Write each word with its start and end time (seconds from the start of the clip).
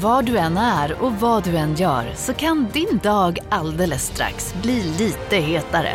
Var 0.00 0.22
du 0.22 0.38
än 0.38 0.56
är 0.56 1.02
och 1.02 1.12
vad 1.12 1.44
du 1.44 1.56
än 1.56 1.74
gör 1.74 2.12
så 2.16 2.34
kan 2.34 2.68
din 2.72 3.00
dag 3.02 3.38
alldeles 3.48 4.06
strax 4.06 4.54
bli 4.62 4.82
lite 4.82 5.36
hetare. 5.36 5.94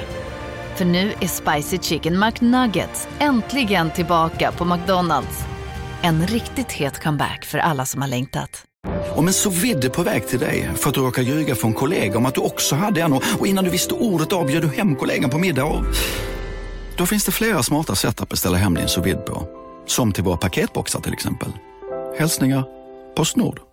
För 0.75 0.85
nu 0.85 1.13
är 1.19 1.27
Spicy 1.27 1.77
Chicken 1.77 2.19
McNuggets 2.19 3.07
äntligen 3.19 3.91
tillbaka 3.91 4.51
på 4.51 4.65
McDonalds. 4.65 5.39
En 6.01 6.27
riktigt 6.27 6.71
het 6.71 7.03
comeback 7.03 7.45
för 7.45 7.57
alla 7.57 7.85
som 7.85 8.01
har 8.01 8.09
längtat. 8.09 8.63
Om 9.15 9.27
en 9.27 9.33
så 9.33 9.49
vidde 9.49 9.89
på 9.89 10.03
väg 10.03 10.27
till 10.27 10.39
dig 10.39 10.69
för 10.75 10.89
att 10.89 10.95
du 10.95 11.01
råkar 11.01 11.21
ljuga 11.21 11.55
från 11.55 11.73
kollega 11.73 12.17
om 12.17 12.25
att 12.25 12.35
du 12.35 12.41
också 12.41 12.75
hade 12.75 13.01
en 13.01 13.13
och 13.13 13.23
och 13.39 13.47
innan 13.47 13.63
du 13.63 13.69
visste 13.69 13.93
ordet 13.93 14.33
av 14.33 14.47
bjöd 14.47 14.61
du 14.61 14.67
hem 14.67 14.95
kollegan 14.95 15.29
på 15.29 15.37
middag 15.37 15.65
och... 15.65 15.83
Då 16.97 17.05
finns 17.05 17.25
det 17.25 17.31
flera 17.31 17.63
smarta 17.63 17.95
sätt 17.95 18.21
att 18.21 18.29
beställa 18.29 18.57
hem 18.57 18.73
din 18.73 18.87
sous 18.87 19.05
vide 19.05 19.21
på. 19.21 19.47
Som 19.87 20.11
till 20.11 20.23
våra 20.23 20.37
paketboxar 20.37 20.99
till 20.99 21.13
exempel. 21.13 21.49
Hälsningar 22.17 22.63
Postnord 23.15 23.72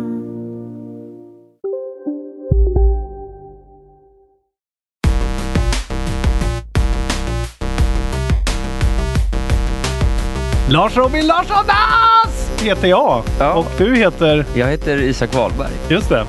Lars 10.71 10.97
Robin 10.97 11.27
Larssondas 11.27 12.61
heter 12.63 12.87
jag. 12.87 13.23
Ja. 13.39 13.53
Och 13.53 13.71
du 13.77 13.95
heter, 13.95 14.45
Jag 14.55 14.67
heter 14.67 14.97
Isak 14.97 15.35
Wahlberg. 15.35 15.71
just 15.89 16.09
det, 16.09 16.25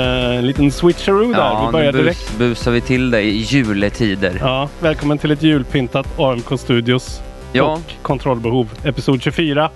en 0.00 0.46
liten 0.46 0.70
switcheroo 0.72 1.32
där. 1.32 1.66
Vi 1.66 1.72
börjar 1.72 1.92
bus, 1.92 2.02
direkt. 2.02 2.38
busar 2.38 2.70
vi 2.70 2.80
till 2.80 3.10
dig 3.10 3.28
i 3.28 3.36
juletider. 3.40 4.36
Ja, 4.40 4.68
välkommen 4.80 5.18
till 5.18 5.30
ett 5.30 5.42
julpyntat 5.42 6.18
AMK 6.20 6.58
Studios 6.60 7.20
Ja. 7.52 7.62
och 7.62 8.02
kontrollbehov. 8.02 8.68
Episod 8.84 9.22
24. 9.22 9.70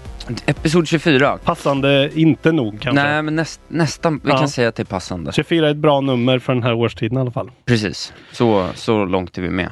Episod 0.46 0.88
24. 0.88 1.38
Passande 1.44 2.10
inte 2.14 2.52
nog 2.52 2.80
kanske. 2.80 3.02
Nej, 3.04 3.22
men 3.22 3.36
näst, 3.36 3.60
nästan. 3.68 4.20
Vi 4.24 4.30
Ja. 4.30 4.38
kan 4.38 4.48
säga 4.48 4.68
att 4.68 4.74
det 4.74 4.82
är 4.82 4.84
passande. 4.84 5.32
24 5.32 5.66
är 5.66 5.70
ett 5.70 5.76
bra 5.76 6.00
nummer 6.00 6.38
för 6.38 6.54
den 6.54 6.62
här 6.62 6.74
årstiden 6.74 7.18
i 7.18 7.20
alla 7.20 7.30
fall. 7.30 7.50
Precis. 7.66 8.12
Så, 8.32 8.66
så 8.74 9.04
långt 9.04 9.38
är 9.38 9.42
vi 9.42 9.50
med. 9.50 9.66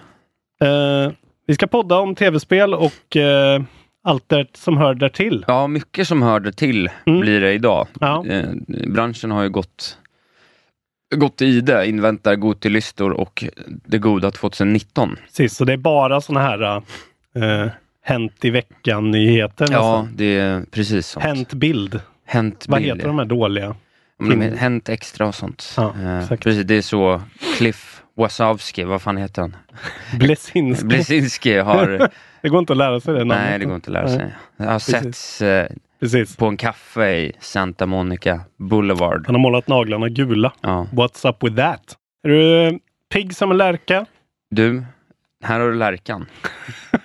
Eh, 0.63 1.13
vi 1.47 1.55
ska 1.55 1.67
podda 1.67 1.97
om 1.98 2.15
tv-spel 2.15 2.75
och 2.75 3.17
eh, 3.17 3.63
allt 4.07 4.29
det 4.29 4.47
som 4.57 4.77
hör 4.77 4.95
därtill. 4.95 5.45
Ja, 5.49 5.67
mycket 5.67 6.09
som 6.09 6.23
hörde 6.23 6.53
till 6.53 6.89
Mm. 7.07 7.21
blir 7.21 7.41
det 7.41 7.53
idag. 7.53 7.87
Ja. 8.01 8.25
Eh, 8.27 8.45
branschen 8.87 9.31
har 9.31 9.43
ju 9.43 9.48
gått, 9.51 9.98
gått 11.15 11.43
i 11.43 11.61
det, 11.61 11.87
inväntar 11.89 12.37
Gotilistor 12.37 13.11
och 13.13 13.45
det 13.87 13.98
goda 13.98 14.31
2019. 14.31 15.17
Precis, 15.27 15.57
så 15.57 15.65
det 15.65 15.73
är 15.73 15.77
bara 15.77 16.21
såna 16.21 16.41
här 16.41 16.77
eh, 17.37 17.71
hänt 18.03 18.45
i 18.45 18.51
veckan-nyheter. 18.51 19.67
Ja, 19.71 20.01
nästan. 20.03 20.17
det 20.17 20.39
är 20.39 20.63
precis 20.70 21.07
sånt. 21.07 21.25
Hänt 21.27 21.53
bild. 21.55 22.01
Hänt 22.27 22.65
Vad 22.69 22.81
bild, 22.81 22.93
heter 22.93 23.03
ja. 23.03 23.07
de 23.09 23.19
här 23.19 23.27
dåliga? 23.27 23.75
Men 24.19 24.43
Hänt 24.59 24.89
extra 24.89 25.27
och 25.27 25.35
sånt. 25.35 25.75
Ja, 25.77 25.95
Eh, 26.03 26.37
precis, 26.37 26.65
det 26.67 26.75
är 26.75 26.83
så 26.83 27.23
Cliff 27.57 28.03
Wasowski, 28.17 28.85
vad 28.85 29.03
fan 29.03 29.17
heter 29.17 29.43
han? 29.43 29.57
Blesinski. 30.19 30.85
Blesinski 30.87 31.57
har... 31.59 32.11
Det 32.47 32.50
går 32.50 32.58
inte 32.58 32.72
att 32.72 32.77
lära 32.77 33.00
sig 33.00 33.14
det 33.14 33.19
namnet. 33.25 33.39
nej, 33.50 33.58
det 33.58 33.64
går 33.64 33.75
inte 33.75 33.89
att 33.91 33.92
lära 33.92 34.08
sig. 34.08 34.34
Jag 34.56 34.66
har 34.66 34.72
Precis. 34.72 34.94
setts 34.94 35.42
eh, 35.42 35.66
Precis. 36.00 36.36
på 36.36 36.47
en 36.47 36.56
kaffe 36.56 37.08
i 37.16 37.33
Santa 37.41 37.86
Monica 37.86 38.41
Boulevard. 38.58 39.22
Han 39.27 39.34
har 39.34 39.41
målat 39.41 39.69
naglarna 39.69 40.08
gula. 40.08 40.52
Ja. 40.61 40.86
What's 40.92 41.28
up 41.28 41.42
with 41.44 41.56
that? 41.56 41.97
Är 42.24 42.28
du 42.28 42.67
eh, 42.67 42.72
pigg 43.12 43.36
som 43.36 43.51
en 43.51 43.56
lärka? 43.56 44.06
Du, 44.51 44.85
här 45.45 45.61
har 45.61 45.68
du 45.68 45.74
Lärkan. 45.74 46.27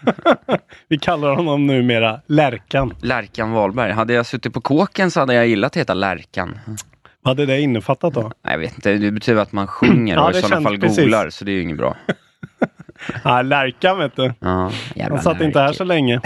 Vi 0.88 0.98
kallar 0.98 1.36
honom 1.36 1.68
numera 1.68 2.22
Lärkan. 2.28 2.94
Lärkan 3.02 3.52
Wahlberg. 3.52 3.92
Hade 3.92 4.14
jag 4.14 4.26
suttit 4.26 4.54
på 4.54 4.62
kåken 4.62 5.12
så 5.12 5.20
hade 5.20 5.34
jag 5.34 5.48
gillat 5.48 5.72
att 5.72 5.78
heta 5.78 5.94
Lärkan. 5.94 6.60
Vad 7.22 7.38
hade 7.38 7.46
det 7.46 7.62
innefattat 7.62 8.14
då? 8.14 8.32
Jag 8.44 8.58
vet 8.58 8.76
inte, 8.76 8.94
det 8.94 9.12
betyder 9.12 9.42
att 9.42 9.52
man 9.52 9.68
sjunger 9.68 10.16
Ja, 10.16 10.30
och 10.30 10.32
i 10.32 10.42
sådana 10.42 10.62
fall 10.62 10.80
precis. 10.80 11.04
golar, 11.06 11.30
så 11.30 11.46
det 11.46 11.52
är 11.52 11.54
ju 11.54 11.62
inget 11.62 11.78
bra. 11.78 11.98
Ja, 13.24 13.42
Lärkan 13.42 13.98
vet 13.98 14.16
du. 14.16 14.34
Ja, 14.40 14.72
Han 15.10 15.22
satt 15.22 15.42
inte 15.42 15.60
här 15.60 15.66
Lärke. 15.68 15.78
så 15.78 15.84
länge. 15.84 16.22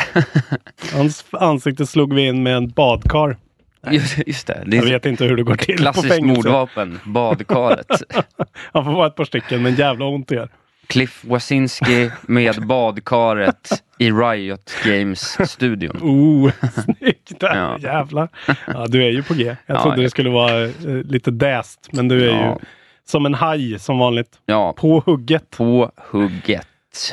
Hans 0.94 1.26
ansikte 1.32 1.86
slog 1.86 2.14
vi 2.14 2.28
in 2.28 2.44
med 2.44 2.56
en 2.58 2.70
badkar. 2.70 3.38
Just, 3.92 4.28
just 4.28 4.48
det, 4.48 4.64
det 4.68 4.78
är 4.78 4.82
Jag 4.82 4.90
vet 4.90 5.06
inte 5.06 5.26
hur 5.26 5.38
det 5.38 5.44
går 5.44 5.56
till 5.56 5.76
på 5.76 5.82
klassiskt 5.82 6.08
fängelse. 6.16 6.34
mordvapen, 6.50 7.00
badkaret. 7.06 7.88
Han 8.74 8.86
får 8.86 8.92
vara 8.92 9.08
ett 9.08 9.16
par 9.16 9.24
stycken, 9.26 9.62
men 9.64 9.76
jävla 9.76 10.06
ont 10.06 10.28
det 10.28 10.36
gör. 10.36 10.50
Cliff 10.88 11.24
Wasinski 11.26 12.10
med 12.22 12.68
badkaret 12.68 13.84
i 13.98 14.12
Riot 14.12 14.72
Games-studion. 14.86 15.98
Oh, 16.02 16.52
snyggt! 16.84 17.40
Där, 17.40 17.56
Ja. 17.58 17.78
Jävlar. 17.80 18.30
Ja, 18.68 18.86
du 18.88 19.04
är 19.06 19.10
ju 19.10 19.24
på 19.24 19.34
G. 19.34 19.44
Jag 19.66 19.78
Ja, 19.78 19.82
trodde 19.82 19.96
det 19.98 20.02
jag- 20.02 20.12
skulle 20.12 20.30
vara 20.30 20.64
eh, 20.64 20.70
lite 21.04 21.32
däst, 21.32 21.90
men 21.92 22.08
du 22.08 22.30
är 22.30 22.34
Ja. 22.36 22.46
ju 22.60 22.66
som 23.08 23.26
en 23.26 23.34
haj 23.34 23.80
som 23.80 23.98
vanligt. 24.00 24.40
Ja, 24.46 24.74
På 24.78 25.00
hugget. 25.06 25.50
på 25.50 25.92
hugget. 25.98 26.68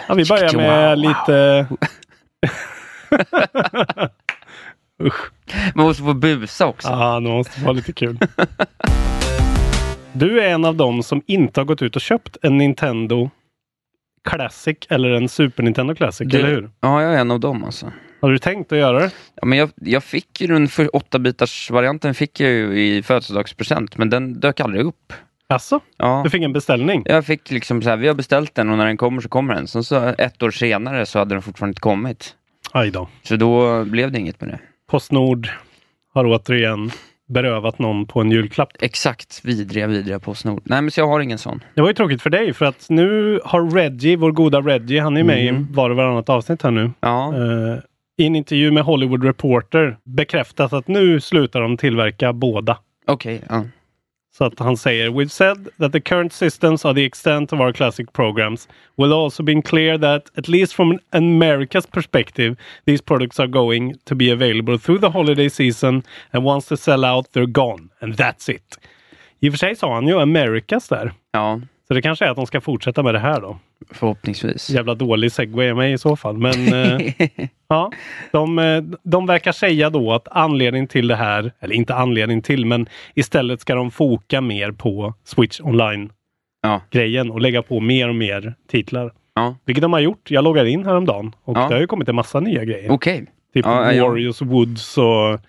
Ja, 0.09 0.15
vi 0.15 0.25
börjar 0.25 0.57
med 0.57 0.99
lite... 0.99 1.67
Usch. 5.03 5.31
Man 5.75 5.87
måste 5.87 6.03
få 6.03 6.15
busa 6.15 6.67
också. 6.67 6.89
Ja, 6.89 7.21
det 7.21 7.29
måste 7.31 7.61
vara 7.61 7.73
lite 7.73 7.93
kul. 7.93 8.19
Du 10.13 10.41
är 10.41 10.49
en 10.49 10.65
av 10.65 10.77
dem 10.77 11.03
som 11.03 11.23
inte 11.27 11.61
har 11.61 11.65
gått 11.65 11.83
ut 11.83 11.97
och 11.97 12.03
köpt 12.03 12.37
en 12.43 12.59
Nintendo 12.59 13.31
Classic 14.29 14.77
eller 14.91 15.11
en 15.11 15.29
Super 15.29 15.63
Nintendo 15.63 15.95
Classic, 15.95 16.29
Du- 16.31 16.39
eller 16.39 16.49
hur? 16.49 16.71
Ja, 16.81 17.03
jag 17.03 17.15
är 17.15 17.19
en 17.19 17.31
av 17.31 17.41
dem 17.41 17.65
alltså. 17.65 17.93
Har 18.21 18.31
du 18.31 18.39
tänkt 18.39 18.73
att 18.73 18.79
göra 18.79 18.99
det? 19.01 19.11
Ja, 19.35 19.47
men 19.47 19.59
jag, 19.59 19.71
jag 19.77 20.05
fick 20.05 20.41
ju 20.41 20.47
den 20.47 20.69
för 20.69 20.85
8-bitars 20.87 21.71
varianten 21.73 22.15
fick 22.15 22.41
jag 22.41 22.51
ju 22.51 22.83
i 22.85 23.03
födelsedagspresent, 23.03 23.97
men 23.97 24.11
den 24.11 24.41
dök 24.41 24.61
aldrig 24.61 24.87
upp. 24.87 25.13
Alltså, 25.53 25.81
Ja. 25.97 26.21
du 26.25 26.31
fick 26.31 26.43
en 26.43 26.53
beställning? 26.53 27.03
Jag 27.07 27.27
fick 27.27 27.51
liksom 27.51 27.83
så 27.83 27.89
här, 27.91 27.97
vi 27.97 28.07
har 28.09 28.15
beställt 28.15 28.55
den 28.55 28.71
och 28.71 28.79
när 28.79 28.87
den 28.87 28.97
kommer 28.97 29.21
så 29.21 29.29
kommer 29.29 29.55
den. 29.55 29.67
Sen 29.67 29.85
så 29.85 30.15
ett 30.19 30.43
år 30.43 30.51
senare 30.51 31.07
så 31.07 31.19
hade 31.19 31.35
den 31.35 31.43
fortfarande 31.43 31.71
inte 31.71 31.81
kommit. 31.81 32.35
Aj 32.73 32.91
då. 32.91 33.09
Så 33.23 33.37
då 33.37 33.85
blev 33.85 34.13
det 34.13 34.19
inget 34.19 34.41
med 34.41 34.51
det. 34.51 34.59
Postnord 34.91 35.49
har 36.15 36.25
återigen 36.27 36.91
berövat 37.29 37.79
någon 37.79 38.07
på 38.07 38.21
en 38.21 38.31
julklapp. 38.31 38.69
Exakt, 38.81 39.41
vidriga, 39.45 39.87
vidriga 39.87 40.19
Postnord. 40.21 40.61
Nej 40.65 40.83
men 40.83 40.91
så 40.91 41.01
jag 41.01 41.09
har 41.09 41.21
ingen 41.21 41.39
sån. 41.39 41.65
Det 41.75 41.81
var 41.81 41.89
ju 41.89 41.95
tråkigt 41.95 42.23
för 42.23 42.31
dig 42.31 42.53
för 42.55 42.65
att 42.65 42.87
nu 42.91 43.41
har 43.45 43.71
Reggie, 43.71 44.17
vår 44.17 44.33
goda 44.33 44.61
Reggie, 44.61 45.01
han 45.03 45.17
är 45.17 45.25
med 45.25 45.49
Mm. 45.49 45.63
i 45.63 45.67
var 45.75 45.91
och 45.91 45.97
varannat 45.97 46.29
avsnitt 46.29 46.63
här 46.63 46.71
nu. 46.71 46.91
Ja, 47.01 47.35
Eh, 47.37 47.79
I 48.17 48.27
en 48.27 48.37
intervju 48.37 48.71
med 48.71 48.83
Hollywood 48.85 49.25
Reporter 49.25 49.97
bekräftat 50.05 50.73
att 50.73 50.89
nu 50.89 51.21
slutar 51.21 51.61
de 51.61 51.77
tillverka 51.77 52.33
båda. 52.33 52.79
okej. 53.07 53.41
ja. 53.49 53.65
Så 54.39 54.45
att 54.45 54.59
han 54.59 54.77
säger 54.77 55.11
We've 55.11 55.29
said 55.29 55.69
that 55.79 55.93
the 55.93 56.01
current 56.01 56.33
systems 56.33 56.85
are 56.85 56.95
the 56.95 57.05
extent 57.05 57.53
of 57.53 57.61
our 57.61 57.73
classic 57.73 58.13
programs. 58.13 58.69
Will 58.97 59.13
also 59.13 59.43
been 59.43 59.63
clear 59.63 59.99
that 59.99 60.23
at 60.39 60.49
least 60.49 60.73
from 60.73 60.99
America's 61.11 61.87
perspective 61.91 62.57
these 62.87 63.03
products 63.03 63.41
are 63.41 63.49
going 63.49 63.95
to 64.05 64.15
be 64.15 64.33
available 64.33 64.79
through 64.79 65.01
the 65.01 65.11
holiday 65.11 65.49
season 65.51 66.03
and 66.31 66.45
once 66.47 66.69
they 66.69 66.77
sell 66.77 67.05
out 67.05 67.33
they're 67.33 67.53
gone 67.53 67.89
and 68.01 68.15
that's 68.15 68.51
it. 68.51 68.79
I 69.41 69.49
och 69.49 69.53
för 69.53 69.59
sig 69.59 69.77
sa 69.77 69.95
han 69.95 70.09
ju 70.09 70.21
Americas 70.21 70.89
där. 70.89 71.13
ja, 71.33 71.61
Så 71.89 71.95
det 71.95 72.03
kanske 72.03 72.25
är 72.25 72.31
att 72.31 72.37
de 72.37 72.47
ska 72.47 72.61
fortsätta 72.61 73.03
med 73.03 73.15
det 73.15 73.21
här 73.21 73.41
då. 73.41 73.59
Förhoppningsvis. 73.91 74.71
Jävla 74.71 74.95
dålig 74.95 75.33
segway 75.33 75.71
av 75.71 75.77
mig 75.77 75.93
i 75.93 75.99
så 75.99 76.17
fall. 76.17 76.39
Men 76.39 76.73
eh, 76.73 77.13
ja, 77.69 77.93
de, 78.33 78.59
eh, 78.59 78.83
de 79.03 79.27
verkar 79.27 79.53
säga 79.53 79.91
då 79.91 80.13
att 80.13 80.29
anledning 80.31 80.87
till 80.87 81.09
det 81.09 81.17
här, 81.17 81.53
eller 81.61 81.75
inte 81.75 81.95
anledning 81.95 82.43
till, 82.43 82.67
men 82.67 82.87
istället 83.15 83.61
ska 83.61 83.75
de 83.75 83.91
foka 83.91 84.41
mer 84.41 84.73
på 84.73 85.15
Switch 85.25 85.61
online-grejen 85.61 87.27
Ja. 87.27 87.33
och 87.33 87.41
lägga 87.41 87.63
på 87.63 87.81
mer 87.81 88.09
och 88.09 88.15
mer 88.15 88.55
titlar. 88.69 89.13
Ja, 89.35 89.57
Vilket 89.65 89.83
de 89.83 89.93
har 89.93 90.01
gjort. 90.01 90.31
Jag 90.31 90.45
loggade 90.45 90.71
in 90.71 90.85
häromdagen 90.87 91.35
och 91.45 91.57
Ja. 91.57 91.69
det 91.69 91.75
har 91.75 91.81
ju 91.81 91.87
kommit 91.87 92.09
en 92.09 92.15
massa 92.15 92.41
nya 92.41 92.65
grejer. 92.65 92.91
okej. 92.91 93.27
Typ 93.55 93.65
Ja. 93.67 93.73
Warriors 93.85 94.43
Woods 94.43 94.99
och 94.99 95.41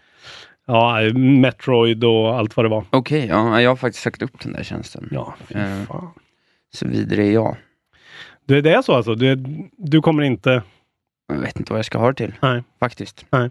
ja, 0.67 0.99
Metroid 1.15 2.03
och 2.03 2.35
allt 2.35 2.57
vad 2.57 2.65
det 2.65 2.69
var. 2.69 2.83
Okej, 2.89 3.25
ja, 3.29 3.61
jag 3.61 3.71
har 3.71 3.75
faktiskt 3.75 4.03
sökt 4.03 4.21
upp 4.21 4.39
den 4.43 4.53
där 4.53 4.63
tjänsten. 4.63 5.07
Ja, 5.11 5.35
fy 5.47 5.55
Eh. 5.59 5.83
fan. 5.87 6.09
Så 6.73 6.87
vidare 6.87 7.27
är 7.27 7.31
jag. 7.31 7.55
Det, 8.45 8.61
det 8.61 8.73
är 8.73 8.81
så 8.81 8.93
alltså? 8.93 9.15
Du, 9.15 9.35
du 9.77 10.01
kommer 10.01 10.23
inte... 10.23 10.61
Jag 11.27 11.39
vet 11.39 11.59
inte 11.59 11.73
vad 11.73 11.77
jag 11.77 11.85
ska 11.85 11.97
ha 11.97 12.07
det 12.07 12.13
till. 12.13 12.33
Nej. 12.41 12.63
Faktiskt. 12.79 13.25
Nej. 13.29 13.49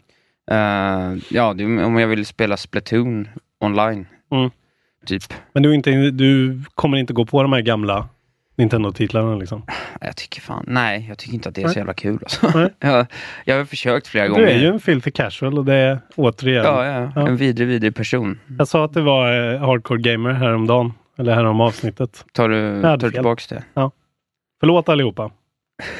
Eh, 0.51 1.17
ja, 1.31 1.55
det, 1.55 1.65
om 1.85 1.99
jag 1.99 2.09
vill 2.09 2.27
spela 2.27 2.57
Splatoon 2.57 3.29
online. 3.61 4.07
Mm. 4.33 4.51
Typ. 5.07 5.23
Men 5.53 5.63
du, 5.63 5.75
inte, 5.75 5.91
du 6.11 6.61
kommer 6.75 6.99
inte 6.99 7.13
gå 7.13 7.27
på 7.27 7.43
de 7.43 7.53
här 7.53 7.61
gamla 7.61 8.09
Nintendo-titlarna 8.57 9.37
liksom. 9.37 9.63
Jag 10.01 10.17
tycker 10.17 10.41
fan, 10.41 10.65
nej, 10.69 11.07
jag 11.09 11.19
tycker 11.19 11.35
inte 11.35 11.49
att 11.49 11.55
det 11.55 11.63
är 11.63 11.67
så 11.67 11.69
Nej. 11.69 11.79
jävla 11.79 11.95
kul. 11.95 12.19
Alltså. 12.23 12.71
Jag, 12.81 13.07
jag 13.45 13.57
har 13.59 13.65
försökt 13.65 14.07
flera 14.07 14.25
Du 14.25 14.31
gånger. 14.33 14.47
är 14.47 14.59
ju 14.59 14.67
en 14.67 14.81
filthy 14.81 15.11
casual 15.11 15.59
och 15.59 15.65
det 15.65 15.75
är 15.75 15.99
återigen. 16.17 16.65
ja, 16.65 16.87
ja, 16.87 17.13
Ja. 17.17 17.29
en 17.29 17.37
vidrig, 17.37 17.69
vidrig 17.69 17.95
person. 17.95 18.41
Jag 18.59 18.69
sa 18.69 18.85
att 18.85 18.93
det 18.93 19.01
var 19.03 19.53
eh, 19.55 19.61
hardcore 19.61 20.01
gamer 20.01 20.31
häromdagen. 20.31 20.93
Eller 21.19 21.35
härom 21.35 21.61
avsnittet. 21.61 22.25
Tar 22.33 22.49
du, 22.49 22.83
tar 22.83 22.97
du 22.97 23.11
tillbaks 23.11 23.47
det? 23.49 23.63
Förlåt 24.63 24.89
allihopa. 24.89 25.31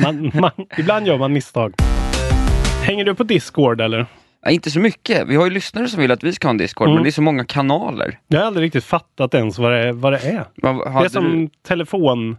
Man, 0.01 0.31
man, 0.41 0.51
ibland 0.79 1.07
gör 1.07 1.19
man 1.19 1.33
misstag. 1.33 1.75
Hänger 2.83 3.05
du 3.05 3.15
på 3.15 3.25
Discord 3.25 3.81
eller? 3.81 4.07
Ja, 4.43 4.51
inte 4.51 4.71
så 4.71 4.81
mycket. 4.81 5.29
Vi 5.29 5.37
har 5.37 5.45
ju 5.45 5.51
lyssnare 5.51 5.89
som 5.89 6.01
vill 6.01 6.11
att 6.11 6.25
vi 6.25 6.33
ska 6.33 6.49
ha 6.49 6.51
en 6.51 6.57
Discord, 6.59 6.87
Mm. 6.87 6.95
men 6.95 7.03
det 7.03 7.09
är 7.09 7.13
så 7.13 7.23
många 7.23 7.45
kanaler. 7.45 8.19
Jag 8.29 8.39
har 8.41 8.47
aldrig 8.47 8.65
riktigt 8.65 8.85
fattat 8.85 9.35
ens 9.35 9.59
vad 9.59 9.73
det 9.73 9.79
är. 9.79 9.93
Vad 9.93 10.13
det, 10.13 10.19
är. 10.19 10.45
Vad, 10.55 11.03
det 11.03 11.05
är 11.05 11.09
som 11.09 11.41
du... 11.41 11.49
telefon. 11.69 12.37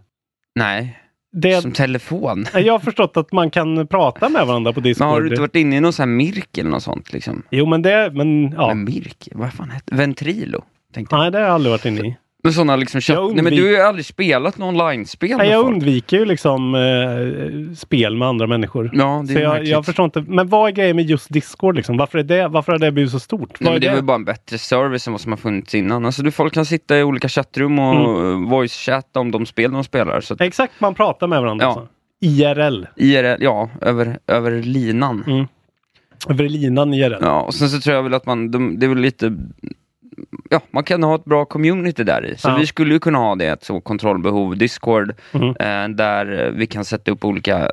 Nej, 0.54 0.98
Det 1.32 1.60
som 1.62 1.72
telefon. 1.72 2.46
Jag 2.54 2.72
har 2.74 2.78
förstått 2.78 3.16
att 3.16 3.32
man 3.32 3.50
kan 3.50 3.86
prata 3.86 4.28
med 4.28 4.46
varandra 4.46 4.72
på 4.72 4.80
Men 4.80 4.84
Discord. 4.84 5.06
har 5.08 5.20
du 5.20 5.28
inte 5.28 5.40
varit 5.40 5.56
inne 5.56 5.76
i 5.76 5.80
någon 5.80 5.92
sån 5.92 6.08
här 6.08 6.16
Mirk 6.16 6.58
eller 6.58 6.70
något 6.70 6.82
sånt? 6.82 7.12
Liksom? 7.12 7.42
Jo 7.50 7.66
men 7.66 7.82
det, 7.82 8.10
men 8.14 8.52
ja. 8.56 8.68
Men 8.68 8.84
Mirk, 8.84 9.28
vad 9.32 9.52
fan 9.52 9.70
hette 9.70 9.94
Ventrilo? 9.94 10.64
Nej 11.10 11.30
det 11.30 11.38
har 11.38 11.44
jag 11.44 11.54
aldrig 11.54 11.70
varit 11.70 11.84
inne 11.84 12.00
i. 12.00 12.16
Men 12.44 12.52
sådana 12.52 12.76
liksom 12.76 13.00
chatt... 13.00 13.14
Jag 13.14 13.34
Nej 13.34 13.44
men 13.44 13.52
undvik- 13.52 13.56
du 13.56 13.62
har 13.62 13.70
ju 13.70 13.80
aldrig 13.80 14.04
spelat 14.06 14.58
någon 14.58 14.68
online-spel 14.80 15.36
Nej, 15.38 15.48
jag 15.50 15.62
folk. 15.62 15.74
undviker 15.74 16.18
ju 16.18 16.24
liksom 16.24 16.74
eh, 16.74 17.74
spel 17.76 18.16
med 18.16 18.28
andra 18.28 18.46
människor. 18.46 18.90
Ja, 18.92 19.24
det 19.26 19.32
Så 19.32 19.38
är 19.38 19.42
jag, 19.42 19.64
jag 19.64 19.84
förstår 19.86 20.04
inte. 20.04 20.20
Men 20.28 20.48
vad 20.48 20.68
är 20.68 20.72
grejen 20.72 20.96
med 20.96 21.04
just 21.04 21.32
Discord 21.32 21.76
liksom? 21.76 21.96
Varför, 21.96 22.18
är 22.18 22.22
det, 22.22 22.48
varför 22.48 22.72
har 22.72 22.78
det 22.78 22.92
blivit 22.92 23.12
så 23.12 23.20
stort? 23.20 23.60
Nej, 23.60 23.74
är 23.76 23.80
det 23.80 23.86
är 23.86 23.90
det? 23.90 23.94
väl 23.96 24.04
bara 24.04 24.14
en 24.14 24.24
bättre 24.24 24.58
service 24.58 25.06
än 25.06 25.12
vad 25.12 25.20
som 25.20 25.32
har 25.32 25.36
funnits 25.36 25.74
innan. 25.74 26.04
Alltså, 26.06 26.22
du, 26.22 26.30
folk 26.30 26.54
kan 26.54 26.66
sitta 26.66 26.98
i 26.98 27.02
olika 27.02 27.28
chattrum 27.28 27.78
och 27.78 27.94
Mm. 27.94 28.50
voice-chatta 28.50 29.20
om 29.20 29.30
de 29.30 29.46
spel 29.46 29.72
de 29.72 29.84
spelar. 29.84 30.20
Så 30.20 30.34
att, 30.34 30.40
Exakt, 30.40 30.72
man 30.78 30.94
pratar 30.94 31.26
med 31.26 31.40
varandra. 31.40 31.64
Ja. 31.66 31.68
Alltså. 31.70 31.88
IRL. 32.20 32.86
IRL, 32.96 33.36
ja, 33.44 33.70
över, 33.80 34.18
över 34.26 34.62
linan. 34.62 35.24
Mm. 35.26 35.46
Över 36.28 36.48
linan 36.48 36.94
IRL. 36.94 37.16
Ja, 37.20 37.40
och 37.40 37.54
sen 37.54 37.68
så 37.68 37.80
tror 37.80 37.96
jag 37.96 38.02
väl 38.02 38.14
att 38.14 38.26
man, 38.26 38.50
de, 38.50 38.78
det 38.78 38.86
är 38.86 38.88
väl 38.88 38.98
lite, 38.98 39.36
ja, 40.50 40.60
man 40.70 40.84
kan 40.84 41.02
ha 41.02 41.14
ett 41.14 41.24
bra 41.24 41.44
community 41.44 42.04
där 42.04 42.24
i. 42.26 42.36
Så 42.36 42.48
Ja. 42.48 42.56
vi 42.56 42.66
skulle 42.66 42.94
ju 42.94 43.00
kunna 43.00 43.18
ha 43.18 43.34
det, 43.34 43.64
så 43.64 43.80
kontrollbehov, 43.80 44.56
Discord, 44.56 45.14
Mhm. 45.32 45.48
eh, 45.48 45.88
där 45.88 46.50
vi 46.56 46.66
kan 46.66 46.84
sätta 46.84 47.10
upp 47.10 47.24
olika 47.24 47.70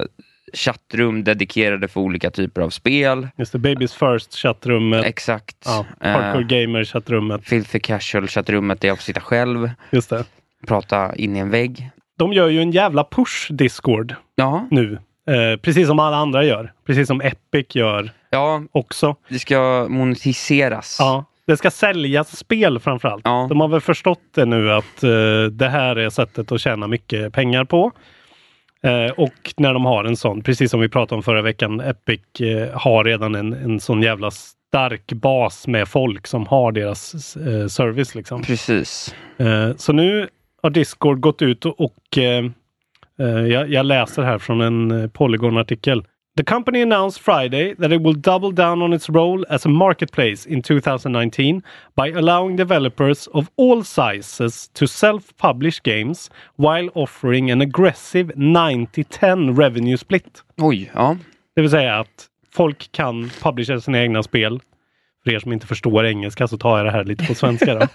chattrum 0.53 1.23
dedikerade 1.23 1.87
för 1.87 2.01
olika 2.01 2.31
typer 2.31 2.61
av 2.61 2.69
spel. 2.69 3.27
Just 3.37 3.51
det, 3.51 3.59
Babies 3.59 3.93
First 3.93 4.35
chattrummet. 4.35 5.05
Exakt. 5.05 5.55
Ja, 5.65 5.85
Eh, 6.01 6.11
Hardcore 6.11 6.43
Gamer 6.63 6.83
chattrummet. 6.83 7.45
Filthy 7.45 7.79
casual 7.79 8.27
chattrummet 8.27 8.81
där 8.81 8.87
jag 8.87 8.97
får 8.97 9.03
sitta 9.03 9.19
själv, 9.21 9.69
Just 9.91 10.09
det. 10.09 10.23
prata 10.67 11.15
in 11.15 11.35
i 11.35 11.39
en 11.39 11.49
vägg. 11.49 11.89
De 12.17 12.33
gör 12.33 12.47
ju 12.49 12.61
en 12.61 12.71
jävla 12.71 13.03
push 13.03 13.51
Discord 13.51 14.15
Ja, 14.35 14.67
nu. 14.71 14.99
Eh, 15.29 15.59
precis 15.61 15.87
som 15.87 15.99
alla 15.99 16.17
andra 16.17 16.43
gör. 16.43 16.73
Precis 16.85 17.07
som 17.07 17.21
Epic 17.21 17.75
gör 17.75 18.11
ja, 18.29 18.61
också. 18.71 19.15
det 19.29 19.39
ska 19.39 19.85
monetiseras. 19.89 20.95
Ja, 20.99 21.25
det 21.51 21.57
ska 21.57 21.71
säljas 21.71 22.37
spel 22.37 22.79
framförallt. 22.79 23.21
Ja. 23.25 23.45
De 23.49 23.61
har 23.61 23.67
väl 23.67 23.81
förstått 23.81 24.21
det 24.35 24.45
nu 24.45 24.71
att 24.71 25.03
eh, 25.03 25.43
det 25.51 25.69
här 25.69 25.95
är 25.95 26.09
sättet 26.09 26.51
att 26.51 26.61
tjäna 26.61 26.87
mycket 26.87 27.33
pengar 27.33 27.63
på. 27.63 27.91
Eh, 28.83 29.11
och 29.11 29.53
när 29.57 29.73
de 29.73 29.85
har 29.85 30.03
en 30.03 30.15
sån, 30.15 30.43
precis 30.43 30.71
som 30.71 30.79
vi 30.79 30.89
pratade 30.89 31.17
om 31.17 31.23
förra 31.23 31.41
veckan, 31.41 31.79
Epic 31.79 32.21
eh, 32.41 32.79
har 32.79 33.03
redan 33.03 33.35
en, 33.35 33.53
en 33.53 33.79
sån 33.79 34.01
jävla 34.01 34.31
stark 34.31 35.13
bas 35.13 35.67
med 35.67 35.87
folk 35.87 36.27
som 36.27 36.47
har 36.47 36.71
deras 36.71 37.09
service. 37.73 38.15
Liksom. 38.15 38.41
Precis. 38.41 39.15
Så 39.77 39.93
nu 39.93 40.27
har 40.63 40.69
Discord 40.69 41.19
gått 41.19 41.41
ut 41.41 41.65
och, 41.65 41.81
och 41.81 42.17
jag, 43.47 43.71
jag 43.71 43.85
läser 43.85 44.21
här 44.21 44.37
från 44.37 44.61
en 44.61 45.09
Polygon-artikel. 45.09 46.03
The 46.37 46.43
company 46.43 46.81
announced 46.81 47.19
Friday 47.19 47.73
that 47.73 47.91
it 47.91 48.01
will 48.01 48.13
double 48.13 48.51
down 48.53 48.81
on 48.81 48.93
its 48.93 49.09
role 49.09 49.45
as 49.49 49.65
a 49.65 49.69
marketplace 49.69 50.45
in 50.45 50.61
2019 50.61 51.61
by 51.95 52.07
allowing 52.07 52.55
developers 52.55 53.27
of 53.27 53.49
all 53.57 53.83
sizes 53.83 54.69
to 54.73 54.87
self-publish 54.87 55.83
games 55.83 56.29
while 56.55 56.89
offering 56.95 57.51
an 57.51 57.61
aggressive 57.61 58.31
90-10 58.37 59.57
revenue 59.57 59.97
split. 59.97 60.41
Oj, 60.57 60.91
ja. 60.93 61.17
Det 61.55 61.61
vill 61.61 61.71
säga 61.71 61.99
att 61.99 62.27
folk 62.53 62.91
kan 62.91 63.29
publisha 63.41 63.81
sina 63.81 63.99
egna 64.01 64.23
spel. 64.23 64.59
För 65.23 65.31
er 65.31 65.39
som 65.39 65.53
inte 65.53 65.67
förstår 65.67 66.05
engelska 66.05 66.47
så 66.47 66.57
tar 66.57 66.77
jag 66.77 66.85
det 66.87 66.91
här 66.91 67.03
lite 67.03 67.25
på 67.25 67.35
svenska. 67.35 67.75
Då. 67.75 67.87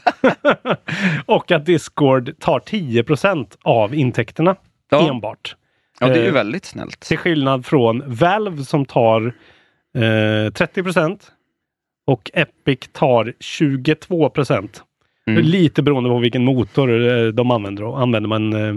och 1.35 1.51
att 1.53 1.67
Discord 1.67 2.39
tar 2.41 2.61
10% 2.61 3.57
av 3.63 3.95
intäkterna 3.95 4.57
Ja. 4.91 5.11
enbart. 5.11 5.57
Ja, 6.01 6.07
det 6.07 6.15
är 6.15 6.23
ju 6.23 6.29
Eh, 6.29 6.33
väldigt 6.35 6.65
snällt. 6.65 7.01
Till 7.01 7.19
skillnad 7.19 7.67
från 7.67 8.03
Valve 8.07 8.65
som 8.65 8.85
tar 8.85 9.27
eh, 9.95 10.01
30% 10.01 11.19
och 12.07 12.31
Epic 12.35 12.79
tar 12.93 13.33
22 13.41 14.31
Mm. 15.29 15.45
Lite 15.45 15.83
beroende 15.83 16.11
på 16.11 16.19
vilken 16.19 16.45
motor 16.45 17.09
eh, 17.09 17.27
de 17.27 17.51
använder. 17.51 17.85
Och 17.85 18.01
använder 18.01 18.29
man 18.29 18.53
eh, 18.53 18.75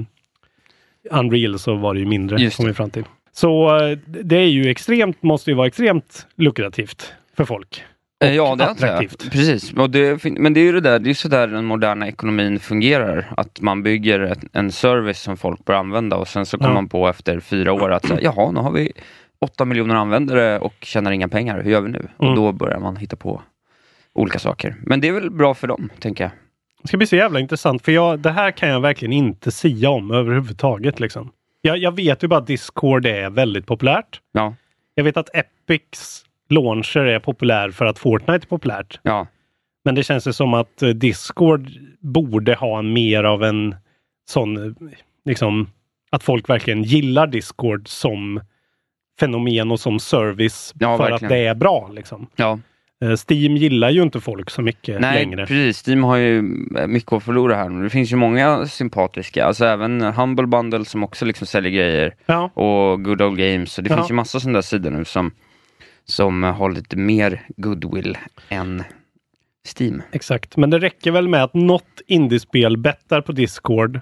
Unreal 1.11 1.59
så 1.59 1.75
var 1.75 1.93
det 1.93 1.99
ju 1.99 2.05
mindre. 2.05 2.41
Just 2.41 2.57
kom 2.57 2.65
vi 2.65 2.73
fram 2.73 2.89
till. 2.89 3.03
Så 3.31 3.77
eh, 3.77 3.97
det 4.05 4.37
är 4.37 4.47
ju 4.47 4.69
extremt, 4.69 5.23
måste 5.23 5.51
ju 5.51 5.55
vara 5.55 5.67
extremt 5.67 6.27
lukrativt 6.35 7.13
för 7.37 7.45
folk. 7.45 7.83
Ja, 8.19 8.55
det 8.55 8.65
antar 8.65 8.87
jag. 8.87 8.95
attraktivt. 8.95 9.31
Precis. 9.31 9.73
Det, 9.89 10.23
men 10.23 10.53
det 10.53 10.59
är 10.59 10.63
ju 10.63 10.71
det 10.71 10.81
där, 10.81 10.99
det 10.99 11.09
är 11.09 11.13
så 11.13 11.27
där 11.27 11.47
den 11.47 11.65
moderna 11.65 12.07
ekonomin 12.07 12.59
fungerar. 12.59 13.33
Att 13.37 13.61
man 13.61 13.83
bygger 13.83 14.19
ett, 14.19 14.39
en 14.53 14.71
service 14.71 15.21
som 15.21 15.37
folk 15.37 15.65
bör 15.65 15.73
använda 15.73 16.15
och 16.17 16.27
sen 16.27 16.45
så 16.45 16.57
kommer 16.57 16.69
Ja. 16.69 16.73
man 16.73 16.89
på 16.89 17.07
efter 17.07 17.39
fyra 17.39 17.73
år 17.73 17.91
att 17.91 18.21
jaha, 18.21 18.51
nu 18.51 18.59
har 18.59 18.71
vi 18.71 18.91
åtta 19.41 19.65
miljoner 19.65 19.95
användare 19.95 20.59
och 20.59 20.73
tjänar 20.81 21.11
inga 21.11 21.27
pengar. 21.27 21.61
Hur 21.63 21.71
gör 21.71 21.81
vi 21.81 21.89
nu? 21.89 21.97
Mm. 22.19 22.29
Och 22.29 22.35
då 22.35 22.51
börjar 22.51 22.79
man 22.79 22.95
hitta 22.95 23.15
på 23.15 23.41
olika 24.13 24.39
saker. 24.39 24.75
Men 24.81 25.01
det 25.01 25.07
är 25.07 25.11
väl 25.11 25.29
bra 25.31 25.53
för 25.53 25.67
dem, 25.67 25.89
tänker 25.99 26.23
jag. 26.23 26.31
Det 26.81 26.87
ska 26.87 26.97
bli 26.97 27.07
så 27.07 27.15
jävla 27.15 27.39
intressant 27.39 27.85
för 27.85 27.91
jag, 27.91 28.19
det 28.19 28.31
här 28.31 28.51
kan 28.51 28.69
jag 28.69 28.81
verkligen 28.81 29.13
inte 29.13 29.51
sia 29.51 29.89
om 29.89 30.11
överhuvudtaget. 30.11 30.99
Liksom. 30.99 31.31
Jag, 31.61 31.77
jag 31.77 31.95
vet 31.95 32.23
ju 32.23 32.27
bara 32.27 32.39
att 32.39 32.47
Discord 32.47 33.05
är 33.05 33.29
väldigt 33.29 33.65
populärt. 33.65 34.21
Ja, 34.31 34.55
Jag 34.95 35.03
vet 35.03 35.17
att 35.17 35.29
Epics 35.35 36.25
launcher 36.49 36.99
är 37.05 37.19
populär 37.19 37.71
för 37.71 37.85
att 37.85 37.99
Fortnite 37.99 38.45
är 38.45 38.49
populärt. 38.49 38.99
ja, 39.03 39.27
Men 39.85 39.95
det 39.95 40.03
känns 40.03 40.27
ju 40.27 40.33
som 40.33 40.53
att 40.53 40.81
eh, 40.81 40.89
Discord 40.89 41.69
borde 41.99 42.55
ha 42.55 42.81
mer 42.81 43.23
av 43.23 43.43
en 43.43 43.75
sån, 44.29 44.57
eh, 44.67 44.73
liksom, 45.25 45.69
att 46.11 46.23
folk 46.23 46.49
verkligen 46.49 46.83
gillar 46.83 47.27
Discord 47.27 47.87
som 47.87 48.41
fenomen 49.19 49.71
och 49.71 49.79
som 49.79 49.99
service 49.99 50.73
Ja, 50.79 50.97
för 50.97 51.03
verkligen. 51.09 51.25
att 51.25 51.29
det 51.29 51.45
är 51.47 51.55
bra. 51.55 51.89
Liksom. 51.93 52.27
ja. 52.35 52.59
Eh, 53.03 53.15
Steam 53.29 53.57
gillar 53.57 53.89
ju 53.89 54.01
inte 54.01 54.19
folk 54.19 54.49
så 54.49 54.61
mycket 54.61 55.01
Nej, 55.01 55.13
längre. 55.25 55.45
precis. 55.45 55.87
Steam 55.87 56.03
har 56.03 56.17
ju 56.17 56.41
mycket 56.87 57.13
att 57.13 57.23
förlora 57.23 57.55
här. 57.55 57.83
Det 57.83 57.89
finns 57.89 58.11
ju 58.11 58.15
många 58.15 58.65
sympatiska, 58.67 59.45
alltså 59.45 59.65
även 59.65 60.01
Humble 60.01 60.47
Bundle 60.47 60.85
som 60.85 61.03
också 61.03 61.25
liksom 61.25 61.47
säljer 61.47 61.71
grejer. 61.71 62.15
Ja, 62.25 62.43
och 62.53 63.03
Good 63.03 63.21
Old 63.21 63.37
Games. 63.39 63.73
Så 63.73 63.81
det 63.81 63.89
Ja. 63.89 63.95
finns 63.97 64.09
ju 64.11 64.13
massa 64.15 64.39
sådana 64.39 64.57
där 64.57 64.61
sidor 64.61 64.91
nu 64.91 65.05
som, 65.05 65.31
som 66.09 66.43
har 66.43 66.71
lite 66.71 66.97
mer 66.97 67.41
goodwill 67.57 68.17
än 68.49 68.83
Steam. 69.79 70.01
exakt. 70.11 70.57
Men 70.57 70.69
det 70.69 70.79
räcker 70.79 71.11
väl 71.11 71.27
med 71.27 71.43
att 71.43 71.53
något 71.53 72.01
indiespel 72.07 72.77
bettar 72.77 73.21
på 73.21 73.31
Discord, 73.31 73.95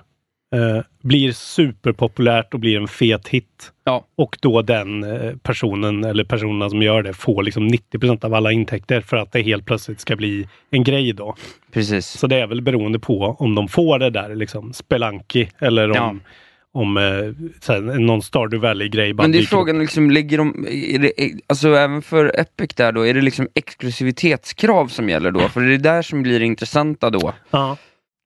eh, 0.56 0.84
blir 1.02 1.32
superpopulärt 1.32 2.54
och 2.54 2.60
blir 2.60 2.78
en 2.78 2.88
fet 2.88 3.28
hit. 3.28 3.72
Ja. 3.84 4.06
Och 4.16 4.38
då 4.42 4.62
den 4.62 5.04
eh, 5.04 5.36
personen 5.38 6.04
eller 6.04 6.24
personerna 6.24 6.70
som 6.70 6.82
gör 6.82 7.04
det 7.04 7.14
får 7.14 7.44
liksom 7.44 7.68
90% 7.68 8.26
av 8.26 8.34
alla 8.34 8.52
intäkter 8.52 9.02
för 9.02 9.18
att 9.18 9.32
det 9.32 9.42
helt 9.42 9.66
plötsligt 9.66 10.00
ska 10.00 10.16
bli 10.16 10.48
en 10.70 10.84
grej 10.84 11.14
då. 11.14 11.36
Precis. 11.74 12.08
Så 12.08 12.28
det 12.28 12.36
är 12.36 12.48
väl 12.48 12.62
beroende 12.62 13.00
på 13.00 13.36
om 13.40 13.56
de 13.56 13.68
får 13.68 14.00
det 14.00 14.10
där 14.10 14.36
liksom 14.36 14.74
Spelanki 14.74 15.50
eller 15.60 15.90
om, 15.90 15.96
Ja. 15.96 16.30
Om 16.78 16.98
eh, 16.98 17.76
någon 18.00 18.22
Stardew 18.22 18.68
Valley-grej 18.68 19.14
Men 19.14 19.32
det 19.32 19.38
är 19.38 19.44
frågan, 19.44 19.80
liksom, 19.80 20.12
lägger 20.12 20.38
de, 20.38 20.66
det, 21.02 21.12
alltså 21.48 21.68
även 21.76 22.02
för 22.02 22.40
Epic 22.40 22.70
där 22.76 22.92
då, 22.92 23.08
är 23.08 23.14
det 23.14 23.22
liksom 23.22 23.48
exklusivitetskrav 23.56 24.88
som 24.88 25.10
gäller 25.10 25.32
då? 25.32 25.40
För 25.40 25.62
det 25.62 25.74
är 25.74 25.78
där 25.78 26.02
som 26.02 26.24
blir 26.24 26.40
det 26.40 26.46
intressanta 26.46 27.10
då. 27.10 27.34
Ja, 27.50 27.78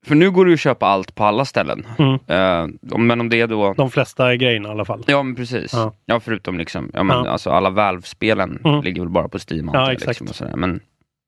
För 0.05 0.15
nu 0.15 0.31
går 0.31 0.45
det 0.45 0.49
ju 0.51 0.53
att 0.53 0.59
köpa 0.59 0.85
allt 0.85 1.15
på 1.15 1.23
alla 1.23 1.45
ställen. 1.45 1.85
Mm. 1.99 2.77
Om- 2.91 3.07
men 3.07 3.21
om 3.21 3.29
det 3.29 3.45
då... 3.45 3.73
de 3.73 3.91
flesta 3.91 4.35
grejerna 4.35 4.69
i 4.69 4.71
alla 4.71 4.85
fall. 4.85 5.03
Ja 5.07 5.23
men 5.23 5.35
precis. 5.35 5.73
Ja. 5.73 5.93
Ja, 6.05 6.19
förutom 6.19 6.57
liksom, 6.57 6.91
ja 6.93 7.03
men 7.03 7.17
Ja. 7.25 7.29
alltså 7.29 7.49
alla 7.49 7.69
Valve-spelen 7.69 8.59
Mm. 8.65 8.81
ligger 8.83 9.01
väl 9.01 9.09
bara 9.09 9.29
på 9.29 9.37
Steam 9.49 9.69
Ja, 9.73 9.79
jag, 9.79 9.91
exakt. 9.91 10.07
liksom, 10.07 10.27
och 10.27 10.35
sådär. 10.35 10.55
Men 10.55 10.79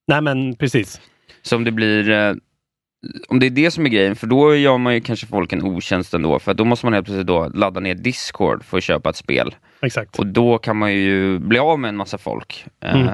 Nej 0.08 0.22
men 0.22 0.56
precis. 0.56 1.02
Så 1.42 1.56
om 1.56 1.64
det 1.64 1.72
blir, 1.72 2.10
eh, 2.10 2.34
om 3.28 3.40
det 3.40 3.46
är 3.46 3.50
det 3.50 3.72
som 3.72 3.86
är 3.86 3.90
grejen, 3.90 4.16
för 4.16 4.28
då 4.28 4.56
gör 4.56 4.78
man 4.78 4.94
ju 4.94 5.02
kanske 5.02 5.28
folk 5.28 5.54
en 5.54 5.64
otjänst 5.64 6.14
ändå, 6.14 6.40
för 6.40 6.54
då 6.54 6.66
måste 6.66 6.86
man 6.86 6.94
helt 6.94 7.06
plötsligt 7.06 7.28
då 7.28 7.48
ladda 7.48 7.80
ner 7.80 7.96
Discord 7.96 8.64
för 8.64 8.78
att 8.78 8.84
köpa 8.84 9.10
ett 9.10 9.16
spel. 9.16 9.56
Exakt. 9.82 10.20
Och 10.20 10.28
då 10.28 10.58
kan 10.58 10.78
man 10.78 10.94
ju 10.94 11.40
bli 11.40 11.60
av 11.60 11.80
med 11.80 11.90
en 11.90 11.96
massa 11.96 12.18
folk. 12.18 12.66
Eh, 12.84 12.96
Mm. 12.96 13.14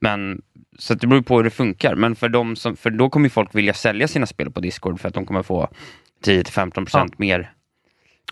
Men, 0.00 0.42
så 0.78 0.94
det 0.94 1.06
beror 1.06 1.22
på 1.22 1.36
hur 1.36 1.44
det 1.44 1.50
funkar, 1.50 1.94
men 1.94 2.16
för, 2.16 2.28
de 2.28 2.56
som, 2.56 2.76
för 2.76 2.90
då 2.90 3.10
kommer 3.10 3.26
ju 3.26 3.30
folk 3.30 3.54
vilja 3.54 3.74
sälja 3.74 4.08
sina 4.08 4.26
spel 4.26 4.50
på 4.50 4.60
Discord 4.60 5.00
för 5.00 5.08
att 5.08 5.14
de 5.14 5.26
kommer 5.26 5.42
få 5.42 5.68
10-15% 6.24 7.12
mer 7.16 7.50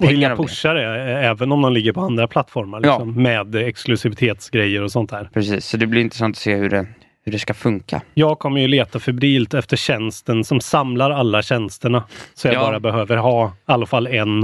Och 0.00 0.10
vilja 0.10 0.36
pusha 0.36 0.72
det 0.72 0.84
även 1.12 1.52
om 1.52 1.62
de 1.62 1.72
ligger 1.72 1.92
på 1.92 2.00
andra 2.00 2.28
plattformar. 2.28 2.80
Ja. 2.84 2.98
Liksom, 2.98 3.22
Med 3.22 3.54
exklusivitetsgrejer 3.54 4.82
och 4.82 4.92
sånt 4.92 5.10
där. 5.10 5.30
Precis, 5.34 5.66
så 5.66 5.76
det 5.76 5.86
blir 5.86 6.00
intressant 6.00 6.36
att 6.36 6.40
se 6.40 6.54
hur 6.54 6.70
det, 6.70 6.86
hur 7.24 7.32
det 7.32 7.38
ska 7.38 7.54
funka. 7.54 8.02
Jag 8.14 8.38
kommer 8.38 8.60
ju 8.60 8.68
leta 8.68 8.98
febrilt 9.00 9.54
efter 9.54 9.76
tjänsten 9.76 10.44
som 10.44 10.60
samlar 10.60 11.10
alla 11.10 11.42
tjänsterna. 11.42 12.04
Så 12.34 12.48
jag 12.48 12.54
Ja. 12.54 12.60
bara 12.60 12.80
behöver 12.80 13.16
ha 13.16 13.48
i 13.48 13.50
alla 13.64 13.86
fall 13.86 14.06
en 14.06 14.42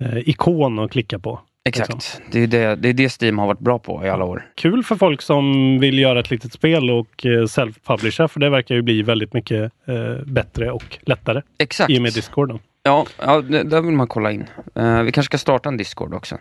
eh, 0.00 0.18
ikon 0.28 0.78
att 0.78 0.90
klicka 0.90 1.18
på. 1.18 1.40
Exakt, 1.68 1.94
Liksom. 1.94 2.20
det, 2.30 2.40
är 2.42 2.46
det, 2.46 2.76
det 2.76 2.88
är 2.88 2.92
det 2.92 3.22
Steam 3.22 3.38
har 3.38 3.46
varit 3.46 3.58
bra 3.58 3.78
på 3.78 4.04
i 4.04 4.08
alla 4.10 4.24
år. 4.24 4.46
Kul 4.56 4.84
för 4.84 4.96
folk 4.96 5.22
som 5.22 5.78
vill 5.80 5.98
göra 5.98 6.20
ett 6.20 6.30
litet 6.30 6.52
spel 6.52 6.90
och 6.90 7.26
eh, 7.26 7.28
self-publisha 7.46 8.28
för 8.28 8.40
det 8.40 8.50
verkar 8.50 8.74
ju 8.74 8.82
bli 8.82 9.02
väldigt 9.02 9.32
mycket 9.32 9.72
eh, 9.86 10.24
bättre 10.26 10.70
och 10.70 10.98
lättare 11.02 11.42
Exakt. 11.58 11.90
i 11.90 11.98
och 11.98 12.02
med 12.02 12.12
Discord. 12.12 12.58
Ja, 12.82 13.06
ja 13.18 13.40
det, 13.40 13.62
där 13.62 13.80
vill 13.80 13.94
man 13.94 14.06
kolla 14.06 14.32
in. 14.32 14.44
Eh, 14.74 15.02
vi 15.02 15.12
kanske 15.12 15.28
ska 15.30 15.38
starta 15.38 15.68
en 15.68 15.76
Discord 15.76 16.14
också. 16.14 16.38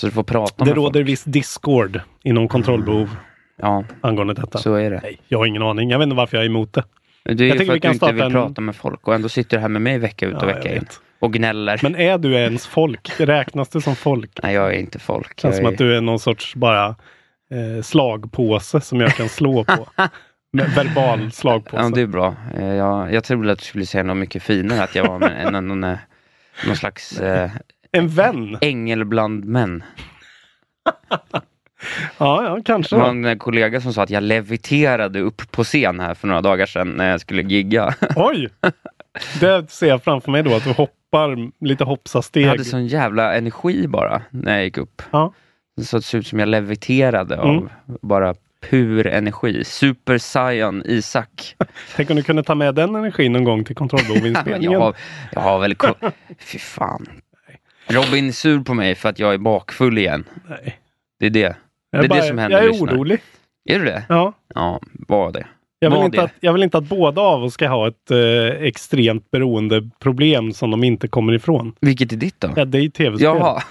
Så 0.00 0.06
du 0.06 0.12
får 0.12 0.22
prata 0.22 0.64
Det 0.64 0.70
med 0.70 0.74
råder 0.76 1.00
folk. 1.00 1.08
viss 1.08 1.24
Discord 1.24 2.00
inom 2.22 2.48
kontrollbehov 2.48 3.16
Ja, 3.62 3.84
angående 4.00 4.34
detta. 4.34 4.58
så 4.58 4.74
är 4.74 4.90
det. 4.90 5.00
Nej, 5.02 5.20
jag 5.28 5.38
har 5.38 5.46
ingen 5.46 5.62
aning. 5.62 5.90
Jag 5.90 5.98
vet 5.98 6.04
inte 6.06 6.16
varför 6.16 6.36
jag 6.36 6.44
är 6.44 6.48
emot 6.48 6.72
det. 6.72 6.84
Det 7.24 7.30
är 7.44 7.48
Jag 7.48 7.58
ju 7.58 7.64
för 7.66 7.72
vi 7.72 7.76
att 7.78 7.82
kan 7.82 7.90
du 7.90 7.94
inte 7.94 8.12
vill 8.12 8.22
en- 8.22 8.32
prata 8.32 8.60
med 8.60 8.76
folk 8.76 9.08
och 9.08 9.14
ändå 9.14 9.28
sitter 9.28 9.56
du 9.56 9.60
här 9.60 9.68
med 9.68 9.82
mig 9.82 9.98
vecka 9.98 10.26
ut 10.26 10.34
och 10.36 10.42
Ja, 10.42 10.46
vecka 10.46 10.76
in. 10.76 10.86
Och 11.18 11.32
gnäller. 11.32 11.80
Men 11.82 11.96
är 11.96 12.18
du 12.18 12.34
ens 12.34 12.66
folk? 12.66 13.10
Räknas 13.20 13.68
du 13.68 13.80
som 13.80 13.96
folk? 13.96 14.30
Nej, 14.42 14.54
jag 14.54 14.74
är 14.74 14.78
inte 14.78 14.98
folk. 14.98 15.36
Det 15.36 15.42
känns 15.42 15.56
som 15.56 15.66
är... 15.66 15.70
att 15.72 15.78
du 15.78 15.96
är 15.96 16.00
någon 16.00 16.18
sorts 16.18 16.54
bara 16.54 16.86
eh, 16.86 17.82
slagpåse 17.82 18.80
som 18.80 19.00
jag 19.00 19.14
kan 19.16 19.28
slå 19.28 19.64
på. 19.64 19.86
Verbal 20.52 21.32
slagpåse. 21.32 21.82
Ja, 21.82 21.88
det 21.94 22.00
är 22.00 22.06
bra. 22.06 22.34
Eh, 22.56 22.64
Jag, 22.74 23.14
jag 23.14 23.24
trodde 23.24 23.52
att 23.52 23.58
du 23.58 23.64
skulle 23.64 23.86
säga 23.86 24.04
något 24.04 24.16
mycket 24.16 24.42
finare, 24.42 24.82
att 24.82 24.94
jag 24.94 25.06
var 25.08 25.18
med, 25.18 25.46
en, 25.46 25.52
någon, 25.52 25.80
någon, 25.80 25.96
någon 26.66 26.76
slags 26.76 27.20
eh, 27.20 27.50
En 27.92 28.08
vän? 28.08 28.58
ängel 28.60 29.04
bland 29.04 29.44
män. 29.44 29.84
Ja, 32.18 32.44
ja 32.44 32.58
kanske. 32.64 32.96
Det 32.96 33.00
var 33.02 33.08
en 33.08 33.24
eh, 33.24 33.36
kollega 33.36 33.80
som 33.80 33.92
sa 33.92 34.02
att 34.02 34.10
jag 34.10 34.22
leviterade 34.22 35.20
upp 35.20 35.50
på 35.50 35.64
scen 35.64 36.00
här 36.00 36.14
för 36.14 36.28
några 36.28 36.40
dagar 36.40 36.66
sedan 36.66 36.88
när 36.88 37.10
jag 37.10 37.20
skulle 37.20 37.42
gigga. 37.42 37.94
Oj! 38.16 38.48
Det 39.40 39.70
ser 39.70 39.88
jag 39.88 40.02
framför 40.02 40.30
mig 40.30 40.42
då, 40.42 40.54
att 40.54 40.64
du 40.64 40.70
hoppar 40.72 41.50
lite 41.64 41.84
hoppsasteg. 41.84 42.42
Jag 42.44 42.48
hade 42.48 42.64
sån 42.64 42.86
jävla 42.86 43.34
energi 43.34 43.86
bara 43.88 44.22
när 44.30 44.54
jag 44.54 44.64
gick 44.64 44.78
upp. 44.78 45.02
Ja. 45.10 45.32
Det 45.76 45.84
såg 45.84 46.14
ut 46.14 46.26
som 46.26 46.38
jag 46.38 46.48
leviterade 46.48 47.38
av 47.40 47.48
Mm. 47.48 47.68
bara 48.02 48.34
pur 48.70 49.06
energi. 49.06 49.64
Super 49.64 50.18
Saiyan 50.18 50.82
Isak. 50.86 51.56
Tänk 51.96 52.10
om 52.10 52.16
du 52.16 52.22
kunde 52.22 52.42
ta 52.42 52.54
med 52.54 52.74
den 52.74 52.94
energin 52.94 53.32
någon 53.32 53.44
gång 53.44 53.64
till 53.64 53.76
kontrollbehovinspelningen. 53.76 54.72
jag, 54.72 54.80
har, 54.80 54.94
jag 55.32 55.40
har 55.40 55.58
väl... 55.58 55.76
Fy 56.38 56.58
fan. 56.58 57.06
Robin 57.86 58.28
är 58.28 58.32
sur 58.32 58.60
på 58.60 58.74
mig 58.74 58.94
för 58.94 59.08
att 59.08 59.18
jag 59.18 59.34
är 59.34 59.38
bakfull 59.38 59.98
igen. 59.98 60.24
Nej. 60.48 60.78
Det 61.18 61.26
är 61.26 61.30
det. 61.30 61.56
Det 61.92 61.98
är 61.98 62.08
bara- 62.08 62.20
det 62.20 62.26
som 62.26 62.38
händer, 62.38 62.58
Jag 62.62 62.74
är 62.76 62.82
orolig. 62.82 63.20
Är 63.64 63.78
du 63.78 63.84
det? 63.84 64.04
Ja. 64.08 64.32
Ja, 64.54 64.80
var 64.92 65.32
det. 65.32 65.46
Jag 65.82 65.90
vill, 65.90 65.96
Var 65.98 66.04
inte 66.04 66.16
det. 66.16 66.22
att, 66.22 66.32
jag 66.40 66.52
vill 66.52 66.62
inte 66.62 66.78
att 66.78 66.84
båda 66.84 67.20
av 67.22 67.44
oss 67.44 67.54
ska 67.54 67.68
ha 67.68 67.88
ett 67.88 68.10
eh, 68.10 68.62
extremt 68.66 69.30
beroendeproblem 69.30 70.52
som 70.52 70.70
de 70.70 70.84
inte 70.84 71.08
kommer 71.08 71.32
ifrån. 71.32 71.74
Vilket 71.80 72.12
är 72.12 72.16
ditt 72.16 72.40
då? 72.40 72.50
Ja, 72.56 72.64
det 72.64 72.78
är 72.78 72.82
ju 72.82 72.90
tv-spel. 72.90 73.24
Jaha, 73.24 73.62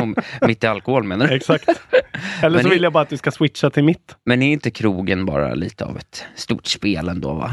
mitt 0.46 0.64
i 0.64 0.66
alkohol 0.66 1.04
menar 1.04 1.26
du? 1.26 1.34
Exakt. 1.34 1.68
Eller 2.42 2.56
Men 2.56 2.62
så 2.64 2.68
i- 2.68 2.72
vill 2.72 2.82
jag 2.82 2.92
bara 2.92 3.02
att 3.02 3.08
du 3.08 3.16
ska 3.16 3.30
switcha 3.30 3.70
till 3.70 3.84
mitt. 3.84 4.16
Men 4.24 4.42
är 4.42 4.52
inte 4.52 4.70
krogen 4.70 5.26
bara 5.26 5.54
lite 5.54 5.84
av 5.84 5.96
ett 5.96 6.24
stort 6.34 6.66
spel 6.66 7.08
ändå 7.08 7.32
va? 7.34 7.50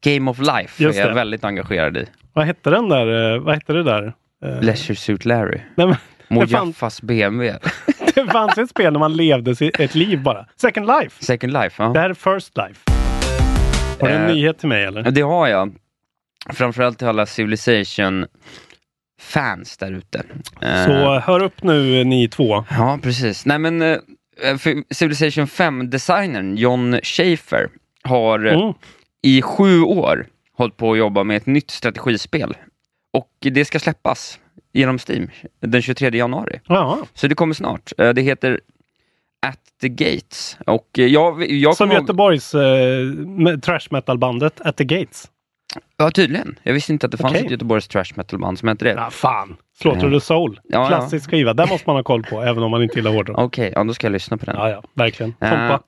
Game 0.00 0.30
of 0.30 0.38
Life 0.38 0.82
Just 0.84 0.96
är 0.98 1.00
jag 1.02 1.10
det. 1.10 1.14
väldigt 1.14 1.44
engagerad 1.44 1.96
i. 1.96 2.06
Vad 2.32 2.44
hette 2.46 2.70
den 2.70 2.88
där? 2.88 3.34
eh, 3.34 3.38
Vad 3.40 3.54
hette 3.54 3.72
det 3.72 3.82
där? 3.82 4.12
Eh, 4.44 4.60
Leisure 4.62 4.96
Suit 4.96 5.24
Larry. 5.24 5.60
nej, 5.74 5.86
men, 5.86 5.96
Mojaffas 6.28 7.02
BMW. 7.02 7.58
det 8.26 8.26
fanns 8.32 8.58
ett 8.58 8.70
spel 8.70 8.92
när 8.92 9.00
man 9.00 9.16
levde 9.16 9.70
ett 9.78 9.94
liv 9.94 10.22
bara. 10.22 10.46
Second 10.56 10.86
Life. 10.86 11.24
Second 11.24 11.52
Life, 11.52 11.82
Det 11.82 11.86
ja. 11.94 12.00
här 12.00 12.10
är 12.10 12.14
First 12.14 12.56
Life. 12.56 12.80
Har 14.00 14.08
du 14.08 14.14
en 14.14 14.22
Eh, 14.22 14.34
nyhet 14.34 14.58
till 14.58 14.68
mig 14.68 14.84
eller? 14.84 15.10
Det 15.10 15.20
har 15.20 15.46
jag. 15.48 15.74
Framförallt 16.50 16.98
till 16.98 17.06
alla 17.08 17.26
Civilization 17.26 18.26
fans 19.20 19.76
där 19.76 19.92
ute. 19.92 20.22
Eh, 20.60 20.84
Så 20.84 21.18
hör 21.18 21.42
upp 21.42 21.62
nu 21.62 22.00
eh, 22.00 22.06
ni 22.06 22.28
två. 22.28 22.64
Ja, 22.70 22.98
precis. 23.02 23.46
Nej 23.46 23.58
men 23.58 23.82
eh, 23.82 23.98
för 24.58 24.94
Civilization 24.94 25.46
5-designern 25.46 26.56
John 26.56 26.98
Schaefer 27.02 27.68
har 28.04 28.46
eh, 28.46 28.54
Mm. 28.60 28.74
i 29.22 29.42
sju 29.42 29.82
år 29.82 30.26
hållit 30.56 30.76
på 30.76 30.92
att 30.92 30.98
jobba 30.98 31.24
med 31.24 31.36
ett 31.36 31.46
nytt 31.46 31.70
strategispel. 31.70 32.56
Och 33.12 33.28
det 33.40 33.64
ska 33.64 33.78
släppas 33.78 34.38
genom 34.72 34.98
Steam 35.08 35.28
den 35.60 35.82
23 35.82 36.10
januari. 36.18 36.60
Ja. 36.68 36.98
Så 37.14 37.28
det 37.28 37.34
kommer 37.34 37.54
snart. 37.54 37.92
Eh, 37.98 38.10
Det 38.10 38.22
heter 38.22 38.60
At 39.46 39.58
the 39.80 39.88
Gates. 39.88 40.58
Och 40.66 40.98
eh, 40.98 41.06
jag, 41.06 41.50
jag 41.50 41.76
Som 41.76 41.90
Göteborgs 41.90 42.54
eh, 42.54 43.58
trash 43.62 43.88
metal-bandet 43.90 44.60
At 44.60 44.76
the 44.76 44.84
Gates. 44.84 45.28
Ja, 45.96 46.10
tydligen. 46.10 46.58
Jag 46.62 46.72
visste 46.72 46.92
inte 46.92 47.06
att 47.06 47.12
det 47.12 47.18
fanns 47.18 47.32
Okej. 47.32 47.44
ett 47.44 47.50
Göteborgs 47.50 47.88
trash 47.88 48.04
metal-band 48.16 48.58
som 48.58 48.68
hette 48.68 48.84
det. 48.84 48.90
Ja, 48.90 49.10
fan. 49.10 49.56
Slaughter 49.78 50.10
the 50.10 50.20
Soul. 50.20 50.60
Ja, 50.64 50.88
Klassisk 50.88 51.30
skiva. 51.30 51.54
Den 51.54 51.68
måste 51.68 51.88
man 51.88 51.96
ha 51.96 52.02
koll 52.02 52.22
på, 52.22 52.42
även 52.42 52.62
om 52.62 52.70
man 52.70 52.82
inte 52.82 52.94
gillar 52.96 53.12
hårdrock. 53.12 53.38
Okej, 53.38 53.72
ja, 53.74 53.84
då 53.84 53.94
ska 53.94 54.06
jag 54.06 54.12
lyssna 54.12 54.36
på 54.36 54.46
den. 54.46 54.54
Ja, 54.56 54.70
ja, 54.70 54.82
verkligen. 54.94 55.34
Eh, 55.40 55.48
Tompa. 55.50 55.80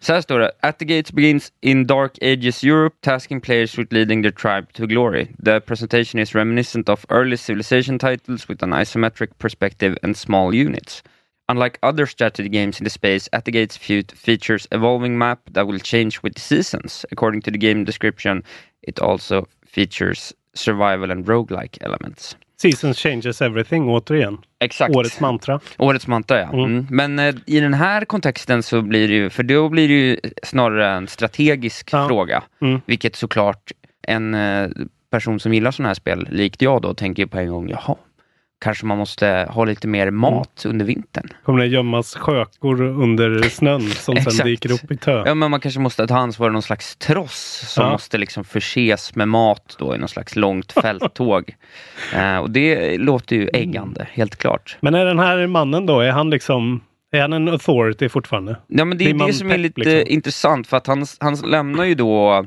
Så 0.00 0.12
här 0.12 0.20
står 0.20 0.38
det. 0.38 0.50
At 0.62 0.78
the 0.78 0.84
gates 0.86 1.12
begins 1.12 1.52
in 1.62 1.86
dark 1.86 2.18
ages 2.22 2.64
Europe, 2.64 2.96
tasking 3.02 3.40
players 3.40 3.78
with 3.78 3.92
leading 3.92 4.22
their 4.22 4.32
tribe 4.32 4.72
to 4.72 4.86
glory. 4.86 5.26
The 5.44 5.60
presentation 5.60 6.20
is 6.20 6.34
reminiscent 6.34 6.88
of 6.88 7.04
early 7.10 7.36
civilization 7.36 7.98
titles 7.98 8.48
with 8.48 8.62
an 8.62 8.70
isometric 8.72 9.28
perspective 9.38 9.96
and 10.02 10.16
small 10.16 10.54
units. 10.54 11.02
Unlike 11.48 11.78
other 11.82 12.06
strategy 12.06 12.48
games 12.48 12.80
in 12.80 12.84
the 12.84 12.90
space, 12.90 13.28
At 13.32 13.44
the 13.44 13.52
Gates 13.52 13.76
fe- 13.76 14.02
features 14.14 14.66
evolving 14.72 15.18
map 15.18 15.38
that 15.52 15.66
will 15.66 15.78
change 15.78 16.22
with 16.22 16.34
the 16.34 16.40
seasons. 16.40 17.04
According 17.12 17.42
to 17.42 17.50
the 17.50 17.58
game 17.58 17.84
description, 17.84 18.42
it 18.82 18.98
also 18.98 19.46
features 19.64 20.34
survival 20.54 21.10
and 21.10 21.24
roguelike 21.26 21.78
elements. 21.82 22.36
Seasons 22.62 22.98
changes 22.98 23.42
everything, 23.42 23.88
återigen. 23.88 24.38
Exakt. 24.60 24.96
Årets 24.96 25.20
mantra. 25.20 25.60
Årets 25.78 26.06
mantra, 26.06 26.40
ja. 26.40 26.48
Mm. 26.52 26.64
Mm. 26.64 26.86
Men 26.90 27.18
eh, 27.18 27.34
i 27.46 27.60
den 27.60 27.74
här 27.74 28.04
kontexten 28.04 28.62
så 28.62 28.82
blir 28.82 29.08
det 29.08 29.14
ju, 29.14 29.30
för 29.30 29.42
då 29.42 29.68
blir 29.68 29.88
det 29.88 29.94
ju 29.94 30.20
snarare 30.42 30.88
en 30.96 31.08
strategisk 31.08 31.88
Ja. 31.92 32.08
fråga. 32.08 32.42
Mm. 32.60 32.80
Vilket 32.86 33.16
såklart 33.16 33.72
en 34.06 34.34
eh, 34.34 34.68
person 35.10 35.40
som 35.40 35.54
gillar 35.54 35.70
sådana 35.70 35.88
här 35.88 35.94
spel, 35.94 36.28
likt 36.30 36.62
jag 36.62 36.82
då, 36.82 36.94
tänker 36.94 37.26
på 37.26 37.38
en 37.38 37.48
gång, 37.50 37.68
jaha, 37.70 37.96
kanske 38.58 38.86
man 38.86 38.98
måste 38.98 39.46
ha 39.50 39.64
lite 39.64 39.88
mer 39.88 40.10
mat 40.10 40.64
Mm. 40.64 40.74
under 40.74 40.84
vintern. 40.86 41.28
Kommer 41.44 41.60
det 41.60 41.66
gömmas 41.66 42.14
skökor 42.14 42.82
under 42.82 43.42
snön 43.42 43.80
som 43.90 44.16
sen 44.16 44.32
dyker 44.46 44.72
upp 44.72 44.90
i 44.90 44.96
tö? 44.96 45.22
Ja, 45.26 45.34
men 45.34 45.50
man 45.50 45.60
kanske 45.60 45.80
måste 45.80 46.06
ta 46.06 46.16
ansvar 46.16 46.46
för 46.46 46.52
någon 46.52 46.62
slags 46.62 46.96
tross 46.96 47.64
som 47.74 47.84
Ja. 47.84 47.90
måste 47.92 48.18
liksom 48.18 48.44
förses 48.44 49.14
med 49.14 49.28
mat 49.28 49.76
då 49.78 49.94
i 49.94 49.98
någon 49.98 50.08
slags 50.08 50.36
långt 50.36 50.72
fälttåg. 50.72 51.54
eh, 52.14 52.38
och 52.38 52.50
det 52.50 52.98
låter 52.98 53.36
ju 53.36 53.48
äggande, 53.52 54.08
helt 54.12 54.36
klart. 54.36 54.76
Men 54.80 54.94
är 54.94 55.04
den 55.04 55.18
här 55.18 55.46
mannen 55.46 55.86
då, 55.86 56.00
är 56.00 56.10
han 56.10 56.30
liksom... 56.30 56.80
Är 57.12 57.20
han 57.20 57.32
en 57.32 57.48
authority 57.48 58.08
fortfarande? 58.08 58.56
Ja 58.66 58.84
men 58.84 58.98
det 58.98 59.10
är 59.10 59.26
det 59.26 59.32
som 59.32 59.50
är 59.50 59.58
lite 59.58 59.80
liksom? 59.80 60.12
intressant 60.14 60.66
för 60.66 60.76
att 60.76 60.86
han, 60.86 61.06
han 61.20 61.34
lämnar 61.34 61.84
ju 61.84 61.94
då 61.94 62.46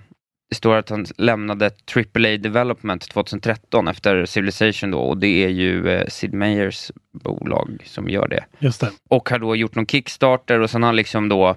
det 0.49 0.55
står 0.55 0.75
att 0.75 0.89
han 0.89 1.05
lämnade 1.17 1.71
AAA 1.95 2.37
Development 2.37 3.09
2013 3.09 3.87
efter 3.87 4.25
Civilization 4.25 4.91
då 4.91 4.99
och 4.99 5.17
det 5.17 5.43
är 5.45 5.49
ju 5.49 5.89
eh, 5.89 6.07
Sid 6.07 6.33
Meier's 6.33 6.91
bolag 7.11 7.83
som 7.85 8.09
gör 8.09 8.27
det. 8.27 8.45
Just 8.59 8.81
det. 8.81 8.91
Och 9.09 9.29
har 9.29 9.39
då 9.39 9.55
gjort 9.55 9.75
någon 9.75 9.87
Kickstarter 9.87 10.59
och 10.59 10.69
sen 10.69 10.83
har 10.83 10.93
liksom 10.93 11.29
då 11.29 11.55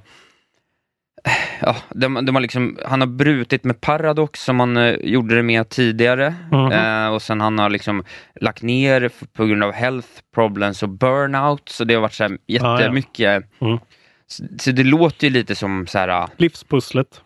Ja, 1.61 1.77
de, 1.91 2.27
de 2.27 2.35
har 2.35 2.43
liksom, 2.43 2.79
han 2.85 3.01
har 3.01 3.07
brutit 3.09 3.65
med 3.65 3.81
Paradox 3.81 4.45
som 4.45 4.61
han 4.61 4.77
eh, 4.77 4.95
gjorde 4.95 5.35
det 5.37 5.43
med 5.43 5.69
tidigare. 5.69 6.35
Mhm. 6.51 6.73
Eh, 6.73 7.15
och 7.15 7.23
sen 7.23 7.41
han 7.41 7.59
har 7.59 7.71
liksom 7.71 8.05
lagt 8.41 8.63
ner 8.63 9.11
på 9.33 9.47
grund 9.47 9.65
av 9.65 9.73
health 9.73 10.09
problems 10.35 10.83
och 10.83 10.89
burnout. 10.89 11.69
Så 11.69 11.85
det 11.85 11.95
har 11.95 12.01
varit 12.01 12.15
så 12.15 12.25
här 12.25 12.39
ja. 12.47 12.81
jättemycket. 12.81 13.45
Mm. 13.61 13.79
Så, 14.27 14.45
så 14.59 14.71
det 14.71 14.85
låter 14.85 15.27
ju 15.27 15.33
lite 15.33 15.55
som 15.55 15.87
så 15.87 15.99
här, 15.99 16.09
ah, 16.09 16.29
Livspusslet. 16.37 17.21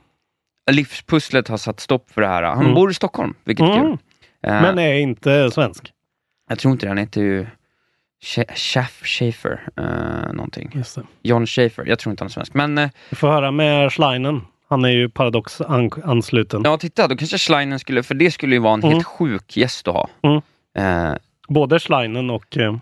Livspusslet 0.71 1.49
har 1.49 1.57
satt 1.57 1.81
stopp 1.81 2.11
för 2.11 2.21
det 2.21 2.29
här. 2.29 2.43
Han 2.43 2.61
Mm. 2.63 2.75
bor 2.75 2.91
i 2.91 2.95
Stockholm, 2.95 3.35
vilket 3.45 3.67
är 3.67 3.73
Mm. 3.73 3.83
kul. 3.83 3.99
Eh, 4.43 4.63
Men 4.63 4.79
är 4.79 4.93
inte 4.95 5.51
svensk. 5.51 5.93
Jag 6.49 6.59
tror 6.59 6.73
inte 6.73 6.87
det, 6.87 6.91
han 6.91 6.99
heter 6.99 7.21
ju 7.21 7.47
Schaff 8.57 9.03
Schaefer, 9.05 9.61
eh, 9.77 10.33
någonting. 10.33 10.71
Just 10.75 10.95
det. 10.95 11.03
John 11.23 11.47
Schaefer, 11.47 11.85
jag 11.87 11.99
tror 11.99 12.11
inte 12.11 12.25
han 12.25 12.29
är 12.29 12.33
svensk. 12.33 12.55
Men 12.55 12.79
eh, 12.79 12.91
Vi 13.11 13.17
får 13.17 13.29
höra 13.29 13.51
med 13.51 13.93
Schleinen. 13.93 14.41
Han 14.69 14.85
är 14.85 14.89
ju 14.89 15.09
Paradox-ansluten. 15.09 16.63
ja, 16.65 16.77
titta, 16.79 17.09
då 17.09 17.17
kanske 17.17 17.39
Schleinen 17.39 17.79
skulle, 17.79 18.03
för 18.03 18.15
det 18.15 18.31
skulle 18.31 18.55
ju 18.55 18.59
vara 18.61 18.75
en 18.75 18.81
Mm. 18.83 18.93
helt 18.93 19.07
sjuk 19.07 19.57
gäst 19.57 19.89
att 19.89 19.95
ha. 19.95 20.09
Mm. 20.23 20.41
Eh, 21.11 21.17
Både 21.49 21.79
Schleinen 21.81 22.31
och 22.31 22.57
eh, 22.57 22.77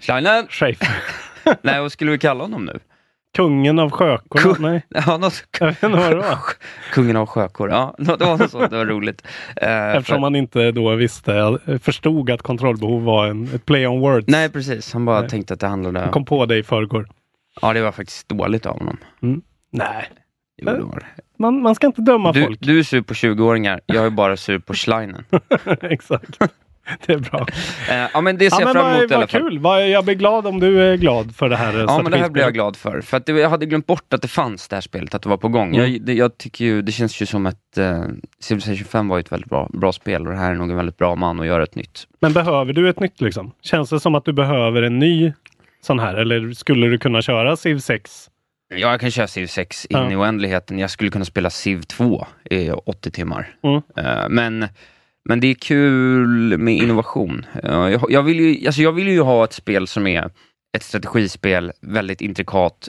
Schleinen! 0.00 0.46
Schaefer. 0.48 0.88
Nej, 1.62 1.80
vad 1.80 1.92
skulle 1.92 2.10
vi 2.10 2.18
kalla 2.18 2.44
honom 2.44 2.64
nu? 2.64 2.78
Kungen 3.36 3.78
av 3.78 3.90
sjökorna? 3.90 4.42
Kung- 4.54 4.62
Nej, 4.62 4.82
Ja, 5.06 5.16
något, 5.16 5.44
jag 5.60 5.66
vet 5.66 5.82
inte 5.82 5.96
vad 5.98 6.10
det 6.10 6.16
var. 6.16 6.38
kungen 6.92 7.16
av 7.16 7.26
sjökor. 7.26 7.70
Ja, 7.70 7.94
det 7.98 8.16
var 8.24 8.38
något 8.38 8.50
sånt. 8.50 8.70
Det 8.70 8.76
var 8.76 8.86
roligt. 8.86 9.26
Eh, 9.56 9.96
Eftersom 9.96 10.14
för- 10.16 10.20
man 10.20 10.36
inte 10.36 10.72
då 10.72 10.94
visste, 10.94 11.58
förstod 11.82 12.30
att 12.30 12.42
kontrollbehov 12.42 13.02
var 13.02 13.26
en, 13.26 13.48
ett 13.54 13.66
play 13.66 13.86
on 13.86 14.00
words. 14.00 14.26
Nej, 14.28 14.48
precis. 14.50 14.92
Han 14.92 15.04
bara 15.04 15.20
Nej. 15.20 15.30
tänkte 15.30 15.54
att 15.54 15.60
det 15.60 15.66
handlade... 15.66 16.08
Kom 16.12 16.24
på 16.24 16.46
det 16.46 16.56
i 16.56 16.62
förrgår. 16.62 17.08
Ja, 17.62 17.72
det 17.72 17.82
var 17.82 17.92
faktiskt 17.92 18.28
dåligt 18.28 18.66
av 18.66 18.78
honom. 18.78 18.96
Nej, 19.72 20.08
Jo, 20.62 20.86
var 20.86 20.98
det. 21.00 21.06
man, 21.38 21.62
man 21.62 21.74
ska 21.74 21.86
inte 21.86 22.02
döma 22.02 22.32
Du, 22.32 22.44
folk. 22.44 22.58
du 22.60 22.78
är 22.78 22.82
sur 22.82 23.02
på 23.02 23.14
20-åringar, 23.14 23.80
jag 23.86 24.06
är 24.06 24.10
bara 24.10 24.36
sur 24.36 24.58
på 24.58 24.74
Schleinen. 24.74 25.24
Exakt. 25.80 26.38
Det 27.06 27.12
är 27.12 27.18
bra. 27.18 27.46
Eh, 27.90 28.08
ja, 28.14 28.20
men 28.20 28.38
det 28.38 28.50
ser 28.50 28.60
Ja, 28.60 28.66
jag 28.66 28.72
fram 28.72 28.86
emot 28.86 29.00
vad, 29.00 29.10
i 29.10 29.14
alla 29.14 29.26
fall. 29.26 29.40
kul. 29.82 29.90
Jag 29.90 30.04
blir 30.04 30.14
glad 30.14 30.46
om 30.46 30.60
du 30.60 30.82
är 30.82 30.96
glad 30.96 31.34
för 31.36 31.48
det 31.48 31.56
här 31.56 31.78
Ja, 31.78 32.00
men 32.02 32.12
det 32.12 32.18
här 32.18 32.28
blir 32.30 32.42
jag 32.42 32.54
glad 32.54 32.76
för. 32.76 33.00
För 33.00 33.16
att 33.16 33.26
det, 33.26 33.32
jag 33.32 33.50
hade 33.50 33.66
glömt 33.66 33.86
bort 33.86 34.12
att 34.12 34.22
det 34.22 34.28
fanns 34.28 34.68
det 34.68 34.76
här 34.76 34.80
spelet, 34.80 35.14
att 35.14 35.22
det 35.22 35.28
var 35.28 35.36
på 35.36 35.48
gång. 35.48 35.76
Mm. 35.76 35.92
Jag, 35.92 36.02
det, 36.02 36.12
jag 36.14 36.38
tycker 36.38 36.64
ju, 36.64 36.82
det 36.82 36.92
känns 36.92 37.22
ju 37.22 37.26
som 37.26 37.46
att 37.46 37.78
eh, 37.78 38.02
Civilization 38.40 38.84
5 38.84 39.08
var 39.08 39.18
ett 39.18 39.32
väldigt 39.32 39.50
bra, 39.50 39.68
bra 39.72 39.92
spel 39.92 40.26
och 40.26 40.32
det 40.32 40.38
här 40.38 40.50
är 40.50 40.54
nog 40.54 40.70
en 40.70 40.76
väldigt 40.76 40.96
bra 40.96 41.14
man 41.14 41.40
att 41.40 41.46
göra 41.46 41.62
ett 41.62 41.74
nytt. 41.74 42.06
Men 42.20 42.32
behöver 42.32 42.72
du 42.72 42.88
ett 42.88 43.00
nytt 43.00 43.20
liksom? 43.20 43.52
Känns 43.62 43.90
det 43.90 44.00
som 44.00 44.14
att 44.14 44.24
du 44.24 44.32
behöver 44.32 44.82
en 44.82 44.98
ny 44.98 45.32
sån 45.82 45.98
här? 45.98 46.14
Eller 46.14 46.52
skulle 46.52 46.86
du 46.86 46.98
kunna 46.98 47.22
köra 47.22 47.56
Civ 47.56 47.78
6? 47.78 48.26
Ja, 48.74 48.76
jag 48.90 49.00
kan 49.00 49.10
köra 49.10 49.26
Civ 49.26 49.46
6 49.46 49.84
in 49.86 49.96
Ja. 49.96 50.10
i 50.12 50.16
oändligheten. 50.16 50.78
Jag 50.78 50.90
skulle 50.90 51.10
kunna 51.10 51.24
spela 51.24 51.50
Civ 51.50 51.82
2 51.82 52.26
i 52.50 52.70
80 52.70 53.10
timmar. 53.10 53.48
Mm. 53.62 53.82
Eh, 53.96 54.28
men, 54.28 54.66
men 55.28 55.40
det 55.40 55.46
är 55.46 55.54
kul 55.54 56.58
med 56.58 56.74
innovation. 56.74 57.46
Jag, 57.62 58.04
jag, 58.08 58.22
vill 58.22 58.40
ju, 58.40 58.66
alltså 58.66 58.82
jag 58.82 58.92
vill 58.92 59.08
ju 59.08 59.20
ha 59.20 59.44
ett 59.44 59.52
spel 59.52 59.86
som 59.86 60.06
är 60.06 60.30
ett 60.76 60.82
strategispel, 60.82 61.72
väldigt 61.80 62.20
intrikat 62.20 62.88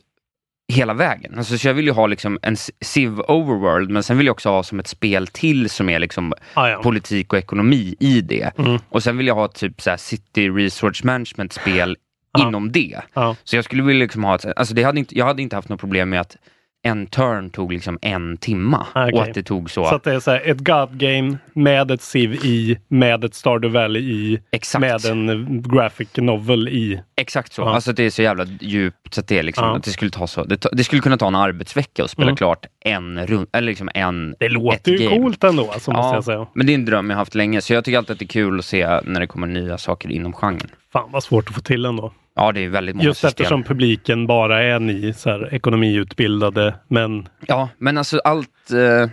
hela 0.74 0.94
vägen. 0.94 1.38
Alltså, 1.38 1.58
så 1.58 1.68
jag 1.68 1.74
vill 1.74 1.86
ju 1.86 1.92
ha 1.92 2.08
liksom 2.08 2.40
en 2.42 2.56
Civ 2.82 3.20
Overworld, 3.20 3.90
men 3.90 4.04
sen 4.04 4.18
vill 4.18 4.26
jag 4.26 4.34
också 4.34 4.50
ha 4.50 4.64
som 4.64 4.80
ett 4.80 4.88
spel 4.88 5.28
till 5.28 5.70
som 5.70 5.90
är 5.90 6.00
liksom 6.00 6.34
Ah, 6.54 6.70
ja. 6.70 6.82
politik 6.84 7.34
och 7.34 7.40
ekonomi 7.40 7.96
i 8.00 8.22
det. 8.22 8.52
Mm. 8.58 8.80
Och 8.90 9.04
sen 9.04 9.18
vill 9.18 9.28
jag 9.28 9.36
ha 9.36 9.48
typ 9.48 9.82
så 9.82 9.96
City 9.98 10.50
Resource 10.50 11.06
Management-spel 11.06 11.98
Ja. 12.34 12.48
inom 12.48 12.72
det. 12.72 13.02
Ja. 13.14 13.36
Så 13.44 13.56
jag 13.56 13.66
skulle 13.66 13.84
vilja 13.84 14.00
liksom 14.04 14.24
ha 14.24 14.36
ett, 14.36 14.46
alltså 14.56 14.74
det 14.74 14.84
hade 14.84 15.00
inte, 15.00 15.18
jag 15.18 15.26
hade 15.26 15.42
inte 15.42 15.56
haft 15.56 15.70
något 15.70 15.80
problem 15.80 16.10
med 16.10 16.22
att 16.22 16.38
en 16.84 17.08
turn 17.08 17.50
tog 17.50 17.74
liksom 17.74 18.00
en 18.02 18.38
timma 18.38 18.88
Ah, 18.94 19.04
okej. 19.04 19.14
och 19.14 19.24
att 19.24 19.34
det 19.34 19.44
tog 19.44 19.70
så. 19.72 19.86
Så 19.86 19.96
att 19.96 20.04
det 20.04 20.14
är 20.14 20.20
så 20.20 20.32
här, 20.32 20.42
ett 20.50 20.58
God 20.58 20.98
Game 21.00 21.38
med 21.54 21.92
ett 21.92 22.02
Civ 22.02 22.34
i, 22.34 22.78
med 22.88 23.24
ett 23.24 23.34
Stardew 23.36 23.80
Valley 23.80 24.02
i, 24.04 24.40
Exakt. 24.52 24.82
med 24.82 25.06
en 25.06 25.62
graphic 25.62 26.10
novel 26.18 26.68
i. 26.68 27.02
Exakt 27.18 27.54
så. 27.54 27.62
Ja. 27.62 27.74
Alltså 27.76 27.94
det 27.94 28.04
är 28.04 28.10
så 28.10 28.22
jävla 28.22 28.46
djupt 28.62 29.14
så 29.14 29.22
att 29.22 29.28
det, 29.28 29.44
liksom, 29.44 29.66
Ja. 29.68 29.76
att 29.76 29.84
det 29.84 29.90
skulle 29.92 30.12
ta 30.12 30.28
så. 30.28 30.44
Det, 30.44 30.66
det 30.72 30.84
skulle 30.84 31.02
kunna 31.02 31.18
ta 31.18 31.28
en 31.28 31.36
arbetsvecka 31.36 32.04
att 32.04 32.12
spela 32.12 32.28
Mm. 32.28 32.36
klart 32.36 32.66
en 32.86 33.28
rund, 33.28 33.48
eller 33.54 33.68
liksom 33.68 33.90
en 33.94 34.36
Det 34.40 34.50
låter 34.50 34.92
ju 34.92 34.98
game. 34.98 35.16
coolt 35.22 35.44
ändå, 35.44 35.72
alltså, 35.72 35.92
måste 35.92 36.16
jag 36.16 36.24
säga. 36.24 36.48
men 36.54 36.66
det 36.68 36.74
är 36.74 36.76
en 36.76 36.86
dröm 36.86 37.10
jag 37.10 37.18
haft 37.18 37.36
länge, 37.36 37.62
så 37.62 37.74
jag 37.74 37.86
tycker 37.86 37.98
alltid 37.98 38.12
att 38.14 38.20
det 38.20 38.26
är 38.26 38.28
kul 38.28 38.60
att 38.60 38.66
se 38.66 39.00
när 39.04 39.20
det 39.20 39.28
kommer 39.28 39.48
nya 39.48 39.78
saker 39.78 40.10
inom 40.12 40.34
genren. 40.34 40.70
Fan 40.94 41.10
vad 41.12 41.24
svårt 41.24 41.50
att 41.50 41.56
få 41.56 41.62
till 41.62 41.86
ändå. 41.86 42.14
Ja, 42.36 42.52
det 42.52 42.60
är 42.60 42.70
väldigt 42.70 42.96
många 42.96 43.06
Just 43.06 43.20
system. 43.20 43.30
eftersom 43.30 43.64
publiken 43.64 44.28
bara 44.28 44.64
är 44.64 44.80
ni 44.80 45.14
så 45.14 45.30
här, 45.30 45.54
ekonomiutbildade. 45.54 46.76
Men 46.88 47.30
Ja, 47.48 47.70
men 47.78 47.98
alltså 47.98 48.20
allt... 48.20 48.72
Eh, 48.72 49.10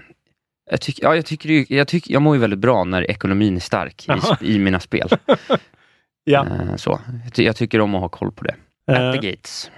jag, 0.71 0.81
tycker, 0.81 1.03
ja, 1.03 1.17
jag, 1.17 1.27
tycker, 1.27 1.73
jag, 1.73 1.89
tycker, 1.89 2.13
jag 2.13 2.23
mår 2.23 2.35
ju 2.35 2.41
väldigt 2.41 2.59
bra 2.59 2.85
när 2.85 3.11
ekonomin 3.11 3.57
är 3.57 3.61
stark 3.61 4.07
i, 4.41 4.55
i 4.55 4.59
mina 4.59 4.81
spel. 4.81 5.09
ja. 6.25 6.47
Eh, 6.47 6.77
så. 6.77 7.01
Jag, 7.25 7.35
ty, 7.35 7.45
jag 7.45 7.57
tycker 7.57 7.81
om 7.81 7.95
att 7.95 8.01
ha 8.01 8.09
koll 8.09 8.33
på 8.33 8.45
det. 8.45 8.55
Eh, 8.91 9.09
At 9.09 9.21
the 9.21 9.31
Gates. 9.31 9.71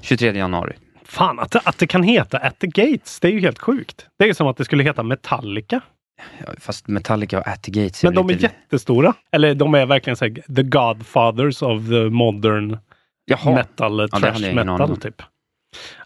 23 0.00 0.32
januari. 0.32 0.76
Fan, 1.04 1.38
att 1.38 1.66
att 1.66 1.78
det 1.78 1.86
kan 1.86 2.02
heta 2.02 2.38
At 2.38 2.58
the 2.58 2.66
Gates, 2.66 3.20
det 3.20 3.28
är 3.28 3.32
ju 3.32 3.40
helt 3.40 3.58
sjukt. 3.58 4.06
Det 4.18 4.28
är 4.28 4.32
som 4.32 4.46
att 4.46 4.56
det 4.56 4.64
skulle 4.64 4.82
heta 4.82 5.02
Metallica. 5.02 5.80
Ja, 6.46 6.52
fast 6.58 6.88
Metallica 6.88 7.38
och 7.38 7.48
At 7.48 7.62
the 7.62 7.70
Gates 7.70 8.04
är 8.04 8.08
Men 8.08 8.14
de 8.14 8.28
är 8.28 8.32
lite... 8.32 8.42
jättestora. 8.42 9.14
Eller 9.32 9.54
de 9.54 9.74
är 9.74 9.86
verkligen 9.86 10.16
så 10.16 10.24
här, 10.24 10.54
the 10.54 10.62
godfathers 10.62 11.62
of 11.62 11.88
the 11.88 12.04
modern 12.04 12.78
Jaha, 13.26 13.54
metal, 13.54 13.96
det 13.96 14.08
trash 14.08 14.40
jag 14.40 14.54
metal 14.54 14.96
typ. 14.96 15.22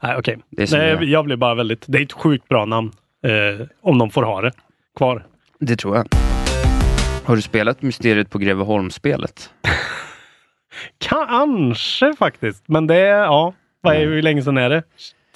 Nej, 0.03 0.17
okej. 0.17 0.39
Är 0.57 0.67
som 0.67 0.79
Nej, 0.79 0.91
är. 0.91 1.03
Jag 1.03 1.25
blir 1.25 1.37
bara 1.37 1.55
väldigt... 1.55 1.85
Det 1.89 1.99
är 1.99 2.03
ett 2.03 2.13
sjukt 2.13 2.49
bra 2.49 2.65
namn. 2.65 2.93
Eh, 3.27 3.67
om 3.81 3.99
de 3.99 4.11
får 4.11 4.23
ha 4.23 4.41
det 4.41 4.53
kvar. 4.97 5.27
det 5.59 5.77
tror 5.77 5.97
jag. 5.97 6.07
Har 7.25 7.37
du 7.37 7.43
spelat 7.43 7.83
Mysteriet 7.83 8.31
på 8.31 8.39
Greveholm-spelet? 8.39 9.51
Kanske 10.99 12.15
faktiskt. 12.19 12.65
Men 12.69 12.87
det 12.87 12.97
är, 12.97 13.23
ja. 13.23 13.55
Vad 13.81 13.97
är, 13.97 14.01
hur 14.01 14.23
länge 14.23 14.43
sedan 14.43 14.57
är 14.57 14.71
det? 14.71 14.83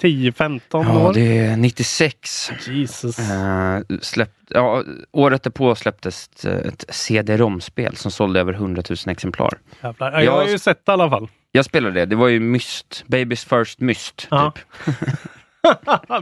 10-15 0.03 0.59
Ja, 0.71 1.07
år? 1.07 1.13
det 1.13 1.37
är 1.37 1.57
96. 1.57 2.51
Jesus. 2.67 3.19
Eh, 3.19 3.79
släppt, 4.01 4.37
ja, 4.49 4.83
året 5.11 5.43
därpå 5.43 5.75
släpptes 5.75 6.29
ett, 6.29 6.45
ett 6.45 6.85
CD-ROM-spel 6.89 7.95
som 7.95 8.11
sålde 8.11 8.39
över 8.39 8.53
100 8.53 8.83
000 8.89 8.97
exemplar. 9.11 9.57
Jävlar. 9.83 10.11
Ja, 10.11 10.23
Jag 10.23 10.31
har 10.31 10.41
Jag- 10.41 10.51
ju 10.51 10.59
sett 10.59 10.85
det 10.85 10.89
i 10.89 10.93
alla 10.93 11.09
fall. 11.09 11.27
Jag 11.51 11.65
spelade 11.65 11.99
det, 11.99 12.05
det 12.05 12.15
var 12.15 12.27
ju 12.27 12.39
Myst, 12.39 13.03
Baby's 13.07 13.59
First 13.59 13.79
Myst. 13.79 14.27
Ja. 14.31 14.53
Typ. 14.85 14.95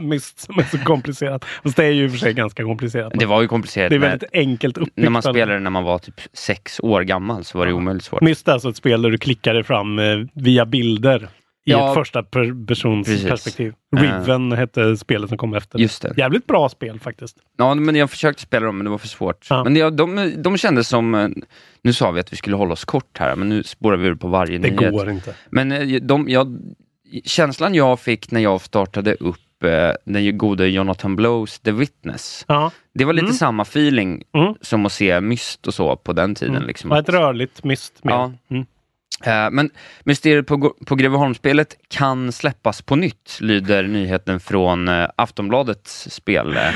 Myst 0.02 0.40
som 0.40 0.58
är 0.58 0.62
så 0.62 0.78
komplicerat. 0.78 1.44
Fast 1.62 1.76
det 1.76 1.84
är 1.84 1.90
ju 1.90 2.04
i 2.04 2.06
och 2.06 2.10
för 2.10 2.18
sig 2.18 2.32
ganska 2.34 2.64
komplicerat. 2.64 3.12
Det 3.16 3.26
var 3.26 3.42
ju 3.42 3.48
komplicerat. 3.48 3.90
Det 3.90 3.96
är 3.96 3.98
väldigt 4.00 4.30
enkelt 4.32 4.76
uppbyggt. 4.78 4.96
när 4.96 5.10
man 5.10 5.22
spelade 5.22 5.58
när 5.58 5.70
man 5.70 5.84
var 5.84 5.98
typ 5.98 6.20
sex 6.32 6.80
år 6.80 7.02
gammal 7.02 7.44
så 7.44 7.58
var 7.58 7.66
det 7.66 7.72
omöjligt 7.72 8.04
svårt. 8.04 8.20
Myst 8.20 8.48
är 8.48 8.52
alltså 8.52 8.68
ett 8.68 8.76
spel 8.76 9.02
där 9.02 9.10
du 9.10 9.18
klickar 9.18 9.54
dig 9.54 9.64
fram 9.64 9.98
eh, 9.98 10.04
via 10.34 10.66
bilder 10.66 11.28
Ja. 11.64 11.88
ett 11.88 11.94
första 11.94 12.22
per 12.22 12.66
persons 12.66 13.06
Precis. 13.06 13.28
perspektiv. 13.28 13.74
Riven 13.96 14.52
hette 14.52 14.96
spelet 14.96 15.28
som 15.28 15.38
kom 15.38 15.54
efter. 15.54 15.78
Just 15.78 16.02
det. 16.02 16.14
Jävligt 16.16 16.46
bra 16.46 16.68
spel 16.68 17.00
faktiskt. 17.00 17.36
Ja, 17.58 17.74
men 17.74 17.96
jag 17.96 18.10
försökte 18.10 18.42
spela 18.42 18.66
dem 18.66 18.76
men 18.78 18.84
det 18.84 18.90
var 18.90 18.98
för 18.98 19.08
svårt. 19.08 19.46
Ja. 19.50 19.64
Men 19.64 19.76
ja, 19.76 19.90
de, 19.90 20.34
de 20.42 20.56
kändes 20.56 20.88
som, 20.88 21.14
eh, 21.14 21.28
nu 21.82 21.92
sa 21.92 22.10
vi 22.10 22.20
att 22.20 22.32
vi 22.32 22.36
skulle 22.36 22.56
hålla 22.56 22.72
oss 22.72 22.84
kort 22.84 23.18
här, 23.18 23.36
men 23.36 23.48
nu 23.48 23.62
spårar 23.62 23.96
vi 23.96 24.06
ur 24.08 24.14
på 24.14 24.28
varje 24.28 24.58
Det 24.58 24.70
nyhet. 24.70 24.92
går 24.92 25.10
inte. 25.10 25.34
Men 25.50 25.72
eh, 25.72 26.00
de, 26.02 26.28
jag, 26.28 26.58
känslan 27.24 27.74
jag 27.74 28.00
fick 28.00 28.30
när 28.30 28.40
jag 28.40 28.60
startade 28.60 29.14
upp 29.14 29.64
eh, 29.64 29.90
den 30.04 30.38
gode 30.38 30.66
Jonathan 30.68 31.16
Blows 31.16 31.60
The 31.60 31.72
Witness, 31.72 32.44
Ja. 32.48 32.70
det 32.94 33.04
var 33.04 33.12
lite 33.12 33.24
Mm. 33.24 33.34
samma 33.36 33.62
feeling 33.62 34.22
Mm. 34.34 34.54
som 34.60 34.86
att 34.86 34.92
se 34.92 35.20
Myst 35.20 35.66
och 35.66 35.74
så 35.74 35.96
på 35.96 36.12
den 36.12 36.34
tiden. 36.34 36.56
Mm. 36.56 36.66
Liksom. 36.68 36.90
Och 36.90 36.96
ett 36.98 37.08
rörligt 37.08 37.64
myst 37.64 38.04
med. 38.04 38.12
Ja. 38.14 38.32
Mm. 38.50 38.66
Eh, 39.24 39.50
men 39.50 39.70
Mysteriet 40.04 40.46
på, 40.46 40.74
på 40.86 40.94
Greveholmsspelet 40.94 41.76
kan 41.88 42.32
släppas 42.32 42.82
på 42.82 42.96
nytt, 42.96 43.38
lyder 43.40 43.82
nyheten 43.82 44.40
från 44.40 44.88
eh, 44.88 45.08
Aftonbladets 45.16 46.10
spel, 46.10 46.56
eh, 46.56 46.74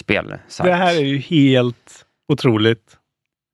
spelsajt. 0.00 0.64
Det 0.64 0.74
här 0.74 0.94
är 0.96 1.04
ju 1.04 1.18
helt 1.18 2.04
otroligt. 2.28 2.98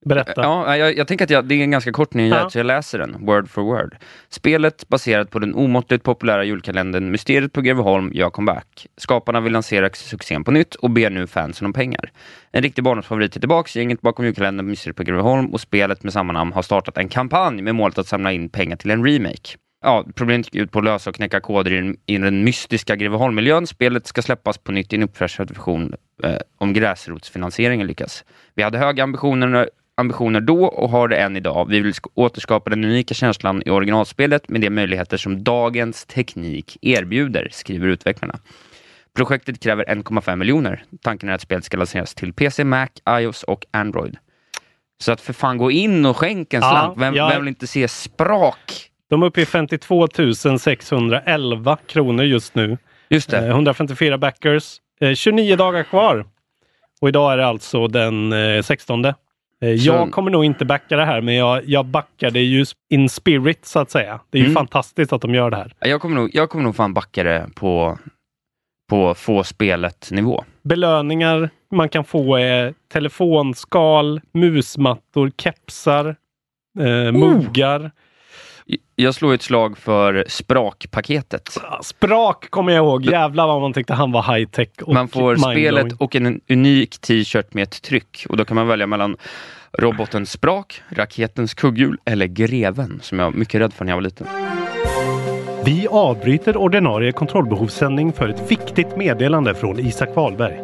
Berätta. 0.07 0.43
Ja, 0.43 0.77
jag, 0.77 0.97
jag 0.97 1.09
tänker 1.09 1.25
att 1.25 1.31
jag, 1.31 1.45
det 1.45 1.55
är 1.55 1.63
en 1.63 1.71
ganska 1.71 1.93
kort 1.93 2.15
nyhet, 2.15 2.39
Ja. 2.43 2.51
så 2.51 2.59
jag 2.59 2.67
läser 2.67 2.99
den 2.99 3.27
word 3.27 3.49
for 3.51 3.63
word. 3.63 3.97
Spelet 4.29 4.89
baserat 4.89 5.31
på 5.31 5.39
den 5.39 5.55
omåttligt 5.55 6.05
populära 6.05 6.45
julkalendern 6.45 7.11
Mysteriet 7.11 7.53
på 7.53 7.61
Greveholm 7.61 8.11
gör 8.15 8.31
comeback. 8.31 8.87
Skaparna 8.97 9.41
vill 9.41 9.53
lansera 9.53 9.91
succén 9.93 10.45
på 10.45 10.51
nytt 10.51 10.75
och 10.75 10.91
ber 10.91 11.11
nu 11.11 11.27
fansen 11.27 11.67
om 11.67 11.73
pengar. 11.73 12.13
En 12.53 12.63
riktig 12.63 12.85
barndomsfavorit 12.85 13.37
är 13.37 13.41
tillbaks, 13.41 13.77
gänget 13.77 14.01
bakom 14.01 14.25
julkalendern 14.25 14.67
Mysteriet 14.67 14.97
på 14.97 15.03
Greveholm 15.03 15.47
och 15.47 15.61
spelet 15.61 16.03
med 16.03 16.13
samma 16.13 16.33
namn 16.33 16.53
har 16.53 16.63
startat 16.63 16.99
en 16.99 17.09
kampanj 17.09 17.63
med 17.63 17.75
målet 17.75 17.99
att 17.99 18.07
samla 18.09 18.33
in 18.33 18.49
pengar 18.49 18.77
till 18.77 18.91
en 18.91 19.07
remake. 19.07 19.57
Ja, 19.85 20.05
problemet 20.15 20.47
gick 20.55 20.63
ut 20.63 20.73
på 20.73 20.79
att 20.79 20.85
lösa 20.85 21.11
och 21.11 21.17
knäcka 21.17 21.41
koder 21.41 21.73
i 21.73 21.77
den, 21.77 21.97
i 22.07 22.19
den 22.19 22.45
mystiska 22.45 22.97
Greveholm-miljön. 22.97 23.67
Spelet 23.67 24.07
ska 24.07 24.23
släppas 24.23 24.59
på 24.59 24.73
nytt 24.73 24.93
i 24.93 24.97
en 24.97 25.03
uppfräschad 25.03 25.51
version 25.51 25.95
eh, 26.23 26.37
om 26.59 26.73
gräsrotsfinansieringen 26.73 27.87
lyckas. 27.87 28.25
Vi 28.55 28.63
hade 28.63 28.79
höga 28.79 29.03
ambitioner, 29.03 29.71
ambitioner 30.01 30.41
då 30.41 30.65
och 30.65 30.91
har 30.91 31.09
det 31.09 31.17
än 31.17 31.37
idag. 31.37 31.69
Vi 31.69 31.81
vill 31.81 31.93
sk- 31.93 32.11
återskapa 32.15 32.71
den 32.71 32.85
unika 32.85 33.15
känslan 33.15 33.63
i 33.67 33.71
originalspelet 33.71 34.49
med 34.49 34.61
de 34.61 34.71
möjligheter 34.71 35.17
som 35.17 35.45
dagens 35.45 36.07
teknik 36.07 36.77
erbjuder, 36.83 37.49
skriver 37.53 37.87
utvecklarna. 37.87 38.39
Projektet 39.17 39.61
kräver 39.63 39.85
1,5 39.85 40.37
miljoner. 40.37 40.85
Tanken 41.03 41.29
är 41.29 41.33
att 41.33 41.41
spelet 41.41 41.65
ska 41.65 41.77
lanseras 41.77 42.15
till 42.15 42.33
PC, 42.33 42.65
Mac, 42.65 42.89
iOS 43.11 43.43
och 43.43 43.65
Android. 43.71 44.17
Så 45.01 45.13
att 45.13 45.21
för 45.21 45.33
fan 45.33 45.59
gå 45.59 45.71
in 45.71 46.07
och 46.07 46.17
skänk 46.17 46.55
en 46.55 46.61
Ja, 46.63 46.71
slant. 46.71 46.99
Vem, 46.99 47.15
jag- 47.15 47.29
vem 47.31 47.41
vill 47.41 47.49
inte 47.49 47.67
se 47.67 47.89
sprak? 47.89 48.87
De 49.11 49.23
är 49.23 49.27
uppe 49.27 49.41
i 49.41 49.47
52 49.47 50.09
611 50.59 51.79
kronor 51.87 52.25
just 52.25 52.55
nu. 52.55 52.79
Just 53.09 53.33
Eh, 53.33 53.41
det. 53.43 53.49
154 53.49 54.19
backers. 54.19 54.77
Eh, 55.01 55.15
29 55.15 55.57
dagar 55.57 55.83
kvar. 55.83 56.27
Och 57.01 57.09
idag 57.09 57.33
är 57.33 57.37
det 57.37 57.47
alltså 57.47 57.87
den 57.89 58.33
eh, 58.33 58.63
16. 58.63 59.03
Eh, 59.65 59.71
jag 59.71 60.11
kommer 60.11 60.31
nog 60.31 60.45
inte 60.45 60.65
backa 60.65 60.97
det 60.97 61.05
här, 61.05 61.21
men 61.21 61.35
jag, 61.35 61.65
jag 61.69 61.87
backar 61.87 62.31
det 62.31 62.41
ju 62.41 62.65
in 62.91 63.09
spirit 63.09 63.65
så 63.67 63.79
att 63.79 63.91
säga. 63.91 64.21
Det 64.31 64.39
är 64.39 64.41
ju 64.43 64.47
Mm. 64.47 64.55
fantastiskt 64.55 65.13
att 65.13 65.23
de 65.23 65.35
gör 65.35 65.51
det 65.51 65.57
här. 65.57 65.73
Jag 65.79 66.01
kommer 66.01 66.15
nog, 66.17 66.31
jag 66.33 66.51
kommer 66.51 66.65
nog 66.65 66.77
fan 66.77 66.95
backa 66.95 67.23
det 67.23 67.49
på, 67.55 67.99
på 68.91 69.15
få 69.15 69.45
spelet-nivå. 69.45 70.45
Belöningar 70.63 71.51
man 71.71 71.89
kan 71.89 72.05
få 72.05 72.37
är 72.37 72.75
telefonskal, 72.93 74.21
musmattor, 74.33 75.31
kepsar, 75.37 76.17
eh, 76.79 77.13
muggar. 77.13 77.91
Jag 78.97 79.15
slår 79.15 79.35
ett 79.35 79.43
slag 79.43 79.79
för 79.79 80.25
sprakpaketet. 80.29 81.59
Sprak 81.83 82.51
kommer 82.51 82.73
jag 82.73 82.85
ihåg. 82.85 83.05
Jävlar 83.05 83.47
vad 83.47 83.61
man 83.61 83.73
tyckte 83.73 83.95
han 83.95 84.13
var 84.13 84.37
high 84.37 84.51
tech. 84.51 84.69
Och 84.83 84.95
Man 84.95 85.09
får 85.09 85.37
spelet 85.37 85.93
och 85.99 86.17
en 86.17 86.41
unik 86.49 86.99
t-shirt 86.99 87.55
med 87.55 87.63
ett 87.63 87.83
tryck 87.83 88.27
och 88.29 88.37
då 88.37 88.45
kan 88.45 88.55
man 88.55 88.67
välja 88.67 88.87
mellan 88.87 89.17
roboten 89.79 90.27
Sprak, 90.27 90.83
raketens 90.91 91.55
kugghjul 91.55 91.99
eller 92.05 92.27
Greven 92.27 93.01
som 93.03 93.19
jag 93.19 93.27
var 93.27 93.39
mycket 93.39 93.61
rädd 93.61 93.73
för 93.73 93.85
när 93.85 93.93
jag 93.93 93.97
var 93.97 94.03
liten. 94.03 94.27
Vi 95.65 95.87
avbryter 95.91 96.57
ordinarie 96.57 97.13
kontrollbehovssändning 97.13 98.13
för 98.13 98.29
ett 98.29 98.51
viktigt 98.51 98.97
meddelande 98.97 99.55
från 99.55 99.79
Isak 99.79 100.17
Wahlberg. 100.17 100.61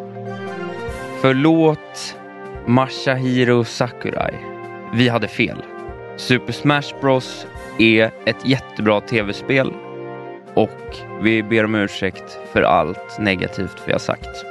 Förlåt 1.21 2.15
Masahiro 2.65 3.63
Sakurai. 3.63 4.33
Vi 4.93 5.09
hade 5.09 5.27
fel. 5.27 5.57
Super 6.17 6.53
Smash 6.53 7.01
Bros 7.01 7.47
är 7.79 8.11
ett 8.25 8.45
jättebra 8.45 9.01
tv-spel 9.01 9.73
och 10.53 10.69
vi 11.21 11.43
ber 11.43 11.63
om 11.63 11.75
ursäkt 11.75 12.39
för 12.53 12.61
allt 12.61 13.19
negativt 13.19 13.77
vi 13.85 13.91
har 13.91 13.99
sagt. 13.99 14.45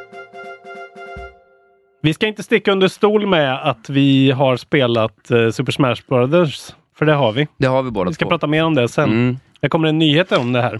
Vi 2.03 2.15
ska 2.15 2.27
inte 2.27 2.43
sticka 2.43 2.73
under 2.73 2.89
stol 2.89 3.27
med 3.27 3.69
att 3.71 3.91
vi 3.91 4.31
har 4.31 4.57
spelat 4.57 5.31
eh, 5.31 5.51
Super 5.51 5.73
Smash 5.73 5.97
Brothers. 6.09 6.75
För 6.99 7.07
det 7.07 7.12
har 7.12 7.33
vi. 7.33 7.49
Det 7.59 7.67
har 7.67 7.83
vi 7.83 7.91
båda 7.91 8.11
Vi 8.11 8.15
ska 8.15 8.25
två. 8.25 8.29
prata 8.29 8.47
mer 8.47 8.65
om 8.65 8.75
det 8.75 8.89
sen. 8.89 9.11
Mm. 9.11 9.37
Det 9.61 9.69
kommer 9.69 9.89
en 9.89 9.99
nyhet 9.99 10.33
om 10.33 10.53
det 10.53 10.62
här. 10.62 10.79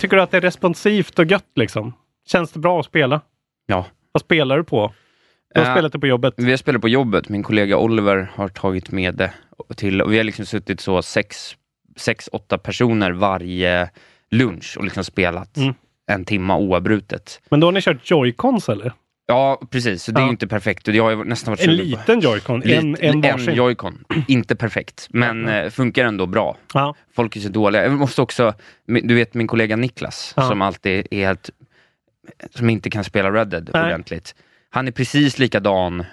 Tycker 0.00 0.16
du 0.16 0.22
att 0.22 0.30
det 0.30 0.36
är 0.36 0.40
responsivt 0.40 1.18
och 1.18 1.24
gött 1.24 1.50
liksom? 1.56 1.92
Känns 2.26 2.52
det 2.52 2.58
bra 2.58 2.80
att 2.80 2.86
spela? 2.86 3.20
Ja. 3.66 3.86
Vad 4.12 4.20
spelar 4.20 4.56
du 4.56 4.64
på? 4.64 4.92
Du 5.54 5.60
har 5.60 5.66
Eh, 5.66 5.74
spelat 5.74 5.92
det 5.92 5.98
på 5.98 6.06
jobbet. 6.06 6.34
Vi 6.36 6.50
har 6.50 6.56
spelat 6.56 6.80
på 6.82 6.88
jobbet. 6.88 7.28
Min 7.28 7.42
kollega 7.42 7.76
Oliver 7.78 8.30
har 8.34 8.48
tagit 8.48 8.90
med 8.90 9.14
det 9.14 9.32
till 9.76 10.02
och 10.02 10.12
vi 10.12 10.16
har 10.16 10.24
liksom 10.24 10.46
suttit 10.46 10.80
så 10.80 11.02
sex, 11.02 11.56
sex 11.96 12.28
åtta 12.32 12.58
personer 12.58 13.10
varje 13.10 13.90
lunch 14.30 14.74
och 14.78 14.84
liksom 14.84 15.04
spelat 15.04 15.56
Mm. 15.56 15.74
en 16.06 16.24
timma 16.24 16.56
oavbrutet. 16.56 17.40
Men 17.50 17.60
då 17.60 17.66
har 17.66 17.72
ni 17.72 17.80
kört 17.80 18.10
Joy-Cons 18.10 18.72
eller? 18.72 18.92
Ja, 19.26 19.60
precis. 19.70 20.02
Så 20.02 20.12
det 20.12 20.18
är 20.18 20.22
Ja. 20.22 20.26
ju 20.26 20.30
inte 20.30 20.46
perfekt. 20.46 20.88
Och 20.88 20.94
jag 20.94 21.16
har 21.16 21.24
nästan 21.24 21.52
varit 21.52 21.60
En 21.68 21.76
liten 21.76 22.20
Joy-Con? 22.20 22.62
En, 22.64 22.96
en 23.00 23.20
varsin? 23.20 23.54
Joy-Con. 23.54 24.04
inte 24.28 24.56
perfekt, 24.56 25.06
men 25.10 25.48
eh, 25.48 25.70
funkar 25.70 26.04
ändå 26.04 26.26
bra. 26.26 26.56
Ja. 26.74 26.94
Folk 27.16 27.36
är 27.36 27.40
så 27.40 27.48
dåliga. 27.48 27.82
Jag 27.82 27.92
måste 27.92 28.22
också, 28.22 28.54
du 28.86 29.14
vet 29.14 29.34
min 29.34 29.46
kollega 29.46 29.76
Niklas, 29.76 30.32
Ja. 30.36 30.48
som 30.48 30.62
alltid 30.62 31.06
är 31.10 31.18
helt, 31.26 31.50
som 32.54 32.70
inte 32.70 32.90
kan 32.90 33.04
spela 33.04 33.30
Red 33.32 33.48
Dead 33.48 33.70
Nej. 33.72 33.84
ordentligt. 33.84 34.34
Han 34.70 34.88
är 34.88 34.92
precis 34.92 35.38
likadan 35.38 36.04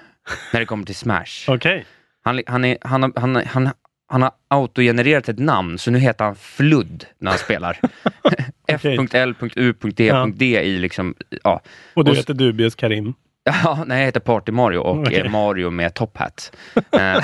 när 0.54 0.60
det 0.60 0.66
kommer 0.66 0.86
till 0.86 0.96
Smash. 0.96 1.46
Okej. 1.48 1.86
Han, 2.24 2.42
han, 2.48 2.66
är, 2.66 2.78
han, 2.82 3.04
har- 3.04 3.14
han, 3.20 3.36
han, 3.36 3.70
han 4.08 4.22
har 4.22 4.32
autogenererat 4.48 5.30
ett 5.30 5.40
namn, 5.40 5.78
så 5.78 5.92
nu 5.92 6.00
heter 6.00 6.26
han 6.26 6.36
Fludd 6.36 7.06
när 7.20 7.32
han 7.32 7.38
spelar. 7.40 7.78
F.L.U.D.D 8.68 10.46
i 10.64 10.78
liksom, 10.80 11.16
ja. 11.44 11.62
Och 11.94 12.06
du 12.06 12.12
Och 12.12 12.18
heter 12.18 12.34
Dubious 12.34 12.76
Karim? 12.76 13.14
Ja, 13.44 13.84
nej, 13.88 13.98
jag 14.00 14.06
heter 14.06 14.20
Party 14.20 14.52
Mario 14.52 14.78
och 14.78 15.00
Okej. 15.00 15.20
eh, 15.20 15.32
Mario 15.32 15.70
med 15.70 15.94
top 15.94 16.18
hat. 16.18 16.52
Eh, 16.76 17.24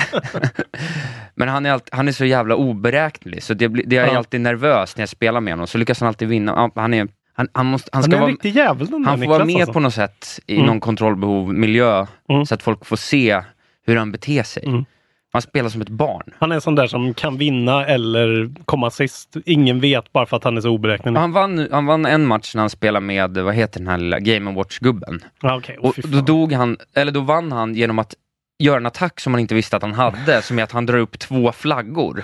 Men 1.34 1.48
han 1.48 1.66
är, 1.66 1.70
alltid, 1.72 1.94
han 1.94 2.08
är 2.08 2.12
så 2.12 2.24
jävla 2.24 2.54
oberäknelig, 2.56 3.42
så 3.42 3.54
det, 3.54 3.68
det 3.68 3.96
är 3.96 4.00
jag 4.00 4.12
Ja. 4.14 4.18
alltid 4.18 4.40
nervös 4.40 4.96
när 4.96 5.02
jag 5.02 5.08
spelar 5.08 5.40
med 5.40 5.52
honom. 5.52 5.66
Så 5.66 5.78
lyckas 5.78 6.00
han 6.00 6.08
alltid 6.08 6.28
vinna. 6.28 6.52
Ja, 6.52 6.70
Han, 6.82 6.94
är, 6.94 7.08
han, 7.34 7.48
han, 7.52 7.66
måste, 7.66 7.90
han, 7.92 7.96
Han 7.98 8.02
ska 8.02 8.12
är 8.12 8.16
en 8.16 8.20
vara, 8.20 8.30
riktig 8.32 8.56
jävel 8.56 8.86
den 8.86 9.04
han 9.04 9.14
får 9.14 9.20
Niklas 9.20 9.38
vara 9.38 9.44
med 9.44 9.56
alltså. 9.56 9.72
på 9.72 9.80
något 9.80 9.94
sätt 9.94 10.40
i 10.46 10.54
Mm. 10.54 10.66
någon 10.66 10.80
kontrollbehov 10.80 11.54
miljö, 11.54 12.06
Mm. 12.30 12.46
så 12.46 12.54
att 12.54 12.62
folk 12.62 12.86
får 12.86 12.96
se 12.96 13.42
hur 13.88 13.96
han 13.96 14.12
beter 14.12 14.42
sig. 14.42 14.62
Mm. 14.66 14.84
Han 15.32 15.42
spelar 15.42 15.68
som 15.68 15.80
ett 15.80 15.88
barn. 15.88 16.34
Han 16.38 16.50
är 16.50 16.54
en 16.54 16.60
sån 16.60 16.74
där 16.74 16.86
som 16.86 17.14
kan 17.14 17.38
vinna 17.38 17.86
eller 17.86 18.50
komma 18.64 18.90
sist. 18.90 19.36
Ingen 19.46 19.80
vet 19.80 20.12
bara 20.12 20.26
för 20.26 20.36
att 20.36 20.44
han 20.44 20.56
är 20.56 20.60
så 20.60 20.70
oberäknelig. 20.70 21.18
Han 21.20 21.32
vann, 21.32 21.68
han 21.70 21.86
vann 21.86 22.06
en 22.06 22.26
match 22.26 22.54
när 22.54 22.60
han 22.62 22.70
spelade 22.70 23.06
med, 23.06 23.38
vad 23.38 23.54
heter 23.54 23.80
den 23.80 23.88
här 23.88 23.98
lilla 23.98 24.18
Game 24.20 24.52
Watch-gubben? 24.52 25.20
Åh, 25.42 25.60
Och 25.78 25.94
fy 25.94 26.02
då 26.02 26.20
dog 26.20 26.52
han, 26.52 26.76
eller 26.94 27.12
då 27.12 27.20
vann 27.20 27.52
han 27.52 27.74
genom 27.74 27.98
att 27.98 28.14
göra 28.58 28.76
en 28.76 28.86
attack 28.86 29.20
som 29.20 29.32
man 29.32 29.40
inte 29.40 29.54
visste 29.54 29.76
att 29.76 29.82
han 29.82 29.94
hade, 29.94 30.42
som 30.42 30.58
är 30.58 30.62
att 30.62 30.72
han 30.72 30.86
drar 30.86 30.98
upp 30.98 31.18
två 31.18 31.52
flaggor. 31.52 32.22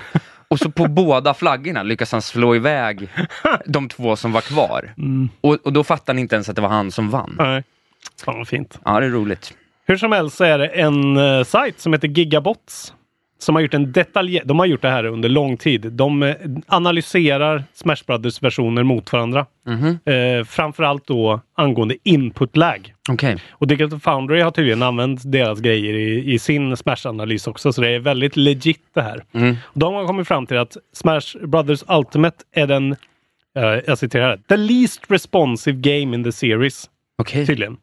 Och 0.48 0.59
så 0.59 0.70
på 0.70 0.87
båda 0.88 1.35
flaggorna 1.35 1.83
lyckas 1.83 2.12
han 2.12 2.22
slå 2.22 2.57
iväg 2.57 3.09
de 3.66 3.88
två 3.88 4.16
som 4.16 4.33
var 4.33 4.40
kvar. 4.40 4.94
Mm. 4.98 5.29
Och, 5.40 5.55
och 5.64 5.72
då 5.72 5.85
fattar 5.85 6.14
ni 6.14 6.20
inte 6.20 6.35
ens 6.35 6.48
att 6.48 6.57
det 6.57 6.62
var 6.62 6.68
han 6.68 6.90
som 6.90 7.11
vann. 7.11 7.35
Nej. 7.38 7.62
Fan 8.24 8.38
vad 8.38 8.48
fint. 8.48 8.79
Ja, 8.85 9.00
det 9.00 9.07
är 9.07 9.11
roligt. 9.11 9.55
Hur 9.87 9.97
som 9.97 10.12
helst 10.12 10.37
så 10.37 10.44
är 10.44 10.59
det 10.59 10.66
en 10.66 11.16
uh, 11.16 11.44
sajt 11.44 11.81
som 11.81 11.92
heter 11.92 12.09
Gigabots. 12.09 12.94
Som 13.38 13.55
har 13.55 13.62
gjort 13.62 13.75
en 13.75 13.92
detalj... 13.92 14.40
De 14.44 14.59
har 14.59 14.66
gjort 14.66 14.83
det 14.83 14.88
här 14.88 15.05
under 15.05 15.29
lång 15.29 15.57
tid. 15.57 15.92
De 15.92 16.23
eh, 16.23 16.35
analyserar 16.66 17.64
Smash 17.75 17.97
Brothers 18.07 18.42
versioner 18.42 18.83
mot 18.83 19.12
varandra. 19.12 19.47
Mhm. 19.66 19.99
Eh, 20.05 20.44
framförallt 20.44 21.07
då 21.07 21.40
angående 21.55 21.97
input 22.03 22.57
lag. 22.57 22.94
Okej. 23.09 23.37
Och 23.51 23.66
Digital 23.66 24.01
Foundry 24.01 24.40
har 24.40 24.51
tydligen 24.51 24.83
använt 24.83 25.33
deras 25.33 25.61
grejer 25.61 25.94
i, 25.94 26.33
i 26.35 26.38
sin 26.38 26.77
Smash-analys 26.77 27.49
också, 27.49 27.73
så 27.73 27.81
det 27.81 27.88
är 27.88 27.99
väldigt 27.99 28.37
legit 28.37 28.83
det 28.94 29.03
här. 29.03 29.25
Mm. 29.33 29.57
De 29.75 29.94
har 29.94 30.07
kommit 30.07 30.29
fram 30.29 30.47
till 30.47 30.59
att 30.59 30.77
Smash 30.92 31.47
Brothers 31.47 31.85
Ultimate 31.88 32.37
är 32.53 32.66
den, 32.66 32.97
jag 33.87 33.99
citerar, 33.99 34.37
the 34.49 34.57
least 34.57 35.11
responsive 35.11 35.79
game 35.79 36.16
in 36.16 36.25
the 36.25 36.33
series, 36.33 36.90
Okej. 37.18 37.47
tydligen. 37.47 37.77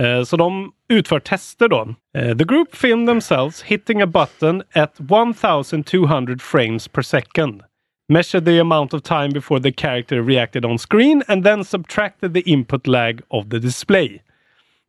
Eh, 0.00 0.22
Så 0.24 0.36
de 0.36 0.72
utför 0.88 1.20
tester 1.20 1.68
då. 1.68 1.94
Eh, 2.18 2.36
The 2.36 2.44
group 2.44 2.74
filmed 2.76 3.08
themselves 3.08 3.62
hitting 3.62 4.02
a 4.02 4.06
button 4.06 4.62
at 4.74 5.00
1200 5.00 6.42
frames 6.42 6.88
per 6.88 7.02
second. 7.02 7.62
Measured 8.08 8.44
the 8.44 8.58
amount 8.60 8.94
of 8.94 9.02
time 9.02 9.28
before 9.28 9.60
the 9.62 9.72
character 9.72 10.22
reacted 10.22 10.64
on 10.64 10.78
screen 10.78 11.22
and 11.28 11.44
then 11.44 11.64
subtracted 11.64 12.34
the 12.34 12.40
input 12.40 12.86
lag 12.86 13.20
of 13.28 13.48
the 13.50 13.58
display. 13.58 14.22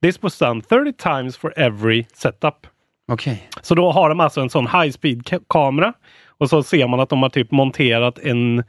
This 0.02 0.22
was 0.24 0.40
done 0.40 0.62
30 0.62 0.94
times 0.94 1.38
for 1.38 1.54
every 1.60 2.06
setup. 2.14 2.68
Okej. 3.12 3.50
Så 3.62 3.76
då 3.76 3.92
har 3.92 4.10
de 4.10 4.20
alltså 4.20 4.42
en 4.42 4.50
sån 4.50 4.68
high 4.68 4.90
speed 4.92 5.22
ka- 5.24 5.44
kamera 5.50 5.94
och 6.38 6.50
så 6.50 6.64
ser 6.64 6.88
man 6.88 7.00
att 7.00 7.10
de 7.10 7.22
har 7.22 7.30
typ 7.30 7.52
monterat 7.52 8.20
en, 8.20 8.64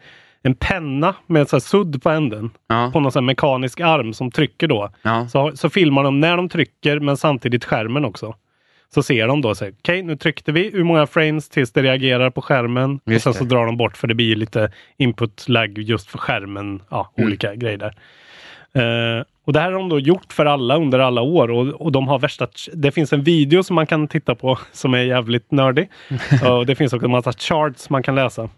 en 0.47 0.55
penna 0.55 1.15
med 1.27 1.49
så 1.49 1.57
här 1.57 1.61
sudd 1.61 2.03
på 2.03 2.11
änden 2.11 2.51
Ja. 2.69 2.91
på 2.93 3.01
någon 3.01 3.13
sån 3.13 3.25
mekanisk 3.27 3.81
arm 3.81 4.13
som 4.15 4.31
trycker 4.31 4.69
då. 4.69 4.91
Ja. 5.03 5.29
Så, 5.29 5.53
så 5.57 5.71
filmar 5.71 6.05
de 6.05 6.21
när 6.21 6.37
de 6.37 6.49
trycker 6.49 7.01
men 7.01 7.17
samtidigt 7.17 7.65
skärmen 7.65 8.05
också. 8.05 8.35
Så 8.95 9.03
ser 9.03 9.27
de 9.29 9.41
då, 9.41 9.55
så 9.55 9.69
okej 9.69 10.03
nu 10.03 10.17
tryckte 10.17 10.53
vi, 10.53 10.71
hur 10.71 10.85
många 10.85 11.07
frames 11.07 11.49
tills 11.49 11.73
det 11.73 11.83
reagerar 11.83 12.31
på 12.31 12.43
skärmen. 12.43 13.01
Just 13.07 13.27
och 13.27 13.35
sen 13.35 13.39
så 13.39 13.45
det. 13.45 13.55
drar 13.55 13.67
de 13.67 13.77
bort 13.77 13.97
för 13.97 14.07
det 14.09 14.15
blir 14.15 14.37
lite 14.37 14.71
input 14.97 15.49
lag 15.49 15.79
just 15.79 16.11
för 16.11 16.19
skärmen. 16.19 16.83
Ja, 16.91 17.13
Mm. 17.17 17.27
olika 17.29 17.55
grejer 17.55 17.79
där. 17.79 17.95
Eh, 18.73 19.25
och 19.47 19.53
det 19.53 19.61
här 19.61 19.73
har 19.73 19.79
de 19.79 19.89
då 19.89 19.99
gjort 20.01 20.33
för 20.33 20.47
alla 20.47 20.77
under 20.77 20.99
alla 20.99 21.21
år 21.23 21.51
och, 21.51 21.67
och 21.69 21.93
de 21.93 22.09
har 22.09 22.19
värsta... 22.19 22.47
Det 22.73 22.91
finns 22.91 23.13
en 23.13 23.23
video 23.23 23.63
som 23.63 23.75
man 23.75 23.87
kan 23.87 24.09
titta 24.09 24.35
på 24.35 24.59
som 24.73 24.95
är 24.95 24.99
jävligt 24.99 25.51
nördig. 25.53 25.89
och 26.51 26.67
det 26.67 26.75
finns 26.75 26.93
också 26.93 27.05
en 27.07 27.11
massa 27.11 27.33
charts 27.33 27.91
man 27.91 28.03
kan 28.03 28.15
läsa. 28.15 28.49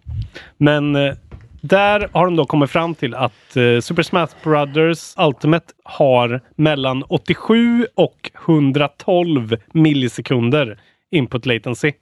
Men 0.56 0.96
eh, 0.96 1.14
där 1.60 2.08
har 2.12 2.24
de 2.24 2.36
då 2.36 2.44
kommit 2.46 2.70
fram 2.70 2.94
till 2.94 3.14
att 3.14 3.56
eh, 3.56 3.80
Super 3.80 4.02
Smash 4.02 4.28
Brothers 4.42 5.14
Ultimate 5.18 5.66
har 5.84 6.40
mellan 6.56 7.02
87 7.02 7.86
och 7.94 8.30
112 8.48 9.56
millisekunder 9.72 10.78
input 11.10 11.46
latency. 11.46 11.92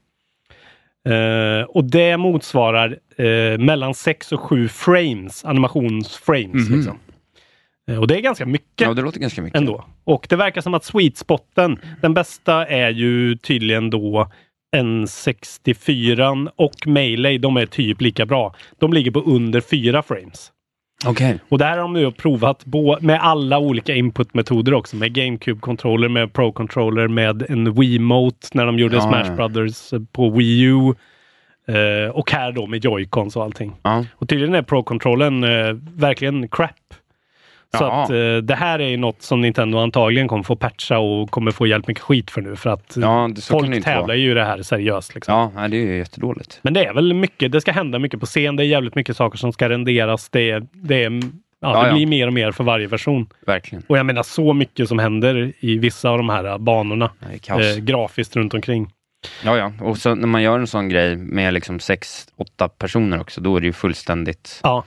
Eh, 1.08 1.62
och 1.68 1.84
det 1.84 2.16
motsvarar 2.16 2.98
eh, 3.16 3.58
mellan 3.58 3.94
6 3.94 4.32
och 4.32 4.40
7 4.40 4.68
frames, 4.68 5.44
animationsframes. 5.44 6.68
Mhm. 6.68 6.76
Liksom. 6.76 6.98
Eh, 7.90 7.98
och 8.00 8.06
det 8.06 8.16
är 8.16 8.20
ganska 8.20 8.46
mycket 8.46 8.80
Ja, 8.86 8.94
det 8.94 9.02
låter 9.02 9.20
ganska 9.20 9.42
mycket. 9.42 9.58
ändå. 9.60 9.84
Och 10.04 10.26
det 10.30 10.36
verkar 10.36 10.60
som 10.60 10.74
att 10.74 10.84
sweet 10.84 11.16
spotten, 11.16 11.78
den 12.02 12.14
bästa 12.14 12.66
är 12.66 12.90
ju 12.90 13.36
tydligen 13.36 13.90
då 13.90 14.30
N64 14.76 16.48
och 16.56 16.86
Melee, 16.86 17.38
de 17.38 17.56
är 17.56 17.66
typ 17.66 18.00
lika 18.00 18.26
bra. 18.26 18.54
De 18.78 18.92
ligger 18.92 19.10
på 19.10 19.20
under 19.20 19.60
4 19.60 20.02
frames. 20.02 20.52
Okej. 21.06 21.38
Och 21.48 21.58
det 21.58 21.64
här 21.64 21.70
har 21.72 21.82
de 21.82 21.92
nu 21.92 22.12
provat 22.12 22.64
bo- 22.64 22.96
med 23.00 23.20
alla 23.22 23.58
olika 23.58 23.94
inputmetoder 23.94 24.74
också. 24.74 24.96
Med 24.96 25.16
GameCube-controller, 25.16 26.08
med 26.08 26.32
Pro-controller, 26.32 27.08
med 27.08 27.50
en 27.50 27.72
Wiimote 27.74 28.48
när 28.54 28.66
de 28.66 28.78
gjorde 28.78 28.96
Ja, 28.96 29.00
Smash 29.02 29.26
ja. 29.26 29.34
Brothers 29.36 29.90
på 30.12 30.30
Wii 30.30 30.60
U. 30.62 30.94
Eh, 31.68 32.10
och 32.10 32.30
här 32.30 32.52
då 32.52 32.66
med 32.66 32.84
Joy-Cons 32.84 33.36
och 33.36 33.44
allting. 33.44 33.72
Ja. 33.82 34.04
Och 34.14 34.28
tydligen 34.28 34.54
är 34.54 34.62
Pro-controllen 34.62 35.44
eh, 35.44 35.76
verkligen 35.96 36.48
crap. 36.48 36.70
Så 37.78 37.84
att 37.84 38.10
eh, 38.10 38.36
det 38.36 38.54
här 38.54 38.78
är 38.78 38.88
ju 38.88 38.96
något 38.96 39.22
som 39.22 39.40
Nintendo 39.40 39.78
antagligen 39.78 40.28
kommer 40.28 40.42
få 40.42 40.56
patcha 40.56 40.98
och 40.98 41.30
kommer 41.30 41.50
få 41.50 41.66
hjälpt 41.66 41.88
mycket 41.88 42.02
skit 42.02 42.30
för 42.30 42.40
nu. 42.40 42.56
För 42.56 42.70
att 42.70 42.96
Ja, 42.96 43.00
det, 43.00 43.02
kan 43.02 43.34
det 43.34 43.42
folk 43.42 43.84
tävlar 43.84 44.14
ju 44.14 44.30
i 44.30 44.34
det 44.34 44.44
här 44.44 44.62
seriöst. 44.62 45.14
Liksom. 45.14 45.50
Ja, 45.54 45.68
det 45.68 45.76
är 45.76 45.80
ju 45.80 45.96
jättedåligt. 45.96 46.58
Men 46.62 46.74
det 46.74 46.84
är 46.84 46.94
väl 46.94 47.14
mycket, 47.14 47.52
det 47.52 47.60
ska 47.60 47.72
hända 47.72 47.98
mycket 47.98 48.20
på 48.20 48.26
scen. 48.26 48.56
Det 48.56 48.62
är 48.62 48.66
jävligt 48.66 48.94
mycket 48.94 49.16
saker 49.16 49.38
som 49.38 49.52
ska 49.52 49.68
renderas. 49.68 50.28
Det, 50.28 50.50
är, 50.50 50.66
det, 50.72 51.04
är, 51.04 51.20
ja, 51.60 51.82
det 51.82 51.88
ja. 51.88 51.94
blir 51.94 52.06
mer 52.06 52.26
och 52.26 52.32
mer 52.32 52.52
för 52.52 52.64
varje 52.64 52.86
version. 52.86 53.26
Verkligen. 53.46 53.84
Och 53.88 53.98
jag 53.98 54.06
menar 54.06 54.22
så 54.22 54.52
mycket 54.52 54.88
som 54.88 54.98
händer 54.98 55.52
i 55.60 55.78
vissa 55.78 56.10
av 56.10 56.18
de 56.18 56.28
här 56.28 56.58
banorna. 56.58 57.10
Är 57.32 57.38
kaos. 57.38 57.62
Eh, 57.62 57.76
grafiskt 57.76 58.36
runt 58.36 58.54
omkring. 58.54 58.90
Ja, 59.44 59.56
ja. 59.56 59.72
Och 59.80 59.98
så 59.98 60.14
när 60.14 60.26
man 60.26 60.42
gör 60.42 60.58
en 60.58 60.66
sån 60.66 60.88
grej 60.88 61.16
med 61.16 61.54
liksom 61.54 61.80
sex, 61.80 62.26
åtta 62.36 62.68
personer 62.68 63.20
också, 63.20 63.40
då 63.40 63.56
är 63.56 63.60
det 63.60 63.66
ju 63.66 63.72
fullständigt, 63.72 64.60
Ja. 64.62 64.84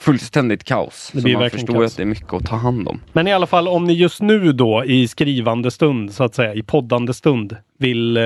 Fullständigt 0.00 0.64
kaos. 0.64 1.10
Det 1.14 1.20
så 1.20 1.28
man 1.28 1.50
förstår 1.50 1.74
kaos. 1.74 1.92
att 1.92 1.96
det 1.96 2.02
är 2.02 2.06
mycket 2.06 2.32
att 2.32 2.46
ta 2.46 2.56
hand 2.56 2.88
om. 2.88 3.00
Men 3.12 3.28
i 3.28 3.32
alla 3.32 3.46
fall 3.46 3.68
om 3.68 3.84
ni 3.84 3.92
just 3.92 4.22
nu 4.22 4.52
då 4.52 4.84
i 4.84 5.08
skrivande 5.08 5.70
stund, 5.70 6.12
så 6.12 6.24
att 6.24 6.34
säga, 6.34 6.54
i 6.54 6.62
poddande 6.62 7.14
stund, 7.14 7.56
vill 7.78 8.16
eh, 8.16 8.22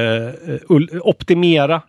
ul- 0.69 1.01
optimera. 1.01 1.83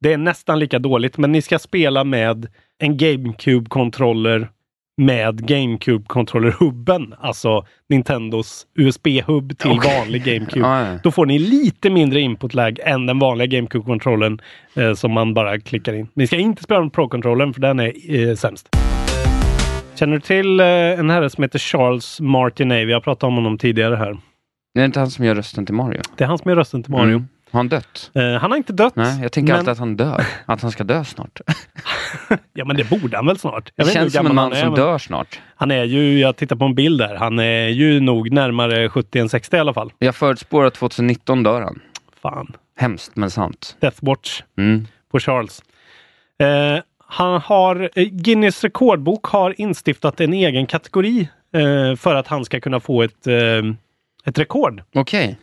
Det 0.00 0.12
är 0.12 0.18
nästan 0.18 0.58
lika 0.58 0.78
dåligt, 0.78 1.18
men 1.18 1.32
ni 1.32 1.42
ska 1.42 1.58
spela 1.58 2.04
med 2.04 2.46
en 2.78 2.96
GameCube-kontroller 2.96 4.48
med 4.96 5.46
GameCube-kontroller-hubben, 5.46 7.14
alltså 7.20 7.66
Nintendos 7.88 8.66
USB-hubb 8.78 9.58
till 9.58 9.70
Okej. 9.70 9.98
vanlig 9.98 10.24
GameCube. 10.24 10.66
Ja, 10.66 10.86
ja. 10.92 10.98
Då 11.02 11.10
får 11.10 11.26
ni 11.26 11.38
lite 11.38 11.90
mindre 11.90 12.20
input-lag 12.20 12.78
än 12.82 13.06
den 13.06 13.18
vanliga 13.18 13.46
GameCube-kontrollen 13.46 14.40
eh, 14.76 14.94
som 14.94 15.12
man 15.12 15.34
bara 15.34 15.60
klickar 15.60 15.92
in. 15.92 16.08
Ni 16.14 16.26
ska 16.26 16.36
inte 16.36 16.62
spela 16.62 16.80
med 16.80 16.92
Pro-kontrollen 16.92 17.54
för 17.54 17.60
den 17.60 17.80
är 17.80 17.92
eh, 18.28 18.34
sämst. 18.34 18.68
Känner 19.98 20.12
du 20.14 20.20
till 20.20 20.60
eh, 20.60 20.66
en 20.66 21.10
herre 21.10 21.30
som 21.30 21.42
heter 21.44 21.58
Charles 21.58 22.20
Martinet? 22.20 22.88
Vi 22.88 22.92
har 22.92 23.00
pratat 23.00 23.22
om 23.24 23.34
honom 23.34 23.58
tidigare 23.58 23.96
här. 23.96 24.18
Det 24.74 24.80
är 24.80 24.84
inte 24.84 25.00
han 25.00 25.10
som 25.10 25.24
gör 25.24 25.34
rösten 25.34 25.66
till 25.66 25.74
Mario? 25.74 26.00
Det 26.16 26.24
är 26.24 26.28
han 26.28 26.38
som 26.38 26.50
är 26.50 26.56
rösten 26.56 26.82
till 26.82 26.92
Mario. 26.92 27.08
Mm. 27.08 27.28
Har 27.50 27.58
han 27.58 27.68
dött? 27.68 28.10
Eh, 28.14 28.22
han 28.32 28.50
har 28.50 28.56
inte 28.58 28.72
dött. 28.72 28.96
Nej, 28.96 29.22
jag 29.22 29.32
tänker 29.32 29.52
men, 29.52 29.58
alltid 29.58 29.72
att 29.72 29.78
han 29.78 29.96
dör. 29.96 30.24
Att 30.46 30.62
han 30.62 30.70
ska 30.70 30.84
dö 30.84 31.04
snart. 31.04 31.40
Ja, 32.52 32.64
men 32.64 32.76
det 32.76 32.90
borde 32.90 33.16
han 33.16 33.26
väl 33.26 33.38
snart. 33.38 33.72
Jag 33.76 33.86
Det 33.86 33.90
känns 33.92 34.12
som 34.12 34.26
en 34.26 34.34
man 34.34 34.52
är, 34.52 34.56
som 34.56 34.68
men 34.68 34.76
dör 34.76 34.98
snart. 34.98 35.40
Han 35.56 35.70
är 35.70 35.84
ju, 35.84 36.18
jag 36.18 36.36
tittar 36.36 36.56
på 36.56 36.64
en 36.64 36.74
bild 36.74 36.98
där, 37.00 37.14
han 37.14 37.38
är 37.38 37.68
ju 37.68 38.00
nog 38.00 38.32
närmare 38.32 38.88
70 38.88 39.18
än 39.18 39.28
60 39.28 39.56
i 39.56 39.60
alla 39.60 39.74
fall. 39.74 39.92
Jag 39.98 40.14
förutspår 40.14 40.64
att 40.64 40.74
2019 40.74 41.42
dör 41.42 41.60
han. 41.60 41.80
Fan. 42.22 42.52
Hemskt 42.76 43.16
men 43.16 43.30
sant. 43.30 43.76
Death 43.80 43.98
Watch 44.00 44.42
Mm. 44.58 44.86
på 45.12 45.18
Charles. 45.18 45.62
Eh, 46.40 46.82
han 47.10 47.40
har, 47.40 47.90
eh, 47.94 48.04
Guinness 48.04 48.64
rekordbok 48.64 49.26
har 49.26 49.60
instiftat 49.60 50.20
en 50.20 50.32
egen 50.32 50.66
kategori 50.66 51.28
eh, 51.54 51.96
för 51.96 52.14
att 52.14 52.26
han 52.26 52.44
ska 52.44 52.60
kunna 52.60 52.80
få 52.80 53.02
ett, 53.02 53.26
eh, 53.26 53.62
ett 54.24 54.38
rekord. 54.38 54.82
Okej. 54.94 55.38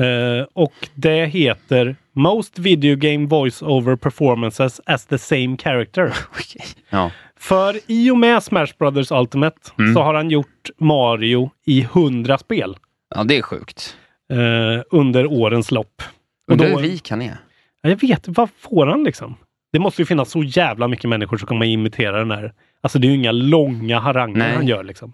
Eh, 0.00 0.46
och 0.52 0.88
det 0.94 1.26
heter 1.26 1.96
Most 2.12 2.58
Video 2.58 2.96
Game 2.96 3.26
Voice 3.26 3.62
Over 3.62 3.96
Performances 3.96 4.80
as 4.86 5.06
the 5.06 5.18
same 5.18 5.56
character. 5.56 6.04
Okej. 6.30 6.62
Ja. 6.90 7.10
För 7.36 7.76
i 7.86 8.10
och 8.10 8.18
med 8.18 8.42
Smash 8.42 8.68
Brothers 8.78 9.10
Ultimate 9.12 9.56
Mm. 9.78 9.94
så 9.94 10.00
har 10.02 10.14
han 10.14 10.30
gjort 10.30 10.70
Mario 10.78 11.50
i 11.66 11.80
100 11.82 12.38
spel 12.38 12.76
ja, 13.14 13.24
det 13.24 13.38
är 13.38 13.42
sjukt. 13.42 13.96
eh, 14.32 14.82
under 14.90 15.26
årens 15.26 15.70
lopp. 15.70 16.02
Och 16.46 16.52
Undrar 16.52 16.68
hur 16.68 16.76
rik 16.78 17.10
han 17.10 17.22
är. 17.22 17.36
Ja, 17.82 17.90
jag 17.90 18.00
vet, 18.00 18.24
vad 18.28 18.48
får 18.58 18.86
han 18.86 19.04
liksom? 19.04 19.36
Det 19.72 19.78
måste 19.78 20.02
ju 20.02 20.06
finnas 20.06 20.30
så 20.30 20.42
jävla 20.42 20.88
mycket 20.88 21.08
människor 21.10 21.36
som 21.36 21.46
kommer 21.46 21.66
imitera 21.66 22.18
den 22.18 22.30
här. 22.30 22.52
Alltså 22.80 22.98
det 22.98 23.06
är 23.06 23.08
ju 23.08 23.14
inga 23.14 23.32
långa 23.32 23.98
haranger 24.00 24.36
Nej. 24.38 24.54
han 24.54 24.66
gör 24.66 24.84
liksom. 24.84 25.12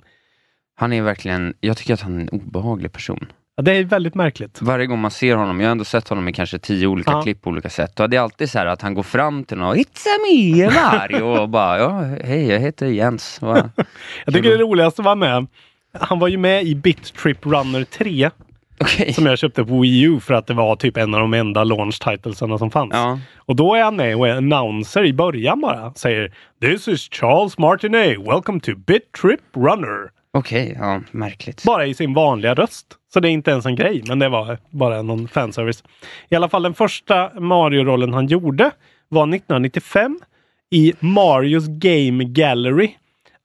Han 0.77 0.93
är 0.93 1.03
verkligen, 1.03 1.55
jag 1.61 1.77
tycker 1.77 1.95
att 1.95 2.01
han 2.01 2.17
är 2.17 2.21
en 2.21 2.29
obehaglig 2.29 2.93
person. 2.93 3.27
Ja, 3.57 3.63
det 3.63 3.73
är 3.73 3.85
väldigt 3.85 4.15
märkligt. 4.15 4.63
Varje 4.63 4.87
gång 4.87 4.99
man 5.01 5.11
ser 5.11 5.37
honom, 5.37 5.61
jag 5.61 5.67
har 5.67 5.73
ändå 5.73 5.85
sett 5.85 6.09
honom 6.09 6.29
i 6.29 6.33
kanske 6.33 6.59
tio 6.59 6.87
olika 6.87 7.11
Ja. 7.11 7.23
klipp 7.23 7.43
på 7.43 7.51
olika 7.51 7.69
sätt. 7.71 8.01
Och 8.01 8.11
det 8.11 8.17
är 8.17 8.21
alltid 8.21 8.51
så 8.51 8.59
här 8.59 8.67
att 8.67 8.83
han 8.83 8.95
går 8.95 9.03
fram 9.03 9.45
till 9.45 9.57
någon, 9.57 9.77
It's 9.77 10.07
a 10.07 10.19
me 10.29 10.67
Mario! 10.71 11.23
och 11.41 11.49
bara, 11.59 11.79
ja, 11.79 12.01
hej 12.25 12.47
jag 12.49 12.59
heter 12.61 12.87
Jens. 12.87 13.41
Jag 14.25 14.35
tycker 14.35 14.51
det 14.51 14.57
roligaste 14.59 15.03
var 15.03 15.17
med, 15.17 15.47
han 16.01 16.19
var 16.19 16.29
ju 16.29 16.37
med 16.39 16.65
i 16.65 16.75
Bit 16.75 17.15
Trip 17.15 17.47
Runner 17.47 17.85
3 17.85 18.31
Okej. 18.81 19.13
som 19.13 19.27
jag 19.27 19.39
köpte 19.39 19.65
på 19.65 19.81
Wii 19.81 20.03
U 20.03 20.21
för 20.21 20.35
att 20.35 20.47
det 20.47 20.55
var 20.55 20.77
typ 20.77 20.97
en 20.97 21.15
av 21.15 21.21
de 21.21 21.35
enda 21.35 21.65
launch 21.65 22.01
titlesarna 22.01 22.59
som 22.59 22.71
fanns. 22.71 22.91
Ja. 22.93 23.19
Och 23.37 23.57
då 23.57 23.75
är 23.75 23.83
han 23.83 23.97
med 23.97 24.17
och 24.17 24.29
är 24.29 24.37
announcer 24.37 25.05
i 25.05 25.13
början 25.13 25.61
bara. 25.61 25.95
Säger 25.95 26.33
This 26.61 26.89
is 26.89 27.09
Charles 27.13 27.59
Martinet, 27.59 28.19
welcome 28.19 28.61
to 28.61 28.71
Bit 28.87 29.13
Trip 29.13 29.41
Runner. 29.57 30.11
Okej, 30.33 30.77
ja, 30.81 31.01
märkligt. 31.11 31.65
Bara 31.65 31.87
i 31.87 31.95
sin 31.95 32.15
vanliga 32.15 32.55
röst. 32.55 32.87
Så 33.13 33.21
det 33.21 33.29
är 33.29 33.31
inte 33.31 33.51
ens 33.51 33.67
en 33.67 33.77
grej, 33.77 34.03
men 34.07 34.19
det 34.19 34.29
var 34.29 34.59
bara 34.71 35.03
någon 35.03 35.29
fanservice. 35.29 35.85
I 36.29 36.35
alla 36.37 36.49
fall 36.49 36.63
den 36.63 36.75
första 36.75 37.41
Mario-rollen 37.41 38.15
han 38.15 38.27
gjorde 38.27 38.71
var 39.09 39.23
1995 39.23 40.19
i 40.71 40.93
Marios 41.01 41.65
Game 41.69 42.25
Gallery. 42.25 42.91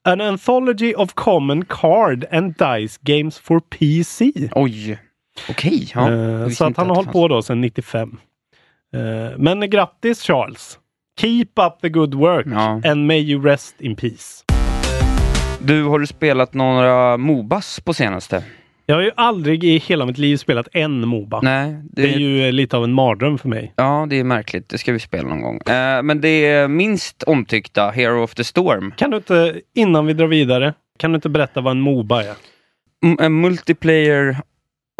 An 0.04 0.20
anthology 0.20 0.94
of 0.94 1.14
common 1.14 1.64
card 1.64 2.24
and 2.32 2.54
dice 2.58 2.98
games 3.02 3.38
for 3.38 3.60
PC. 3.60 4.32
Oj. 4.52 4.98
Okej, 5.48 5.90
ja. 5.94 6.10
jag 6.12 6.42
Eh, 6.42 6.48
så 6.48 6.64
att 6.64 6.76
han 6.76 6.88
har 6.88 6.96
hållit 6.96 7.12
på 7.12 7.28
då 7.28 7.42
sedan 7.42 7.60
95. 7.60 8.16
Eh, 8.94 9.38
men 9.38 9.70
grattis 9.70 10.22
Charles! 10.22 10.78
Keep 11.20 11.46
up 11.66 11.80
the 11.80 11.88
good 11.88 12.14
work 12.14 12.46
Ja. 12.46 12.80
and 12.90 13.06
may 13.06 13.18
you 13.20 13.44
rest 13.44 13.80
in 13.80 13.96
peace. 13.96 14.44
Du, 15.62 15.84
har 15.84 15.98
du 15.98 16.06
spelat 16.06 16.54
några 16.54 17.16
Mobas 17.16 17.80
på 17.80 17.94
senaste? 17.94 18.44
Jag 18.86 18.94
har 18.96 19.02
ju 19.02 19.10
aldrig 19.16 19.64
i 19.64 19.78
hela 19.78 20.06
mitt 20.06 20.18
liv 20.18 20.36
spelat 20.36 20.68
en 20.72 21.08
Moba. 21.08 21.40
Nej, 21.42 21.76
det, 21.92 22.02
Det 22.02 22.14
är 22.14 22.18
ju 22.18 22.52
lite 22.52 22.76
av 22.76 22.84
en 22.84 22.92
mardröm 22.92 23.38
för 23.38 23.48
mig. 23.48 23.72
Ja, 23.76 24.06
det 24.10 24.16
är 24.20 24.24
märkligt. 24.24 24.68
Det 24.68 24.78
ska 24.78 24.92
vi 24.92 24.98
spela 24.98 25.28
någon 25.28 25.40
gång. 25.42 25.56
Eh, 25.56 26.02
men 26.02 26.20
det 26.20 26.46
är 26.46 26.68
minst 26.68 27.22
omtyckta 27.22 27.90
Hero 27.90 28.22
of 28.22 28.34
the 28.34 28.44
Storm. 28.44 28.92
Kan 28.96 29.10
du 29.10 29.16
inte, 29.16 29.60
innan 29.74 30.06
vi 30.06 30.12
drar 30.12 30.26
vidare, 30.26 30.74
kan 30.98 31.12
du 31.12 31.14
inte 31.14 31.28
berätta 31.28 31.60
vad 31.60 31.70
en 31.70 31.80
Moba 31.80 32.22
är? 32.22 32.34
M- 33.04 33.16
en 33.20 33.40
multiplayer 33.40 34.36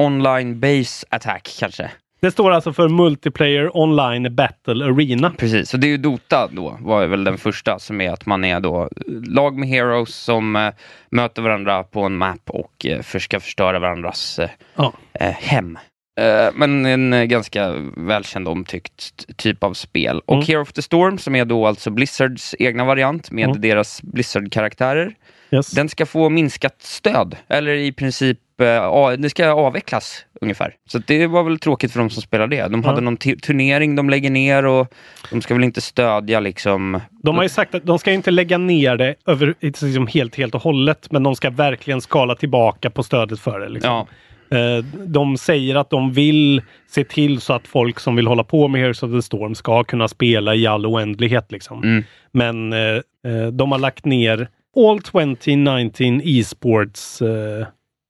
online 0.01 0.61
base 0.61 1.07
attack 1.09 1.57
kanske. 1.59 1.91
Det 2.23 2.31
står 2.31 2.51
alltså 2.51 2.73
för 2.73 2.89
Multiplayer 2.89 3.77
Online 3.77 4.35
Battle 4.35 4.85
Arena. 4.85 5.31
Precis, 5.39 5.69
så 5.71 5.77
det 5.77 5.87
är 5.87 5.89
ju 5.89 5.97
Dota 5.97 6.49
då, 6.53 6.77
var 6.81 7.07
väl 7.07 7.25
den 7.25 7.39
första 7.39 7.79
som 7.79 8.01
är 8.01 8.11
att 8.11 8.27
man 8.27 8.45
är 8.45 8.61
då 8.61 8.89
lag 9.27 9.57
med 9.59 9.69
heroes 9.69 10.15
som 10.15 10.57
eh, 10.57 10.73
möter 11.11 11.43
varandra 11.43 11.83
på 11.83 12.01
en 12.03 12.17
map 12.17 12.51
och 12.51 12.87
eh, 12.87 13.03
för, 13.03 13.19
ska 13.19 13.41
förstöra 13.41 13.79
varandras 13.79 14.39
eh, 14.39 14.51
Ja. 14.77 14.93
eh, 15.13 15.31
hem. 15.31 15.79
Eh, 16.21 16.49
men 16.55 16.87
en 16.87 17.13
eh, 17.13 17.25
ganska 17.25 17.73
välkänd 17.97 18.47
och 18.47 18.53
omtyckt 18.53 19.37
typ 19.37 19.65
av 19.65 19.75
spel. 19.75 20.21
Och 20.27 20.35
Mm. 20.35 20.47
Hero 20.47 20.63
of 20.63 20.73
the 20.73 20.83
Storm 20.83 21.19
som 21.19 21.35
är 21.37 21.45
då 21.45 21.67
alltså 21.67 21.91
Blizzards 21.91 22.55
egna 22.59 22.85
variant 22.85 23.31
med 23.31 23.45
Mm. 23.49 23.61
deras 23.61 24.03
Blizzard-karaktärer. 24.03 25.15
Yes. 25.53 25.71
Den 25.71 25.89
ska 25.89 26.07
få 26.07 26.29
minskat 26.29 26.77
stöd, 26.83 27.37
eller 27.49 27.73
i 27.75 27.93
princip 27.93 28.39
eh, 28.61 29.11
det 29.19 29.31
ska 29.31 29.49
avvecklas 29.51 30.25
ungefär. 30.41 30.75
Så 30.89 30.99
det 30.99 31.27
var 31.27 31.43
väl 31.45 31.59
tråkigt 31.59 31.93
för 31.93 31.99
de 32.01 32.11
som 32.11 32.23
spelar 32.23 32.47
det. 32.47 32.69
De 32.69 32.85
hade 32.85 32.97
Ja. 32.97 33.01
någon 33.01 33.17
turnering 33.17 33.97
de 33.97 34.11
lägger 34.11 34.31
ner 34.31 34.67
och 34.67 34.95
de 35.31 35.43
ska 35.43 35.55
väl 35.55 35.65
inte 35.65 35.81
stödja 35.81 36.41
liksom... 36.41 37.01
De 37.23 37.37
har 37.37 37.43
ju 37.43 37.49
sagt 37.49 37.75
att 37.75 37.87
de 37.87 37.99
ska 37.99 38.13
inte 38.13 38.31
lägga 38.31 38.59
ner 38.59 38.97
det 38.97 39.15
över, 39.27 39.55
liksom 39.61 40.07
helt, 40.07 40.37
helt 40.37 40.55
och 40.55 40.63
hållet, 40.63 41.07
men 41.11 41.23
de 41.23 41.37
ska 41.37 41.51
verkligen 41.51 42.01
skala 42.01 42.35
tillbaka 42.35 42.91
på 42.91 43.03
stödet 43.03 43.41
för 43.41 43.61
det. 43.61 43.69
Liksom. 43.69 43.91
Ja, 43.93 44.07
Eh, 44.53 44.85
De 45.07 45.37
säger 45.37 45.75
att 45.75 45.91
de 45.91 46.13
vill 46.13 46.63
se 46.89 47.05
till 47.05 47.41
så 47.41 47.53
att 47.53 47.67
folk 47.67 48.01
som 48.01 48.17
vill 48.17 48.27
hålla 48.27 48.45
på 48.45 48.69
med 48.69 48.81
Heroes 48.81 49.03
of 49.03 49.11
the 49.13 49.23
Storm 49.23 49.55
ska 49.55 49.85
kunna 49.85 50.09
spela 50.09 50.55
i 50.55 50.67
all 50.67 50.87
oändlighet. 50.87 51.53
Liksom. 51.53 51.83
Mm. 51.83 52.05
Men 52.33 52.73
eh, 52.73 53.47
de 53.53 53.73
har 53.73 53.79
lagt 53.79 54.05
ner 54.05 54.49
All 54.77 55.01
2019 55.03 56.21
Esports 56.25 57.23
eh, 57.23 57.67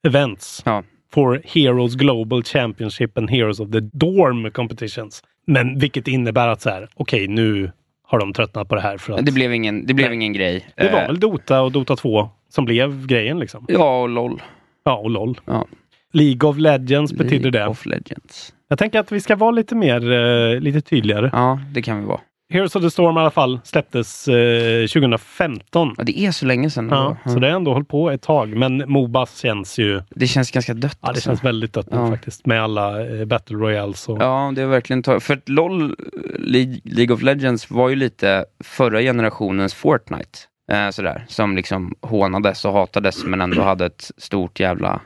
Events 0.07 0.63
ja. 0.67 0.83
for 1.13 1.43
Heroes 1.45 1.95
Global 1.95 2.43
Championship 2.43 3.19
and 3.19 3.31
Heroes 3.31 3.61
of 3.61 3.71
the 3.71 3.81
Dorm 3.81 4.51
Competitions. 4.51 5.23
Men 5.47 5.79
vilket 5.79 6.09
innebär 6.09 6.49
att 6.49 6.61
så 6.61 6.71
här, 6.71 6.89
okej 6.95 7.29
nu 7.29 7.71
har 8.03 8.19
de 8.21 8.33
tröttnat 8.33 8.69
på 8.69 8.75
det 8.75 8.81
här. 8.81 8.99
För 8.99 9.13
att 9.13 9.27
Det 9.27 9.33
blev 9.33 9.55
ingen, 9.55 9.87
det 9.87 9.95
blev 9.95 10.07
Nej. 10.09 10.15
ingen 10.15 10.33
grej. 10.33 10.67
det 10.77 10.91
var 10.93 11.01
Eh, 11.01 11.07
väl 11.07 11.21
Dota 11.21 11.61
och 11.63 11.73
Dota 11.73 11.97
2 11.97 12.29
som 12.49 12.65
blev 12.65 13.07
grejen 13.07 13.39
liksom. 13.39 13.65
Ja, 13.69 14.01
och 14.03 14.09
LOL. 14.09 14.43
Ja, 14.85 14.97
och 14.97 15.11
LOL. 15.11 15.41
Ja. 15.45 15.67
League 16.13 16.51
of 16.51 16.59
Legends 16.59 17.13
betyder 17.13 17.51
League 17.51 17.61
det. 17.65 17.67
of 17.71 17.87
Legends. 17.87 18.55
Jag 18.69 18.79
tänker 18.79 18.99
att 19.01 19.13
vi 19.13 19.21
ska 19.21 19.37
vara 19.37 19.51
lite 19.51 19.75
mer, 19.75 20.13
eh, 20.13 20.61
lite 20.61 20.81
tydligare. 20.81 21.31
Ja, 21.33 21.61
det 21.75 21.83
kan 21.83 22.01
vi 22.01 22.07
vara. 22.07 22.21
Heroes 22.51 22.77
of 22.77 22.83
the 22.83 22.91
Storm 22.91 23.17
i 23.17 23.21
alla 23.21 23.31
fall 23.31 23.61
släpptes 23.65 24.29
eh, 24.29 24.87
2015. 24.87 25.95
Ja, 25.99 26.05
det 26.05 26.19
är 26.19 26.31
så 26.33 26.47
länge 26.47 26.71
sedan. 26.71 26.89
Ja, 26.91 27.17
ändå. 27.25 27.35
så 27.35 27.39
det 27.41 27.47
har 27.49 27.57
ändå 27.57 27.73
hållit 27.73 27.89
på 27.89 28.11
ett 28.11 28.23
tag. 28.23 28.57
Men 28.57 28.85
Mobas 28.87 29.39
känns 29.39 29.79
ju, 29.79 30.03
Det 30.11 30.27
känns 30.27 30.51
ganska 30.51 30.75
dött. 30.75 30.99
ja 31.01 31.07
det 31.07 31.09
alltså. 31.09 31.23
känns 31.25 31.45
väldigt 31.45 31.73
dött 31.73 31.91
nu 31.91 31.97
Ja. 31.97 32.11
faktiskt. 32.11 32.47
Med 32.47 32.63
alla 32.63 33.07
eh, 33.07 33.25
Battle 33.25 33.57
Royales 33.57 34.09
och... 34.09 34.23
Ja, 34.23 34.53
det 34.57 34.63
är 34.63 34.67
verkligen 34.67 35.03
tag- 35.03 35.23
För 35.23 35.35
att 35.35 35.49
LOL, 35.49 35.97
League, 36.39 36.81
League 36.85 37.15
of 37.15 37.23
Legends 37.23 37.71
var 37.71 37.89
ju 37.89 37.97
lite 37.97 38.45
förra 38.65 39.01
generationens 39.01 39.75
Fortnite. 39.75 40.39
Eh, 40.73 40.91
sådär, 40.91 41.25
som 41.29 41.57
liksom 41.57 41.95
hånades 42.01 42.65
och 42.65 42.73
hatades 42.73 43.25
men 43.25 43.41
ändå 43.41 43.63
hade 43.63 43.87
ett 43.87 44.11
stort 44.17 44.61
jävla 44.61 45.01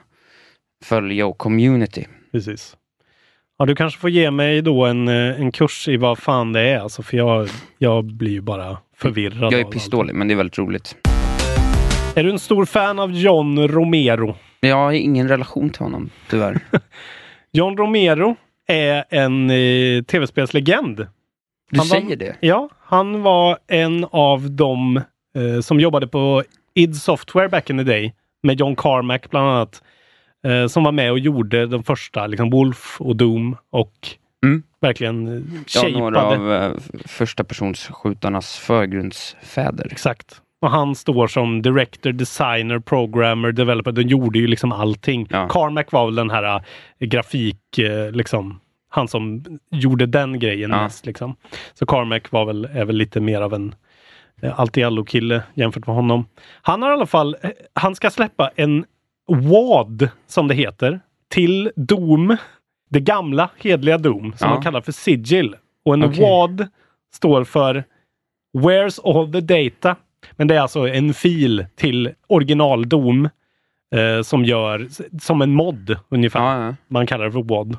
följe 0.85 1.25
och 1.25 1.39
community. 1.39 2.05
Precis. 2.33 2.77
Ja, 3.59 3.67
du 3.67 3.75
kanske 3.75 4.01
får 4.01 4.11
ge 4.11 4.31
mig 4.31 4.63
då 4.63 4.85
en, 4.87 5.09
eh, 5.09 5.41
en 5.41 5.53
kurs 5.53 5.89
i 5.89 5.97
vad 5.97 6.19
fan 6.19 6.53
det 6.53 6.61
är. 6.61 6.79
Alltså, 6.79 7.03
för 7.03 7.17
jag, 7.17 7.49
jag 7.79 8.05
blir 8.05 8.31
ju 8.33 8.41
bara 8.41 8.79
förvirrad. 8.97 9.53
Jag 9.53 9.61
är 9.61 9.65
av 9.65 9.71
pistålig, 9.71 10.15
men 10.15 10.29
det 10.29 10.35
är 10.35 10.37
väldigt 10.37 10.59
roligt. 10.59 10.97
Är 12.17 12.25
du 12.25 12.31
en 12.31 12.39
stor 12.39 12.65
fan 12.65 12.99
av 12.99 13.13
John 13.13 13.69
Romero? 13.69 14.37
Jag 14.61 14.77
har 14.77 14.93
ingen 14.93 15.29
relation 15.29 15.71
till 15.71 15.83
honom, 15.83 16.11
tyvärr. 16.31 16.61
John 17.53 17.77
Romero 17.77 18.37
är 18.69 19.05
en 19.11 19.51
eh, 19.51 20.03
tv-spelslegend. 20.03 20.97
Du 21.71 21.79
Han 21.79 21.89
var- 21.89 22.01
säger 22.01 22.17
det? 22.17 22.37
Ja, 22.41 22.69
han 22.81 23.23
var 23.23 23.59
en 23.67 24.07
av 24.11 24.51
dem 24.51 24.97
eh, 25.37 25.61
som 25.61 25.81
jobbade 25.81 26.07
på 26.07 26.43
id 26.75 26.97
Software 26.97 27.49
back 27.49 27.71
in 27.71 27.79
the 27.79 27.85
day 27.85 28.15
med 28.43 28.61
John 28.61 28.77
Carmack 28.77 29.31
bland 29.31 29.49
annat. 29.49 29.83
Eh, 30.45 30.67
som 30.67 30.85
var 30.85 30.93
med 30.93 31.11
och 31.13 31.19
gjorde 31.19 31.67
de 31.67 31.83
första, 31.85 32.27
liksom 32.27 32.51
Wolf 32.51 32.97
och 33.01 33.17
Doom 33.17 33.57
och 33.71 33.93
Mm. 34.45 34.63
verkligen 34.81 35.29
eh, 35.29 35.35
Ja, 35.35 35.81
shapeade. 35.81 35.99
några 35.99 36.23
av 36.23 36.53
eh, 36.53 36.73
första 37.05 37.45
persons 37.45 37.87
skjutarnas 37.93 38.57
förgrundsfäder. 38.57 39.89
Exakt. 39.91 40.41
Och 40.61 40.71
han 40.71 40.95
står 40.95 41.27
som 41.27 41.63
director, 41.63 42.13
designer, 42.13 42.79
programmer, 42.79 43.53
developer. 43.53 43.93
De 43.93 44.03
gjorde 44.03 44.39
ju 44.39 44.47
liksom 44.47 44.73
allting. 44.73 45.27
Ja. 45.31 45.49
Carmack 45.49 45.93
var 45.93 46.07
väl 46.07 46.15
den 46.15 46.31
här 46.31 46.55
eh, 46.99 47.07
grafik, 47.09 47.79
eh, 47.79 48.11
liksom, 48.13 48.61
han 48.91 49.09
som 49.09 49.45
gjorde 49.71 50.07
den 50.07 50.39
grejen 50.39 50.71
Ja. 50.71 50.83
mest. 50.83 51.07
Liksom. 51.07 51.37
Så 51.75 51.87
Carmack 51.87 52.31
var 52.31 52.45
väl, 52.45 52.65
är 52.65 52.85
väl 52.85 52.97
lite 52.97 53.21
mer 53.21 53.41
av 53.41 53.55
en 53.55 53.75
eh, 54.43 54.61
allt 54.61 54.79
i 54.79 54.83
allo-kille 54.85 55.43
jämfört 55.55 55.87
med 55.87 55.97
honom. 55.97 56.27
Han 56.63 56.83
har 56.83 56.91
i 56.91 56.93
alla 56.93 57.07
fall, 57.07 57.37
han 57.75 57.95
ska 57.95 58.11
släppa 58.11 58.51
en 58.57 58.85
WAD 59.29 60.09
som 60.27 60.49
det 60.49 60.55
heter 60.55 61.01
till 61.29 61.71
Doom. 61.77 62.37
Det 62.91 63.01
gamla 63.01 63.51
hedliga 63.59 63.99
Doom 63.99 64.33
som 64.37 64.49
Ja. 64.49 64.55
man 64.55 64.63
kallar 64.63 64.81
för 64.81 64.93
Sigil. 64.93 65.57
Och 65.85 65.95
en 65.95 66.05
Okej. 66.05 66.21
WAD 66.21 66.67
står 67.15 67.45
för 67.45 67.85
Where's 68.59 69.01
all 69.05 69.33
the 69.33 69.41
data? 69.41 69.97
Men 70.33 70.49
det 70.49 70.57
är 70.57 70.61
alltså 70.61 70.89
en 70.89 71.15
fil 71.15 71.67
till 71.77 72.13
original 72.27 72.89
Doom 72.89 73.29
eh, 73.95 74.23
som 74.23 74.45
gör 74.45 74.89
som 75.21 75.43
en 75.43 75.51
mod 75.55 75.97
ungefär. 76.09 76.41
Ja, 76.41 76.67
ja. 76.67 76.75
Man 76.89 77.07
kallar 77.07 77.25
det 77.25 77.33
för 77.33 77.43
WAD. 77.43 77.77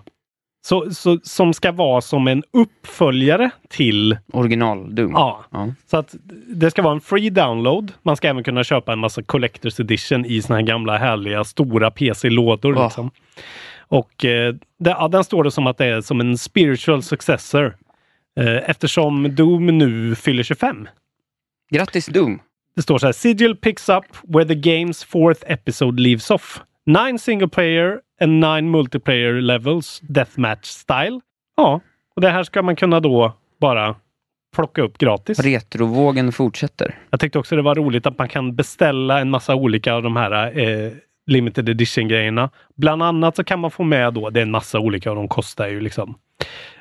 Så, 0.65 0.91
så, 0.91 1.19
som 1.23 1.53
ska 1.53 1.71
vara 1.71 2.01
som 2.01 2.27
en 2.27 2.43
uppföljare 2.51 3.49
till 3.69 4.17
Original 4.33 4.95
Doom. 4.95 5.11
Ja. 5.11 5.45
Ja. 5.51 5.73
Så 5.85 5.97
att 5.97 6.15
det 6.47 6.71
ska 6.71 6.81
vara 6.81 6.93
en 6.93 7.01
free 7.01 7.29
download. 7.29 7.91
Man 8.03 8.17
ska 8.17 8.27
även 8.27 8.43
kunna 8.43 8.63
köpa 8.63 8.93
en 8.93 8.99
massa 8.99 9.23
collectors 9.23 9.79
edition 9.79 10.25
i 10.25 10.41
såna 10.41 10.59
här 10.59 10.65
gamla 10.65 10.97
härliga 10.97 11.43
stora 11.43 11.91
PC-lådor. 11.91 12.75
Ja. 12.75 12.83
Liksom. 12.83 13.11
Och 13.77 14.25
eh, 14.25 14.55
det, 14.79 14.89
ja, 14.89 15.07
den 15.07 15.23
står 15.23 15.43
det 15.43 15.51
som 15.51 15.67
att 15.67 15.77
det 15.77 15.85
är 15.85 16.01
som 16.01 16.21
en 16.21 16.37
spiritual 16.37 17.03
successor. 17.03 17.75
Eh, 18.39 18.69
eftersom 18.69 19.35
Doom 19.35 19.77
nu 19.77 20.15
fyller 20.15 20.43
25. 20.43 20.87
Grattis 21.71 22.05
Doom! 22.05 22.39
Det 22.75 22.81
står 22.81 22.97
så 22.97 23.05
här. 23.05 23.13
Sigil 23.13 23.55
picks 23.55 23.89
up 23.89 24.05
where 24.23 24.45
the 24.45 24.69
game's 24.69 25.05
fourth 25.05 25.43
episode 25.47 26.01
leaves 26.01 26.31
off. 26.31 26.61
Nine 26.85 27.19
single 27.19 27.47
player 27.47 28.01
and 28.21 28.39
nine 28.39 28.69
multiplayer 28.69 29.41
levels, 29.41 29.99
deathmatch 29.99 30.65
style. 30.65 31.21
Ja, 31.57 31.81
och 32.15 32.21
det 32.21 32.29
här 32.29 32.43
ska 32.43 32.61
man 32.61 32.75
kunna 32.75 32.99
då 32.99 33.33
bara 33.61 33.95
plocka 34.55 34.81
upp 34.81 34.97
gratis. 34.97 35.39
Retrovågen 35.39 36.31
fortsätter. 36.31 36.95
Jag 37.09 37.19
tyckte 37.19 37.39
också 37.39 37.55
det 37.55 37.61
var 37.61 37.75
roligt 37.75 38.05
att 38.05 38.17
man 38.17 38.29
kan 38.29 38.55
beställa 38.55 39.19
en 39.19 39.29
massa 39.29 39.55
olika 39.55 39.93
av 39.93 40.03
de 40.03 40.15
här 40.15 40.59
eh, 40.59 40.91
limited 41.27 41.69
edition 41.69 42.07
grejerna. 42.07 42.49
Bland 42.75 43.03
annat 43.03 43.35
så 43.35 43.43
kan 43.43 43.59
man 43.59 43.71
få 43.71 43.83
med 43.83 44.13
då, 44.13 44.29
det 44.29 44.39
är 44.39 44.41
en 44.41 44.51
massa 44.51 44.79
olika 44.79 45.09
och 45.09 45.15
de 45.15 45.27
kostar 45.27 45.67
ju 45.67 45.81
liksom 45.81 46.15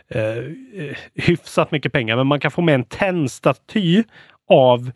eh, 0.08 0.22
eh, 0.22 0.96
hyfsat 1.14 1.70
mycket 1.70 1.92
pengar, 1.92 2.16
men 2.16 2.26
man 2.26 2.40
kan 2.40 2.50
få 2.50 2.62
med 2.62 2.74
en 2.74 2.84
tennstaty 2.84 4.02
av 4.48 4.90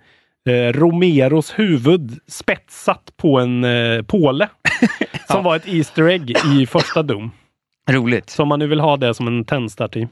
eh, 0.49 0.73
Romeros 0.73 1.59
huvud 1.59 2.19
spetsat 2.27 3.13
på 3.17 3.39
en 3.39 3.65
eh, 3.65 4.03
påle. 4.03 4.49
som 5.31 5.45
var 5.45 5.57
ett 5.57 5.69
Easter 5.69 6.09
egg 6.09 6.31
i 6.31 6.67
första 6.67 7.03
Doom. 7.03 7.31
Roligt. 7.91 8.31
Så 8.31 8.43
om 8.43 8.49
man 8.49 8.59
nu 8.59 8.67
vill 8.67 8.81
ha 8.81 8.97
det 8.97 9.15
som 9.15 9.27
en 9.27 9.45
tennstaty. 9.45 10.07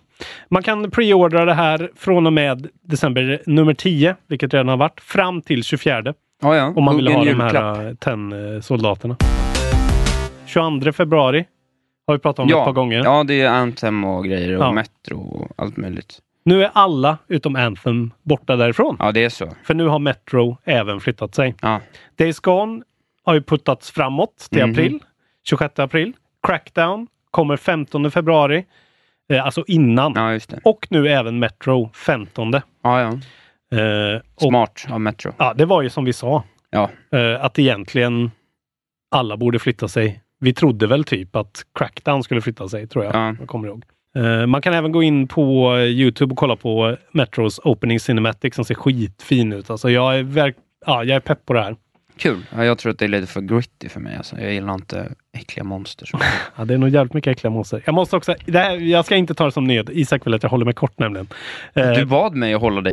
Man 0.48 0.62
kan 0.62 0.90
preordra 0.90 1.44
det 1.44 1.54
här 1.54 1.90
från 1.96 2.26
och 2.26 2.32
med 2.32 2.68
december 2.82 3.42
nummer 3.46 3.74
10, 3.74 4.16
vilket 4.26 4.54
redan 4.54 4.68
har 4.68 4.76
varit, 4.76 5.00
fram 5.00 5.42
till 5.42 5.64
24. 5.64 6.14
Ja, 6.42 6.56
ja. 6.56 6.72
Om 6.76 6.84
man 6.84 6.96
vill 6.96 7.08
ha 7.08 7.24
de 7.24 7.40
här 7.40 7.94
tenn-soldaterna. 7.94 9.16
22 10.46 10.92
februari 10.92 11.44
har 12.06 12.14
vi 12.14 12.18
pratat 12.20 12.38
om 12.38 12.48
ja. 12.48 12.58
ett 12.58 12.64
par 12.64 12.72
gånger. 12.72 13.04
Ja, 13.04 13.24
det 13.24 13.40
är 13.40 13.48
Anthem 13.48 14.04
och 14.04 14.24
grejer 14.24 14.56
och 14.56 14.64
Ja. 14.64 14.72
Metro 14.72 15.18
och 15.18 15.52
allt 15.56 15.76
möjligt. 15.76 16.18
Nu 16.46 16.64
är 16.64 16.70
alla 16.74 17.18
utom 17.28 17.56
Anthem 17.56 18.10
borta 18.22 18.56
därifrån. 18.56 18.96
Ja, 18.98 19.12
det 19.12 19.24
är 19.24 19.28
så. 19.28 19.52
För 19.64 19.74
nu 19.74 19.86
har 19.86 19.98
Metro 19.98 20.58
även 20.64 21.00
flyttat 21.00 21.34
sig. 21.34 21.54
Ja. 21.62 21.80
Days 22.18 22.40
Gone 22.40 22.82
har 23.24 23.34
ju 23.34 23.42
puttats 23.42 23.90
framåt 23.90 24.46
till 24.50 24.62
Mhm. 24.62 24.70
april. 24.70 25.00
26 25.48 25.78
april. 25.78 26.12
Crackdown 26.46 27.06
kommer 27.30 27.56
15 27.56 28.10
februari. 28.10 28.64
Eh, 29.32 29.44
alltså 29.44 29.64
innan. 29.66 30.12
ja. 30.16 30.56
Och 30.64 30.86
nu 30.90 31.08
även 31.08 31.38
Metro 31.38 31.90
15. 31.94 32.52
Ja, 32.52 32.62
ja. 32.82 33.08
Eh, 33.78 34.20
och, 34.34 34.42
Smart 34.42 34.86
av 34.90 35.00
Metro. 35.00 35.32
ja, 35.38 35.54
det 35.54 35.64
var 35.64 35.82
ju 35.82 35.90
som 35.90 36.04
vi 36.04 36.12
sa. 36.12 36.42
Ja. 36.70 36.90
Eh, 37.12 37.44
att 37.44 37.58
egentligen 37.58 38.30
alla 39.10 39.36
borde 39.36 39.58
flytta 39.58 39.88
sig. 39.88 40.22
Vi 40.40 40.54
trodde 40.54 40.86
väl 40.86 41.04
typ 41.04 41.36
att 41.36 41.62
Crackdown 41.78 42.22
skulle 42.22 42.40
flytta 42.40 42.68
sig, 42.68 42.86
tror 42.88 43.04
jag. 43.04 43.14
Ja. 43.14 43.34
Jag 43.38 43.48
kommer 43.48 43.68
ihåg. 43.68 43.84
Eh, 44.16 44.46
man 44.46 44.62
kan 44.62 44.74
även 44.74 44.92
gå 44.92 45.02
in 45.02 45.28
på 45.28 45.78
Youtube 45.78 46.32
och 46.32 46.38
kolla 46.38 46.56
på 46.56 46.96
Metros 47.12 47.60
Opening 47.64 48.00
Cinematic 48.00 48.54
som 48.54 48.64
ser 48.64 48.74
skitfin 48.74 49.52
ut. 49.52 49.70
Alltså 49.70 49.90
jag 49.90 50.18
är, 50.18 50.22
verk- 50.22 50.56
ja, 50.86 51.04
jag 51.04 51.16
är 51.16 51.20
pepp 51.20 51.46
på 51.46 51.52
det 51.52 51.62
här. 51.62 51.76
Kul. 52.18 52.46
Ja, 52.56 52.64
jag 52.64 52.78
tror 52.78 52.92
att 52.92 52.98
det 52.98 53.04
är 53.04 53.08
lite 53.08 53.26
för 53.26 53.40
gritty 53.40 53.88
för 53.88 54.00
mig. 54.00 54.16
Alltså. 54.16 54.40
Jag 54.40 54.52
gillar 54.52 54.74
inte 54.74 55.12
äckliga 55.38 55.64
monster. 55.64 56.06
Så. 56.06 56.18
Ja, 56.56 56.64
det 56.64 56.74
är 56.74 56.78
nog 56.78 56.88
jävligt 56.88 57.14
mycket 57.14 57.30
äckliga 57.30 57.50
monster. 57.50 57.82
Jag 57.86 57.94
måste 57.94 58.16
också, 58.16 58.34
det 58.46 58.58
här, 58.58 58.76
jag 58.76 59.04
ska 59.04 59.16
inte 59.16 59.34
ta 59.34 59.44
det 59.44 59.52
som 59.52 59.64
nyhet. 59.64 59.86
Isak 59.92 60.26
vill 60.26 60.34
att 60.34 60.42
jag 60.42 60.50
håller 60.50 60.64
mig 60.64 60.74
kort 60.74 60.98
nämligen. 60.98 61.28
Eh, 61.74 61.90
Du 61.90 62.04
bad 62.04 62.34
mig 62.34 62.54
att 62.54 62.60
hålla 62.60 62.80
dig. 62.80 62.92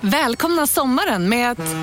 Välkomna 0.00 0.66
sommaren 0.66 1.28
med 1.28 1.50
att... 1.50 1.74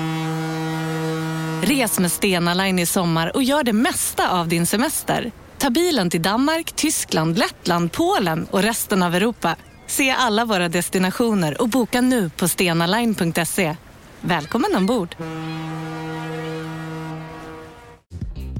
Res 1.62 2.00
med 2.00 2.10
Stena 2.12 2.54
Line 2.54 2.78
i 2.78 2.86
sommar 2.86 3.36
och 3.36 3.42
gör 3.42 3.62
det 3.64 3.72
mesta 3.72 4.30
av 4.40 4.48
din 4.48 4.66
semester. 4.66 5.30
Ta 5.60 5.70
bilen 5.70 6.10
till 6.10 6.22
Danmark, 6.22 6.72
Tyskland, 6.72 7.38
Lettland, 7.38 7.92
Polen 7.92 8.46
och 8.50 8.62
resten 8.62 9.02
av 9.02 9.14
Europa. 9.14 9.56
Se 9.86 10.10
alla 10.10 10.44
våra 10.44 10.68
destinationer 10.68 11.60
och 11.60 11.68
boka 11.68 12.00
nu 12.00 12.30
på 12.30 12.48
stenaline.se. 12.48 13.76
Välkommen 14.20 14.76
ombord! 14.76 15.16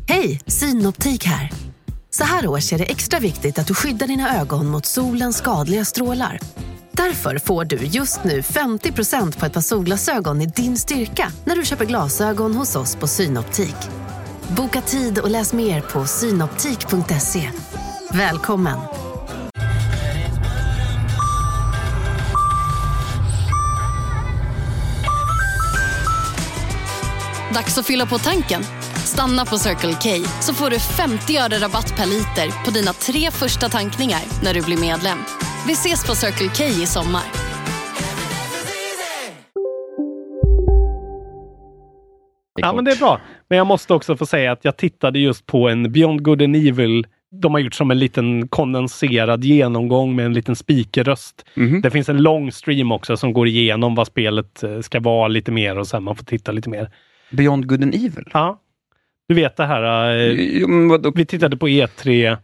Hej, 0.09 0.41
Synoptik 0.47 1.25
här. 1.25 1.51
Så 2.11 2.25
här 2.25 2.47
års 2.47 2.73
är 2.73 2.79
det 2.79 2.85
extra 2.91 3.19
viktigt 3.19 3.59
att 3.59 3.67
du 3.67 3.75
skyddar 3.75 4.07
dina 4.07 4.41
ögon 4.41 4.67
mot 4.67 4.87
solens 4.87 5.37
skadliga 5.37 5.85
strålar. 5.85 6.39
Därför 6.93 7.39
får 7.39 7.65
du 7.65 7.77
just 7.77 8.25
nu 8.25 8.41
50% 8.41 9.39
på 9.39 9.47
ett 9.47 9.53
par 9.53 9.61
solglasögon 9.61 10.43
i 10.43 10.47
din 10.47 10.77
styrka 10.77 11.33
när 11.45 11.57
du 11.57 11.65
köper 11.65 11.85
glasögon 11.85 12.55
hos 12.55 12.77
oss 12.77 12.97
på 12.97 13.07
Synoptik. 13.07 13.77
Boka 14.57 14.81
tid 14.81 15.19
och 15.19 15.31
läs 15.31 15.53
mer 15.53 15.81
på 15.81 16.05
synoptik.se. 16.05 17.51
Välkommen! 18.13 18.79
Dags 27.55 27.79
att 27.79 27.87
fylla 27.87 28.07
på 28.07 28.19
tanken. 28.19 28.63
Stanna 29.05 29.45
på 29.45 29.59
Circle 29.59 29.93
K 29.93 30.29
så 30.41 30.55
får 30.55 30.71
du 30.71 30.79
50 30.79 31.37
öre 31.37 31.59
rabatt 31.59 31.97
per 31.97 32.07
liter 32.07 32.65
på 32.65 32.71
dina 32.71 32.93
tre 32.93 33.31
första 33.31 33.69
tankningar 33.69 34.21
när 34.43 34.55
du 34.55 34.63
blir 34.63 34.79
medlem. 34.79 35.19
Vi 35.67 35.73
ses 35.73 36.07
på 36.07 36.15
Circle 36.15 36.49
K 36.57 36.65
i 36.65 36.87
sommar. 36.87 37.23
Ja, 42.55 42.73
men 42.73 42.85
det 42.85 42.93
är 42.93 42.97
bra. 42.97 43.21
Men 43.51 43.57
jag 43.59 43.67
måste 43.67 43.95
också 43.95 44.17
få 44.17 44.27
säga 44.27 44.53
att 44.53 44.65
jag 44.65 44.77
tittade 44.77 45.19
just 45.19 45.47
på 45.47 45.69
en 45.69 45.93
Beyond 45.93 46.23
Good 46.23 46.43
and 46.43 46.57
Evil. 46.57 47.07
De 47.43 47.53
har 47.55 47.61
gjort 47.61 47.75
som 47.75 47.91
en 47.91 47.99
liten 47.99 48.49
kondenserad 48.49 49.45
genomgång 49.45 50.17
med 50.17 50.27
en 50.27 50.33
liten 50.35 50.57
speakerröst. 50.57 51.45
Mhm. 51.55 51.81
Det 51.81 51.91
finns 51.91 52.09
en 52.09 52.23
lång 52.23 52.53
stream 52.53 52.93
också 52.93 53.17
som 53.17 53.33
går 53.33 53.49
igenom 53.49 53.95
vad 53.95 54.07
spelet 54.07 54.63
eh, 54.63 54.81
ska 54.81 55.01
vara 55.01 55.29
lite 55.29 55.53
mer 55.53 55.79
och 55.79 55.87
sen 55.87 56.03
man 56.03 56.17
får 56.17 56.25
titta 56.25 56.53
lite 56.53 56.69
mer. 56.71 56.91
Beyond 57.31 57.67
Good 57.69 57.83
and 57.83 57.95
Evil? 57.95 58.25
Ja, 58.33 58.61
du 59.29 59.35
vet 59.35 59.57
det 59.57 59.67
här. 59.67 60.89
vadå? 60.89 61.13
Vi 61.15 61.25
tittade 61.27 61.57
på 61.57 61.69
E3. 61.69 62.37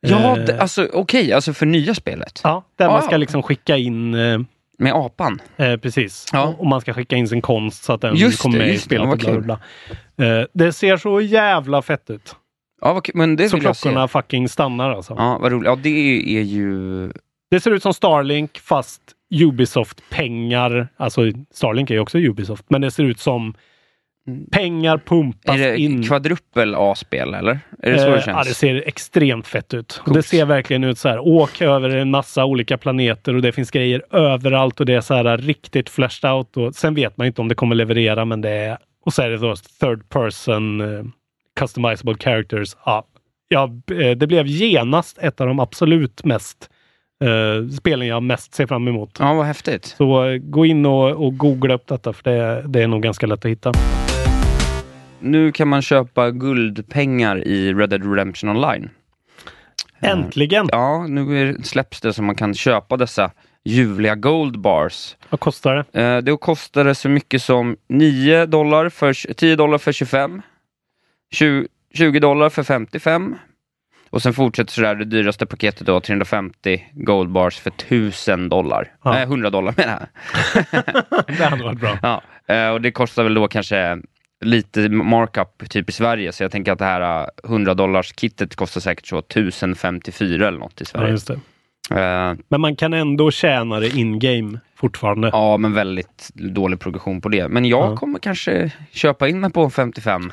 Ja, 0.00 0.38
eh, 0.38 0.60
alltså 0.60 0.88
okej, 0.92 1.32
alltså 1.32 1.52
för 1.52 1.66
nya 1.66 1.94
spelet. 1.94 2.40
ja, 2.44 2.64
där 2.76 2.86
man 2.86 2.96
Ah. 2.98 3.02
ska 3.02 3.16
liksom 3.16 3.42
skicka 3.42 3.76
in 3.76 4.14
eh, 4.14 4.40
Med 4.80 4.92
apan. 4.92 5.40
Eh, 5.56 5.76
precis. 5.76 6.26
Ja. 6.32 6.54
Och, 6.58 6.66
man 6.66 6.80
ska 6.80 6.92
skicka 6.94 7.16
in 7.16 7.28
sin 7.28 7.40
konst 7.40 7.84
så 7.84 7.92
att 7.92 8.00
den 8.00 8.16
Just 8.16 8.42
kommer 8.42 8.58
det, 8.58 8.64
med 8.64 8.68
i 8.68 8.72
det. 8.72 8.78
spelet. 8.78 9.18
Bla, 9.18 9.40
bla, 9.40 9.58
bla. 10.16 10.30
Eh, 10.40 10.46
det 10.52 10.72
ser 10.72 10.96
så 10.96 11.20
jävla 11.20 11.82
fett 11.82 12.10
ut. 12.10 12.36
Ja, 12.80 12.92
vad 12.92 13.08
men 13.14 13.36
det 13.36 13.48
så 13.48 13.56
vill 13.56 13.64
jag 13.64 13.76
se. 13.76 13.82
klockorna 13.82 14.08
fucking 14.08 14.48
stannar 14.48 14.90
alltså. 14.90 15.14
Ja, 15.18 15.38
vad 15.40 15.52
roligt. 15.52 15.66
Ja, 15.66 15.76
det 15.76 16.38
är 16.38 16.42
ju... 16.42 17.12
Det 17.50 17.60
ser 17.60 17.70
ut 17.70 17.82
som 17.82 17.94
Starlink 17.94 18.58
fast 18.58 19.00
Ubisoft-pengar. 19.34 20.88
Alltså 20.96 21.22
Starlink 21.54 21.90
är 21.90 21.94
ju 21.94 22.00
också 22.00 22.18
Ubisoft, 22.18 22.64
men 22.68 22.80
det 22.80 22.90
ser 22.90 23.04
ut 23.04 23.20
som 23.20 23.54
Pengar 24.52 24.98
pumpas 24.98 25.54
Är 25.54 25.58
det 25.58 25.78
in. 25.78 26.02
kvadrupel 26.02 26.74
A-spel 26.78 27.34
eller? 27.34 27.60
Är 27.82 27.90
det 27.92 27.98
så 27.98 28.04
det 28.06 28.16
Eh, 28.16 28.22
känns? 28.22 28.26
Ja, 28.36 28.42
det 28.44 28.54
ser 28.54 28.82
extremt 28.88 29.46
fett 29.46 29.74
ut. 29.74 29.96
Och 29.98 30.04
Coolt. 30.04 30.16
det 30.16 30.22
ser 30.22 30.44
verkligen 30.44 30.84
ut 30.84 30.98
så 30.98 31.08
här. 31.08 31.18
Åk 31.18 31.60
över 31.62 31.88
en 31.96 32.10
massa 32.10 32.44
olika 32.44 32.78
planeter 32.78 33.34
och 33.36 33.42
det 33.42 33.52
finns 33.52 33.70
grejer 33.70 34.02
överallt 34.16 34.80
och 34.80 34.86
det 34.86 34.94
är 34.94 35.00
så 35.00 35.14
här 35.14 35.36
riktigt 35.38 35.90
flashed 35.90 36.30
out. 36.32 36.56
Och 36.56 36.74
sen 36.74 36.94
vet 36.94 37.16
man 37.16 37.26
inte 37.26 37.40
om 37.40 37.48
det 37.48 37.54
kommer 37.54 37.74
leverera, 37.74 38.24
men 38.24 38.40
det 38.40 38.50
är... 38.50 38.78
Och 39.06 39.12
så 39.14 39.22
är 39.22 39.30
det 39.30 39.36
då 39.36 39.54
third 39.80 40.08
person 40.08 40.80
eh, 40.80 41.04
customizable 41.60 42.14
characters. 42.20 42.76
Ja, 42.84 43.04
ja, 43.48 43.70
eh, 44.00 44.10
det 44.16 44.26
blev 44.26 44.46
genast 44.46 45.18
ett 45.18 45.40
av 45.40 45.46
de 45.46 45.60
absolut 45.60 46.24
mest 46.24 46.70
eh, 47.24 47.68
spelen 47.70 48.06
jag 48.06 48.22
mest 48.22 48.54
ser 48.54 48.66
fram 48.66 48.88
emot. 48.88 49.16
Ja, 49.20 49.34
vad 49.34 49.46
häftigt. 49.46 49.86
Så 49.98 50.24
eh, 50.28 50.36
gå 50.38 50.66
in 50.66 50.86
och, 50.86 51.10
och 51.26 51.36
googla 51.38 51.74
upp 51.74 51.86
detta 51.86 52.12
för 52.12 52.22
det, 52.30 52.62
det 52.66 52.82
är 52.82 52.86
nog 52.88 53.02
ganska 53.02 53.26
lätt 53.26 53.44
att 53.44 53.50
hitta. 53.50 53.72
Nu 55.20 55.52
kan 55.52 55.68
man 55.68 55.82
köpa 55.82 56.30
guldpengar 56.30 57.48
i 57.48 57.74
Red 57.74 57.90
Dead 57.90 58.14
Redemption 58.14 58.50
Online. 58.50 58.90
Äntligen! 60.00 60.68
Ja, 60.72 61.06
nu 61.06 61.56
släpps 61.62 62.00
det 62.00 62.12
så 62.12 62.22
man 62.22 62.34
kan 62.34 62.54
köpa 62.54 62.96
dessa 62.96 63.30
ljuvliga 63.64 64.14
gold 64.14 64.60
bars. 64.60 65.16
Vad 65.30 65.40
kostar 65.40 65.86
det? 65.92 66.02
Eh, 66.02 66.18
det 66.18 66.36
kostar 66.36 66.84
det 66.84 66.94
så 66.94 67.08
mycket 67.08 67.42
som 67.42 67.76
9 67.88 68.46
dollar 68.46 68.88
för, 68.88 69.34
10 69.34 69.56
dollar 69.56 69.78
för 69.78 69.92
25, 69.92 70.42
20, 71.32 71.68
20 71.94 72.20
dollar 72.20 72.48
för 72.48 72.62
55 72.62 73.36
och 74.10 74.22
sen 74.22 74.34
fortsätter 74.34 74.72
sådär 74.72 74.94
det 74.94 75.04
dyraste 75.04 75.46
paketet 75.46 75.86
då 75.86 76.00
350 76.00 76.84
gold 76.92 77.30
bars 77.30 77.58
för 77.58 77.70
1000 77.70 78.48
dollar. 78.48 78.94
Ja. 79.04 79.12
Nej, 79.12 79.22
100 79.22 79.50
dollar 79.50 79.74
menar 79.76 79.92
jag. 80.00 80.06
Det 81.38 81.44
hade 81.44 81.64
varit 81.64 81.80
bra. 81.80 81.98
Ja, 82.02 82.22
eh, 82.54 82.68
och 82.70 82.80
det 82.80 82.92
kostar 82.92 83.22
väl 83.22 83.34
då 83.34 83.48
kanske 83.48 83.98
lite 84.44 84.88
markup 84.88 85.68
typ 85.70 85.88
i 85.88 85.92
Sverige 85.92 86.32
så 86.32 86.42
jag 86.44 86.50
tänker 86.52 86.72
att 86.72 86.78
det 86.78 86.84
här 86.84 87.20
eh, 87.22 87.26
100 87.44 87.74
dollars 87.74 88.12
kittet 88.16 88.56
kostar 88.56 88.80
säkert 88.80 89.06
så 89.06 89.18
1054 89.18 90.48
eller 90.48 90.58
något 90.58 90.80
i 90.80 90.84
Ja, 90.84 90.86
Sverige. 90.86 91.10
just 91.10 91.26
det. 91.26 91.34
Eh, 92.00 92.34
Men 92.48 92.60
man 92.60 92.76
kan 92.76 92.94
ändå 92.94 93.30
tjäna 93.30 93.80
det 93.80 93.88
in-game 93.96 94.58
fortfarande. 94.76 95.30
Ja, 95.32 95.56
men 95.56 95.74
väldigt 95.74 96.30
dålig 96.34 96.80
progression 96.80 97.20
på 97.20 97.28
det. 97.28 97.48
Men 97.48 97.64
jag 97.64 97.92
Ja. 97.92 97.96
kommer 97.96 98.18
kanske 98.18 98.72
köpa 98.92 99.28
in 99.28 99.40
mig 99.40 99.50
på 99.52 99.70
55 99.70 100.32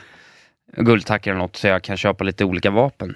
guldtackor 0.78 1.32
eller 1.32 1.42
något 1.42 1.56
så 1.56 1.68
jag 1.68 1.82
kan 1.84 1.98
köpa 1.98 2.24
lite 2.24 2.46
olika 2.46 2.72
vapen. 2.72 3.16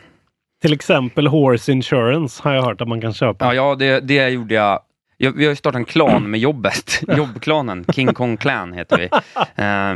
Till 0.61 0.73
exempel 0.73 1.27
Horse 1.27 1.71
Insurance 1.71 2.41
har 2.43 2.53
jag 2.53 2.63
hört 2.63 2.81
att 2.81 2.87
man 2.87 3.01
kan 3.01 3.13
köpa. 3.13 3.45
Ja, 3.45 3.53
ja 3.53 3.75
det, 3.75 3.99
det 3.99 4.29
gjorde 4.29 4.53
jag. 4.55 4.79
jag. 5.17 5.31
Vi 5.31 5.43
har 5.45 5.49
ju 5.51 5.55
startat 5.55 5.77
en 5.79 5.85
klan 5.85 6.31
med 6.31 6.39
jobbet. 6.39 7.01
Jobbklanen. 7.17 7.85
King 7.95 8.13
Kong 8.13 8.37
Clan 8.37 8.73
heter 8.73 8.97
vi. 8.97 9.09
Eh, 9.63 9.93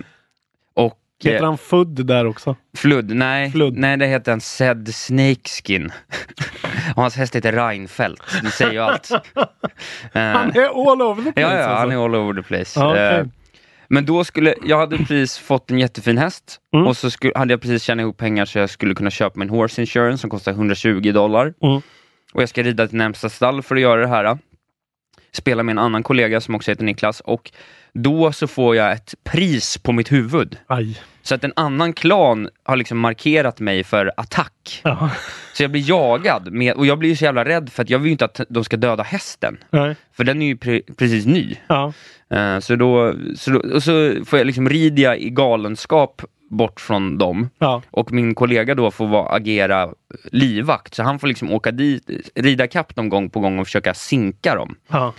Heter 1.23 1.45
han 1.45 1.57
Fudd 1.57 2.05
där 2.05 2.25
också? 2.25 2.55
Flood, 2.77 3.15
nej, 3.15 3.51
Flood. 3.51 3.73
nej 3.77 3.97
det 3.97 4.07
heter 4.07 4.31
en 4.31 4.41
Zed 4.41 4.95
Snakeskin. 4.95 5.91
och 6.95 7.01
hans 7.01 7.15
häst 7.15 7.35
heter 7.35 7.51
Reinfeldt. 7.51 8.23
Det 8.43 8.49
säger 8.51 8.71
ju 8.71 8.79
allt. 8.79 9.09
Han 10.13 10.51
är 10.55 10.91
all 10.91 11.01
over 11.01 11.23
the 11.23 11.31
place 11.31 11.41
Ja, 11.41 11.57
ja, 11.57 11.63
han 11.67 11.71
alltså. 11.81 11.97
är 11.99 12.05
all 12.05 12.15
over 12.15 12.41
the 12.41 12.47
place. 12.47 12.79
Ja, 12.79 12.89
okej. 12.91 13.19
Eh, 13.19 13.25
Men 13.87 14.05
då 14.05 14.23
skulle, 14.23 14.55
jag 14.65 14.77
hade 14.77 14.97
precis 14.97 15.37
fått 15.37 15.71
en 15.71 15.79
jättefin 15.79 16.17
häst 16.17 16.59
Mm. 16.73 16.87
och 16.87 16.97
så 16.97 17.11
skulle, 17.11 17.33
hade 17.35 17.53
jag 17.53 17.61
precis 17.61 17.83
tjänat 17.83 18.03
ihop 18.03 18.17
pengar 18.17 18.45
så 18.45 18.59
jag 18.59 18.69
skulle 18.69 18.95
kunna 18.95 19.09
köpa 19.11 19.39
min 19.39 19.49
horse 19.49 19.81
insurance 19.81 20.21
som 20.21 20.29
kostar 20.29 20.51
120 20.51 21.11
dollar. 21.11 21.53
Mm. 21.63 21.81
Och 22.33 22.41
jag 22.41 22.49
ska 22.49 22.63
rida 22.63 22.87
till 22.87 22.97
närmsta 22.97 23.29
stall 23.29 23.61
för 23.61 23.75
att 23.75 23.81
göra 23.81 24.01
det 24.01 24.07
här. 24.07 24.37
Spela 25.33 25.63
med 25.63 25.73
en 25.73 25.79
annan 25.79 26.03
kollega 26.03 26.41
som 26.41 26.55
också 26.55 26.71
heter 26.71 26.83
Niklas 26.83 27.19
och 27.19 27.51
då 27.95 28.31
så 28.31 28.47
får 28.47 28.75
jag 28.75 28.91
ett 28.91 29.15
pris 29.23 29.77
på 29.77 29.91
mitt 29.91 30.11
huvud. 30.11 30.57
Aj. 30.67 31.01
Så 31.21 31.35
att 31.35 31.43
en 31.43 31.53
annan 31.55 31.93
klan 31.93 32.49
har 32.63 32.75
liksom 32.75 32.99
markerat 32.99 33.59
mig 33.59 33.83
för 33.83 34.11
attack. 34.17 34.81
Ja. 34.83 35.09
Så 35.53 35.63
jag 35.63 35.71
blir 35.71 35.89
jagad 35.89 36.51
med, 36.51 36.73
och 36.73 36.85
jag 36.85 36.99
blir 36.99 37.15
så 37.15 37.25
jävla 37.25 37.45
rädd 37.45 37.69
för 37.69 37.83
att 37.83 37.89
jag 37.89 37.99
vill 37.99 38.05
ju 38.05 38.11
inte 38.11 38.25
att 38.25 38.41
de 38.49 38.63
ska 38.63 38.77
döda 38.77 39.03
hästen. 39.03 39.57
Nej. 39.69 39.95
För 40.13 40.23
den 40.23 40.41
är 40.41 40.45
ju 40.45 40.55
pre- 40.55 40.95
precis 40.97 41.25
ny. 41.25 41.55
Ja. 41.67 41.93
Eh, 42.29 42.59
så 42.59 42.75
då, 42.75 43.13
så 43.35 43.51
då 43.51 43.59
och 43.59 43.83
så 43.83 44.25
får 44.25 44.39
jag 44.39 44.45
liksom 44.45 44.69
rida 44.69 45.17
i 45.17 45.29
galenskap 45.29 46.21
bort 46.49 46.81
från 46.81 47.17
dem. 47.17 47.49
Ja. 47.57 47.81
Och 47.91 48.11
min 48.11 48.35
kollega 48.35 48.75
då 48.75 48.91
får 48.91 49.07
vara, 49.07 49.29
agera 49.35 49.89
livvakt, 50.31 50.93
så 50.93 51.03
han 51.03 51.19
får 51.19 51.27
liksom 51.27 51.51
åka 51.51 51.71
dit, 51.71 52.09
rida 52.35 52.67
kapp 52.67 52.95
dem 52.95 53.09
gång 53.09 53.29
på 53.29 53.39
gång 53.39 53.59
och 53.59 53.67
försöka 53.67 53.93
sinka 53.93 54.55
dem. 54.55 54.75
Ja. 54.87 55.13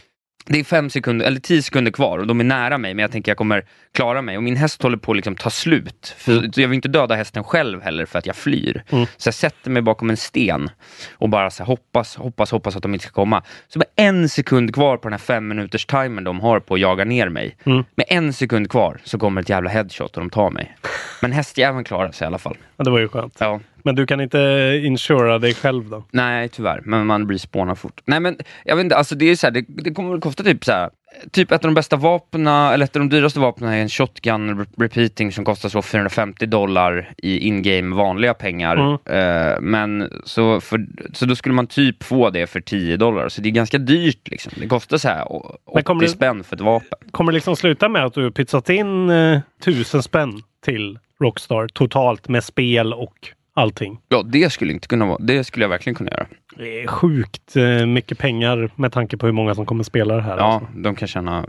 Det 0.49 0.61
är 0.61 0.65
fem 0.65 0.91
sekunder, 0.91 1.27
eller 1.27 1.41
tio 1.41 1.63
sekunder 1.63 1.93
kvar 1.93 2.19
och 2.19 2.27
de 2.27 2.41
är 2.41 2.45
nära 2.45 2.79
mig, 2.79 2.95
men 2.95 3.03
jag 3.03 3.13
tänker 3.13 3.31
jag 3.31 3.37
kommer 3.37 3.65
klara 3.95 4.23
mig. 4.23 4.37
Och 4.37 4.43
min 4.43 4.57
häst 4.57 4.83
håller 4.83 4.97
på 4.97 5.13
att 5.13 5.17
liksom 5.17 5.37
ta 5.37 5.51
slut. 5.51 6.15
För 6.19 6.33
Jag 6.61 6.69
vill 6.69 6.73
inte 6.73 6.89
döda 6.89 7.15
hästen 7.15 7.45
själv 7.45 7.83
heller 7.83 8.07
för 8.07 8.19
att 8.19 8.27
jag 8.27 8.37
flyr. 8.37 8.85
Mm. 8.91 9.07
Så 9.17 9.27
jag 9.27 9.35
sätter 9.35 9.71
mig 9.71 9.83
bakom 9.83 10.11
en 10.11 10.17
sten 10.17 10.71
och 11.13 11.29
bara 11.29 11.51
så 11.51 11.65
hoppas, 11.65 12.17
hoppas, 12.17 12.51
hoppas 12.51 12.77
att 12.77 12.83
de 12.83 12.95
inte 12.95 13.07
ska 13.07 13.13
komma. 13.13 13.43
Så 13.69 13.79
med 13.79 13.89
en 13.97 14.29
sekund 14.29 14.75
kvar 14.75 14.97
på 14.97 15.03
den 15.03 15.13
här 15.13 15.19
fem 15.19 15.49
minuters 15.49 15.87
timern 15.87 16.25
de 16.25 16.41
har 16.41 16.61
på 16.61 16.75
att 16.75 16.81
jaga 16.81 17.05
ner 17.05 17.29
mig. 17.29 17.57
Mm. 17.65 17.85
Med 17.95 18.07
en 18.09 18.33
sekund 18.33 18.71
kvar 18.71 18.99
så 19.05 19.19
kommer 19.19 19.41
ett 19.41 19.49
jävla 19.49 19.71
headshot 19.71 20.17
och 20.17 20.23
de 20.23 20.31
tar 20.31 20.51
mig. 20.51 20.77
Men 21.23 21.33
hästjäveln 21.33 21.85
klarar 21.85 22.13
sig 22.13 22.25
i 22.25 22.27
alla 22.27 22.39
fall. 22.39 22.57
ja, 22.77 22.85
det 22.85 22.91
var 22.91 22.99
ju 22.99 23.09
skönt. 23.09 23.37
Ja. 23.39 23.61
Men 23.87 23.95
du 23.95 24.07
kan 24.07 24.21
inte 24.21 24.81
insura 24.85 25.39
dig 25.39 25.55
själv 25.55 25.91
då? 25.91 26.05
Nej, 26.11 26.49
tyvärr. 26.49 26.81
Men 26.85 27.07
man 27.07 27.27
blir 27.27 27.39
spånad 27.39 27.79
fort. 27.79 28.01
Nej, 28.05 28.21
men 28.21 28.37
jag 28.65 28.77
vet 28.77 28.85
inte, 28.85 28.97
alltså 28.97 29.15
det 29.15 29.31
är 29.31 29.37
så 29.37 29.47
här, 29.47 29.53
det, 29.55 29.65
det 29.69 29.91
kommer 29.95 30.11
väl 30.11 30.21
kosta 30.21 30.43
typ 30.45 30.65
så 30.65 30.73
här. 30.73 30.91
Typ 31.33 31.53
ett 31.53 31.65
av 31.65 31.69
de 31.71 31.75
bästa 31.75 31.97
vapnen, 31.97 32.47
eller 32.47 32.85
ett 32.85 32.97
av 32.97 33.01
de 33.01 33.09
dyraste 33.09 33.41
vapnen 33.41 33.73
är 33.73 33.77
en 33.83 33.89
shotgun 33.89 34.61
re- 34.61 34.67
repeating 34.83 35.33
som 35.33 35.45
kostar 35.45 35.69
så 35.69 35.83
450 35.83 36.47
dollar 36.47 37.13
i 37.19 37.39
in-game 37.39 37.97
vanliga 37.97 38.35
pengar. 38.35 38.77
Mm. 38.77 39.53
Eh, 39.53 39.61
men 39.61 40.11
så, 40.25 40.61
för, 40.61 40.87
så 41.13 41.27
då 41.27 41.37
skulle 41.37 41.55
man 41.55 41.67
typ 41.67 42.03
få 42.03 42.31
det 42.31 42.47
för 42.47 42.61
10 42.61 42.97
dollar, 42.97 43.29
så 43.29 43.41
det 43.43 43.49
är 43.49 43.51
ganska 43.51 43.79
dyrt 43.79 44.29
liksom. 44.29 44.53
Det 44.57 44.67
kostar 44.69 44.97
så 44.99 45.09
här 45.09 45.33
å- 45.33 45.57
80 45.67 45.75
Men 45.75 45.85
kommer 45.85 46.03
det- 46.03 46.09
spänn 46.09 46.45
för 46.45 46.57
ett 46.57 46.63
vapen. 46.63 46.99
Kommer 47.11 47.33
det 47.33 47.37
liksom 47.37 47.57
sluta 47.57 47.89
med 47.89 48.05
att 48.05 48.15
du 48.15 48.31
pytsat 48.31 48.69
in 48.71 49.11
eh, 49.11 49.41
tusen 49.65 50.03
spänn 50.03 50.43
till 50.65 50.99
Rockstar 51.21 51.69
totalt 51.69 52.29
med 52.29 52.45
spel 52.45 52.93
och 52.93 53.15
allting? 53.57 53.99
Ja, 54.09 54.23
det 54.23 54.51
skulle 54.53 54.73
inte 54.73 54.89
kunna 54.89 55.07
vara, 55.07 55.19
det 55.19 55.45
skulle 55.45 55.65
jag 55.65 55.69
verkligen 55.71 55.95
kunna 55.95 56.11
göra. 56.11 56.27
Det 56.57 56.83
är 56.83 56.87
sjukt 56.87 57.57
eh, 57.57 57.87
mycket 57.87 58.19
pengar 58.19 58.71
med 58.77 58.93
tanke 58.93 59.17
på 59.17 59.27
hur 59.27 59.33
många 59.33 59.55
som 59.55 59.67
kommer 59.67 59.85
spela 59.85 60.15
det 60.17 60.23
här. 60.23 60.37
Ja, 60.37 60.45
alltså. 60.45 60.69
de 60.75 60.95
kan 60.95 61.09
tjäna, 61.09 61.41
de 61.43 61.49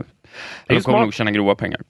kommer 0.68 0.80
smart. 0.80 1.00
nog 1.00 1.14
tjäna 1.14 1.30
grova 1.30 1.54
pengar. 1.54 1.80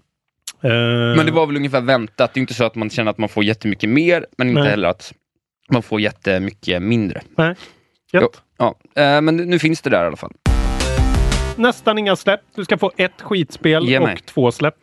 Eh, 0.62 0.70
Men 1.16 1.26
det 1.26 1.32
var 1.32 1.46
väl 1.46 1.56
ungefär 1.56 1.80
väntat. 1.80 2.34
Det 2.34 2.38
är 2.38 2.40
inte 2.40 2.54
så 2.54 2.64
att 2.64 2.74
man 2.74 2.90
känner 2.90 3.10
att 3.10 3.18
man 3.18 3.28
får 3.28 3.44
jättemycket 3.44 3.90
mer, 3.90 4.26
men 4.38 4.48
inte 4.48 4.60
Nej. 4.60 4.70
heller 4.70 4.88
att 4.88 5.12
man 5.72 5.82
får 5.82 6.00
jättemycket 6.00 6.82
mindre. 6.82 7.20
Nej. 7.36 7.54
Gött. 8.12 8.42
Ja, 8.58 8.74
eh, 8.96 9.20
men 9.20 9.36
nu 9.36 9.58
finns 9.58 9.82
det 9.82 9.90
där 9.90 10.04
i 10.04 10.06
alla 10.06 10.16
fall. 10.16 10.32
Nästan 11.56 11.98
inga 11.98 12.16
släpp. 12.16 12.40
Du 12.54 12.64
ska 12.64 12.78
få 12.78 12.90
ett 12.96 13.22
skitspel 13.22 13.88
Ge 13.88 14.00
mig. 14.00 14.12
och 14.12 14.26
två 14.26 14.52
släpp. 14.52 14.74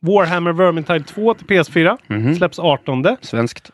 Warhammer 0.00 0.52
Vermintide 0.52 1.04
2 1.04 1.34
till 1.34 1.46
PS4 1.46 1.98
Mhm. 2.06 2.34
släpps 2.34 2.58
18. 2.58 3.16
Svenskt. 3.20 3.70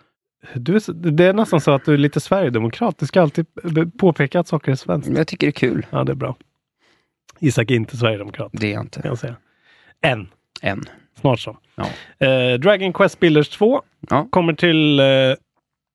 Du 0.55 0.76
är, 0.76 0.93
det 0.93 1.24
är 1.24 1.32
nästan 1.32 1.61
så 1.61 1.70
att 1.70 1.84
du 1.84 1.95
är 1.95 1.99
lite 1.99 2.20
Sverigedemokrat. 2.20 2.99
Du 2.99 3.07
ska 3.07 3.22
alltid 3.22 3.47
påpeka 3.99 4.41
att 4.41 4.49
saker 4.49 4.72
är 4.72 4.76
svenskt. 4.76 5.09
Jag 5.16 5.26
tycker 5.26 5.47
det 5.47 5.51
är 5.51 5.53
kul. 5.53 5.86
Ja, 5.91 6.05
det 6.05 6.12
är 6.12 6.16
bra. 6.16 6.36
Isak 7.38 7.70
är 7.70 7.74
inte 7.74 7.97
Sverigedemokrat, 7.97 8.51
Det 8.53 8.66
är 8.66 8.70
jag 8.70 8.76
kan 8.78 8.84
inte. 8.84 9.01
jag 9.05 9.18
säga. 9.18 9.36
Än. 10.03 10.28
Än. 10.62 10.82
Snart 11.20 11.41
så. 11.41 11.57
Ja. 11.74 11.86
Eh, 12.26 12.59
Dragon 12.59 12.93
Quest 12.93 13.20
Builders 13.20 13.49
2 13.49 13.82
Ja. 14.11 14.26
kommer 14.30 14.53
till 14.53 15.01
eh, 15.01 15.07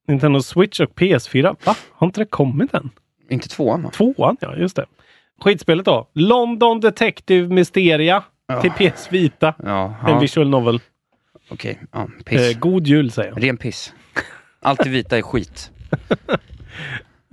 Nintendo 0.08 0.42
Switch 0.42 0.80
och 0.80 0.90
PS4. 0.96 1.56
Va? 1.66 1.76
Har 1.92 2.08
inte 2.08 2.22
det 2.22 2.26
kommit 2.26 2.74
än? 2.74 2.90
Inte 3.30 3.50
tvåan 3.50 3.84
va? 3.84 3.90
Tvåan, 3.90 4.38
ja 4.40 4.56
just 4.56 4.76
det. 4.76 4.86
Skitspelet 5.42 5.86
då. 5.86 6.08
London 6.14 6.80
Detective 6.80 7.48
Mysteria 7.54 8.24
till 8.62 8.72
PS 8.72 9.08
Vita. 9.12 9.54
Ja, 9.64 9.96
En 10.04 10.10
ja. 10.10 10.20
visual 10.20 10.50
novel. 10.50 10.80
okej. 11.50 11.80
Ja, 11.92 12.08
piss. 12.26 12.42
Eh, 12.56 12.60
god 12.60 12.88
jul 12.88 13.12
säger 13.12 13.30
jag. 13.30 13.44
Ren 13.44 13.58
piss. 13.58 13.94
Allt 14.66 14.84
det 14.84 14.90
vita 14.90 15.18
är 15.18 15.22
skit. 15.22 15.72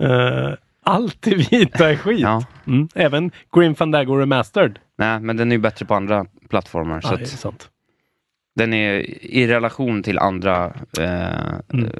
Eh, 0.03 0.53
allt 0.83 1.27
i 1.27 1.35
vita 1.35 1.89
är 1.91 1.95
skit. 1.95 2.19
Ja. 2.19 2.43
Mm. 2.67 2.87
Även 2.95 3.31
Grim 3.55 3.75
Fandango 3.75 4.15
Remastered. 4.15 4.79
Nej, 4.97 5.19
men 5.19 5.37
den 5.37 5.51
är 5.51 5.55
ju 5.55 5.61
bättre 5.61 5.85
på 5.85 5.95
andra 5.95 6.25
plattformar. 6.49 7.01
Så 7.01 7.07
Ja, 7.13 7.17
det 7.17 7.23
är 7.23 7.25
sant. 7.25 7.69
den 8.55 8.73
är 8.73 8.93
i 9.25 9.47
relation 9.47 10.03
till 10.03 10.19
andra 10.19 10.73
eh, 10.99 11.31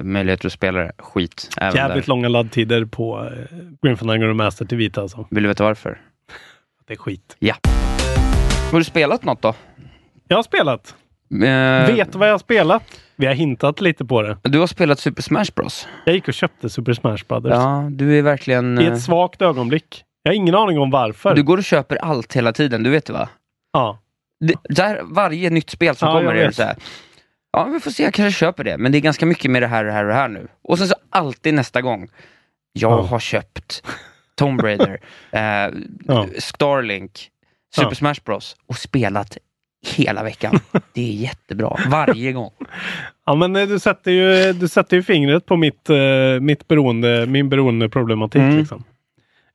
möjligheter 0.02 0.46
att 0.46 0.52
spela 0.52 0.78
det, 0.80 0.92
skit. 0.98 1.48
Även 1.56 1.68
Mm. 1.78 1.88
Jävligt 1.88 2.04
där. 2.06 2.08
långa 2.10 2.28
laddtider 2.28 2.84
på 2.84 3.24
eh, 3.24 3.56
Grim 3.82 3.96
Fandango 3.96 4.26
Remastered 4.26 4.68
till 4.68 4.78
vita 4.78 5.00
alltså. 5.02 5.26
Vill 5.30 5.42
du 5.42 5.48
veta 5.48 5.64
varför? 5.64 6.00
Det 6.86 6.92
är 6.92 6.98
skit. 6.98 7.36
Har 8.72 8.78
du 8.78 8.84
spelat 8.84 9.24
något 9.24 9.42
då? 9.42 9.54
Jag 10.28 10.36
har 10.36 10.42
spelat. 10.42 10.94
Eh, 11.42 11.86
Vet 11.86 12.14
vad 12.14 12.28
jag 12.28 12.32
har 12.34 12.38
spelat? 12.38 12.82
Vi 13.16 13.26
har 13.26 13.34
hintat 13.34 13.80
lite 13.80 14.04
på 14.04 14.22
det. 14.22 14.38
Du 14.42 14.58
har 14.58 14.66
spelat 14.66 14.98
Super 14.98 15.22
Smash 15.22 15.44
Bros? 15.56 15.88
Jag 16.06 16.14
gick 16.14 16.28
och 16.28 16.34
köpte 16.34 16.68
Super 16.70 16.92
Smash 16.92 17.18
Brothers. 17.28 17.52
Ja, 17.52 17.88
du 17.90 18.18
är 18.18 18.22
verkligen... 18.22 18.78
I 18.80 18.84
eh, 18.84 18.92
ett 18.92 19.02
svagt 19.02 19.42
ögonblick. 19.42 20.04
Jag 20.22 20.30
har 20.32 20.36
ingen 20.36 20.54
aning 20.54 20.78
om 20.78 20.90
varför. 20.90 21.34
Du 21.34 21.42
går 21.42 21.56
och 21.58 21.64
köper 21.64 21.96
allt 21.96 22.32
hela 22.36 22.52
tiden, 22.52 22.82
du 22.82 22.90
vet 22.90 23.04
det 23.06 23.12
va? 23.12 23.28
Ja. 23.72 23.98
Det, 24.40 24.54
där, 24.74 25.00
varje 25.04 25.50
nytt 25.50 25.70
spel 25.70 25.96
som 25.96 26.08
Ja, 26.08 26.14
kommer 26.14 26.34
är 26.34 26.46
det 26.46 26.52
så 26.52 26.62
här. 26.62 26.76
Ja, 27.52 27.64
vi 27.64 27.80
får 27.80 27.90
se, 27.90 28.02
jag 28.02 28.14
kanske 28.14 28.38
köper 28.38 28.64
det. 28.64 28.78
Men 28.78 28.92
det 28.92 28.98
är 28.98 29.00
ganska 29.00 29.26
mycket 29.26 29.50
med 29.50 29.62
det 29.62 29.66
här 29.66 29.84
och 29.84 29.86
det 29.86 29.92
här 29.92 30.02
och 30.04 30.08
det 30.08 30.14
här 30.14 30.28
nu. 30.28 30.48
Och 30.62 30.78
sen 30.78 30.88
så 30.88 30.94
alltid 31.10 31.54
nästa 31.54 31.82
gång. 31.82 32.08
Jag 32.72 32.92
Ja. 32.92 33.02
har 33.02 33.18
köpt 33.18 33.82
Tomb 34.36 34.60
Raider, 34.62 35.00
eh, 35.32 35.40
Ja. 36.06 36.26
Starlink, 36.38 37.28
Super. 37.76 37.94
Smash 37.94 38.14
Bros 38.24 38.56
och 38.66 38.76
spelat 38.76 39.38
hela 39.84 40.22
veckan. 40.22 40.58
Det 40.92 41.00
är 41.08 41.12
jättebra, 41.12 41.76
varje 41.88 42.32
gång. 42.32 42.50
Ja, 43.26 43.34
men 43.34 43.56
eh, 43.56 43.66
du 43.68 43.78
sätter 43.78 44.10
ju, 44.10 44.52
du 44.52 44.68
sätter 44.68 44.96
ju 44.96 45.02
fingret 45.02 45.46
på 45.46 45.56
mitt, 45.56 45.90
eh, 45.90 45.96
mitt 46.40 46.68
beroende, 46.68 47.26
min 47.26 47.48
beroendeproblematik. 47.48 48.42
Mm. 48.42 48.58
Liksom. 48.58 48.84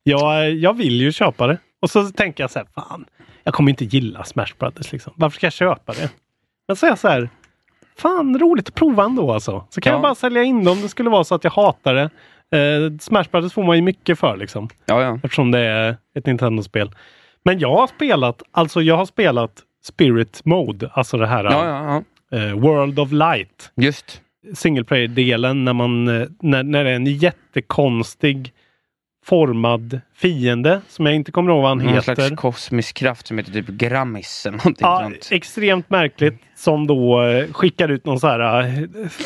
Jag, 0.04 0.52
jag 0.52 0.78
vill 0.78 1.02
ju 1.02 1.12
köpa 1.12 1.48
det. 1.48 1.58
Och 1.82 1.90
så 1.90 2.06
tänker 2.06 2.44
jag 2.44 2.52
så 2.52 2.60
här, 2.60 2.68
fan, 2.76 3.06
jag 3.44 3.54
kommer 3.54 3.70
inte 3.70 3.86
gilla 3.86 4.24
Smash 4.24 4.54
Brothers. 4.60 4.92
Liksom. 4.92 5.14
Varför 5.16 5.36
ska 5.36 5.46
jag 5.46 5.54
köpa 5.54 5.94
det? 5.94 6.10
Men 6.68 6.76
så 6.76 6.86
är 6.86 6.90
jag 6.90 7.00
så 7.00 7.08
här, 7.08 7.30
fan 7.98 8.40
roligt 8.40 8.68
att 8.68 8.76
prova 8.76 9.04
ändå 9.04 9.32
alltså. 9.34 9.64
Så 9.70 9.82
kan 9.82 9.90
Ja. 9.92 9.96
jag 9.96 10.02
bara 10.02 10.16
sälja 10.16 10.44
in 10.44 10.64
det 10.64 10.72
om 10.72 10.82
det 10.82 10.90
skulle 10.90 11.10
vara 11.10 11.24
så 11.24 11.36
att 11.36 11.44
jag 11.44 11.52
hatar 11.52 11.94
det. 11.94 12.10
Eh, 12.58 12.98
Smash 13.00 13.26
Brothers 13.32 13.54
får 13.54 13.64
man 13.64 13.76
ju 13.76 13.82
mycket 13.82 14.20
för 14.20 14.38
liksom. 14.38 14.70
Ja, 14.86 15.02
ja. 15.02 15.20
Eftersom 15.24 15.52
det 15.52 15.60
är 15.60 15.98
ett 16.16 16.26
Nintendo-spel. 16.26 16.92
Men 17.44 17.60
jag 17.60 17.76
har 17.76 17.88
spelat, 17.88 18.42
alltså 18.52 18.82
jag 18.82 18.98
har 18.98 19.06
spelat 19.06 19.52
Spirit 19.84 20.46
Mode, 20.46 20.90
alltså 20.94 21.18
det 21.18 21.28
här 21.28 21.44
Ja, 21.44 22.04
ja, 22.32 22.38
eh, 22.38 22.54
World 22.60 23.00
of 23.00 23.12
Light 23.12 23.72
Just. 23.76 24.22
single 24.54 24.84
player-delen 24.84 25.66
när 25.66 25.74
man 25.74 26.08
eh, 26.22 26.28
när, 26.42 26.64
när 26.64 26.84
det 26.84 26.90
är 26.90 26.96
en 26.96 27.06
jättekonstig 27.06 28.54
formad 29.26 30.02
fiende 30.16 30.82
som 30.88 31.06
jag 31.06 31.16
inte 31.16 31.32
kommer 31.32 31.52
ihåg 31.52 31.62
vad 31.62 31.70
han 31.70 31.78
Någon 31.78 31.88
heter. 31.94 32.16
slags 32.16 32.42
kosmisk 32.42 32.96
kraft 32.98 33.28
som 33.28 33.38
heter 33.38 33.52
typ 33.52 33.68
Grammis 33.68 34.46
eller 34.46 34.58
någonting 34.58 34.88
Ja, 34.88 35.00
sånt. 35.04 35.28
extremt 35.32 35.90
märkligt 35.90 36.36
som 36.56 36.88
då 36.88 37.24
eh, 37.24 37.54
skickar 37.54 37.90
ut 37.90 38.06
någon 38.06 38.20
så 38.20 38.28
här 38.28 38.62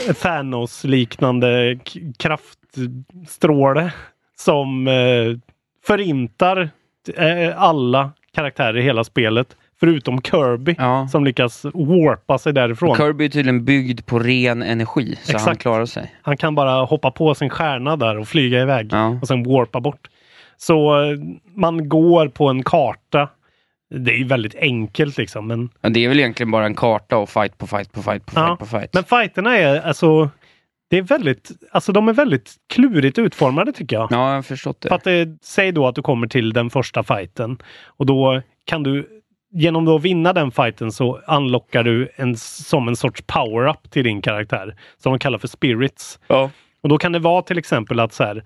eh, 0.08 0.14
Thanos-liknande 0.14 1.80
kraftstråle 2.20 3.92
som 4.38 4.88
eh, 4.88 5.38
förintar 5.86 6.70
eh, 7.18 7.62
alla 7.62 8.12
karaktärer 8.36 8.78
i 8.78 8.82
hela 8.82 9.04
spelet. 9.04 9.56
Förutom 9.84 10.22
Kirby 10.22 10.76
Ja. 10.78 11.08
som 11.08 11.24
lyckas 11.26 11.64
warpa 11.74 12.38
sig 12.38 12.54
därifrån. 12.54 12.96
Kirby 12.96 13.26
är 13.26 13.30
tydligen 13.30 13.66
byggd 13.66 14.06
på 14.06 14.20
ren 14.20 14.64
energi, 14.64 15.16
så 15.24 15.32
han 15.32 15.36
Exakt. 15.36 15.62
klarar 15.62 15.86
sig. 15.86 16.14
Han 16.22 16.38
kan 16.38 16.56
bara 16.56 16.86
hoppa 16.86 17.12
på 17.12 17.36
sin 17.36 17.50
stjärna 17.50 17.96
där 17.96 18.18
och 18.18 18.28
flyga 18.28 18.62
iväg 18.62 18.88
Ja. 18.92 19.18
och 19.22 19.28
sen 19.28 19.44
warpa 19.44 19.80
bort. 19.80 20.08
Så 20.58 21.02
eh, 21.04 21.18
man 21.56 21.90
går 21.90 22.28
på 22.28 22.48
en 22.50 22.64
karta. 22.64 23.30
Det 23.96 24.12
är 24.12 24.18
ju 24.18 24.24
väldigt 24.24 24.56
enkelt 24.56 25.18
liksom. 25.18 25.48
Men, 25.48 25.70
Men 25.82 25.94
det 25.94 26.06
är 26.06 26.10
väl 26.10 26.20
egentligen 26.20 26.52
bara 26.52 26.66
en 26.66 26.76
karta 26.76 27.18
och 27.18 27.30
fight 27.30 27.58
på 27.58 27.68
fight 27.68 27.92
på 27.92 28.02
fight 28.02 28.26
på 28.26 28.32
fight 28.32 28.46
Ja, 28.50 28.56
på 28.60 28.66
fight. 28.66 28.94
men 28.94 29.04
fighterna 29.04 29.58
är 29.58 29.82
alltså 29.82 30.30
det 30.90 30.98
är 30.98 31.02
väldigt, 31.02 31.52
alltså 31.72 31.92
de 31.92 32.08
är 32.10 32.14
väldigt 32.14 32.52
klurigt 32.74 33.20
utformade 33.20 33.72
tycker 33.72 33.96
jag. 33.96 34.08
Ja, 34.12 34.28
jag 34.30 34.36
har 34.36 34.42
förstått 34.42 34.82
det. 34.82 34.90
För 34.90 34.96
att 34.96 35.04
det, 35.04 35.38
säg 35.42 35.72
då 35.72 35.88
att 35.88 35.96
du 35.96 36.02
kommer 36.02 36.28
till 36.28 36.54
den 36.54 36.70
första 36.70 37.04
fighten 37.04 37.58
och 37.98 38.06
då 38.06 38.42
kan 38.66 38.84
du 38.84 39.10
genom 39.54 39.88
att 39.88 40.02
vinna 40.02 40.34
den 40.34 40.52
fighten 40.52 40.92
så 40.92 41.18
unlockar 41.18 41.84
du 41.84 42.10
en, 42.16 42.38
som 42.38 42.88
en 42.88 42.96
sorts 42.96 43.22
power-up 43.22 43.92
till 43.92 44.04
din 44.04 44.22
karaktär 44.22 44.76
som 44.98 45.12
de 45.12 45.20
kallar 45.20 45.38
för 45.38 45.48
spirits. 45.48 46.20
Ja. 46.28 46.50
Och 46.82 46.90
då 46.90 46.98
kan 46.98 47.12
det 47.12 47.20
vara 47.20 47.42
till 47.42 47.58
exempel 47.58 48.00
att 48.00 48.14
så 48.14 48.24
här, 48.24 48.44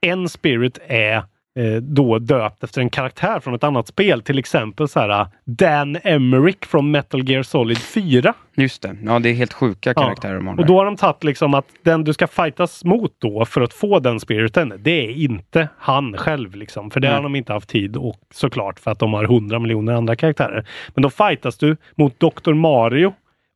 en 0.00 0.28
spirit 0.28 0.78
är 0.86 1.22
eh, 1.58 1.82
då 1.82 2.18
döpt 2.18 2.64
efter 2.64 2.80
en 2.80 2.90
karaktär 2.90 3.40
från 3.40 3.54
ett 3.54 3.64
annat 3.64 3.88
spel. 3.88 4.22
Till 4.22 4.38
exempel 4.38 4.88
så 4.88 5.00
här 5.00 5.26
Dan 5.44 5.96
Emmerich 6.02 6.66
från 6.66 6.90
Metal 6.90 7.30
Gear 7.30 7.42
Solid 7.42 7.78
4. 7.78 8.34
Just 8.56 8.82
det. 8.82 8.96
Ja, 9.04 9.18
det 9.18 9.28
är 9.30 9.34
helt 9.34 9.52
sjuka 9.52 9.92
Ja. 9.96 10.02
karaktärer 10.02 10.40
har 10.40 10.58
Och 10.58 10.66
då 10.66 10.78
har 10.78 10.84
de 10.84 10.96
tagit 10.96 11.24
liksom 11.24 11.54
att 11.54 11.66
den 11.82 12.04
du 12.04 12.12
ska 12.12 12.26
fightas 12.26 12.84
mot 12.84 13.14
då 13.18 13.44
för 13.44 13.60
att 13.60 13.72
få 13.72 13.98
den 13.98 14.20
spiriten, 14.20 14.72
det 14.78 15.06
är 15.06 15.10
inte 15.10 15.68
han 15.78 16.16
själv 16.16 16.54
liksom. 16.54 16.90
För 16.90 17.00
det 17.00 17.08
Nej. 17.08 17.16
har 17.16 17.22
de 17.22 17.36
inte 17.36 17.52
haft 17.52 17.68
tid 17.68 17.96
och 17.96 18.16
såklart 18.34 18.80
för 18.80 18.90
att 18.90 18.98
de 18.98 19.12
har 19.12 19.24
hundra 19.24 19.58
miljoner 19.58 19.92
andra 19.92 20.16
karaktärer. 20.16 20.66
Men 20.94 21.02
då 21.02 21.10
fightas 21.10 21.58
du 21.58 21.76
mot 21.94 22.20
Dr. 22.20 22.52
Mario 22.52 23.14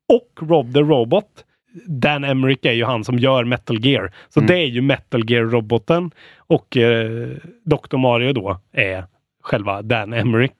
och 0.09 0.49
Rob 0.49 0.75
the 0.75 0.81
Robot. 0.81 1.25
Dan 1.87 2.25
Emmerich 2.25 2.59
är 2.63 2.73
ju 2.73 2.85
han 2.85 3.05
som 3.05 3.19
gör 3.19 3.45
Metal 3.45 3.85
Gear. 3.87 4.13
Så 4.29 4.41
Mm. 4.41 4.47
det 4.47 4.55
är 4.59 4.67
ju 4.67 4.81
Metal 4.81 5.31
Gear-roboten 5.31 6.11
och 6.39 6.77
eh, 6.77 7.29
Dr. 7.65 7.97
Mario 7.97 8.33
då 8.33 8.61
är 8.73 9.05
själva 9.43 9.83
Dan 9.83 10.13
Emmerich. 10.13 10.51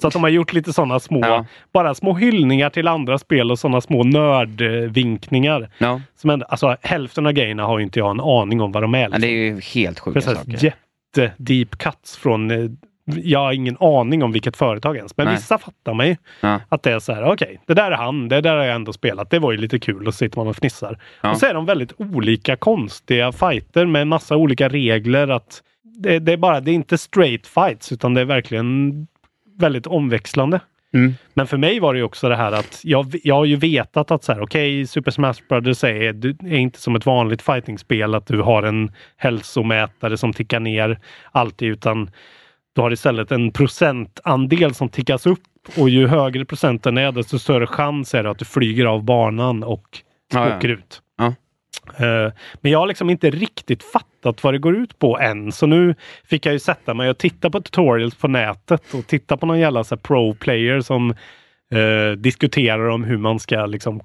Så 0.00 0.06
att 0.06 0.12
de 0.12 0.22
har 0.22 0.30
gjort 0.30 0.52
lite 0.52 0.72
sådana 0.72 1.00
små, 1.00 1.20
Ja. 1.20 1.44
bara 1.72 1.94
små 1.94 2.14
hyllningar 2.14 2.70
till 2.70 2.88
andra 2.88 3.18
spel 3.18 3.50
och 3.50 3.58
sådana 3.58 3.80
små 3.80 4.04
nördvinkningar. 4.04 5.68
Ja. 5.78 6.00
Som 6.16 6.30
ändå, 6.30 6.46
alltså, 6.48 6.76
hälften 6.82 7.26
av 7.26 7.32
grejerna 7.32 7.64
har 7.64 7.78
ju 7.78 7.84
inte 7.84 7.98
jag 7.98 8.10
en 8.10 8.20
aning 8.20 8.60
om 8.60 8.72
vad 8.72 8.82
de 8.82 8.94
är. 8.94 8.98
ja, 9.00 9.06
Liksom. 9.06 9.20
det 9.20 9.26
är 9.28 9.30
ju 9.54 9.60
helt 9.60 9.98
sjuka 10.00 10.20
Precis, 10.20 10.38
saker. 10.38 10.64
jätte 10.64 11.32
deep 11.36 11.78
cuts 11.78 12.16
från 12.16 12.50
eh, 12.50 12.70
jag 13.24 13.38
har 13.40 13.52
ingen 13.52 13.76
aning 13.80 14.22
om 14.22 14.32
vilket 14.32 14.56
företag 14.56 14.96
ens. 14.96 15.16
Men 15.16 15.26
Nej. 15.26 15.34
vissa 15.36 15.58
fattar 15.58 16.04
ju. 16.04 16.16
Ja. 16.40 16.60
Att 16.68 16.82
det 16.82 16.92
är 16.92 16.98
så 16.98 17.12
här, 17.12 17.24
okej, 17.24 17.60
det 17.66 17.74
där 17.74 17.90
är 17.90 17.96
han, 17.96 18.28
det 18.28 18.40
där 18.40 18.56
har 18.56 18.64
jag 18.64 18.74
ändå 18.74 18.92
spelat. 18.92 19.30
Det 19.30 19.38
var 19.38 19.52
ju 19.52 19.58
lite 19.58 19.78
kul 19.78 20.06
och 20.06 20.14
så 20.14 20.18
sitter 20.18 20.38
man 20.38 20.48
och 20.48 20.56
fnissar. 20.56 20.98
Ja. 21.20 21.30
Och 21.30 21.36
så 21.36 21.46
är 21.46 21.54
de 21.54 21.66
väldigt 21.66 21.92
olika 21.96 22.56
konstiga 22.56 23.32
fighter 23.32 23.86
med 23.86 24.06
massa 24.06 24.36
olika 24.36 24.68
regler. 24.68 25.28
att 25.28 25.62
det, 25.82 26.18
det 26.18 26.32
är 26.32 26.36
bara, 26.36 26.60
det 26.60 26.70
är 26.70 26.74
inte 26.74 26.98
straight 26.98 27.46
fights 27.46 27.92
utan 27.92 28.14
det 28.14 28.20
är 28.20 28.24
verkligen 28.24 28.92
väldigt 29.58 29.86
omväxlande. 29.86 30.60
Mm. 30.94 31.14
Men 31.34 31.46
för 31.46 31.56
mig 31.56 31.80
var 31.80 31.94
det 31.94 32.02
också 32.02 32.28
det 32.28 32.36
här 32.36 32.52
att 32.52 32.80
jag, 32.84 33.14
jag 33.24 33.34
har 33.34 33.44
ju 33.44 33.56
vetat 33.56 34.10
att 34.10 34.24
så 34.24 34.32
här, 34.32 34.40
okej, 34.40 34.86
Super 34.86 35.10
Smash 35.10 35.34
Brothers 35.48 35.84
är, 35.84 36.12
du- 36.12 36.36
är 36.44 36.56
inte 36.58 36.80
som 36.80 36.96
ett 36.96 37.06
vanligt 37.06 37.42
fightingspel 37.42 38.14
att 38.14 38.26
du 38.26 38.40
har 38.40 38.62
en 38.62 38.92
hälsomätare 39.16 40.16
som 40.16 40.32
tickar 40.32 40.60
ner 40.60 40.98
alltid, 41.32 41.68
utan 41.68 42.10
du 42.74 42.80
har 42.80 42.92
istället 42.92 43.32
en 43.32 43.50
procentandel 43.52 44.74
som 44.74 44.88
tickas 44.88 45.26
upp 45.26 45.40
och 45.78 45.88
ju 45.88 46.06
högre 46.06 46.44
procenten 46.44 46.98
är 46.98 47.12
desto 47.12 47.38
större 47.38 47.66
chans 47.66 48.14
är 48.14 48.22
det 48.22 48.30
att 48.30 48.38
du 48.38 48.44
flyger 48.44 48.84
av 48.86 49.04
banan 49.04 49.62
och 49.62 49.98
Ja, 50.32 50.48
ja. 50.48 50.56
åker 50.56 50.68
ut. 50.68 51.02
Ja. 51.18 51.26
Eh, 52.06 52.32
Men 52.60 52.72
jag 52.72 52.78
har 52.78 52.86
liksom 52.86 53.10
inte 53.10 53.30
riktigt 53.30 53.82
fattat 53.82 54.44
vad 54.44 54.54
det 54.54 54.58
går 54.58 54.76
ut 54.76 54.98
på 54.98 55.18
än. 55.18 55.52
Så 55.52 55.66
nu 55.66 55.94
fick 56.24 56.46
jag 56.46 56.52
ju 56.52 56.58
sätta 56.58 56.94
mig 56.94 57.10
och 57.10 57.18
titta 57.18 57.50
på 57.50 57.60
tutorials 57.60 58.14
på 58.14 58.28
nätet 58.28 58.94
och 58.94 59.06
titta 59.06 59.36
på 59.36 59.46
någon 59.46 59.58
jävla 59.58 59.84
så 59.84 59.94
här 59.94 60.00
pro-player 60.02 60.80
som 60.80 61.10
eh, 61.74 62.16
diskuterar 62.16 62.88
om 62.88 63.04
hur 63.04 63.16
man 63.18 63.38
ska 63.38 63.66
liksom, 63.66 64.00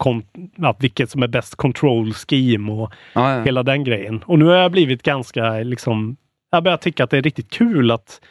ja, 0.56 0.76
vilket 0.80 1.10
som 1.10 1.24
är 1.24 1.28
bäst 1.28 1.56
control 1.56 2.14
scheme 2.14 2.72
och 2.72 2.92
Ja, 3.14 3.36
ja. 3.38 3.44
hela 3.44 3.64
den 3.64 3.84
grejen. 3.84 4.24
Och 4.26 4.40
nu 4.40 4.46
har 4.46 4.56
jag 4.56 4.72
blivit 4.72 5.04
ganska 5.04 5.52
liksom, 5.52 6.18
jag 6.52 6.64
börjar 6.64 6.78
tycka 6.78 7.04
att 7.04 7.10
det 7.10 7.18
är 7.18 7.22
riktigt 7.22 7.50
kul 7.50 7.92
att 7.92 8.22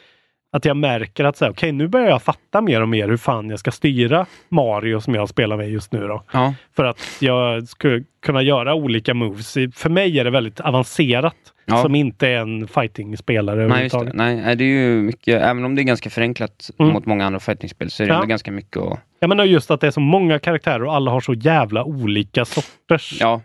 att 0.55 0.65
jag 0.65 0.77
märker 0.77 1.23
att 1.23 1.37
så 1.37 1.45
här, 1.45 1.51
okej, 1.51 1.71
nu 1.71 1.87
börjar 1.87 2.07
jag 2.09 2.21
fatta 2.21 2.61
mer 2.61 2.81
och 2.81 2.89
mer 2.89 3.07
hur 3.09 3.17
fan 3.17 3.49
jag 3.49 3.59
ska 3.59 3.71
styra 3.71 4.25
Mario 4.49 5.01
som 5.01 5.15
jag 5.15 5.29
spelar 5.29 5.57
med 5.57 5.69
just 5.69 5.91
nu. 5.91 6.07
Då. 6.07 6.23
Ja. 6.31 6.53
För 6.75 6.85
att 6.85 6.99
jag 7.19 7.67
ska 7.67 7.99
kunna 8.25 8.41
göra 8.41 8.73
olika 8.73 9.13
moves. 9.13 9.53
För 9.75 9.89
mig 9.89 10.19
är 10.19 10.23
det 10.23 10.29
väldigt 10.29 10.59
avancerat. 10.59 11.35
Ja. 11.65 11.81
Som 11.81 11.95
inte 11.95 12.27
är 12.27 12.37
en 12.37 12.67
fighting-spelare 12.67 13.63
överhuvudtaget. 13.63 14.13
Nej, 14.13 14.35
nej, 14.35 14.55
det 14.55 14.63
är 14.63 14.67
ju 14.67 15.01
mycket, 15.01 15.41
även 15.41 15.65
om 15.65 15.75
det 15.75 15.81
är 15.81 15.83
ganska 15.83 16.09
förenklat 16.09 16.69
Mm. 16.79 16.93
mot 16.93 17.05
många 17.05 17.25
andra 17.25 17.39
fightingspel 17.39 17.91
så 17.91 18.03
är 18.03 18.07
det 18.07 18.13
Ja. 18.13 18.21
ganska 18.23 18.51
mycket 18.51 18.77
att... 18.77 18.99
Jag 19.19 19.29
menar 19.29 19.43
just 19.43 19.71
att 19.71 19.81
det 19.81 19.87
är 19.87 19.91
så 19.91 19.99
många 19.99 20.39
karaktärer 20.39 20.83
och 20.83 20.93
alla 20.95 21.11
har 21.11 21.19
så 21.21 21.33
jävla 21.33 21.83
olika 21.83 22.45
sorters. 22.45 23.17
Ja, 23.21 23.41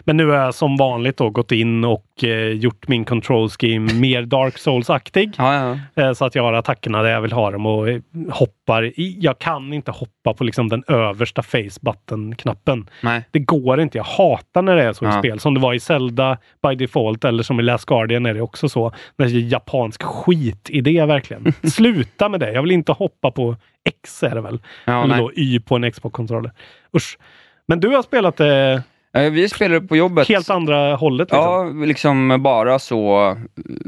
Men 0.00 0.16
nu 0.16 0.26
har 0.26 0.36
jag 0.36 0.54
som 0.54 0.76
vanligt 0.76 1.16
då 1.16 1.30
gått 1.30 1.52
in 1.52 1.84
och 1.84 2.24
eh, 2.24 2.48
gjort 2.48 2.88
min 2.88 3.04
control 3.04 3.48
scheme 3.50 3.92
mer 3.94 4.22
Dark 4.22 4.58
Souls-aktig. 4.58 5.34
ja, 5.38 5.78
ja. 5.94 6.02
Eh, 6.02 6.12
Så 6.12 6.24
att 6.24 6.34
jag 6.34 6.42
har 6.42 6.52
attackerna 6.52 7.02
där 7.02 7.10
jag 7.10 7.20
vill 7.20 7.32
ha 7.32 7.50
dem 7.50 7.66
och 7.66 7.88
eh, 7.88 8.00
hoppar. 8.30 8.84
I, 8.84 9.16
jag 9.20 9.38
kan 9.38 9.72
inte 9.72 9.90
hoppa 9.90 10.34
på 10.34 10.44
liksom 10.44 10.68
den 10.68 10.84
översta 10.88 11.42
face 11.42 11.78
button-knappen. 11.80 12.90
Det 13.30 13.38
går 13.38 13.80
inte. 13.80 13.98
Jag 13.98 14.04
hatar 14.04 14.62
när 14.62 14.76
det 14.76 14.82
är 14.82 14.92
så 14.92 15.04
i 15.04 15.08
Ja. 15.08 15.18
spel. 15.18 15.40
Som 15.40 15.54
det 15.54 15.60
var 15.60 15.74
i 15.74 15.80
Zelda 15.80 16.38
by 16.68 16.74
default 16.74 17.24
eller 17.24 17.42
som 17.42 17.60
i 17.60 17.62
Last 17.62 17.84
Guardian 17.86 18.26
är 18.26 18.34
det 18.34 18.40
också 18.40 18.68
så. 18.68 18.92
Det 19.16 19.24
är 19.24 19.28
japansk 19.28 20.02
skitidé 20.02 21.04
verkligen. 21.06 21.52
Sluta 21.70 22.28
med 22.28 22.40
det. 22.40 22.52
Jag 22.52 22.62
vill 22.62 22.70
inte 22.72 22.92
hoppa 22.92 23.30
på 23.30 23.56
X 23.84 24.22
är 24.22 24.34
det 24.34 24.40
väl? 24.40 24.58
Ja, 24.84 25.04
eller 25.04 25.16
då 25.18 25.32
Y 25.34 25.60
på 25.60 25.76
en 25.76 25.92
Xbox-kontroller. 25.92 26.52
Usch. 26.96 27.18
Men 27.66 27.80
du 27.80 27.88
har 27.88 28.02
spelat 28.02 28.40
Eh, 28.40 28.80
Vi 29.14 29.48
spelade 29.48 29.80
på 29.86 29.96
jobbet. 29.96 30.28
helt 30.28 30.50
andra 30.50 30.96
hållet. 30.96 31.28
Liksom. 31.30 31.78
Ja, 31.78 31.86
liksom 31.86 32.42
bara 32.42 32.78
så 32.78 33.30
eh, 33.30 33.36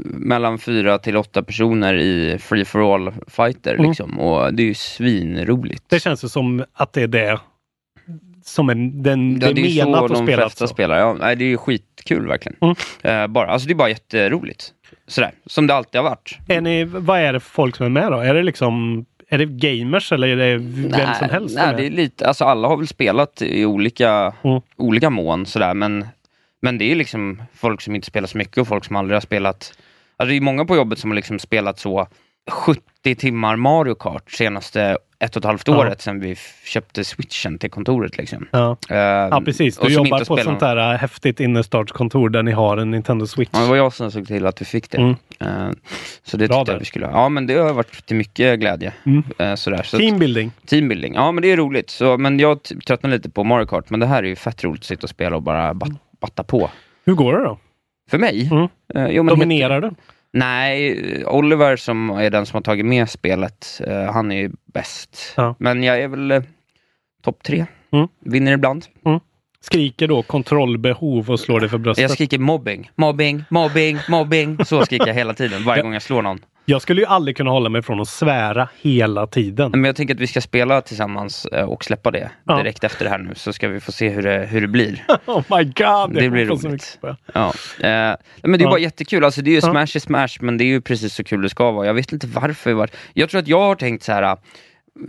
mellan 0.04 0.58
fyra 0.58 0.98
till 0.98 1.16
åtta 1.16 1.42
personer 1.42 1.94
i 1.94 2.38
free 2.38 2.64
for 2.64 2.94
all 2.94 3.12
fighter 3.26 3.74
Mm. 3.74 3.86
liksom. 3.86 4.20
Och 4.20 4.54
det 4.54 4.62
är 4.62 4.66
ju 4.66 4.74
svinroligt. 4.74 5.84
Det 5.88 6.00
känns 6.00 6.24
ju 6.24 6.28
som 6.28 6.64
att 6.72 6.92
det 6.92 7.02
är 7.02 7.06
det 7.08 7.38
som 8.44 8.68
är, 8.68 8.74
den, 9.02 9.40
Ja, 9.42 9.52
det 9.52 9.60
är 9.78 9.84
menat 9.86 10.02
att 10.02 10.08
de 10.08 10.16
spela 10.26 10.42
flesta 10.42 10.66
så. 10.68 10.74
spelar. 10.74 10.98
Ja, 10.98 11.16
nej, 11.20 11.36
det 11.36 11.52
är 11.52 11.56
skitkul 11.56 12.26
verkligen. 12.26 12.56
Mm. 12.60 12.76
Eh, 13.22 13.26
bara, 13.26 13.46
alltså 13.46 13.68
det 13.68 13.72
är 13.72 13.76
bara 13.76 13.88
jätteroligt. 13.88 14.72
Sådär, 15.06 15.30
som 15.46 15.66
det 15.66 15.74
alltid 15.74 16.00
har 16.00 16.08
varit. 16.10 16.38
Är 16.48 16.60
ni, 16.60 16.84
vad 16.84 17.20
är 17.20 17.32
det 17.32 17.40
för 17.40 17.50
folk 17.50 17.76
som 17.76 17.86
är 17.86 17.90
med 17.90 18.12
då? 18.12 18.18
Är 18.18 18.34
det 18.34 18.42
liksom 18.42 19.04
Är 19.28 19.38
det 19.38 19.44
gamers 19.46 20.12
eller 20.12 20.28
är 20.28 20.36
det 20.36 20.56
vem 20.88 21.14
som 21.14 21.28
helst? 21.30 21.54
Nej, 21.56 21.64
eller? 21.64 21.78
det 21.78 21.86
är 21.86 21.90
lite, 21.90 22.28
alltså 22.28 22.44
alla 22.44 22.68
har 22.68 22.76
väl 22.76 22.86
spelat 22.86 23.42
i 23.42 23.64
olika, 23.64 24.34
Mm. 24.44 24.60
olika 24.76 25.10
mån 25.10 25.46
sådär 25.46 25.74
men, 25.74 26.06
men 26.62 26.78
det 26.78 26.92
är 26.92 26.96
liksom 26.96 27.42
folk 27.54 27.80
som 27.80 27.94
inte 27.94 28.06
spelar 28.06 28.26
så 28.28 28.38
mycket 28.38 28.58
och 28.58 28.68
folk 28.68 28.84
som 28.84 28.96
aldrig 28.96 29.16
har 29.16 29.20
spelat. 29.20 29.78
Alltså 30.16 30.30
det 30.30 30.36
är 30.36 30.40
många 30.40 30.64
på 30.64 30.76
jobbet 30.76 30.98
som 30.98 31.10
har 31.10 31.14
liksom 31.14 31.38
spelat 31.38 31.78
så 31.78 32.06
70 32.50 33.14
timmar 33.14 33.56
Mario 33.56 33.94
Kart 33.94 34.30
senaste 34.30 34.98
ett 35.18 35.36
och 35.36 35.40
ett 35.40 35.44
halvt 35.44 35.68
Ja. 35.68 35.78
året 35.78 36.00
sedan 36.02 36.20
vi 36.20 36.36
köpte 36.64 37.04
switchen 37.04 37.58
till 37.58 37.70
kontoret. 37.70 38.18
Liksom. 38.18 38.48
Ja. 38.50 38.76
Eh, 38.90 38.96
ja, 38.96 39.42
precis. 39.44 39.78
Du 39.78 39.92
jobbar 39.92 40.24
på 40.24 40.38
ett 40.38 40.44
sånt 40.44 40.60
där 40.60 40.92
äh, 40.92 40.98
häftigt 40.98 41.40
innerstadskontor 41.40 42.28
där 42.28 42.42
ni 42.42 42.52
har 42.52 42.76
en 42.76 42.90
Nintendo 42.90 43.26
Switch. 43.26 43.50
Ja, 43.52 43.60
det 43.60 43.68
var 43.68 43.76
jag 43.76 43.92
som 43.92 44.10
såg 44.10 44.26
till 44.26 44.46
att 44.46 44.60
vi 44.60 44.64
fick 44.64 44.90
det. 44.90 44.98
Mm. 44.98 45.14
Eh, 45.40 45.70
så 46.24 46.36
det 46.36 46.48
Bra 46.48 46.58
tyckte 46.58 46.70
där. 46.72 46.74
jag 46.74 46.78
vi 46.78 46.84
skulle 46.84 47.06
ha. 47.06 47.12
Ja, 47.22 47.28
men 47.28 47.46
det 47.46 47.54
har 47.54 47.72
varit 47.72 48.06
till 48.06 48.16
mycket 48.16 48.60
glädje. 48.60 48.92
Mm. 49.06 49.24
Eh, 49.38 49.54
sådär. 49.54 49.82
Så 49.82 49.98
Teambuilding. 49.98 50.52
Teambuilding, 50.66 51.14
ja 51.14 51.32
men 51.32 51.42
det 51.42 51.52
är 51.52 51.56
roligt. 51.56 51.90
Så, 51.90 52.18
men 52.18 52.38
jag 52.38 52.58
tröttnar 52.86 53.10
lite 53.10 53.30
på 53.30 53.44
Mario 53.44 53.66
Kart, 53.66 53.90
men 53.90 54.00
det 54.00 54.06
här 54.06 54.22
är 54.22 54.28
ju 54.28 54.36
fett 54.36 54.64
roligt 54.64 54.80
att 54.80 54.84
sitta 54.86 55.02
och 55.02 55.10
spela 55.10 55.36
och 55.36 55.42
bara 55.42 55.74
bat, 55.74 55.88
batta 56.20 56.44
på. 56.44 56.70
Hur 57.04 57.14
går 57.14 57.32
det 57.32 57.44
då? 57.44 57.58
För 58.10 58.18
mig? 58.18 58.48
Mm. 58.52 58.68
Eh, 58.94 59.06
jo, 59.16 59.22
Dominerar 59.22 59.80
du? 59.80 59.90
Nej, 60.36 61.24
Oliver 61.26 61.76
som 61.76 62.10
är 62.10 62.30
den 62.30 62.46
som 62.46 62.56
har 62.56 62.62
tagit 62.62 62.86
med 62.86 63.10
spelet, 63.10 63.80
eh, 63.86 64.12
han 64.12 64.32
är 64.32 64.36
ju 64.36 64.50
bäst. 64.74 65.34
Ja. 65.36 65.56
Men 65.58 65.82
jag 65.82 66.00
är 66.00 66.08
väl 66.08 66.30
eh, 66.30 66.42
topp 67.22 67.42
tre. 67.42 67.66
Mm. 67.92 68.08
Vinner 68.20 68.52
ibland. 68.52 68.86
Skriker 69.70 70.08
då 70.08 70.22
kontrollbehov 70.22 71.30
och 71.30 71.40
slår 71.40 71.60
dig 71.60 71.68
för 71.68 71.78
bröstet? 71.78 72.02
Jag 72.02 72.10
skriker 72.10 72.38
mobbing, 72.38 72.90
mobbing, 72.94 73.44
mobbing, 73.48 73.98
mobbing. 74.08 74.64
Så 74.64 74.84
skriker 74.84 75.06
jag 75.06 75.14
hela 75.14 75.34
tiden, 75.34 75.64
varje 75.64 75.82
gång 75.82 75.92
jag 75.92 76.02
slår 76.02 76.22
någon. 76.22 76.38
Jag 76.68 76.82
skulle 76.82 77.00
ju 77.00 77.06
aldrig 77.06 77.36
kunna 77.36 77.50
hålla 77.50 77.68
mig 77.68 77.82
från 77.82 78.00
att 78.00 78.08
svära 78.08 78.68
hela 78.82 79.26
tiden. 79.26 79.70
Men 79.70 79.84
jag 79.84 79.96
tänker 79.96 80.14
att 80.14 80.20
vi 80.20 80.26
ska 80.26 80.40
spela 80.40 80.80
tillsammans 80.80 81.46
eh, 81.46 81.64
och 81.64 81.84
släppa 81.84 82.10
det 82.10 82.30
Ja. 82.44 82.56
direkt 82.56 82.84
efter 82.84 83.04
det 83.04 83.10
här 83.10 83.18
nu, 83.18 83.34
så 83.34 83.52
ska 83.52 83.68
vi 83.68 83.80
få 83.80 83.92
se 83.92 84.08
hur 84.08 84.22
det, 84.22 84.46
hur 84.50 84.60
det 84.60 84.68
blir. 84.68 85.04
Oh 85.26 85.42
my 85.58 85.64
god! 85.64 86.14
Det 86.22 86.30
blir 86.30 86.46
roligt. 86.46 86.98
Ja. 87.34 87.46
Eh, 87.80 87.86
men 87.86 88.18
det 88.42 88.56
är 88.56 88.58
Ja. 88.58 88.68
bara 88.70 88.78
jättekul. 88.80 89.24
Alltså, 89.24 89.42
det 89.42 89.50
är 89.50 89.52
ju 89.52 89.58
Ja. 89.58 89.70
smash 89.70 89.96
i 89.96 90.00
smash, 90.00 90.28
men 90.40 90.58
det 90.58 90.64
är 90.64 90.66
ju 90.66 90.80
precis 90.80 91.14
så 91.14 91.24
kul 91.24 91.42
det 91.42 91.48
ska 91.48 91.70
vara. 91.70 91.86
Jag 91.86 91.94
vet 91.94 92.12
inte 92.12 92.26
varför. 92.26 92.70
Jag, 92.70 92.76
var... 92.76 92.90
jag 93.14 93.30
tror 93.30 93.40
att 93.40 93.48
jag 93.48 93.60
har 93.60 93.74
tänkt 93.74 94.02
så 94.04 94.12
här. 94.12 94.36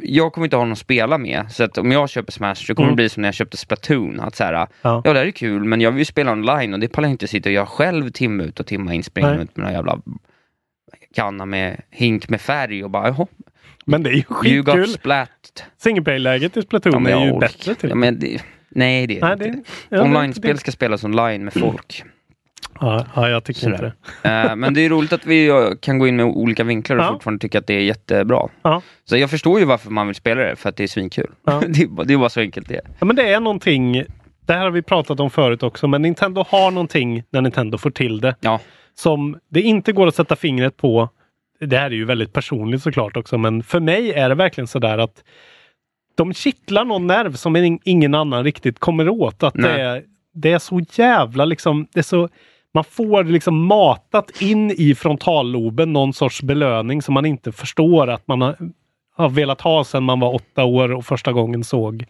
Jag 0.04 0.34
kommer 0.34 0.46
inte 0.48 0.56
ha 0.56 0.64
någon 0.64 0.72
att 0.72 0.78
spela 0.78 1.18
med, 1.18 1.52
så 1.52 1.64
att 1.64 1.78
om 1.78 1.92
jag 1.92 2.10
köper 2.10 2.32
Smash 2.32 2.56
så 2.56 2.76
kommer 2.76 2.88
Mm. 2.88 2.96
det 2.96 3.02
bli 3.02 3.10
som 3.10 3.22
när 3.22 3.28
jag 3.28 3.34
köpte 3.36 3.58
Splatoon. 3.58 4.20
Att 4.20 4.36
så 4.36 4.44
här, 4.44 4.54
Ja. 4.54 4.68
ja 4.82 5.14
det 5.14 5.20
här 5.20 5.26
är 5.26 5.32
kul, 5.32 5.64
men 5.64 5.82
jag 5.82 5.92
vill 5.92 6.00
ju 6.00 6.06
spela 6.06 6.32
online 6.32 6.74
och 6.74 6.80
det 6.80 6.88
pallar 6.88 7.08
jag 7.08 7.14
inte 7.14 7.28
sitta 7.28 7.50
och 7.50 7.54
göra 7.54 7.66
själv 7.66 8.10
timme 8.10 8.44
ut 8.44 8.60
och 8.60 8.66
timme 8.68 8.96
in, 8.96 9.04
springa 9.04 9.34
runt 9.38 9.58
med 9.58 9.64
någon 9.66 9.74
jävla 9.74 10.00
kanna 11.16 11.46
med 11.46 11.82
hink 11.92 12.30
med 12.30 12.42
färg 12.42 12.84
och 12.84 12.90
bara 12.90 13.08
jaha, 13.08 13.28
Men 13.86 14.04
det 14.04 14.10
är 14.10 14.14
ju 14.14 14.24
you 14.54 14.64
got 14.64 14.76
skitkul. 14.76 14.88
splat. 14.94 15.64
Single 15.78 16.04
play-läget 16.04 16.58
i 16.58 16.62
Splatoon 16.62 17.04
men 17.04 17.14
är 17.14 17.26
ju 17.26 17.32
orkar- 17.32 17.40
bättre 17.40 17.76
till 17.76 17.90
Ja, 17.90 17.96
men 17.96 18.20
det, 18.20 18.42
nej, 18.70 19.08
det 19.08 19.18
är 19.20 19.22
Nej, 19.22 19.36
det 19.38 19.46
inte. 19.48 19.70
ja, 19.90 20.02
Online-spel 20.04 20.58
ska 20.58 20.72
spelas 20.72 21.04
online 21.04 21.44
med 21.44 21.54
folk. 21.54 22.04
Ja, 22.80 23.06
ja, 23.16 23.30
jag 23.30 23.44
tycker 23.44 23.66
inte 23.66 23.78
Sådär. 23.78 23.94
det. 24.24 24.30
Eh, 24.50 24.56
men 24.56 24.74
det 24.74 24.86
är 24.86 24.90
roligt 24.90 25.14
att 25.14 25.26
vi 25.26 25.48
eh, 25.48 25.70
kan 25.82 26.00
gå 26.00 26.08
in 26.08 26.16
med 26.16 26.26
olika 26.26 26.64
vinklar 26.64 26.98
och 26.98 27.04
Ja. 27.04 27.14
fortfarande 27.14 27.40
tycka 27.42 27.60
att 27.60 27.68
det 27.68 27.74
är 27.74 27.80
jättebra. 27.80 28.48
Ja. 28.62 28.82
Så 29.06 29.18
jag 29.18 29.30
förstår 29.30 29.60
ju 29.60 29.66
varför 29.66 29.90
man 29.92 30.08
vill 30.08 30.16
spela 30.16 30.42
det, 30.42 30.56
för 30.56 30.70
att 30.70 30.76
det 30.76 30.84
är 30.84 30.88
svinkul. 30.88 31.32
Ja. 31.46 31.62
det, 31.68 31.82
är, 31.82 32.06
det 32.06 32.14
är 32.14 32.18
bara 32.18 32.30
så 32.30 32.40
enkelt 32.40 32.68
det 32.70 32.76
är. 32.76 32.82
Ja, 33.00 33.06
men 33.06 33.16
det 33.16 33.34
är 33.34 33.40
någonting, 33.40 34.04
det 34.46 34.54
här 34.54 34.64
har 34.64 34.72
vi 34.72 34.82
pratat 34.82 35.20
om 35.20 35.30
förut 35.30 35.64
också, 35.64 35.88
men 35.88 36.02
Nintendo 36.02 36.46
har 36.50 36.72
någonting 36.72 37.24
när 37.30 37.42
Nintendo 37.42 37.78
får 37.78 37.90
till 37.92 38.22
det. 38.22 38.36
Ja. 38.42 38.60
Som 38.96 39.38
det 39.50 39.62
inte 39.62 39.92
går 39.92 40.08
att 40.08 40.16
sätta 40.16 40.36
fingret 40.36 40.78
på. 40.78 41.10
Det 41.60 41.78
här 41.78 41.86
är 41.86 41.96
ju 41.96 42.06
väldigt 42.06 42.34
personligt 42.34 42.84
såklart 42.84 43.18
också, 43.18 43.38
men 43.38 43.64
för 43.64 43.80
mig 43.80 44.12
är 44.14 44.30
det 44.30 44.36
verkligen 44.36 44.68
sådär 44.68 44.98
att 44.98 45.24
de 46.16 46.34
kittlar 46.34 46.86
någon 46.86 47.08
nerv 47.08 47.34
som 47.34 47.56
in- 47.56 47.80
ingen 47.84 48.16
annan 48.16 48.44
riktigt 48.44 48.80
kommer 48.80 49.10
åt. 49.10 49.44
Att 49.44 49.54
det 49.54 49.62
Nej. 49.62 49.82
är, 49.82 50.04
det 50.42 50.52
är 50.52 50.60
så 50.60 50.82
jävla 50.94 51.46
liksom, 51.46 51.88
det 51.94 52.00
är 52.00 52.04
så 52.04 52.30
man 52.74 52.84
får 52.84 53.24
liksom 53.24 53.66
matat 53.66 54.42
in 54.42 54.72
i 54.72 54.96
frontalloben 54.96 55.94
någon 55.94 56.14
sorts 56.14 56.42
belöning 56.42 57.02
som 57.02 57.14
man 57.14 57.26
inte 57.26 57.52
förstår 57.52 58.10
att 58.10 58.28
man 58.28 58.42
har, 58.42 58.56
har 59.16 59.30
velat 59.30 59.62
ha 59.62 59.84
sedan 59.84 60.04
man 60.04 60.20
var 60.20 60.36
åtta 60.36 60.64
år 60.64 60.94
och 60.94 61.06
första 61.06 61.32
gången 61.34 61.64
såg 61.64 62.06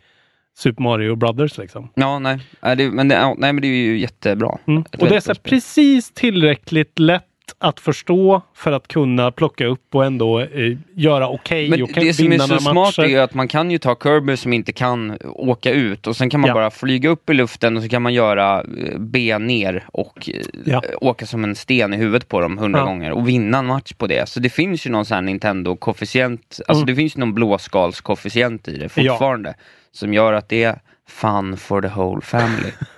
Super 0.57 0.84
Mario 0.84 1.15
Brothers. 1.15 1.57
Liksom. 1.57 1.89
Ja, 1.95 2.19
nej. 2.19 2.39
Men 2.61 3.07
det, 3.07 3.36
nej, 3.38 3.53
men 3.53 3.61
det 3.61 3.67
är 3.67 3.86
ju 3.86 3.99
jättebra. 3.99 4.57
Mm. 4.67 4.84
Och 4.97 5.09
det 5.09 5.15
är 5.15 5.34
precis 5.34 6.11
tillräckligt 6.11 6.99
lätt 6.99 7.26
att 7.60 7.80
förstå 7.80 8.41
för 8.56 8.72
att 8.72 8.88
kunna 8.88 9.32
plocka 9.32 9.66
upp 9.66 9.95
och 9.95 10.06
ändå 10.06 10.39
eh, 10.39 10.78
göra 10.95 11.30
okej 11.30 11.70
Men 11.70 11.84
och 11.84 11.93
kan 11.93 12.04
det 12.04 12.14
som 12.14 12.26
är 12.26 12.30
vinna 12.30 12.48
så 12.48 12.60
smart 12.60 12.74
matcher. 12.76 13.04
är 13.10 13.22
att 13.22 13.34
man 13.34 13.48
kan 13.48 13.72
ju 13.72 13.78
ta 13.78 13.95
Kirby 14.04 14.38
som 14.38 14.54
inte 14.54 14.74
kan 14.74 15.18
åka 15.24 15.72
ut 15.72 16.08
och 16.08 16.16
sen 16.16 16.30
kan 16.30 16.39
man 16.41 16.48
Ja. 16.48 16.54
bara 16.54 16.72
flyga 16.72 17.10
upp 17.10 17.30
i 17.30 17.34
luften 17.34 17.78
och 17.78 17.84
så 17.84 17.89
kan 17.89 18.02
man 18.02 18.14
göra 18.14 18.60
eh, 18.62 19.00
B 19.00 19.38
ner 19.39 19.86
och 19.93 20.30
eh, 20.30 20.41
Ja. 20.66 20.82
åka 21.02 21.26
som 21.26 21.43
en 21.43 21.56
sten 21.56 21.93
i 21.93 21.98
huvudet 21.98 22.28
på 22.28 22.39
dem 22.41 22.58
hundra 22.58 22.80
Ja. 22.80 22.86
gånger 22.86 23.12
och 23.12 23.28
vinna 23.30 23.58
en 23.58 23.66
match 23.66 23.93
på 23.93 24.08
det. 24.08 24.30
Så 24.30 24.39
det 24.39 24.50
finns 24.50 24.86
ju 24.86 24.89
någon 24.89 25.06
sån 25.06 25.16
här 25.16 25.22
Nintendo-koefficient, 25.22 26.62
alltså 26.68 26.84
Mm. 26.84 26.86
det 26.86 26.95
finns 26.95 27.16
ju 27.16 27.20
någon 27.20 27.34
blåskalskoefficient 27.34 28.68
i 28.68 28.78
det 28.78 28.89
fortfarande 28.89 29.54
som 29.91 30.14
gör 30.14 30.34
att 30.34 30.50
det 30.50 30.64
är 30.64 30.80
fun 31.10 31.58
for 31.58 31.82
the 31.82 31.88
whole 31.88 32.22
family. 32.22 32.72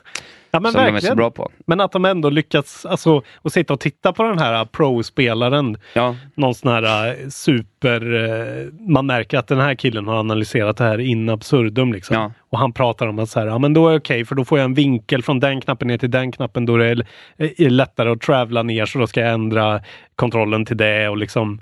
Ja, 0.51 0.59
men 0.59 0.71
som 0.71 0.81
de 0.81 0.85
är 0.85 0.87
så 0.87 0.93
verkligen. 0.93 1.17
bra 1.17 1.31
på. 1.31 1.51
Men 1.65 1.79
att 1.81 1.91
de 1.91 2.05
ändå 2.05 2.29
lyckats, 2.29 2.85
alltså, 2.85 3.21
att 3.41 3.53
sitta 3.53 3.73
och 3.73 3.79
titta 3.79 4.13
på 4.13 4.23
den 4.23 4.39
här 4.39 4.61
uh, 4.61 4.65
pro-spelaren. 4.65 5.77
Ja, 5.93 6.15
Någon 6.35 6.55
sån 6.55 6.71
här 6.71 7.09
uh, 7.23 7.29
super, 7.29 8.13
uh, 8.13 8.67
man 8.87 9.05
märker 9.05 9.37
att 9.37 9.47
den 9.47 9.59
här 9.59 9.75
killen 9.75 10.07
har 10.07 10.19
analyserat 10.19 10.77
det 10.77 10.83
här 10.83 10.99
in 10.99 11.29
absurdum. 11.29 11.93
Liksom. 11.93 12.15
Ja. 12.15 12.31
Och 12.49 12.59
han 12.59 12.73
pratar 12.73 13.07
om 13.07 13.19
att 13.19 13.29
så 13.29 13.39
här, 13.39 13.47
ja, 13.47 13.57
men 13.57 13.73
då 13.73 13.87
är 13.87 13.91
det 13.91 13.97
okej 13.97 14.25
för 14.25 14.35
då 14.35 14.45
får 14.45 14.57
jag 14.57 14.65
en 14.65 14.73
vinkel 14.73 15.23
från 15.23 15.39
den 15.39 15.61
knappen 15.61 15.87
ner 15.87 15.97
till 15.97 16.11
den 16.11 16.31
knappen. 16.31 16.65
Då 16.65 16.75
är 16.75 16.95
det 16.95 17.05
är 17.37 17.53
det 17.57 17.69
lättare 17.69 18.09
att 18.09 18.21
travla 18.21 18.63
ner 18.63 18.85
så 18.85 18.99
då 18.99 19.07
ska 19.07 19.19
jag 19.19 19.33
ändra 19.33 19.81
kontrollen 20.15 20.65
till 20.65 20.77
det 20.77 21.09
och 21.09 21.17
liksom 21.17 21.61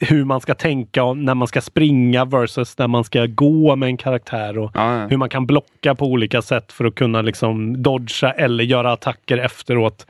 hur 0.00 0.24
man 0.24 0.40
ska 0.40 0.54
tänka 0.54 1.12
när 1.12 1.34
man 1.34 1.48
ska 1.48 1.60
springa 1.60 2.24
versus 2.24 2.78
när 2.78 2.88
man 2.88 3.04
ska 3.04 3.26
gå 3.26 3.76
med 3.76 3.86
en 3.86 3.96
karaktär. 3.96 4.58
Och 4.58 4.70
ja, 4.74 5.00
ja. 5.00 5.06
hur 5.06 5.16
man 5.16 5.28
kan 5.28 5.46
blocka 5.46 5.94
på 5.94 6.06
olika 6.06 6.42
sätt 6.42 6.72
för 6.72 6.84
att 6.84 6.94
kunna 6.94 7.22
liksom 7.22 7.82
dodga 7.82 8.32
eller 8.32 8.64
göra 8.64 8.92
attacker 8.92 9.38
efteråt. 9.38 10.06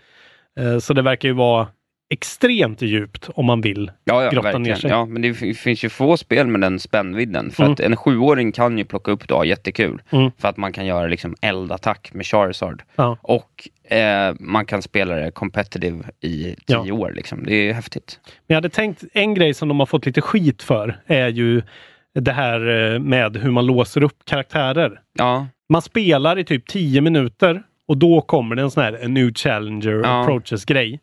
Eh, 0.61 0.79
Så 0.79 0.95
det 0.95 1.03
verkar 1.03 1.29
ju 1.29 1.35
vara 1.35 1.66
extremt 2.11 2.82
djupt 2.82 3.28
om 3.34 3.46
man 3.46 3.61
vill. 3.61 3.90
Ja, 4.04 4.24
ja, 4.24 4.30
grotta 4.30 4.48
ner 4.48 4.52
verkligen. 4.52 4.76
sig. 4.78 4.90
Ja, 4.90 5.04
men 5.06 5.22
det 5.22 5.34
finns 5.34 5.84
ju 5.84 5.88
få 5.88 6.16
spel 6.16 6.46
med 6.46 6.61
den 6.61 6.78
spännvidden. 6.78 7.50
För 7.50 7.62
Mm. 7.62 7.72
att 7.72 7.80
en 7.80 7.96
sjuåring 7.96 8.52
kan 8.52 8.78
ju 8.78 8.84
plocka 8.84 9.11
upp 9.11 9.28
det 9.28 9.34
och 9.34 9.40
ha 9.40 9.44
jättekul. 9.44 10.02
Mm. 10.11 10.30
För 10.38 10.48
att 10.48 10.56
man 10.56 10.72
kan 10.72 10.86
göra 10.86 11.06
liksom 11.06 11.34
eldattack 11.40 12.11
med 12.12 12.26
Charizard. 12.26 12.82
Ja. 12.96 13.16
Och 13.22 13.68
eh, 13.92 14.34
man 14.40 14.66
kan 14.66 14.82
spela 14.82 15.14
det 15.14 15.30
competitive 15.30 16.04
i 16.20 16.42
tio 16.66 16.84
Ja. 16.86 16.94
år. 16.94 17.12
Liksom. 17.16 17.44
Det 17.44 17.54
är 17.54 17.72
häftigt. 17.72 18.20
Men 18.24 18.32
jag 18.46 18.56
hade 18.56 18.68
tänkt, 18.68 19.04
en 19.12 19.34
grej 19.34 19.54
som 19.54 19.68
de 19.68 19.78
har 19.78 19.86
fått 19.86 20.06
lite 20.06 20.20
skit 20.20 20.62
för 20.62 20.96
är 21.06 21.28
ju 21.28 21.62
det 22.14 22.32
här 22.32 22.92
eh, 22.94 22.98
med 23.00 23.36
hur 23.36 23.50
man 23.50 23.66
låser 23.66 24.02
upp 24.02 24.24
karaktärer. 24.24 25.00
Ja, 25.18 25.46
Man 25.68 25.82
spelar 25.82 26.38
i 26.38 26.44
typ 26.44 26.66
10 26.66 27.00
minuter 27.00 27.62
och 27.88 27.96
då 27.96 28.20
kommer 28.20 28.56
det 28.56 28.62
en 28.62 28.70
sån 28.70 28.82
här 28.82 29.04
a 29.04 29.09
new 29.09 29.32
challenger 29.34 30.00
Ja. 30.04 30.22
approaches 30.22 30.64
grej. 30.64 31.00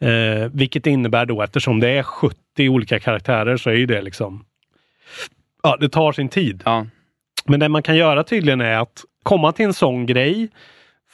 Eh, 0.00 0.48
vilket 0.52 0.86
innebär 0.86 1.26
då 1.26 1.42
eftersom 1.42 1.80
det 1.80 1.88
är 1.88 2.02
70 2.02 2.68
olika 2.68 2.98
karaktärer 3.00 3.56
så 3.56 3.70
är 3.70 3.74
ju 3.74 3.86
det 3.86 4.02
liksom 4.02 4.44
Ja, 5.62 5.76
det 5.80 5.88
tar 5.88 6.12
sin 6.12 6.28
tid. 6.28 6.62
ja, 6.64 6.86
Men 7.44 7.60
det 7.60 7.68
man 7.68 7.82
kan 7.82 7.96
göra 7.96 8.24
tydligen 8.24 8.60
är 8.60 8.76
att 8.78 9.04
komma 9.22 9.52
till 9.52 9.64
en 9.66 9.74
sån 9.74 10.06
grej, 10.06 10.48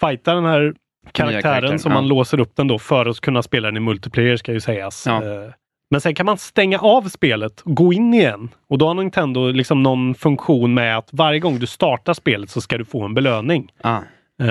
fighta 0.00 0.34
den 0.34 0.44
här 0.44 0.74
karaktären 1.12 1.78
som 1.78 1.92
ja. 1.92 1.98
man 1.98 2.08
låser 2.08 2.40
upp 2.40 2.56
den 2.56 2.68
då 2.68 2.78
för 2.78 3.06
att 3.06 3.20
kunna 3.20 3.42
spela 3.42 3.68
den 3.68 3.76
i 3.76 3.80
multiplayer 3.80 4.36
ska 4.36 4.52
ju 4.52 4.60
sägas. 4.60 5.04
Ja. 5.06 5.24
Eh, 5.24 5.50
Men 5.90 6.00
sen 6.00 6.14
kan 6.14 6.26
man 6.26 6.38
stänga 6.38 6.78
av 6.78 7.02
spelet 7.02 7.60
och 7.60 7.74
gå 7.76 7.92
in 7.92 8.14
igen. 8.14 8.48
Och 8.68 8.78
då 8.78 8.86
har 8.86 8.94
Nintendo 8.94 9.50
liksom 9.50 9.82
någon 9.82 10.14
funktion 10.14 10.74
med 10.74 10.98
att 10.98 11.08
varje 11.12 11.40
gång 11.40 11.58
du 11.58 11.66
startar 11.66 12.14
spelet 12.14 12.50
så 12.50 12.60
ska 12.60 12.78
du 12.78 12.84
få 12.84 13.04
en 13.04 13.14
belöning. 13.14 13.72
ah, 13.82 14.00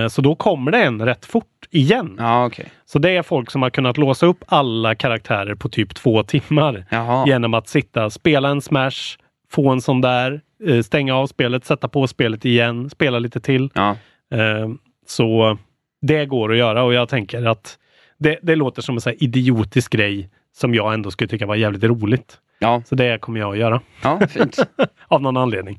Så 0.10 0.22
då 0.22 0.36
kommer 0.36 0.72
det 0.72 0.84
en 0.84 1.06
rätt 1.06 1.26
fort 1.26 1.46
igen. 1.72 2.16
ja 2.20 2.46
okej. 2.46 2.66
Så 2.86 3.00
det 3.00 3.10
är 3.10 3.24
folk 3.24 3.52
som 3.52 3.62
har 3.62 3.70
kunnat 3.70 3.98
låsa 3.98 4.26
upp 4.26 4.44
alla 4.48 4.96
karaktärer 4.96 5.56
på 5.56 5.70
typ 5.70 5.96
två 5.96 6.24
timmar. 6.24 6.86
Jaha. 6.90 7.28
Genom 7.28 7.54
att 7.54 7.68
sitta, 7.68 8.10
spela 8.10 8.50
en 8.50 8.62
smash, 8.62 9.18
få 9.52 9.70
en 9.70 9.82
sån 9.82 10.02
där, 10.02 10.42
eh, 10.68 10.82
stänga 10.82 11.16
av 11.16 11.28
spelet, 11.28 11.66
sätta 11.66 11.88
på 11.88 12.08
spelet 12.08 12.46
igen, 12.46 12.90
spela 12.90 13.20
lite 13.20 13.40
till. 13.40 13.70
Ja. 13.74 13.90
Eh, 14.34 14.70
Så 15.08 15.58
det 16.02 16.26
går 16.26 16.52
att 16.52 16.58
göra 16.58 16.84
och 16.84 16.94
jag 16.94 17.10
tänker 17.10 17.46
att 17.46 17.78
det, 18.20 18.40
det 18.42 18.56
låter 18.56 18.82
som 18.82 18.96
en 18.96 19.02
så 19.02 19.10
idiotisk 19.12 19.92
grej 19.92 20.30
som 20.56 20.74
jag 20.76 20.94
ändå 20.94 21.12
skulle 21.12 21.28
tycka 21.28 21.46
var 21.46 21.56
jävligt 21.56 21.84
roligt. 21.84 22.38
Ja, 22.60 22.82
Så 22.86 22.96
det 22.96 23.22
kommer 23.22 23.40
jag 23.40 23.52
att 23.52 23.58
göra. 23.58 23.82
ja, 24.04 24.20
fint. 24.30 24.58
Av 25.08 25.22
någon 25.22 25.38
anledning. 25.38 25.78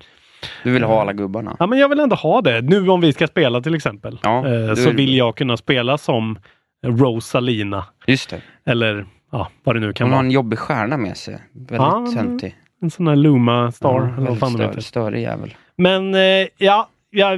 Du 0.65 0.71
vill 0.71 0.83
ha 0.85 1.01
alla 1.01 1.13
gubbarna. 1.13 1.57
Ja 1.59 1.67
men 1.67 1.79
jag 1.79 1.89
vill 1.89 2.01
ändå 2.01 2.17
ha 2.17 2.41
det. 2.41 2.61
Nu 2.63 2.89
om 2.89 3.01
vi 3.01 3.13
ska 3.13 3.27
spela 3.27 3.61
till 3.61 3.75
exempel. 3.75 4.19
Ja, 4.23 4.37
eh, 4.49 4.75
så 4.75 4.85
vill- 4.85 4.97
vill 4.97 5.17
jag 5.17 5.37
kunna 5.37 5.57
spela 5.57 5.99
som 5.99 6.39
Rosalina. 6.87 7.85
Just 8.07 8.31
det. 8.31 8.41
Eller 8.67 9.07
ja, 9.33 9.49
vad 9.65 9.77
det 9.77 9.81
nu 9.81 9.93
kan 9.93 10.05
Hon 10.07 10.13
har 10.13 10.19
vara. 10.19 10.27
en 10.27 10.31
jobbig 10.31 10.59
stjärna 10.59 10.97
med 10.97 11.17
sig. 11.17 11.39
Väldigt 11.53 11.77
Ja, 11.77 12.07
töntig. 12.15 12.55
En 12.83 12.91
sån 12.91 13.07
här 13.09 13.17
Luma 13.17 13.73
Star. 13.73 13.89
Ja, 14.17 14.17
eller 14.23 14.31
vad 14.41 14.53
stör, 14.53 14.81
störig 14.81 15.23
jävel. 15.23 15.55
Men 15.77 16.15
eh, 16.15 16.47
ja, 16.59 16.89
ja, 17.11 17.31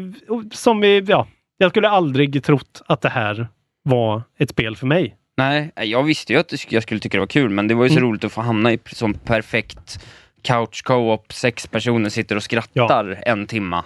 som 0.52 0.80
vi, 0.80 1.00
ja, 1.08 1.26
jag 1.58 1.70
skulle 1.70 1.88
aldrig 1.88 2.44
trott 2.44 2.82
att 2.86 3.00
det 3.00 3.08
här 3.08 3.48
var 3.82 4.22
ett 4.38 4.50
spel 4.50 4.76
för 4.76 4.86
mig. 4.86 5.16
Nej, 5.38 5.72
jag 5.76 6.02
visste 6.02 6.32
ju 6.32 6.38
att 6.38 6.72
jag 6.72 6.82
skulle 6.82 7.00
tycka 7.00 7.16
det 7.16 7.20
var 7.20 7.26
kul, 7.26 7.50
men 7.50 7.68
det 7.68 7.74
var 7.74 7.84
ju 7.84 7.90
så 7.90 7.98
Mm. 7.98 8.08
roligt 8.10 8.24
att 8.24 8.32
få 8.32 8.40
hamna 8.40 8.72
i 8.72 8.78
som 8.86 9.14
perfekt 9.14 10.06
couch 10.42 10.82
co-op, 10.82 11.32
sex 11.32 11.66
personer 11.66 12.10
sitter 12.10 12.36
och 12.36 12.42
skrattar 12.42 13.22
en 13.26 13.46
timma. 13.46 13.84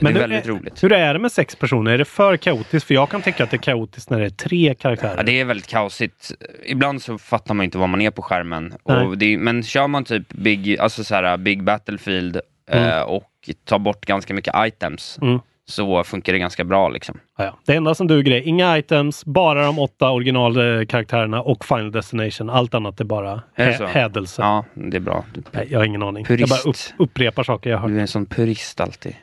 det 0.00 0.08
är 0.08 0.12
väldigt 0.12 0.46
roligt. 0.46 0.82
Hur 0.84 0.92
är 0.92 1.14
det 1.14 1.20
med 1.20 1.32
sex 1.32 1.56
personer? 1.56 1.92
Är 1.92 1.98
det 1.98 2.04
för 2.04 2.36
kaotiskt? 2.36 2.86
För 2.86 2.94
jag 2.94 3.10
kan 3.10 3.22
tycka 3.22 3.44
att 3.44 3.50
det 3.50 3.56
är 3.56 3.62
kaotiskt 3.62 4.10
när 4.10 4.20
det 4.20 4.26
är 4.26 4.30
tre 4.30 4.74
karaktärer. 4.74 5.14
Ja, 5.16 5.22
det 5.22 5.40
är 5.40 5.44
väldigt 5.44 5.66
kaosigt. 5.66 6.32
Ibland 6.66 7.02
så 7.02 7.18
fattar 7.18 7.54
man 7.54 7.64
inte 7.64 7.78
vad 7.78 7.88
man 7.88 8.00
är 8.00 8.10
på 8.10 8.22
skärmen. 8.22 8.74
Det, 9.16 9.38
men 9.38 9.62
kör 9.62 9.86
man 9.88 10.04
typ 10.04 10.28
Big, 10.28 10.78
alltså 10.78 11.04
så 11.04 11.14
här, 11.14 11.36
big 11.36 11.64
Battlefield 11.64 12.40
eh, 12.70 13.00
och 13.00 13.50
tar 13.64 13.78
bort 13.78 14.06
ganska 14.06 14.34
mycket 14.34 14.54
items 14.56 15.18
Mm. 15.22 15.40
Så 15.68 16.04
funkar 16.04 16.32
det 16.32 16.38
ganska 16.38 16.64
bra 16.64 16.88
liksom. 16.88 17.20
Ja, 17.38 17.44
ja. 17.44 17.58
Det 17.66 17.74
enda 17.74 17.94
som 17.94 18.06
duger 18.06 18.32
är 18.32 18.40
inga 18.48 18.78
items, 18.78 19.24
bara 19.24 19.64
de 19.66 19.78
åtta 19.78 20.10
originalkaraktärerna 20.10 21.42
och 21.42 21.64
Final 21.64 21.92
Destination. 21.92 22.50
Allt 22.50 22.74
annat 22.74 23.00
är 23.00 23.04
bara 23.04 23.42
hä- 23.56 23.86
hädelse. 23.86 24.42
Ja, 24.42 24.64
det 24.74 24.96
är 24.96 25.00
bra. 25.00 25.24
Nej, 25.52 25.66
jag 25.70 25.78
har 25.78 25.84
ingen 25.84 26.02
aning. 26.02 26.24
Purist. 26.24 26.40
Jag 26.40 26.48
bara 26.64 26.70
upp, 26.70 26.76
upprepar 27.10 27.42
saker 27.42 27.70
jag 27.70 27.78
hört. 27.78 27.90
du 27.90 27.96
är 27.96 28.00
en 28.00 28.08
sån 28.08 28.26
purist 28.26 28.80
alltid. 28.80 29.14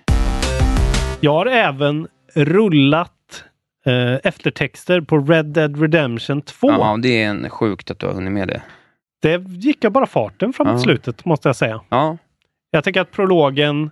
Jag 1.19 1.31
har 1.33 1.45
även 1.45 2.07
rullat 2.35 3.11
eh, 3.85 4.13
eftertexter 4.23 5.01
på 5.01 5.17
Red 5.17 5.45
Dead 5.45 5.81
Redemption 5.81 6.41
2. 6.41 6.67
Ja, 6.71 6.97
det 7.01 7.23
är 7.23 7.29
en 7.29 7.49
sjukt 7.49 7.91
att 7.91 7.99
du 7.99 8.05
har 8.05 8.13
hunnit 8.13 8.33
med 8.33 8.47
det. 8.47 8.61
Det 9.21 9.41
gick 9.47 9.83
jag 9.83 9.91
bara 9.91 10.05
farten 10.05 10.53
framåt 10.53 10.73
Ja. 10.73 10.79
slutet 10.79 11.25
måste 11.25 11.49
jag 11.49 11.55
säga. 11.55 11.81
Ja, 11.89 12.17
Jag 12.71 12.83
tycker 12.83 13.01
att 13.01 13.11
prologen, 13.11 13.91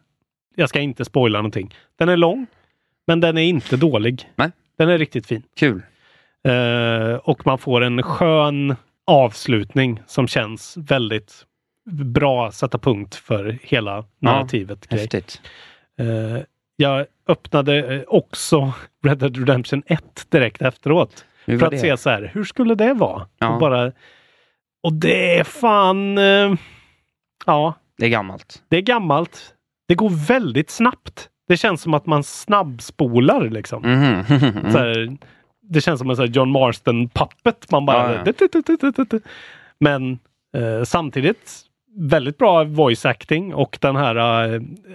jag 0.55 0.69
ska 0.69 0.79
inte 0.79 1.05
spoila 1.05 1.39
någonting. 1.39 1.73
Den 1.95 2.09
är 2.09 2.17
lång, 2.17 2.45
men 3.07 3.19
den 3.19 3.37
är 3.37 3.41
inte 3.43 3.77
dålig. 3.77 4.29
Nej. 4.35 4.51
Den 4.77 4.89
är 4.89 4.97
riktigt 4.97 5.27
fin. 5.27 5.43
kul. 5.55 5.81
Eh, 6.47 7.15
och 7.15 7.45
man 7.45 7.57
får 7.57 7.81
en 7.83 8.03
skön 8.03 8.75
avslutning 9.07 10.01
som 10.07 10.27
känns 10.27 10.77
väldigt 10.77 11.45
bra 11.91 12.51
sätta 12.51 12.77
punkt 12.77 13.15
för 13.15 13.57
hela 13.63 14.05
narrativet. 14.19 14.87
grej. 14.87 14.99
Häftigt. 14.99 15.41
Eh, 15.99 16.43
jag 16.75 17.05
öppnade 17.27 17.95
eh, 17.95 18.01
också 18.07 18.73
Red 19.03 19.17
Dead 19.17 19.37
Redemption 19.37 19.83
1 19.85 20.25
direkt 20.29 20.61
efteråt. 20.61 21.25
För 21.45 21.63
att 21.63 21.71
det? 21.71 21.77
se 21.77 21.97
så 21.97 22.09
här, 22.09 22.31
hur 22.33 22.43
skulle 22.43 22.75
det 22.75 22.93
vara? 22.93 23.27
Ja. 23.37 23.53
Och, 23.53 23.59
bara, 23.59 23.91
och 24.83 24.93
det 24.93 25.37
är 25.39 25.43
fan... 25.43 26.17
Eh, 26.17 26.53
ja, 27.45 27.73
Det 27.97 28.05
är 28.05 28.09
gammalt. 28.09 28.63
det 28.69 28.77
är 28.77 28.81
gammalt. 28.81 29.52
Det 29.87 29.95
går 29.95 30.09
väldigt 30.27 30.69
snabbt. 30.69 31.29
Det 31.47 31.57
känns 31.57 31.81
som 31.81 31.93
att 31.93 32.05
man 32.05 32.23
snabbspolar 32.23 33.49
liksom. 33.49 33.81
Mhm. 33.81 34.23
Så 34.71 34.77
här, 34.77 35.17
det 35.61 35.81
känns 35.81 35.99
som 35.99 36.09
en 36.09 36.15
sån 36.15 36.31
John 36.31 36.49
Marston-puppet. 36.51 37.71
Man 37.71 37.85
bara... 37.85 38.15
Ja, 38.25 38.33
ja. 39.11 39.19
Men 39.79 40.19
eh, 40.57 40.83
samtidigt 40.83 41.61
väldigt 41.97 42.37
bra 42.37 42.63
voice 42.63 43.05
acting 43.05 43.53
och 43.53 43.77
den 43.81 43.95
här 43.95 44.15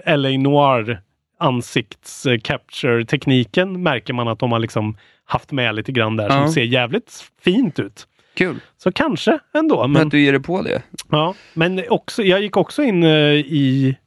eh, 0.05 0.17
LA 0.17 0.29
Noir 0.29 1.01
ansikts 1.39 2.25
eh, 2.25 2.39
capture 2.39 3.05
tekniken 3.05 3.83
märker 3.83 4.13
man 4.13 4.27
att 4.27 4.39
de 4.39 4.51
har 4.51 4.59
liksom 4.59 4.97
haft 5.25 5.51
med 5.51 5.75
lite 5.75 5.91
grann 5.91 6.15
där 6.17 6.25
Ja. 6.29 6.31
som 6.31 6.53
ser 6.53 6.63
jävligt 6.63 7.31
fint 7.41 7.79
ut. 7.79 8.07
Kul. 8.33 8.59
Så 8.77 8.91
kanske 8.91 9.39
ändå. 9.53 9.81
Men 9.81 9.91
Men, 9.91 10.01
att 10.07 10.11
du 10.11 10.21
ger 10.21 10.31
dig 10.31 10.41
på 10.41 10.61
det. 10.61 10.81
ja, 11.11 11.33
men 11.53 11.81
också, 11.89 12.23
jag 12.23 12.41
gick 12.41 12.57
också 12.57 12.83
in 12.83 13.03
eh, 13.03 13.09
i 13.33 13.97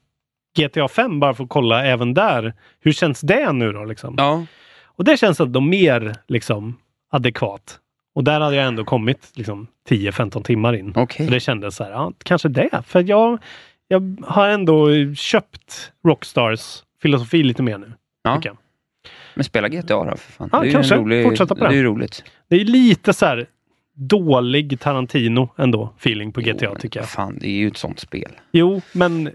GTA 0.56 0.88
5 0.88 1.20
bara 1.20 1.34
för 1.34 1.44
att 1.44 1.50
kolla 1.50 1.84
även 1.84 2.14
där. 2.14 2.54
Hur 2.80 2.92
känns 2.92 3.20
det 3.20 3.52
nu 3.52 3.72
då? 3.72 3.84
Liksom? 3.84 4.14
Ja, 4.18 4.46
Och 4.84 5.04
det 5.04 5.16
känns 5.16 5.40
ändå 5.40 5.60
mer 5.60 6.14
liksom 6.28 6.76
adekvat. 7.10 7.78
Och 8.14 8.24
där 8.24 8.40
hade 8.40 8.56
jag 8.56 8.66
ändå 8.66 8.84
kommit 8.84 9.30
liksom 9.34 9.66
10-15 9.88 10.42
timmar 10.42 10.72
in. 10.72 10.92
okej. 10.96 11.26
Så 11.26 11.32
det 11.32 11.40
kändes 11.40 11.76
så 11.76 11.84
här, 11.84 11.90
ja, 11.90 12.12
kanske 12.24 12.48
det. 12.48 12.82
För 12.86 13.02
jag, 13.08 13.38
jag 13.88 14.16
har 14.26 14.48
ändå 14.48 14.88
köpt 15.14 15.92
Rockstars 16.06 16.82
filosofi 17.02 17.42
lite 17.42 17.62
mer 17.62 17.78
nu. 17.78 17.92
Ja. 18.22 18.40
Men 19.34 19.44
spela 19.44 19.68
GTA 19.68 20.04
då 20.04 20.16
för 20.16 20.32
fan. 20.32 20.48
Ja, 20.52 20.60
det 20.60 20.68
är 20.68 20.72
kanske. 20.72 20.96
rolig, 20.96 21.24
Fortsätta 21.24 21.54
på 21.54 21.64
det. 21.64 21.70
det. 21.70 21.78
är 21.78 21.82
roligt. 21.82 22.24
Det 22.48 22.56
är 22.56 22.64
lite 22.64 23.12
så 23.12 23.26
här 23.26 23.46
dålig 23.94 24.80
Tarantino 24.80 25.48
ändå, 25.58 25.94
feeling 25.98 26.32
på 26.32 26.40
GTA 26.40 26.56
Jo, 26.60 26.74
tycker 26.80 27.00
jag. 27.00 27.08
Fan, 27.08 27.38
det 27.40 27.46
är 27.48 27.52
ju 27.52 27.66
ett 27.68 27.76
sånt 27.76 28.00
spel. 28.00 28.30
Jo, 28.52 28.80
men 28.92 29.30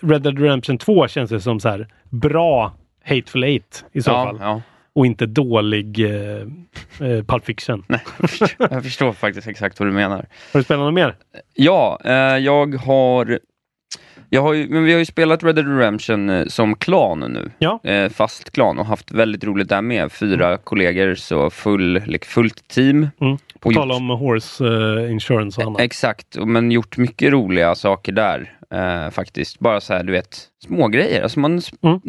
Red 0.00 0.22
Dead 0.22 0.38
Redemption 0.38 0.78
2 0.78 1.08
känns 1.08 1.30
det 1.30 1.40
som 1.40 1.60
så 1.60 1.68
här 1.68 1.88
bra 2.10 2.72
Hateful 3.04 3.44
Eight 3.44 3.84
i 3.92 4.02
så 4.02 4.10
ja, 4.10 4.24
fall. 4.24 4.38
ja. 4.40 4.62
Och 4.92 5.06
inte 5.06 5.26
dålig 5.26 6.00
eh, 6.00 6.40
eh, 7.08 7.24
Pulp 7.24 7.44
Fiction. 7.44 7.84
Nej, 7.88 8.00
jag 8.20 8.30
förstår, 8.30 8.68
jag 8.70 8.82
förstår 8.82 9.12
faktiskt 9.12 9.48
exakt 9.48 9.80
vad 9.80 9.88
du 9.88 9.92
menar. 9.92 10.26
Har 10.52 10.60
du 10.60 10.64
spelat 10.64 10.84
något 10.84 10.94
mer? 10.94 11.14
Ja, 11.54 12.00
eh, 12.04 12.12
jag 12.38 12.74
har... 12.74 13.38
Jag 14.30 14.42
har 14.42 14.52
ju, 14.52 14.68
men 14.68 14.84
vi 14.84 14.92
har 14.92 14.98
ju 14.98 15.04
spelat 15.04 15.44
Red 15.44 15.54
Dead 15.54 15.78
Redemption 15.78 16.30
eh, 16.30 16.46
som 16.46 16.76
klan 16.76 17.20
nu. 17.20 17.50
Ja. 17.58 17.80
Eh, 17.82 18.08
fast 18.08 18.50
klan 18.50 18.78
och 18.78 18.86
haft 18.86 19.12
väldigt 19.12 19.44
roligt 19.44 19.68
där 19.68 19.82
med. 19.82 20.12
Fyra 20.12 20.56
kollegor, 20.56 21.14
så 21.14 21.50
full, 21.50 22.18
fullt 22.22 22.68
team. 22.68 23.08
Mm. 23.20 23.38
På 23.60 23.72
tal 23.72 23.92
om 23.92 24.08
horse 24.08 24.64
eh, 24.64 25.12
insurance 25.12 25.60
och 25.60 25.66
annat. 25.66 25.80
Exakt, 25.80 26.36
men 26.46 26.70
gjort 26.70 26.96
mycket 26.96 27.32
roliga 27.32 27.74
saker 27.74 28.12
där 28.12 28.52
eh, 28.74 29.10
faktiskt. 29.10 29.58
Bara 29.58 29.80
så 29.80 29.94
här, 29.94 30.02
du 30.04 30.12
vet, 30.12 30.48
små 30.64 30.88
grejer. 30.88 31.22
Alltså 31.22 31.40
man 31.40 31.62
Mm. 31.82 32.00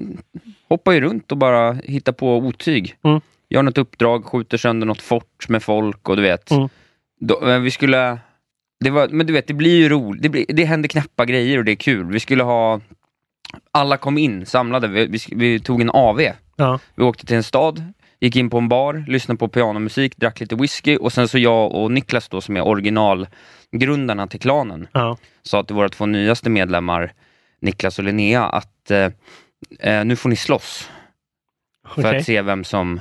hoppar 0.70 0.92
ju 0.92 1.02
runt 1.02 1.32
och 1.32 1.38
bara 1.38 1.74
hittar 1.74 2.12
på 2.12 2.38
otyg. 2.38 2.96
Mm. 3.04 3.22
Gör 3.50 3.64
något 3.64 3.78
uppdrag, 3.78 4.26
skjuter 4.26 4.58
sönder 4.58 4.88
något 4.88 5.02
fort 5.02 5.50
med 5.50 5.64
folk 5.64 6.10
och 6.10 6.16
du 6.16 6.22
vet. 6.22 6.52
Mm. 6.52 6.70
Då, 7.20 7.60
vi 7.60 7.72
skulle... 7.72 8.18
Det 8.80 8.90
var, 8.90 9.08
men 9.08 9.28
du 9.28 9.34
vet, 9.34 9.48
det 9.48 9.54
blir 9.54 9.78
ju 9.78 9.90
roligt. 9.90 10.24
Det, 10.24 10.30
blir, 10.30 10.46
det 10.48 10.66
händer 10.66 10.90
knäppa 10.90 11.26
grejer 11.26 11.58
och 11.58 11.66
det 11.66 11.72
är 11.72 11.76
kul. 11.76 12.12
Vi 12.12 12.20
skulle 12.20 12.44
ha... 12.44 12.82
Alla 13.72 13.98
kom 13.98 14.18
in 14.18 14.46
samlade. 14.46 14.88
Vi, 14.88 15.06
vi, 15.06 15.20
vi 15.32 15.60
tog 15.60 15.82
en 15.82 15.90
AV. 15.90 16.22
Ja. 16.56 16.80
Vi 16.96 17.04
åkte 17.04 17.26
till 17.26 17.36
en 17.36 17.44
stad, 17.44 17.84
gick 18.20 18.36
in 18.36 18.50
på 18.50 18.58
en 18.58 18.70
bar, 18.70 19.04
lyssnade 19.08 19.38
på 19.38 19.48
pianomusik, 19.48 20.18
drack 20.18 20.40
lite 20.40 20.56
whisky 20.56 20.98
och 20.98 21.14
sen 21.14 21.28
så 21.28 21.38
jag 21.38 21.72
och 21.72 21.92
Niklas 21.92 22.30
då 22.30 22.42
som 22.42 22.58
är 22.58 22.62
originalgrundarna 23.74 24.28
till 24.28 24.40
klanen 24.40 24.88
Ja. 24.94 25.18
sa 25.44 25.64
till 25.64 25.76
våra 25.76 25.90
två 25.90 26.06
nyaste 26.06 26.50
medlemmar, 26.50 27.14
Niklas 27.62 28.00
och 28.00 28.06
Linnea, 28.06 28.46
att 28.46 28.92
eh, 28.92 29.10
eh, 29.80 30.06
nu 30.06 30.16
får 30.16 30.30
ni 30.30 30.36
slåss 30.36 30.90
för 31.88 32.02
Okej. 32.02 32.18
att 32.18 32.26
se 32.26 32.42
vem 32.42 32.64
som 32.64 33.00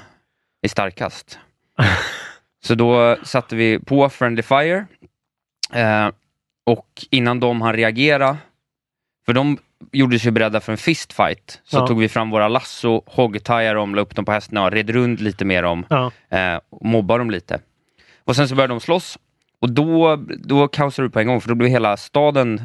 är 0.62 0.68
starkast. 0.68 1.38
så 2.64 2.74
då 2.74 3.16
satte 3.22 3.56
vi 3.56 3.78
på 3.78 4.08
Friendly 4.08 4.42
Fire 4.42 4.86
eh, 5.72 6.08
och 6.66 7.04
innan 7.10 7.40
de 7.40 7.60
hann 7.62 7.72
reagera, 7.76 8.38
för 9.26 9.32
de 9.32 9.58
gjorde 9.92 10.18
sig 10.18 10.32
beredda 10.32 10.60
för 10.60 10.72
en 10.72 10.78
fistfight, 10.78 11.60
så 11.64 11.76
Ja. 11.78 11.86
tog 11.86 11.98
vi 12.00 12.08
fram 12.08 12.30
våra 12.30 12.48
lasso, 12.48 13.02
hoggtajade 13.06 13.74
dem, 13.78 13.94
la 13.94 14.02
upp 14.02 14.14
dem 14.16 14.24
på 14.24 14.32
hästarna 14.32 14.70
red 14.70 14.90
runt 14.90 15.20
lite 15.20 15.44
med 15.44 15.64
dem 15.64 15.86
Ja. 15.90 16.10
eh, 16.30 16.60
och 16.70 16.86
mobbade 16.86 17.18
dem 17.20 17.30
lite. 17.30 17.60
Och 18.26 18.36
sen 18.36 18.48
så 18.48 18.54
började 18.54 18.72
de 18.74 18.80
slåss 18.80 19.18
och 19.64 19.70
då, 19.70 20.16
då 20.44 20.68
kaosade 20.68 21.08
det 21.08 21.12
på 21.12 21.20
en 21.20 21.26
gång 21.26 21.40
för 21.40 21.48
då 21.48 21.54
blev 21.54 21.70
hela 21.70 21.96
staden 21.96 22.60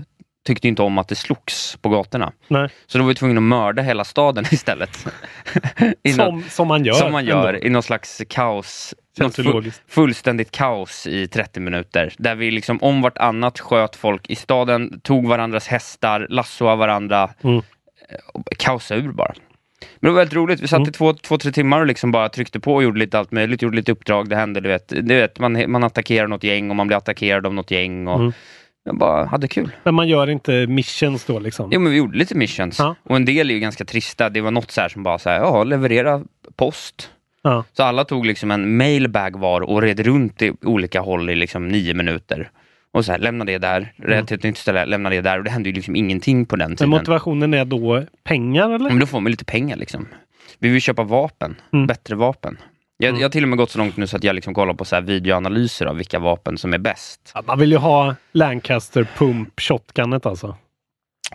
tyckte 0.45 0.67
inte 0.67 0.81
om 0.81 0.97
att 0.97 1.07
det 1.07 1.15
slogs 1.15 1.77
på 1.81 1.89
gatorna. 1.89 2.31
Nej. 2.47 2.69
Så 2.87 2.97
då 2.97 3.03
var 3.03 3.09
vi 3.09 3.15
tvungna 3.15 3.37
att 3.37 3.43
mörda 3.43 3.81
hela 3.81 4.03
staden 4.03 4.45
istället. 4.51 5.05
Som, 6.15 6.43
som 6.49 6.67
man 6.67 6.85
gör. 6.85 6.93
som 6.93 7.11
man 7.11 7.25
gör 7.25 7.53
ändå. 7.53 7.67
i 7.67 7.69
någon 7.69 7.83
slags 7.83 8.21
kaos. 8.29 8.95
Något 9.17 9.39
ju 9.39 9.43
fu- 9.43 9.51
logiskt. 9.53 9.81
fullständigt 9.87 10.51
kaos 10.51 11.07
i 11.07 11.27
30 11.27 11.59
minuter. 11.59 12.13
Där 12.17 12.35
vi 12.35 12.51
liksom 12.51 12.77
om 12.81 13.01
vartannat 13.01 13.59
sköt 13.59 13.95
folk 13.95 14.29
i 14.29 14.35
staden, 14.35 14.99
tog 15.03 15.27
varandras 15.27 15.67
hästar, 15.67 16.27
lassoade 16.29 16.75
varandra. 16.75 17.29
Mm. 17.43 17.55
eh, 17.57 17.61
kaosade 18.57 19.01
ur 19.01 19.11
bara. 19.11 19.33
Men 19.99 20.09
det 20.09 20.13
var 20.13 20.17
väldigt 20.17 20.35
roligt. 20.35 20.59
Vi 20.61 20.67
satt 20.67 20.77
Mm. 20.77 20.89
i 20.89 20.91
två, 20.91 21.13
två, 21.13 21.37
tre 21.37 21.51
timmar 21.51 21.79
och 21.79 21.85
liksom 21.87 22.11
bara 22.11 22.29
tryckte 22.29 22.59
på 22.59 22.75
och 22.75 22.83
gjorde 22.83 22.99
lite 22.99 23.19
allt 23.19 23.31
möjligt. 23.31 23.61
Gjorde 23.61 23.75
lite 23.75 23.91
uppdrag, 23.91 24.29
det 24.29 24.35
hände, 24.35 24.59
du 24.59 24.69
vet. 24.69 24.87
Du 24.87 25.15
vet 25.15 25.39
man, 25.39 25.71
man 25.71 25.83
attackerar 25.83 26.27
något 26.27 26.43
gäng 26.43 26.69
och 26.69 26.75
man 26.75 26.87
blir 26.87 26.97
attackerad 26.97 27.45
av 27.45 27.53
något 27.53 27.71
gäng. 27.71 28.07
Och 28.07 28.19
Mm. 28.19 28.31
Jag 28.83 28.97
bara 28.97 29.25
hade 29.25 29.47
kul. 29.47 29.71
Men 29.83 29.93
man 29.95 30.07
gör 30.07 30.29
inte 30.29 30.67
missions 30.67 31.25
då 31.25 31.39
liksom? 31.39 31.69
Jo 31.73 31.79
men 31.79 31.91
vi 31.91 31.97
gjorde 31.97 32.17
lite 32.17 32.35
missions. 32.35 32.79
Ja. 32.79 32.95
Och 33.03 33.15
en 33.15 33.25
del 33.25 33.49
är 33.49 33.53
ju 33.53 33.59
ganska 33.59 33.85
trista. 33.85 34.29
Det 34.29 34.41
var 34.41 34.51
något 34.51 34.71
så 34.71 34.81
här 34.81 34.89
som 34.89 35.03
bara 35.03 35.19
så 35.19 35.29
här, 35.29 35.37
ja 35.39 35.63
leverera 35.63 36.21
post. 36.55 37.09
Ja. 37.41 37.63
Så 37.73 37.83
alla 37.83 38.05
tog 38.05 38.25
liksom 38.25 38.51
en 38.51 38.77
mailbag 38.77 39.39
var 39.39 39.61
och 39.61 39.81
red 39.81 39.99
runt 39.99 40.41
i 40.41 40.53
olika 40.61 41.01
håll 41.01 41.29
i 41.29 41.35
liksom 41.35 41.67
nio 41.67 41.93
minuter. 41.93 42.49
Och 42.93 43.05
så 43.05 43.11
här, 43.11 43.19
lämna 43.19 43.45
det 43.45 43.57
där, 43.57 43.93
red 43.97 44.27
till 44.27 44.37
ett 44.37 44.43
nytt 44.43 44.57
ställe, 44.57 44.85
lämna 44.85 45.09
det 45.09 45.21
där. 45.21 45.37
Och 45.37 45.43
det 45.43 45.49
hände 45.49 45.69
ju 45.69 45.75
liksom 45.75 45.95
ingenting 45.95 46.45
på 46.45 46.55
den 46.55 46.69
Men 46.69 46.77
tiden. 46.77 46.89
motivationen 46.89 47.53
är 47.53 47.65
då 47.65 48.05
pengar 48.23 48.69
eller? 48.69 48.89
Men 48.89 48.99
då 48.99 49.05
får 49.05 49.19
man 49.19 49.31
lite 49.31 49.45
pengar 49.45 49.75
liksom. 49.77 50.07
Vi 50.59 50.69
vill 50.69 50.81
köpa 50.81 51.03
vapen, 51.03 51.55
Mm. 51.73 51.87
bättre 51.87 52.15
vapen. 52.15 52.57
Jag, 52.97 53.15
jag 53.15 53.21
har 53.21 53.29
till 53.29 53.43
och 53.43 53.49
med 53.49 53.57
gått 53.57 53.71
så 53.71 53.77
långt 53.77 53.97
nu 53.97 54.07
så 54.07 54.17
att 54.17 54.23
jag 54.23 54.35
liksom 54.35 54.53
kollar 54.53 54.73
på 54.73 54.85
så 54.85 54.95
här 54.95 55.01
videoanalyser 55.03 55.85
av 55.85 55.95
vilka 55.95 56.19
vapen 56.19 56.57
som 56.57 56.73
är 56.73 56.77
bäst. 56.77 57.31
Ja, 57.35 57.41
man 57.47 57.59
vill 57.59 57.71
ju 57.71 57.77
ha 57.77 58.15
Lancaster 58.31 59.07
Pump 59.17 59.59
Shotgunet 59.59 60.25
alltså. 60.25 60.55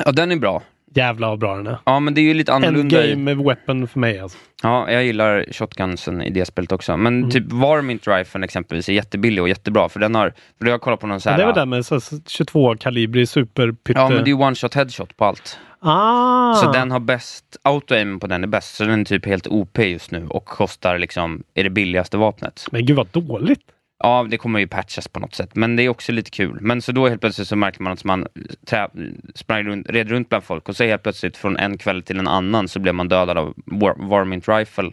Ja, 0.05 0.12
den 0.12 0.32
är 0.32 0.36
bra. 0.36 0.62
Jävlar 0.95 1.28
vad 1.28 1.38
bra 1.38 1.57
den 1.57 1.66
är. 1.66 1.78
Ja, 1.84 2.01
men 2.01 2.14
det 2.14 2.20
är 2.20 2.22
ju 2.22 2.34
lite 2.34 2.53
annorlunda. 2.53 3.05
Endgame 3.05 3.34
weapon 3.45 3.88
för 3.88 4.01
mig 4.01 4.18
alltså. 4.18 4.38
Ja, 4.62 4.90
jag 4.90 5.05
gillar 5.05 5.45
shotgunsen 5.53 6.22
i 6.22 6.30
det 6.30 6.45
spelet 6.45 6.72
också. 6.72 6.97
Men 6.97 7.18
Mm. 7.18 7.30
typ 7.30 7.53
Varmint 7.53 8.09
Riflen 8.09 8.45
exempelvis 8.45 8.88
är 8.88 8.92
jättebillig 8.92 9.42
och 9.42 9.49
jättebra. 9.49 9.88
För 9.88 10.01
den 10.01 10.14
har, 10.14 10.32
för 10.59 10.66
jag 10.66 10.72
har 10.72 10.78
kollat 10.78 11.01
på 11.01 11.07
någon 11.07 11.20
så 11.20 11.30
här... 11.30 11.38
det 11.38 11.47
väl 11.47 11.55
det 11.55 11.66
med 11.66 11.86
så, 11.86 12.01
så 12.01 12.16
22 12.26 12.76
kalibrig 12.76 13.28
superpytte... 13.28 14.01
Ja, 14.01 14.09
men 14.09 14.18
det 14.18 14.30
är 14.30 14.34
ju 14.34 14.42
one 14.42 14.55
shot 14.57 14.74
headshot 14.74 15.16
på 15.16 15.24
allt. 15.24 15.59
Ah! 15.80 16.55
Så 16.55 16.72
den 16.72 16.90
har 16.90 17.01
bäst, 17.01 17.45
auto-aim 17.64 18.20
på 18.20 18.26
den 18.26 18.42
är 18.45 18.49
bäst. 18.49 18.74
Så 18.76 18.84
den 18.84 19.01
är 19.01 19.05
typ 19.05 19.26
helt 19.26 19.47
OP 19.47 19.78
just 19.78 20.11
nu 20.11 20.26
och 20.28 20.45
kostar 20.45 20.99
liksom, 20.99 21.42
är 21.55 21.64
det 21.64 21.70
billigaste 21.70 22.16
vapnet. 22.16 22.66
Men 22.72 22.86
gud 22.86 22.97
vad 22.97 23.07
dåligt. 23.07 23.61
Ja, 24.05 24.26
det 24.30 24.36
kommer 24.38 24.61
ju 24.61 24.66
patchas 24.66 25.09
på 25.09 25.20
något 25.20 25.34
sätt, 25.34 25.50
men 25.57 25.76
det 25.76 25.82
är 25.82 25.88
också 25.88 26.12
lite 26.12 26.30
kul. 26.30 26.59
Men 26.61 26.82
så 26.82 26.92
då 26.92 27.09
helt 27.09 27.20
plötsligt 27.20 27.48
så 27.48 27.57
märker 27.57 27.82
man 27.82 27.92
att 27.92 28.05
man 28.05 28.26
trä, 28.66 28.88
sprang 29.34 29.64
runt, 29.64 29.90
red 29.90 30.09
runt 30.09 30.28
bland 30.28 30.44
folk 30.44 30.68
och 30.68 30.76
så 30.76 30.84
helt 30.84 31.02
plötsligt 31.02 31.36
från 31.36 31.57
en 31.57 31.78
kväll 31.78 32.02
till 32.02 32.18
en 32.18 32.28
annan 32.28 32.68
så 32.68 32.78
blev 32.80 32.94
man 32.94 33.09
dödad 33.09 33.38
av 33.38 33.55
War, 33.66 33.94
Varmint 33.98 34.48
Rifle 34.48 34.90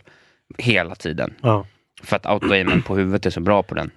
hela 0.57 0.95
tiden. 0.95 1.34
Ja. 1.41 1.66
För 2.03 2.16
att 2.16 2.26
auto-aimen 2.26 2.82
på 2.82 2.95
huvudet 2.95 3.26
är 3.26 3.30
så 3.30 3.39
bra 3.41 3.64
på 3.64 3.76
den. 3.76 3.91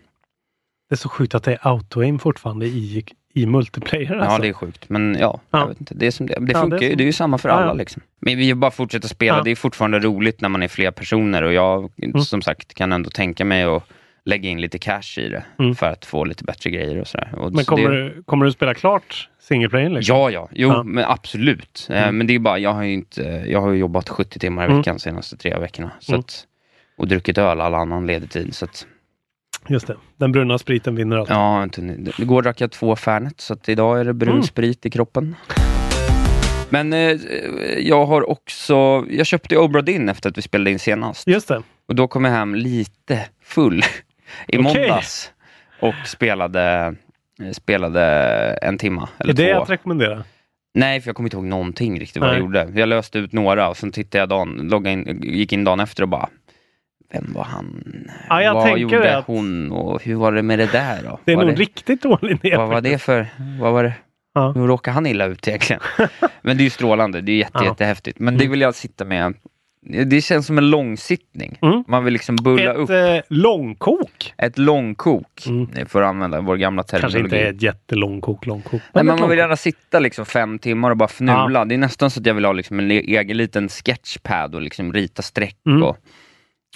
Det 0.89 0.95
är 0.95 0.97
så 0.97 1.09
sjukt 1.09 1.35
att 1.35 1.43
det 1.45 1.53
är 1.53 1.59
auto-aim 1.59 2.19
fortfarande 2.19 2.67
i, 2.67 3.05
i 3.35 3.47
multiplayer. 3.47 4.15
Alltså. 4.15 4.33
Ja, 4.37 4.39
det 4.39 4.49
är 4.49 4.53
sjukt. 4.53 4.89
Men 4.89 5.17
ja, 5.21 5.41
Ja. 5.51 5.59
Jag 5.59 5.69
vet 5.69 5.81
inte, 5.81 5.95
det, 5.95 6.07
är 6.07 6.11
som 6.11 6.27
det, 6.27 6.37
det 6.41 6.53
Ja, 6.53 6.61
funkar 6.61 6.79
det 6.79 6.85
är 6.85 6.89
ju. 6.89 6.91
som- 6.93 6.97
Det 6.99 7.05
är 7.05 7.07
ju 7.07 7.12
samma 7.12 7.39
för 7.39 7.49
alla. 7.49 7.73
Liksom. 7.73 8.03
Men 8.21 8.39
vi 8.39 8.55
bara 8.55 8.71
fortsätter 8.71 9.09
spela. 9.09 9.43
Det 9.43 9.51
är 9.51 9.57
fortfarande 9.57 9.99
roligt 9.99 10.41
när 10.41 10.49
man 10.49 10.62
är 10.62 10.69
fler 10.69 10.91
personer 10.91 11.43
och 11.43 11.53
jag 11.53 11.93
Mm. 12.03 12.21
som 12.21 12.43
sagt 12.43 12.75
kan 12.75 12.93
ändå 12.93 13.11
tänka 13.11 13.45
mig 13.45 13.62
att 13.62 13.83
lägga 14.25 14.49
in 14.49 14.61
lite 14.61 14.79
cash 14.79 15.18
i 15.18 15.29
det 15.29 15.45
Mm. 15.59 15.75
för 15.75 15.87
att 15.87 16.05
få 16.05 16.25
lite 16.25 16.45
bättre 16.45 16.70
grejer 16.70 17.01
och 17.01 17.07
sådär. 17.07 17.35
Och 17.37 17.53
Men 17.55 17.64
kommer, 17.64 17.91
det, 17.91 18.05
du, 18.09 18.22
kommer 18.22 18.45
du 18.47 18.53
spela 18.53 18.75
klart 18.75 19.29
single 19.41 19.68
player? 19.68 19.91
Liksom? 19.91 20.16
Ja, 20.16 20.31
ja, 20.31 20.49
jo, 20.53 20.68
Ja. 20.68 20.83
men 20.83 21.05
absolut. 21.05 21.87
Eh, 21.91 22.03
Mm. 22.03 22.18
Men 22.18 22.27
det 22.27 22.35
är 22.35 22.39
bara, 22.39 22.59
jag 22.59 22.72
har 22.72 22.83
ju 22.83 22.93
inte, 22.93 23.22
jag 23.49 23.61
har 23.61 23.70
ju 23.72 23.79
jobbat 23.79 24.09
70 24.09 24.39
timmar 24.39 24.62
i 24.62 24.66
Mm. 24.66 24.79
veckan 24.79 24.97
de 24.97 25.01
senaste 25.01 25.37
tre 25.37 25.59
veckorna. 25.59 25.91
Så 26.01 26.12
Mm. 26.12 26.20
att, 26.20 26.47
och 26.99 27.09
druckit 27.09 27.39
öl 27.39 27.61
all 27.61 27.75
annan 27.75 28.07
ledig 28.07 28.31
tid. 28.31 28.55
Så 28.55 28.64
att, 28.64 28.87
Just 29.68 29.87
det. 29.87 29.97
Den 30.16 30.33
bruna 30.33 30.59
spriten 30.59 30.95
vinner 30.97 31.16
allt. 31.16 31.29
ja, 31.31 31.62
inte, 31.62 31.81
det- 31.81 32.18
igår 32.18 32.43
drack 32.43 32.61
jag 32.61 32.70
två 32.70 32.97
Fernet, 32.97 33.41
så 33.41 33.53
att 33.53 33.68
idag 33.68 34.01
är 34.01 34.05
det 34.05 34.14
brun 34.14 34.33
Mm. 34.33 34.43
sprit 34.43 34.87
i 34.87 34.91
kroppen. 34.91 35.37
Men 36.70 36.93
eh, 36.93 36.99
jag 37.79 38.07
har 38.07 38.31
också, 38.31 39.05
jag 39.11 39.27
köpte 39.27 39.57
Obra 39.57 39.83
Dinn 39.83 40.09
efter 40.09 40.31
att 40.31 40.39
vi 40.39 40.43
spelade 40.43 40.70
in 40.70 40.79
senast. 40.79 41.27
Just 41.29 41.49
det. 41.49 41.62
Och 41.89 41.95
då 41.95 42.09
kom 42.09 42.25
jag 42.25 42.33
hem 42.33 42.55
lite 42.55 43.20
full 43.43 43.83
i 44.49 44.59
Okej. 44.59 44.62
måndags. 44.62 45.32
Och 45.80 45.95
spelade, 46.05 46.95
spelade 47.53 48.03
en 48.62 48.78
timma 48.78 49.09
eller 49.18 49.32
är 49.32 49.37
det 49.47 49.55
två. 49.55 49.62
att 49.62 49.70
rekommendera? 49.70 50.24
Nej, 50.74 51.01
för 51.01 51.09
jag 51.09 51.16
kommer 51.16 51.26
inte 51.26 51.37
ihåg 51.37 51.45
någonting 51.47 52.01
riktigt 52.01 52.20
vad 52.20 52.30
Nej. 52.30 52.39
jag 52.39 52.45
gjorde. 52.45 52.80
Jag 52.80 52.89
löste 52.89 53.18
ut 53.18 53.32
några 53.32 53.68
och 53.68 53.76
sen 53.76 53.93
tittade 53.93 54.18
jag 54.22 54.28
dagen, 54.28 54.68
loggade 54.70 54.93
in, 54.93 55.20
gick 55.22 55.53
in 55.53 55.64
dagen 55.64 55.80
efter 55.80 56.03
och 56.03 56.09
bara 56.09 56.28
Vem 57.12 57.32
var 57.32 57.45
han? 57.45 57.85
Ja, 58.28 58.43
jag 58.43 58.55
vad 58.55 58.78
gjorde 58.78 58.99
det 58.99 59.16
att- 59.18 59.24
hon? 59.26 59.72
Och 59.72 60.03
hur 60.05 60.14
var 60.14 60.32
det 60.32 60.43
med 60.43 60.59
det 60.59 60.72
där 60.72 61.03
då? 61.03 61.18
Det 61.24 61.32
är 61.32 61.37
var 61.37 61.45
nog 61.45 61.61
riktigt 61.61 62.03
dålig 62.03 62.45
ner. 62.45 62.57
Vad 62.57 62.68
var 62.68 62.80
det 62.80 62.99
för... 62.99 63.26
Vad 63.61 63.72
var 63.72 63.85
det? 63.85 63.93
Ja. 64.35 64.53
Hur 64.53 64.66
råkade 64.66 64.95
han 64.95 65.07
illa 65.07 65.24
ut 65.26 65.49
egentligen? 65.49 65.82
Men 66.43 66.57
det 66.57 66.62
är 66.62 66.64
ju 66.64 66.70
strålande, 66.70 67.20
det 67.20 67.32
är 67.32 67.37
jätte, 67.37 67.51
Ja. 67.55 67.61
Mm. 67.61 67.70
jättehäftigt. 67.72 68.18
Men 68.18 68.39
det 68.39 68.47
vill 68.49 68.61
jag 68.61 68.74
sitta 68.74 69.05
med. 69.05 69.35
Det 70.07 70.20
känns 70.20 70.47
som 70.47 70.59
en 70.59 70.70
långsittning. 70.70 71.59
Mm. 71.62 71.85
Man 71.89 72.05
vill 72.05 72.12
liksom 72.12 72.37
bulla 72.37 72.70
Ett 72.70 72.76
upp 72.76 72.91
eh, 72.91 73.20
långkok. 73.28 74.35
ett 74.39 74.59
långkok, 74.59 75.47
Mm. 75.47 75.87
för 75.87 76.03
att 76.03 76.09
använda 76.09 76.41
vår 76.41 76.57
gamla 76.57 76.82
terminologi. 76.82 77.12
Kanske 77.20 77.37
inte 77.37 77.47
är 77.49 77.51
ett 77.55 77.62
jättelångkok, 77.62 78.47
långkok. 78.47 78.72
Nej, 78.72 78.80
ett 78.80 78.95
men 78.95 79.07
man 79.07 79.14
vill 79.16 79.20
långkok. 79.22 79.37
gärna 79.39 79.57
sitta 79.57 79.99
liksom 79.99 80.26
fem 80.26 80.59
timmar 80.59 80.91
och 80.91 80.97
bara 80.97 81.09
fnula. 81.09 81.64
Det 81.64 81.74
är 81.74 81.78
nästan 81.78 82.11
så 82.11 82.20
att 82.20 82.26
jag 82.26 82.35
vill 82.35 82.45
ha 82.45 82.53
liksom 82.53 82.78
en 82.78 82.91
egen 82.91 83.37
liten 83.37 83.68
sketchpad 83.68 84.55
och 84.55 84.62
liksom 84.62 84.93
rita 84.93 85.22
streck 85.22 85.57
Mm. 85.66 85.82
och 85.82 85.97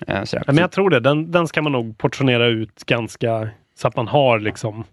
eh. 0.06 0.24
Ja, 0.32 0.40
men 0.46 0.56
jag 0.56 0.70
tror 0.70 0.90
det. 0.90 1.00
Den, 1.00 1.30
den 1.30 1.46
ska 1.48 1.62
man 1.62 1.72
nog 1.72 1.98
portionera 1.98 2.46
ut 2.46 2.84
ganska 2.86 3.48
så 3.78 3.88
att 3.88 3.96
man 3.96 4.08
har 4.08 4.38
liksom 4.38 4.84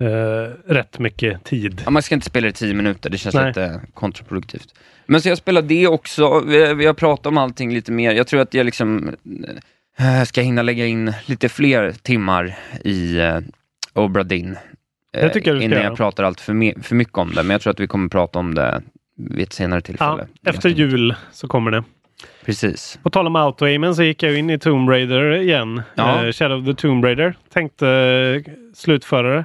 eh, 0.00 0.72
rätt 0.72 0.98
mycket 0.98 1.44
tid. 1.44 1.82
Ja, 1.84 1.90
man 1.90 2.02
ska 2.02 2.14
inte 2.14 2.26
spela 2.26 2.48
i 2.48 2.52
tio 2.52 2.74
minuter, 2.74 3.10
det 3.10 3.18
känns 3.18 3.34
Nej. 3.34 3.46
lite 3.46 3.80
kontraproduktivt. 3.94 4.74
Men 5.06 5.20
så 5.22 5.28
jag 5.28 5.38
spelar 5.38 5.62
det 5.62 5.86
också, 5.86 6.40
vi, 6.40 6.74
vi 6.74 6.86
har 6.86 6.94
pratat 6.94 7.26
om 7.26 7.38
allting 7.38 7.74
lite 7.74 7.92
mer. 7.92 8.12
Jag 8.14 8.26
tror 8.26 8.40
att 8.40 8.54
jag 8.54 8.66
liksom 8.66 9.14
eh, 9.98 10.22
ska 10.24 10.40
hinna 10.40 10.62
lägga 10.62 10.86
in 10.86 11.12
lite 11.26 11.48
fler 11.48 11.92
timmar 11.92 12.54
i 12.84 13.18
eh, 13.18 13.38
Obra 13.94 14.22
Dinn. 14.22 14.56
Tycker 15.32 15.54
jag 15.54 15.62
Innan 15.62 15.70
göra. 15.78 15.84
jag 15.84 15.96
pratar 15.96 16.24
allt 16.24 16.40
för, 16.40 16.52
me- 16.52 16.82
för 16.82 16.94
mycket 16.94 17.18
om 17.18 17.30
det, 17.34 17.42
men 17.42 17.50
jag 17.50 17.60
tror 17.60 17.70
att 17.70 17.80
vi 17.80 17.86
kommer 17.86 18.08
prata 18.08 18.38
om 18.38 18.54
det 18.54 18.82
vid 19.16 19.42
ett 19.42 19.52
senare 19.52 19.78
Ja, 19.78 19.82
tillfälle. 19.82 20.26
efter 20.44 20.68
jul 20.68 21.14
så 21.32 21.48
kommer 21.48 21.70
det. 21.70 21.84
Precis. 22.44 22.98
På 23.02 23.10
tal 23.10 23.26
om 23.26 23.36
auto-aimen 23.36 23.94
så 23.94 24.02
gick 24.02 24.22
jag 24.22 24.38
in 24.38 24.50
i 24.50 24.58
Tomb 24.58 24.88
Raider 24.88 25.32
igen. 25.32 25.82
Ja. 25.94 26.24
Eh, 26.26 26.32
Shadow 26.32 26.60
of 26.60 26.76
the 26.76 26.82
Tomb 26.82 27.04
Raider. 27.04 27.34
Tänkte 27.52 27.88
eh, 27.88 28.52
slutföra 28.74 29.36
det. 29.36 29.44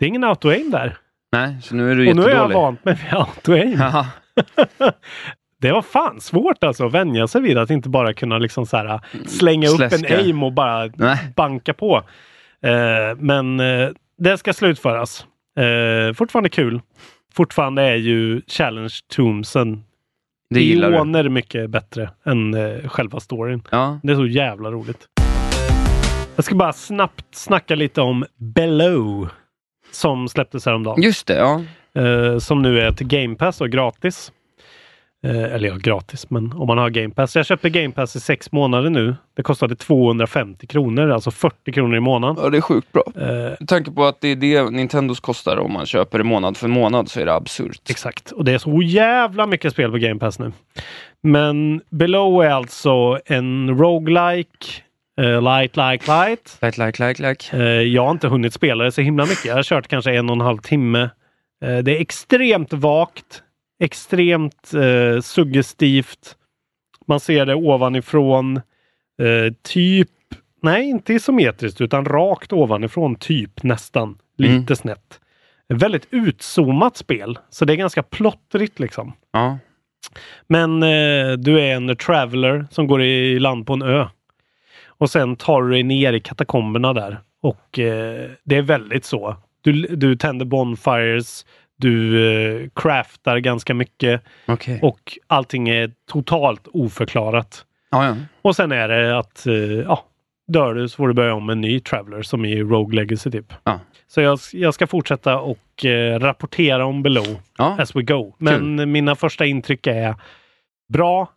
Det 0.00 0.06
är 0.06 0.08
ingen 0.08 0.24
auto-aim 0.24 0.70
där. 0.70 0.96
Nej, 1.32 1.56
så 1.62 1.74
nu 1.74 1.90
är 1.90 1.94
du 1.96 2.08
Och 2.10 2.16
nu 2.16 2.22
jättedålig. 2.22 2.32
är 2.34 2.38
jag 2.38 2.48
vant 2.62 2.84
mig 2.84 2.94
vid 2.94 3.12
auto-aim. 3.12 4.04
Det 5.60 5.72
var 5.72 5.82
fan 5.82 6.20
svårt 6.20 6.64
alltså 6.64 6.86
att 6.86 6.92
vänja 6.92 7.26
sig 7.28 7.40
vid 7.42 7.58
att 7.58 7.70
inte 7.70 7.88
bara 7.88 8.14
kunna 8.14 8.38
liksom 8.38 8.66
så 8.66 8.76
här, 8.76 9.00
slänga 9.26 9.68
upp 9.68 9.80
en 9.80 9.90
Släska. 9.90 10.18
aim 10.18 10.42
och 10.42 10.52
bara 10.52 10.90
Nej. 10.96 11.18
banka 11.36 11.74
på. 11.74 11.96
Eh, 12.62 13.16
men 13.18 13.60
eh, 13.60 13.88
det 14.18 14.38
ska 14.38 14.52
slutföras. 14.52 15.26
Eh, 15.58 16.14
fortfarande 16.14 16.48
kul. 16.48 16.80
Fortfarande 17.34 17.82
är 17.82 17.96
ju 17.96 18.42
Challenge 18.46 18.94
Tombsen 19.16 19.84
Det 20.50 20.62
gillar 20.62 21.22
du. 21.22 21.28
mycket 21.28 21.70
bättre 21.70 22.10
än 22.24 22.54
eh, 22.54 22.88
själva 22.88 23.20
storyn. 23.20 23.62
Ja. 23.70 24.00
Det 24.02 24.12
är 24.12 24.16
så 24.16 24.26
jävla 24.26 24.70
roligt. 24.70 25.06
Jag 26.36 26.44
ska 26.44 26.54
bara 26.54 26.72
snabbt 26.72 27.34
snacka 27.34 27.74
lite 27.74 28.00
om 28.00 28.24
Below. 28.36 29.28
Som 29.90 30.28
släpptes 30.28 30.66
häromdagen. 30.66 31.02
Just 31.02 31.26
det, 31.26 31.34
ja. 31.34 31.62
Eh, 32.02 32.38
som 32.38 32.62
nu 32.62 32.80
är 32.80 32.92
till 32.92 33.06
Game 33.06 33.34
Pass 33.34 33.60
och 33.60 33.70
gratis. 33.70 34.32
Eh, 35.24 35.54
eller 35.54 35.68
ja, 35.68 35.74
gratis, 35.76 36.30
men 36.30 36.52
om 36.52 36.66
man 36.66 36.78
har 36.78 36.90
Game 36.90 37.10
Pass. 37.14 37.36
Jag 37.36 37.46
köpte 37.46 37.70
Game 37.70 37.90
Pass 37.90 38.16
i 38.16 38.20
sex 38.20 38.52
månader 38.52 38.90
nu. 38.90 39.14
Det 39.36 39.42
kostade 39.42 39.76
250 39.76 40.66
kronor, 40.66 41.10
alltså 41.10 41.30
40 41.30 41.72
kronor 41.72 41.96
i 41.96 42.00
månaden. 42.00 42.36
Ja, 42.44 42.50
det 42.50 42.56
är 42.56 42.60
sjukt 42.60 42.92
bra. 42.92 43.02
Eh, 43.16 43.22
Med 43.60 43.68
tanke 43.68 43.90
på 43.90 44.04
att 44.04 44.20
det 44.20 44.28
är 44.28 44.36
det 44.36 44.70
Nintendos 44.70 45.20
kostar 45.20 45.56
om 45.56 45.72
man 45.72 45.86
köper 45.86 46.18
det 46.18 46.24
månad 46.24 46.56
för 46.56 46.68
månad 46.68 47.08
så 47.10 47.20
är 47.20 47.26
det 47.26 47.34
absurt. 47.34 47.90
Exakt, 47.90 48.30
och 48.30 48.44
det 48.44 48.52
är 48.52 48.58
så 48.58 48.82
jävla 48.82 49.46
mycket 49.46 49.72
spel 49.72 49.90
på 49.90 49.98
Game 49.98 50.20
Pass 50.20 50.38
nu. 50.38 50.52
Men 51.22 51.80
Below 51.90 52.44
är 52.44 52.50
alltså 52.50 53.18
en 53.26 53.78
roguelike, 53.78 54.66
eh, 55.20 55.42
light, 55.42 55.76
like, 55.76 56.06
light. 56.06 56.58
Like, 56.62 56.86
like, 56.86 57.06
like, 57.08 57.28
like. 57.28 57.56
Eh, 57.56 57.62
jag 57.82 58.04
har 58.04 58.10
inte 58.10 58.28
hunnit 58.28 58.54
spela 58.54 58.84
det 58.84 58.92
så 58.92 59.00
himla 59.00 59.26
mycket. 59.26 59.44
Jag 59.44 59.54
har 59.54 59.62
kört 59.62 59.88
kanske 59.88 60.12
en 60.14 60.30
och 60.30 60.36
en 60.36 60.40
halv 60.40 60.58
timme. 60.58 61.10
Eh, 61.64 61.78
det 61.78 61.96
är 61.96 62.00
extremt 62.00 62.72
vagt, 62.72 63.42
extremt 63.82 64.72
suggestivt. 65.22 66.36
Man 67.06 67.20
ser 67.20 67.46
det 67.46 67.54
ovanifrån. 67.54 68.60
Typ, 69.62 70.08
nej 70.62 70.88
inte 70.88 71.14
isometriskt 71.14 71.80
utan 71.80 72.04
rakt 72.04 72.52
ovanifrån, 72.52 73.14
typ 73.16 73.62
nästan. 73.62 74.18
Lite 74.38 74.54
Mm. 74.54 74.76
snett. 74.76 75.20
Ett 75.72 75.82
väldigt 75.82 76.06
utzoomat 76.10 76.96
spel, 76.96 77.38
så 77.50 77.64
det 77.64 77.72
är 77.72 77.76
ganska 77.76 78.02
plottrigt 78.02 78.78
liksom. 78.78 79.12
Ja. 79.32 79.58
Men 80.46 80.80
du 81.42 81.60
är 81.60 81.74
en 81.74 81.96
traveler 81.96 82.66
som 82.70 82.86
går 82.86 83.02
i 83.02 83.38
land 83.38 83.66
på 83.66 83.72
en 83.72 83.82
ö. 83.82 84.06
Och 85.00 85.10
sen 85.10 85.36
tar 85.36 85.62
du 85.62 85.70
dig 85.70 85.82
ner 85.82 86.12
i 86.12 86.20
katakomberna 86.20 86.92
där. 86.92 87.20
Och 87.42 87.78
eh, 87.78 88.30
det 88.44 88.56
är 88.56 88.62
väldigt 88.62 89.04
så. 89.04 89.36
Du, 89.60 89.72
du 89.72 90.16
tänder 90.16 90.46
bonfires, 90.46 91.46
du 91.76 92.26
eh, 92.32 92.68
craftar 92.74 93.38
ganska 93.38 93.74
mycket 93.74 94.22
Okej. 94.46 94.78
och 94.82 95.18
allting 95.26 95.68
är 95.68 95.92
totalt 96.10 96.68
oförklarat. 96.72 97.64
Ja, 97.90 98.06
ja. 98.06 98.16
Och 98.42 98.56
sen 98.56 98.72
är 98.72 98.88
det 98.88 99.18
att 99.18 99.46
eh, 99.46 99.54
ja, 99.54 100.04
dör 100.48 100.74
du 100.74 100.88
så 100.88 100.96
får 100.96 101.08
du 101.08 101.14
börja 101.14 101.34
om 101.34 101.46
med 101.46 101.52
en 101.52 101.60
ny 101.60 101.80
traveler 101.80 102.22
som 102.22 102.44
i 102.44 102.62
Rogue 102.62 102.96
Legacy 102.96 103.30
typ. 103.30 103.52
Ja. 103.64 103.80
Så 104.06 104.20
jag, 104.20 104.38
jag 104.52 104.74
ska 104.74 104.86
fortsätta 104.86 105.38
och 105.38 105.84
eh, 105.84 106.18
rapportera 106.18 106.86
om 106.86 107.02
Below 107.02 107.40
ja. 107.58 107.76
as 107.78 107.96
we 107.96 108.02
go. 108.02 108.34
Men 108.38 108.92
mina 108.92 109.16
första 109.16 109.46
intryck 109.46 109.86
är 109.86 110.14
bra, 110.88 111.28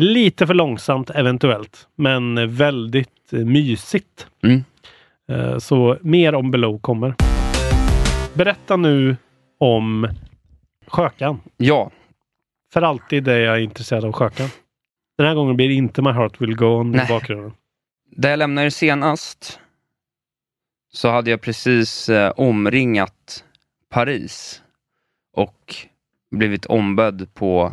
lite 0.00 0.46
för 0.46 0.54
långsamt 0.54 1.10
eventuellt, 1.10 1.88
men 1.96 2.54
väldigt 2.56 3.32
eh, 3.32 3.38
mysigt. 3.38 4.26
Mm. 4.42 4.64
Eh, 5.28 5.58
Så 5.58 5.98
mer 6.00 6.34
om 6.34 6.50
Below 6.50 6.78
kommer. 6.78 7.14
Berätta 8.34 8.76
nu 8.76 9.16
om 9.58 10.08
Sjökan. 10.86 11.40
ja. 11.56 11.90
För 12.72 12.82
alltid 12.82 13.28
är 13.28 13.38
jag 13.38 13.62
intresserad 13.62 14.04
av 14.04 14.12
Sjökan. 14.12 14.48
Den 15.18 15.26
här 15.26 15.34
gången 15.34 15.56
blir 15.56 15.68
det 15.68 15.74
inte 15.74 16.02
My 16.02 16.10
Heart 16.10 16.40
Will 16.40 16.56
Go 16.56 16.66
On 16.66 16.94
i 16.94 16.96
Nej. 16.96 17.06
bakgrunden. 17.08 17.52
Där 18.16 18.30
jag 18.30 18.38
lämnade 18.38 18.66
er 18.66 18.70
senast 18.70 19.60
så 20.92 21.08
hade 21.10 21.30
jag 21.30 21.40
precis 21.40 22.08
eh, 22.08 22.30
omringat 22.36 23.44
Paris 23.88 24.62
och 25.36 25.74
blivit 26.30 26.66
ombedd 26.66 27.34
på 27.34 27.72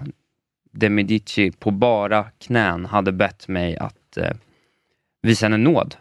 de 0.80 0.90
Medici 0.90 1.52
på 1.52 1.72
bara 1.72 2.24
knän 2.24 2.86
hade 2.86 3.12
bett 3.12 3.48
mig 3.48 3.78
att 3.78 4.18
eh, 4.18 4.32
visa 5.22 5.46
henne 5.46 5.58
nåd. 5.58 5.96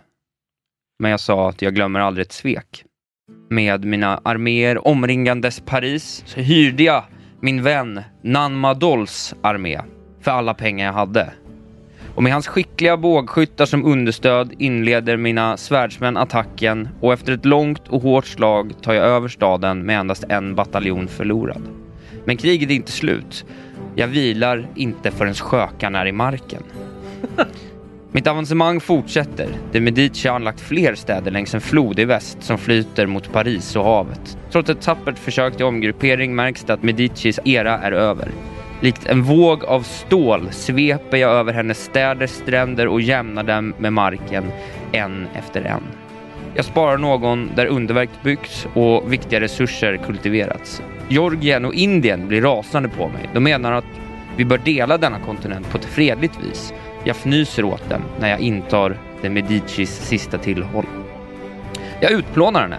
Men 0.98 1.10
jag 1.10 1.20
sa 1.20 1.48
att 1.48 1.62
jag 1.62 1.74
glömmer 1.74 2.00
aldrig 2.00 2.26
ett 2.26 2.32
svek. 2.32 2.84
Med 3.50 3.84
mina 3.84 4.20
arméer 4.24 4.88
omringandes 4.88 5.60
Paris 5.60 6.22
så 6.26 6.40
hyrde 6.40 6.82
jag 6.82 7.04
min 7.40 7.62
vän 7.62 8.02
Nanmadols 8.22 9.34
armé 9.42 9.80
för 10.20 10.30
alla 10.30 10.54
pengar 10.54 10.86
jag 10.86 10.92
hade. 10.92 11.32
Och 12.14 12.22
med 12.22 12.32
hans 12.32 12.46
skickliga 12.46 12.96
bågskyttar 12.96 13.66
som 13.66 13.84
understöd 13.84 14.52
inleder 14.58 15.16
mina 15.16 15.56
svärdsmän 15.56 16.16
attacken 16.16 16.88
och 17.00 17.12
efter 17.12 17.32
ett 17.32 17.44
långt 17.44 17.88
och 17.88 18.02
hårt 18.02 18.26
slag 18.26 18.72
tar 18.82 18.94
jag 18.94 19.04
över 19.04 19.28
staden 19.28 19.86
med 19.86 20.00
endast 20.00 20.24
en 20.28 20.54
bataljon 20.54 21.08
förlorad. 21.08 21.62
Men 22.24 22.36
kriget 22.36 22.70
är 22.70 22.74
inte 22.74 22.92
slut. 22.92 23.44
Jag 23.98 24.06
vilar 24.06 24.68
inte 24.74 25.10
förrän 25.10 25.34
skökan 25.34 25.94
är 25.94 26.06
i 26.06 26.12
marken. 26.12 26.62
Mitt 28.12 28.26
avancemang 28.26 28.80
fortsätter. 28.80 29.48
De 29.72 29.80
Medici 29.80 30.28
har 30.28 30.34
anlagt 30.34 30.60
fler 30.60 30.94
städer 30.94 31.30
längs 31.30 31.54
en 31.54 31.60
flod 31.60 31.98
i 31.98 32.04
väst 32.04 32.42
som 32.42 32.58
flyter 32.58 33.06
mot 33.06 33.32
Paris 33.32 33.76
och 33.76 33.84
havet. 33.84 34.38
Trots 34.52 34.70
ett 34.70 34.80
tappert 34.80 35.18
försök 35.18 35.56
till 35.56 35.64
omgruppering 35.66 36.34
märks 36.34 36.64
det 36.64 36.72
att 36.72 36.82
Medicis 36.82 37.38
era 37.44 37.78
är 37.78 37.92
över. 37.92 38.28
Likt 38.80 39.06
en 39.06 39.22
våg 39.22 39.64
av 39.64 39.82
stål 39.82 40.48
sveper 40.50 41.16
jag 41.16 41.30
över 41.30 41.52
hennes 41.52 41.84
städer, 41.84 42.26
stränder 42.26 42.88
och 42.88 43.00
jämnar 43.00 43.42
dem 43.42 43.74
med 43.78 43.92
marken 43.92 44.44
en 44.92 45.26
efter 45.34 45.62
en. 45.62 45.82
Jag 46.54 46.64
sparar 46.64 46.98
någon 46.98 47.50
där 47.54 47.66
underverk 47.66 48.10
byggts 48.22 48.66
och 48.74 49.12
viktiga 49.12 49.40
resurser 49.40 49.96
kultiverats. 49.96 50.82
Georgien 51.08 51.64
och 51.64 51.74
Indien 51.74 52.28
blir 52.28 52.42
rasande 52.42 52.88
på 52.88 53.08
mig. 53.08 53.28
De 53.34 53.40
menar 53.44 53.72
att 53.72 53.84
vi 54.36 54.44
bör 54.44 54.58
dela 54.58 54.98
denna 54.98 55.18
kontinent 55.18 55.70
på 55.70 55.78
ett 55.78 55.84
fredligt 55.84 56.44
vis. 56.44 56.72
Jag 57.04 57.16
fnyser 57.16 57.64
åt 57.64 57.90
dem 57.90 58.02
när 58.20 58.30
jag 58.30 58.40
intar 58.40 58.98
de 59.22 59.30
Medicis 59.30 59.90
sista 59.90 60.38
tillhåll. 60.38 60.86
Jag 62.00 62.10
utplånar 62.10 62.60
henne. 62.60 62.78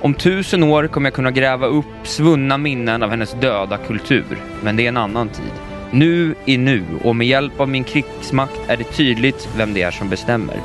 Om 0.00 0.14
tusen 0.14 0.62
år 0.62 0.86
kommer 0.86 1.06
jag 1.06 1.14
kunna 1.14 1.30
gräva 1.30 1.66
upp 1.66 1.84
svunna 2.04 2.58
minnen 2.58 3.02
av 3.02 3.10
hennes 3.10 3.32
döda 3.32 3.76
kultur. 3.76 4.38
Men 4.62 4.76
det 4.76 4.84
är 4.84 4.88
en 4.88 4.96
annan 4.96 5.28
tid. 5.28 5.52
Nu 5.90 6.34
är 6.46 6.58
nu 6.58 6.84
och 7.04 7.16
med 7.16 7.26
hjälp 7.26 7.60
av 7.60 7.68
min 7.68 7.84
krigsmakt 7.84 8.60
är 8.68 8.76
det 8.76 8.84
tydligt 8.84 9.48
vem 9.56 9.74
det 9.74 9.82
är 9.82 9.90
som 9.90 10.08
bestämmer. 10.08 10.56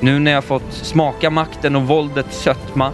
Nu 0.00 0.18
när 0.18 0.32
jag 0.32 0.44
fått 0.44 0.72
smaka 0.72 1.30
makten 1.30 1.76
och 1.76 1.82
våldets 1.82 2.42
sötma 2.42 2.92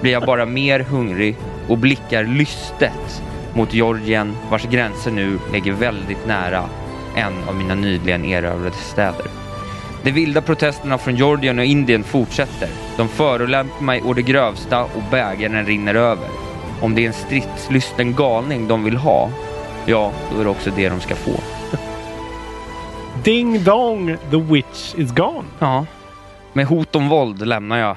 blir 0.00 0.12
jag 0.12 0.26
bara 0.26 0.46
mer 0.46 0.80
hungrig 0.80 1.36
och 1.68 1.78
blickar 1.78 2.24
lystet 2.24 3.22
mot 3.54 3.74
Georgien 3.74 4.36
vars 4.50 4.62
gränser 4.62 5.10
nu 5.10 5.38
ligger 5.52 5.72
väldigt 5.72 6.26
nära 6.26 6.68
en 7.16 7.48
av 7.48 7.54
mina 7.54 7.74
nyligen 7.74 8.24
erövrade 8.24 8.76
städer. 8.76 9.26
De 10.04 10.12
vilda 10.12 10.42
protesterna 10.42 10.98
från 10.98 11.16
Georgien 11.16 11.58
och 11.58 11.64
Indien 11.64 12.04
fortsätter. 12.04 12.68
De 12.96 13.08
förolämpar 13.08 13.84
mig 13.84 14.02
å 14.02 14.12
det 14.12 14.22
grövsta 14.22 14.82
och 14.84 15.02
bägaren 15.10 15.66
rinner 15.66 15.94
över. 15.94 16.28
Om 16.80 16.94
det 16.94 17.02
är 17.02 17.06
en 17.06 17.12
stridslysten 17.12 18.14
galning 18.14 18.68
de 18.68 18.84
vill 18.84 18.96
ha, 18.96 19.30
ja, 19.86 20.12
då 20.32 20.40
är 20.40 20.44
det 20.44 20.50
också 20.50 20.70
det 20.76 20.88
de 20.88 21.00
ska 21.00 21.14
få. 21.14 21.32
Ding 23.24 23.64
dong, 23.64 24.16
the 24.30 24.36
witch 24.36 24.94
is 24.94 25.12
gone. 25.12 25.48
Ja, 25.58 25.86
med 26.52 26.66
hot 26.66 26.96
om 26.96 27.08
våld 27.08 27.46
lämnar 27.46 27.78
jag 27.78 27.96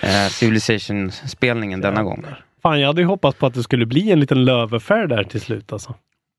eh, 0.00 0.28
Civilization-spelningen 0.28 1.80
denna 1.80 2.02
gång. 2.02 2.24
Fan, 2.66 2.80
jag 2.80 2.86
hade 2.86 3.00
ju 3.00 3.06
hoppats 3.06 3.38
på 3.38 3.46
att 3.46 3.54
det 3.54 3.62
skulle 3.62 3.86
bli 3.86 4.10
en 4.10 4.20
liten 4.20 4.44
lövefärd 4.44 5.08
där 5.08 5.24
till 5.24 5.40
slut 5.40 5.72
alltså. 5.72 5.94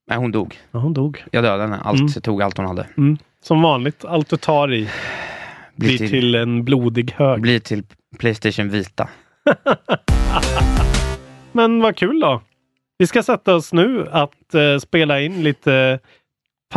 Nej, 0.08 0.18
hon 0.18 0.32
dog. 0.32 0.58
Ja, 0.70 0.78
hon 0.78 0.94
dog. 0.94 1.24
Jag 1.30 1.44
dödade 1.44 1.62
henne. 1.62 1.80
Allt, 1.84 2.00
Mm. 2.00 2.12
tog 2.12 2.42
allt 2.42 2.56
hon 2.56 2.66
hade. 2.66 2.86
Mm. 2.96 3.18
Som 3.42 3.62
vanligt, 3.62 4.04
allt 4.04 4.28
du 4.28 4.36
tar 4.36 4.72
i 4.74 4.88
blir 5.76 5.98
till, 5.98 6.34
en 6.34 6.64
blodig 6.64 7.12
hög. 7.16 7.40
blir 7.40 7.58
till 7.60 7.82
Playstation 8.18 8.68
Vita. 8.68 9.08
Men 11.52 11.80
vad 11.80 11.96
kul 11.96 12.20
då! 12.20 12.42
Vi 12.98 13.06
ska 13.06 13.22
sätta 13.22 13.54
oss 13.54 13.72
nu 13.72 14.06
att 14.10 14.54
eh, 14.54 14.78
spela 14.78 15.20
in 15.20 15.42
lite 15.42 15.98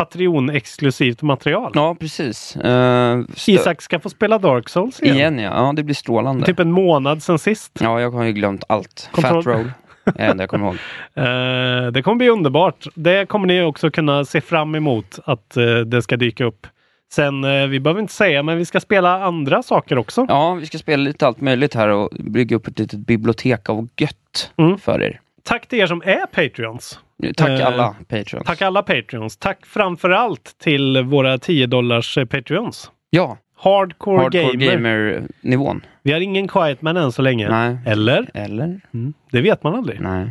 Patreon-exklusivt 0.00 1.22
material. 1.22 1.72
Ja, 1.74 1.94
precis. 2.00 2.56
Uh, 2.64 3.24
Isak 3.46 3.82
ska 3.82 4.00
få 4.00 4.08
spela 4.10 4.38
Dark 4.38 4.68
Souls 4.68 5.02
igen. 5.02 5.16
Igen 5.16 5.38
ja. 5.38 5.66
ja, 5.66 5.72
det 5.76 5.82
blir 5.82 5.94
strålande. 5.94 6.46
Typ 6.46 6.58
en 6.58 6.72
månad 6.72 7.22
sen 7.22 7.38
sist. 7.38 7.72
Ja, 7.80 8.00
jag 8.00 8.10
har 8.10 8.24
ju 8.24 8.32
glömt 8.32 8.64
allt. 8.68 9.08
Kontroll- 9.12 9.42
Fat 9.42 9.46
Roll 9.54 9.72
är 10.16 10.34
det 10.34 10.42
jag 10.42 10.50
kommer 10.50 10.66
ihåg. 10.66 10.74
Eh, 11.14 11.92
det 11.92 12.02
kommer 12.02 12.16
bli 12.16 12.28
underbart. 12.28 12.86
Det 12.94 13.26
kommer 13.28 13.46
ni 13.46 13.62
också 13.62 13.90
kunna 13.90 14.24
se 14.24 14.40
fram 14.40 14.74
emot 14.74 15.18
att 15.24 15.56
eh, 15.56 15.64
det 15.64 16.02
ska 16.02 16.16
dyka 16.16 16.44
upp. 16.44 16.66
Sen, 17.12 17.44
eh, 17.44 17.66
vi 17.66 17.80
behöver 17.80 18.00
inte 18.00 18.12
säga, 18.12 18.42
men 18.42 18.58
vi 18.58 18.64
ska 18.64 18.80
spela 18.80 19.24
andra 19.24 19.62
saker 19.62 19.98
också. 19.98 20.26
Ja, 20.28 20.54
vi 20.54 20.66
ska 20.66 20.78
spela 20.78 21.02
lite 21.02 21.26
allt 21.26 21.40
möjligt 21.40 21.74
här 21.74 21.88
och 21.88 22.08
bygga 22.18 22.56
upp 22.56 22.66
ett 22.66 22.78
litet 22.78 22.98
bibliotek 23.06 23.68
av 23.68 23.88
gött 23.96 24.52
Mm. 24.56 24.78
för 24.78 25.02
er. 25.02 25.20
Tack 25.42 25.66
till 25.68 25.78
er 25.80 25.86
som 25.86 26.02
är 26.04 26.26
Patreons. 26.26 27.00
Tack 27.36 27.48
Eh, 27.60 27.66
alla 27.66 27.96
Patreons. 28.08 28.46
Tack 28.46 28.62
alla 28.62 28.82
Patreons. 28.82 29.36
Tack 29.36 29.66
framförallt 29.66 30.54
till 30.58 31.02
våra 31.04 31.38
10 31.38 31.66
dollars 31.66 32.18
eh, 32.18 32.24
Patreons. 32.24 32.90
Ja, 33.10 33.38
Hardcore, 33.56 34.18
Hardcore 34.22 34.52
gamer. 34.56 34.66
Gamer-nivån. 34.76 35.80
Vi 36.02 36.12
har 36.12 36.20
ingen 36.20 36.48
quiet 36.48 36.82
man 36.82 36.96
än 36.96 37.12
så 37.12 37.22
länge. 37.22 37.48
Nej. 37.50 37.78
Eller? 37.86 38.30
Eller? 38.34 38.80
Mm, 38.94 39.12
det 39.32 39.40
vet 39.40 39.62
man 39.62 39.74
aldrig. 39.74 40.00
Nej. 40.00 40.22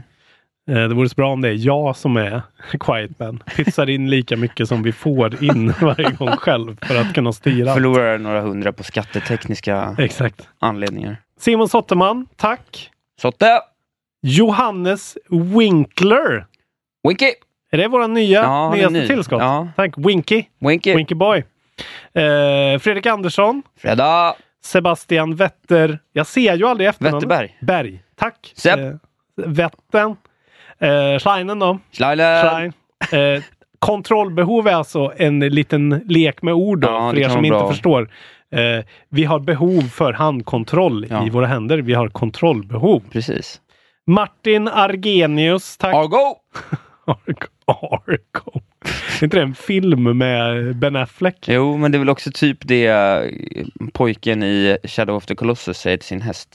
Eh, 0.69 0.75
Det 0.75 0.93
vore 0.93 1.09
så 1.09 1.15
bra 1.15 1.31
om 1.33 1.41
det 1.41 1.49
är 1.49 1.65
jag 1.65 1.95
som 1.95 2.17
är 2.17 2.41
quiet 2.79 3.19
man. 3.19 3.43
Pytsar 3.55 3.89
in 3.89 4.09
lika 4.09 4.37
mycket 4.37 4.67
som 4.67 4.83
vi 4.83 4.91
får 4.91 5.43
in 5.43 5.73
varje 5.81 6.11
gång 6.11 6.29
själv 6.37 6.77
för 6.81 6.95
att 7.01 7.13
kunna 7.13 7.33
styra. 7.33 7.73
Förlorar 7.73 8.17
några 8.17 8.41
hundra 8.41 8.71
på 8.73 8.83
skattetekniska 8.83 9.95
Exakt. 9.99 10.47
anledningar. 10.59 11.17
Simon 11.39 11.69
Sotterman, 11.69 12.27
tack. 12.35 12.89
Sotte! 13.21 13.59
Johannes 14.21 15.17
Winkler. 15.29 16.45
Winky! 17.07 17.31
Är 17.71 17.77
det 17.77 17.87
våra 17.87 18.07
nya, 18.07 18.41
Ja, 18.41 18.71
nyaste 18.75 18.93
ny. 18.99 19.07
tillskott? 19.07 19.41
Ja. 19.41 19.67
Tack. 19.75 19.93
Winky. 19.97 20.43
Winky! 20.59 20.95
Winky 20.95 21.15
Boy. 21.15 21.37
Eh, 22.13 22.79
Fredrik 22.79 23.05
Andersson. 23.05 23.63
Fredag! 23.81 24.33
Sebastian 24.63 25.35
Wetter. 25.35 25.99
Jag 26.13 26.27
ser 26.27 26.55
ju 26.55 26.67
aldrig 26.67 26.89
efternamnet. 26.89 27.23
Wetterberg. 27.23 27.57
Berg. 27.61 28.03
Tack. 28.15 28.53
Sepp. 28.55 28.79
Eh, 28.79 28.91
Wetten. 29.45 30.15
Eh, 30.79 31.19
Schleinen 31.19 31.59
då. 31.59 31.79
Schleiler! 31.91 32.49
Schlein. 32.49 32.73
Eh, 33.35 33.43
kontrollbehov 33.79 34.67
är 34.67 34.73
alltså 34.73 35.13
en 35.17 35.39
liten 35.39 36.01
lek 36.07 36.41
med 36.41 36.53
ord 36.53 36.79
då, 36.79 36.87
Ja, 36.87 37.09
för 37.11 37.19
er 37.19 37.29
som 37.29 37.45
inte 37.45 37.57
bra. 37.57 37.69
förstår. 37.71 38.09
Eh, 38.51 38.85
vi 39.09 39.23
har 39.25 39.39
behov 39.39 39.81
för 39.81 40.13
handkontroll 40.13 41.07
Ja. 41.09 41.25
i 41.25 41.29
våra 41.29 41.45
händer. 41.45 41.77
Vi 41.77 41.93
har 41.93 42.07
kontrollbehov. 42.09 43.03
Precis. 43.11 43.61
Martin 44.07 44.67
Argenius. 44.67 45.77
Tack. 45.77 45.95
Argo! 45.95 46.35
Argo. 47.09 47.47
Argo. 47.65 48.61
Är 49.19 49.23
inte 49.23 49.37
det 49.37 49.43
en 49.43 49.55
film 49.55 50.17
med 50.17 50.75
Ben 50.75 50.95
Affleck? 50.95 51.45
Jo, 51.47 51.77
men 51.77 51.91
det 51.91 51.97
är 51.97 51.99
väl 51.99 52.09
också 52.09 52.31
typ 52.33 52.57
det 52.61 52.87
eh, 52.87 53.65
pojken 53.93 54.43
i 54.43 54.77
Shadow 54.83 55.15
of 55.15 55.25
the 55.25 55.35
Colossus 55.35 55.77
säger 55.77 55.97
till 55.97 56.07
sin 56.07 56.21
häst. 56.21 56.49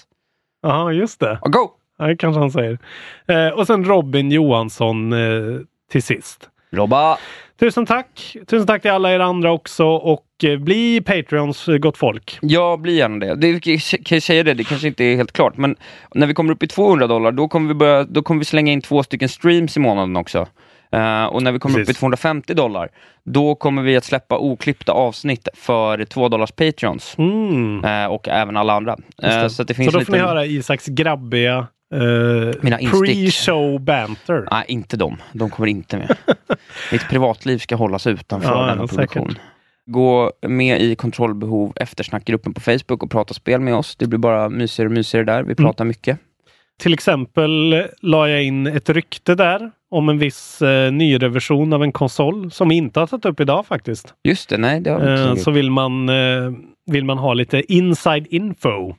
Ja, 0.63 0.93
just 0.93 1.21
det. 1.21 1.39
Argo! 1.43 1.71
Ja, 1.99 2.07
det 2.07 2.17
kanske 2.17 2.41
han 2.41 2.51
säger. 2.51 2.79
Eh, 3.27 3.49
och 3.49 3.67
sen 3.67 3.85
Robin 3.85 4.31
Johansson 4.31 5.13
eh, 5.13 5.61
till 5.91 6.03
sist. 6.03 6.51
Robba! 6.71 7.19
Tusen 7.61 7.87
tack! 7.87 8.37
Tusen 8.47 8.67
tack 8.67 8.83
till 8.83 8.91
alla 8.91 9.13
er 9.13 9.21
andra 9.21 9.53
också 9.53 9.85
och 9.87 10.27
eh, 10.45 10.59
bli 10.59 11.01
Patreons 11.01 11.69
eh, 11.69 11.77
gott 11.77 11.97
folk. 11.97 12.39
Ja, 12.43 12.77
blir 12.77 12.95
gärna 12.95 13.27
det. 13.27 13.35
det. 13.35 13.61
Kan 14.05 14.17
jag 14.17 14.23
säga 14.23 14.43
det, 14.43 14.55
det 14.55 14.65
kanske 14.65 14.89
inte 14.89 15.05
är 15.05 15.17
helt 15.17 15.33
klart, 15.33 15.57
men 15.57 15.77
när 16.15 16.27
vi 16.27 16.35
kommer 16.35 16.53
upp 16.53 16.63
i 16.63 16.67
200 16.67 17.07
dollar, 17.07 17.33
då 17.33 17.49
kommer 17.49 17.69
vi, 17.69 17.75
börja, 17.75 18.05
då 18.05 18.23
kommer 18.23 18.39
vi 18.39 18.45
slänga 18.45 18.73
in 18.73 18.81
två 18.81 19.03
stycken 19.03 19.29
streams 19.29 19.77
i 19.77 19.81
månaden 19.81 20.17
också. 20.17 20.47
Eh, 20.93 21.25
och 21.25 21.43
när 21.43 21.53
vi 21.53 21.59
kommer 21.59 21.75
upp 21.75 21.83
i 21.83 21.87
Precis. 21.87 22.01
250 22.01 22.55
dollar, 22.55 22.89
då 23.25 23.55
kommer 23.55 23.83
vi 23.83 23.97
att 23.97 24.05
släppa 24.05 24.39
oklippta 24.39 24.93
avsnitt 24.93 25.49
för 25.55 26.05
2 26.05 26.29
dollars 26.29 26.53
Patreons. 26.53 27.15
Mm. 27.19 27.85
Eh, 27.85 28.07
och 28.07 28.29
även 28.29 28.57
alla 28.57 28.73
andra. 28.73 28.97
Det. 29.17 29.51
så 29.51 29.65
det 29.65 29.75
finns 29.75 29.87
Så 29.87 29.93
då 29.93 29.99
lite... 29.99 30.11
får 30.11 30.19
ni 30.19 30.23
höra 30.25 30.47
Isaks 30.47 30.87
grabbiga. 30.87 31.67
Pre-show 31.95 33.79
banter. 33.79 34.49
Nej, 34.51 34.65
inte 34.69 34.97
de. 34.97 35.17
De 35.33 35.51
kommer 35.51 35.67
inte 35.69 35.97
med. 35.99 36.17
Mitt 36.93 37.09
privatliv 37.09 37.59
ska 37.59 37.77
hållas 37.77 38.07
utanför 38.07 38.49
Ja, 38.51 38.67
denna 38.67 38.87
produktion. 38.87 39.29
säkert. 39.29 39.41
Gå 39.87 40.33
med 40.47 40.81
i 40.83 40.95
kontrollbehov 40.97 41.73
eftersnackgruppen 41.77 42.55
på 42.55 42.61
Facebook 42.61 43.03
och 43.03 43.11
prata 43.11 43.35
spel 43.35 43.61
med 43.61 43.75
oss. 43.75 43.97
Det 43.97 44.07
blir 44.07 44.19
bara 44.19 44.49
mysigare 44.49 44.89
och 44.89 44.93
mysigare 44.95 45.25
där. 45.25 45.35
Mm. 45.39 45.49
Vi 45.49 45.55
pratar 45.55 45.85
mycket. 45.85 46.19
Till 46.79 46.95
exempel 46.95 47.73
eh, 47.73 47.81
la 48.03 48.29
jag 48.29 48.45
in 48.45 48.67
ett 48.67 48.91
rykte 48.91 49.35
där 49.35 49.71
om 49.91 50.09
en 50.09 50.19
viss 50.19 50.63
eh, 50.63 50.93
nyrevision 50.93 51.73
av 51.73 51.83
en 51.83 51.93
konsol 51.93 52.51
som 52.51 52.69
vi 52.69 52.75
inte 52.75 53.01
har 53.01 53.07
tagit 53.07 53.25
upp 53.25 53.41
idag 53.41 53.67
faktiskt. 53.67 54.15
Just 54.25 54.49
det, 54.49 54.59
nej 54.59 54.81
det 54.81 54.91
har 54.91 55.01
vi 55.01 55.11
inte 55.11 55.23
Eh, 55.23 55.35
så 55.37 55.51
vill 55.51 55.71
man, 55.71 56.09
eh, 56.09 56.53
vill 56.87 57.05
man 57.05 57.19
ha 57.19 57.35
lite 57.35 57.73
inside 57.73 58.27
info 58.31 58.95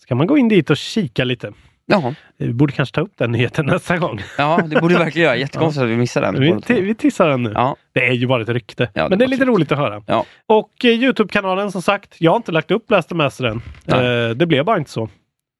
så 0.00 0.06
kan 0.08 0.16
man 0.16 0.26
gå 0.26 0.38
in 0.38 0.48
dit 0.48 0.70
och 0.70 0.76
kika 0.76 1.24
lite. 1.24 1.52
Jaha. 1.86 2.14
Vi 2.36 2.52
borde 2.52 2.72
kanske 2.72 2.94
ta 2.94 3.00
upp 3.00 3.12
den 3.16 3.32
nyheten 3.32 3.66
nästa 3.66 3.98
gång. 3.98 4.20
Ja, 4.38 4.60
det 4.66 4.80
borde 4.80 4.94
vi 4.94 5.00
verkligen 5.04 5.26
göra. 5.26 5.36
Jättekonstigt 5.36 5.82
att 5.84 5.90
vi 5.90 5.96
missade 5.96 6.26
den. 6.26 6.62
Vi, 6.68 6.80
vi 6.80 6.94
tissar 6.94 7.28
den 7.28 7.42
nu. 7.42 7.52
Ja. 7.54 7.76
Det 7.92 8.06
är 8.06 8.12
ju 8.12 8.26
bara 8.26 8.42
ett 8.42 8.48
rykte. 8.48 8.88
Ja, 8.94 9.02
det 9.02 9.08
Men 9.08 9.18
det 9.18 9.24
är 9.24 9.28
lite 9.28 9.44
roligt 9.44 9.72
att 9.72 9.78
höra. 9.78 10.02
Ja. 10.06 10.24
Och 10.46 10.84
eh, 10.84 10.90
Youtube-kanalen 10.90 11.72
som 11.72 11.82
sagt, 11.82 12.14
jag 12.18 12.30
har 12.30 12.36
inte 12.36 12.52
lagt 12.52 12.70
upp 12.70 12.90
Last 12.90 13.10
Master 13.10 13.44
än. 13.44 13.62
Eh, 13.86 14.36
det 14.36 14.46
blev 14.46 14.64
bara 14.64 14.78
inte 14.78 14.90
så. 14.90 15.08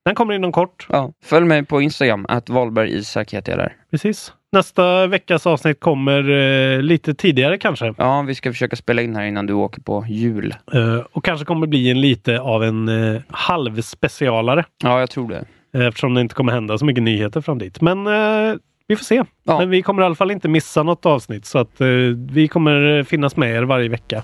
Den 0.05 0.15
kommer 0.15 0.35
inom 0.35 0.53
kort. 0.53 0.87
Ja. 0.89 1.13
Följ 1.25 1.47
mig 1.47 1.65
på 1.65 1.81
Instagram, 1.83 2.27
att 2.29 2.49
Wahlberg 2.49 2.95
Isak 2.95 3.35
heter 3.35 3.53
jag 3.53 3.59
där. 3.59 3.73
Precis. 3.91 4.33
Nästa 4.53 5.07
veckas 5.07 5.47
avsnitt 5.47 5.81
kommer 5.81 6.31
eh, 6.31 6.83
lite 6.83 7.15
tidigare 7.15 7.59
kanske. 7.59 7.95
Ja, 7.99 8.23
vi 8.23 8.35
ska 8.35 8.53
försöka 8.53 8.77
spela 8.77 9.03
in 9.03 9.17
här 9.17 9.25
innan 9.25 9.47
du 9.47 9.53
åker 9.53 9.81
på 9.81 10.05
jul. 10.09 10.55
Eh, 10.73 10.99
och 11.13 11.25
kanske 11.25 11.47
kommer 11.47 11.67
bli 11.67 11.91
en 11.91 12.01
lite 12.01 12.41
av 12.41 12.65
en 12.65 12.89
eh, 12.89 13.21
halvspecialare. 13.29 14.65
Ja, 14.83 15.01
jag 15.01 15.11
tror 15.11 15.29
det. 15.29 15.45
Eh, 15.75 15.87
eftersom 15.87 16.15
det 16.15 16.21
inte 16.21 16.35
kommer 16.35 16.53
hända 16.53 16.79
så 16.79 16.85
mycket 16.85 17.03
nyheter 17.03 17.41
fram 17.41 17.59
dit. 17.59 17.81
Men 17.81 18.07
eh, 18.07 18.55
vi 18.89 18.97
får 18.97 19.05
se. 19.05 19.25
Ja. 19.45 19.59
Men 19.59 19.71
vi 19.71 19.83
kommer 19.83 20.03
i 20.03 20.05
alla 20.07 20.15
fall 20.15 20.31
inte 20.31 20.49
missa 20.49 20.83
något 20.83 21.07
avsnitt 21.07 21.47
så 21.47 21.59
att 21.59 21.81
eh, 21.81 21.87
vi 22.31 22.49
kommer 22.49 23.03
finnas 23.03 23.37
med 23.37 23.57
er 23.57 23.63
varje 23.63 23.89
vecka 23.89 24.23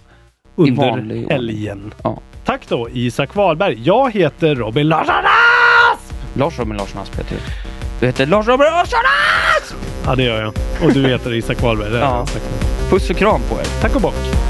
under 0.57 1.31
helgen. 1.31 1.95
Ja. 2.03 2.19
Tack 2.45 2.69
då 2.69 2.89
Isak 2.93 3.35
Wahlberg. 3.35 3.81
Jag 3.85 4.13
heter 4.13 4.55
Robin 4.55 4.89
Larsson 4.89 5.15
Asp! 5.15 6.15
Lars 6.35 6.59
Robin 6.59 6.77
Larsson 6.77 7.03
Asp 7.03 7.19
heter 7.19 7.35
du. 7.37 7.41
Du 8.01 8.07
heter 8.07 8.27
Lars 8.27 8.47
Robin 8.47 8.67
Larsson 8.67 9.01
Asp! 9.59 9.77
Ja 10.07 10.15
det 10.15 10.23
gör 10.23 10.43
jag. 10.43 10.53
Och 10.85 10.93
du 10.95 11.09
heter 11.09 11.35
Isak 11.35 11.63
Wahlberg. 11.63 11.95
Ja. 11.95 12.27
Puss 12.91 13.11
och 13.11 13.17
kram 13.17 13.41
på 13.51 13.61
er. 13.61 13.81
Tack 13.81 13.97
och 13.97 14.03
bock. 14.03 14.50